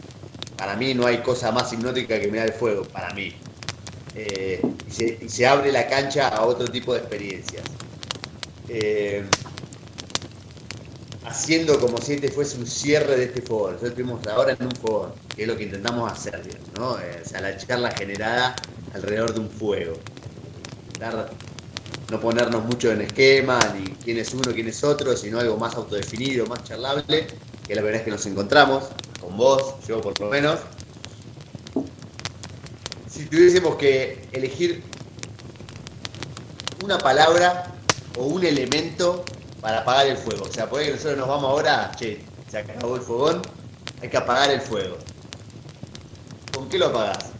para 0.58 0.76
mí 0.76 0.94
no 0.94 1.06
hay 1.06 1.20
cosa 1.20 1.52
más 1.52 1.72
hipnótica 1.72 2.20
que 2.20 2.28
mirar 2.30 2.48
el 2.48 2.54
fuego, 2.54 2.84
para 2.84 3.14
mí. 3.14 3.34
Eh, 4.16 4.62
y 5.22 5.30
se 5.30 5.48
abre 5.48 5.72
la 5.72 5.88
cancha 5.88 6.28
a 6.30 6.46
otro 6.46 6.68
tipo 6.68 6.94
de 6.94 7.00
experiencias. 7.00 7.64
Eh, 8.68 9.24
haciendo 11.26 11.80
como 11.80 12.02
si 12.02 12.14
este 12.14 12.30
fuese 12.30 12.58
un 12.58 12.66
cierre 12.66 13.16
de 13.18 13.26
este 13.26 13.42
foro. 13.42 13.74
Nosotros 13.74 13.92
estuvimos 13.92 14.26
ahora 14.28 14.54
en 14.60 14.66
un 14.66 14.72
foro, 14.72 15.14
que 15.36 15.44
es 15.44 15.48
lo 15.48 15.56
que 15.56 15.64
intentamos 15.64 16.12
hacer, 16.12 16.42
¿no? 16.78 16.98
Eh, 17.00 17.22
o 17.24 17.28
sea, 17.28 17.42
la 17.42 17.56
charla 17.58 17.92
generada 17.92 18.56
alrededor 18.94 19.34
de 19.34 19.42
un 19.42 19.50
fuego. 19.50 19.94
no 22.10 22.20
ponernos 22.20 22.64
mucho 22.64 22.92
en 22.92 23.02
esquema, 23.02 23.60
ni 23.78 23.86
quién 24.04 24.18
es 24.18 24.34
uno, 24.34 24.54
quién 24.54 24.68
es 24.68 24.84
otro, 24.84 25.16
sino 25.16 25.40
algo 25.40 25.58
más 25.58 25.76
autodefinido, 25.76 26.48
más 26.48 26.64
charlable, 26.64 27.28
que 27.68 27.76
la 27.76 27.82
verdad 27.82 28.00
es 28.00 28.06
que 28.06 28.12
nos 28.12 28.26
encontramos, 28.26 28.86
con 29.28 29.38
vos, 29.38 29.76
yo 29.86 30.00
por 30.00 30.18
lo 30.20 30.28
menos. 30.28 30.60
Si 33.10 33.26
tuviésemos 33.26 33.76
que 33.76 34.26
elegir 34.32 34.84
una 36.82 36.98
palabra 36.98 37.74
o 38.18 38.24
un 38.24 38.46
elemento 38.46 39.26
para 39.60 39.80
apagar 39.80 40.08
el 40.08 40.18
fuego. 40.18 40.46
O 40.46 40.54
sea, 40.54 40.70
puede 40.70 40.86
que 40.86 40.92
nosotros 40.92 41.18
nos 41.18 41.28
vamos 41.28 41.44
ahora, 41.44 41.92
che, 41.98 42.22
se 42.50 42.58
acabó 42.58 42.96
el 42.96 43.02
fogón, 43.02 43.42
hay 44.02 44.10
que 44.10 44.18
apagar 44.18 44.50
el 44.52 44.62
fuego. 44.62 44.98
¿Con 46.56 46.70
qué 46.70 46.78
lo 46.78 46.88
apagás? 46.88 47.32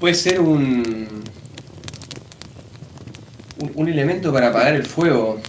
Puede 0.00 0.14
ser 0.14 0.40
un, 0.40 1.22
un, 3.74 3.88
elemento 3.88 4.32
para 4.32 4.48
apagar 4.48 4.74
el 4.74 4.84
fuego. 4.84 5.40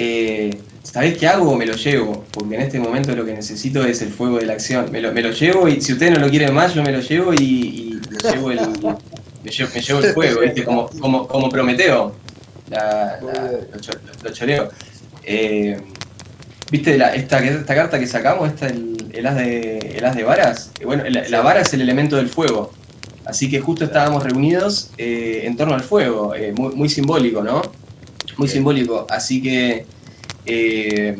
Eh, 0.00 0.56
¿Sabés 0.84 1.18
qué 1.18 1.26
hago? 1.26 1.56
Me 1.56 1.66
lo 1.66 1.74
llevo, 1.74 2.24
porque 2.30 2.54
en 2.54 2.62
este 2.62 2.78
momento 2.78 3.16
lo 3.16 3.26
que 3.26 3.34
necesito 3.34 3.84
es 3.84 4.00
el 4.00 4.10
fuego 4.10 4.38
de 4.38 4.46
la 4.46 4.52
acción. 4.52 4.92
Me 4.92 5.00
lo, 5.00 5.12
me 5.12 5.22
lo 5.22 5.32
llevo 5.32 5.66
y 5.66 5.80
si 5.80 5.92
ustedes 5.92 6.12
no 6.12 6.20
lo 6.20 6.30
quieren 6.30 6.54
más, 6.54 6.72
yo 6.72 6.84
me 6.84 6.92
lo 6.92 7.00
llevo 7.00 7.34
y, 7.34 8.00
me 8.08 8.30
llevo 8.30 8.50
el, 8.52 8.60
me 9.44 9.50
llevo, 9.50 9.98
el 10.00 10.14
fuego, 10.14 10.40
¿viste? 10.40 10.64
Como, 10.64 10.88
como, 11.00 11.26
como 11.26 11.48
Prometeo. 11.48 12.14
lo, 14.22 14.30
choreo. 14.30 14.70
Eh, 15.24 15.76
¿Viste 16.70 16.94
esta, 17.16 17.44
esta 17.44 17.74
carta 17.74 17.98
que 17.98 18.06
sacamos? 18.06 18.48
Esta, 18.48 18.68
el, 18.68 19.10
el 19.12 19.26
as 19.26 19.34
de, 19.34 19.78
el 19.78 20.04
as 20.04 20.14
de 20.14 20.22
varas, 20.22 20.70
eh, 20.78 20.84
bueno, 20.84 21.02
la, 21.08 21.28
la 21.28 21.40
vara 21.40 21.60
es 21.62 21.74
el 21.74 21.80
elemento 21.80 22.14
del 22.16 22.28
fuego. 22.28 22.72
Así 23.24 23.50
que 23.50 23.58
justo 23.60 23.84
estábamos 23.84 24.22
reunidos 24.22 24.92
eh, 24.96 25.42
en 25.44 25.56
torno 25.56 25.74
al 25.74 25.82
fuego, 25.82 26.36
eh, 26.36 26.52
muy, 26.56 26.74
muy 26.76 26.88
simbólico, 26.88 27.42
¿no? 27.42 27.62
Muy 28.38 28.46
Bien. 28.46 28.54
simbólico. 28.54 29.06
Así 29.10 29.42
que, 29.42 29.84
eh, 30.46 31.18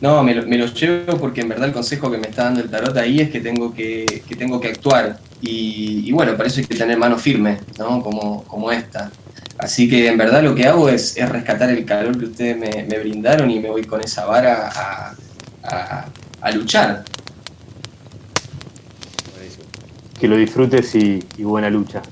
no, 0.00 0.22
me 0.22 0.34
lo, 0.34 0.46
me 0.46 0.58
lo 0.58 0.66
llevo 0.66 1.16
porque 1.18 1.40
en 1.40 1.48
verdad 1.48 1.66
el 1.68 1.72
consejo 1.74 2.10
que 2.10 2.18
me 2.18 2.28
está 2.28 2.44
dando 2.44 2.60
el 2.60 2.70
tarot 2.70 2.96
ahí 2.96 3.20
es 3.20 3.30
que 3.30 3.40
tengo 3.40 3.74
que, 3.74 4.22
que 4.28 4.36
tengo 4.36 4.60
que 4.60 4.68
actuar. 4.68 5.18
Y, 5.40 6.04
y 6.08 6.12
bueno, 6.12 6.36
para 6.36 6.48
eso 6.48 6.60
hay 6.60 6.66
que 6.66 6.76
tener 6.76 6.96
mano 6.98 7.18
firme, 7.18 7.58
¿no? 7.78 8.02
Como, 8.02 8.44
como 8.44 8.70
esta. 8.70 9.10
Así 9.58 9.88
que 9.88 10.08
en 10.08 10.16
verdad 10.18 10.42
lo 10.42 10.54
que 10.54 10.66
hago 10.66 10.88
es, 10.88 11.16
es 11.16 11.28
rescatar 11.28 11.70
el 11.70 11.84
calor 11.84 12.18
que 12.18 12.26
ustedes 12.26 12.56
me, 12.56 12.84
me 12.84 12.98
brindaron 12.98 13.50
y 13.50 13.58
me 13.60 13.70
voy 13.70 13.84
con 13.84 14.00
esa 14.02 14.24
vara 14.26 14.68
a, 14.74 15.14
a- 15.64 16.06
a 16.40 16.50
luchar. 16.50 17.04
Que 20.18 20.28
lo 20.28 20.36
disfrutes 20.36 20.94
y, 20.94 21.20
y 21.38 21.44
buena 21.44 21.70
lucha. 21.70 22.02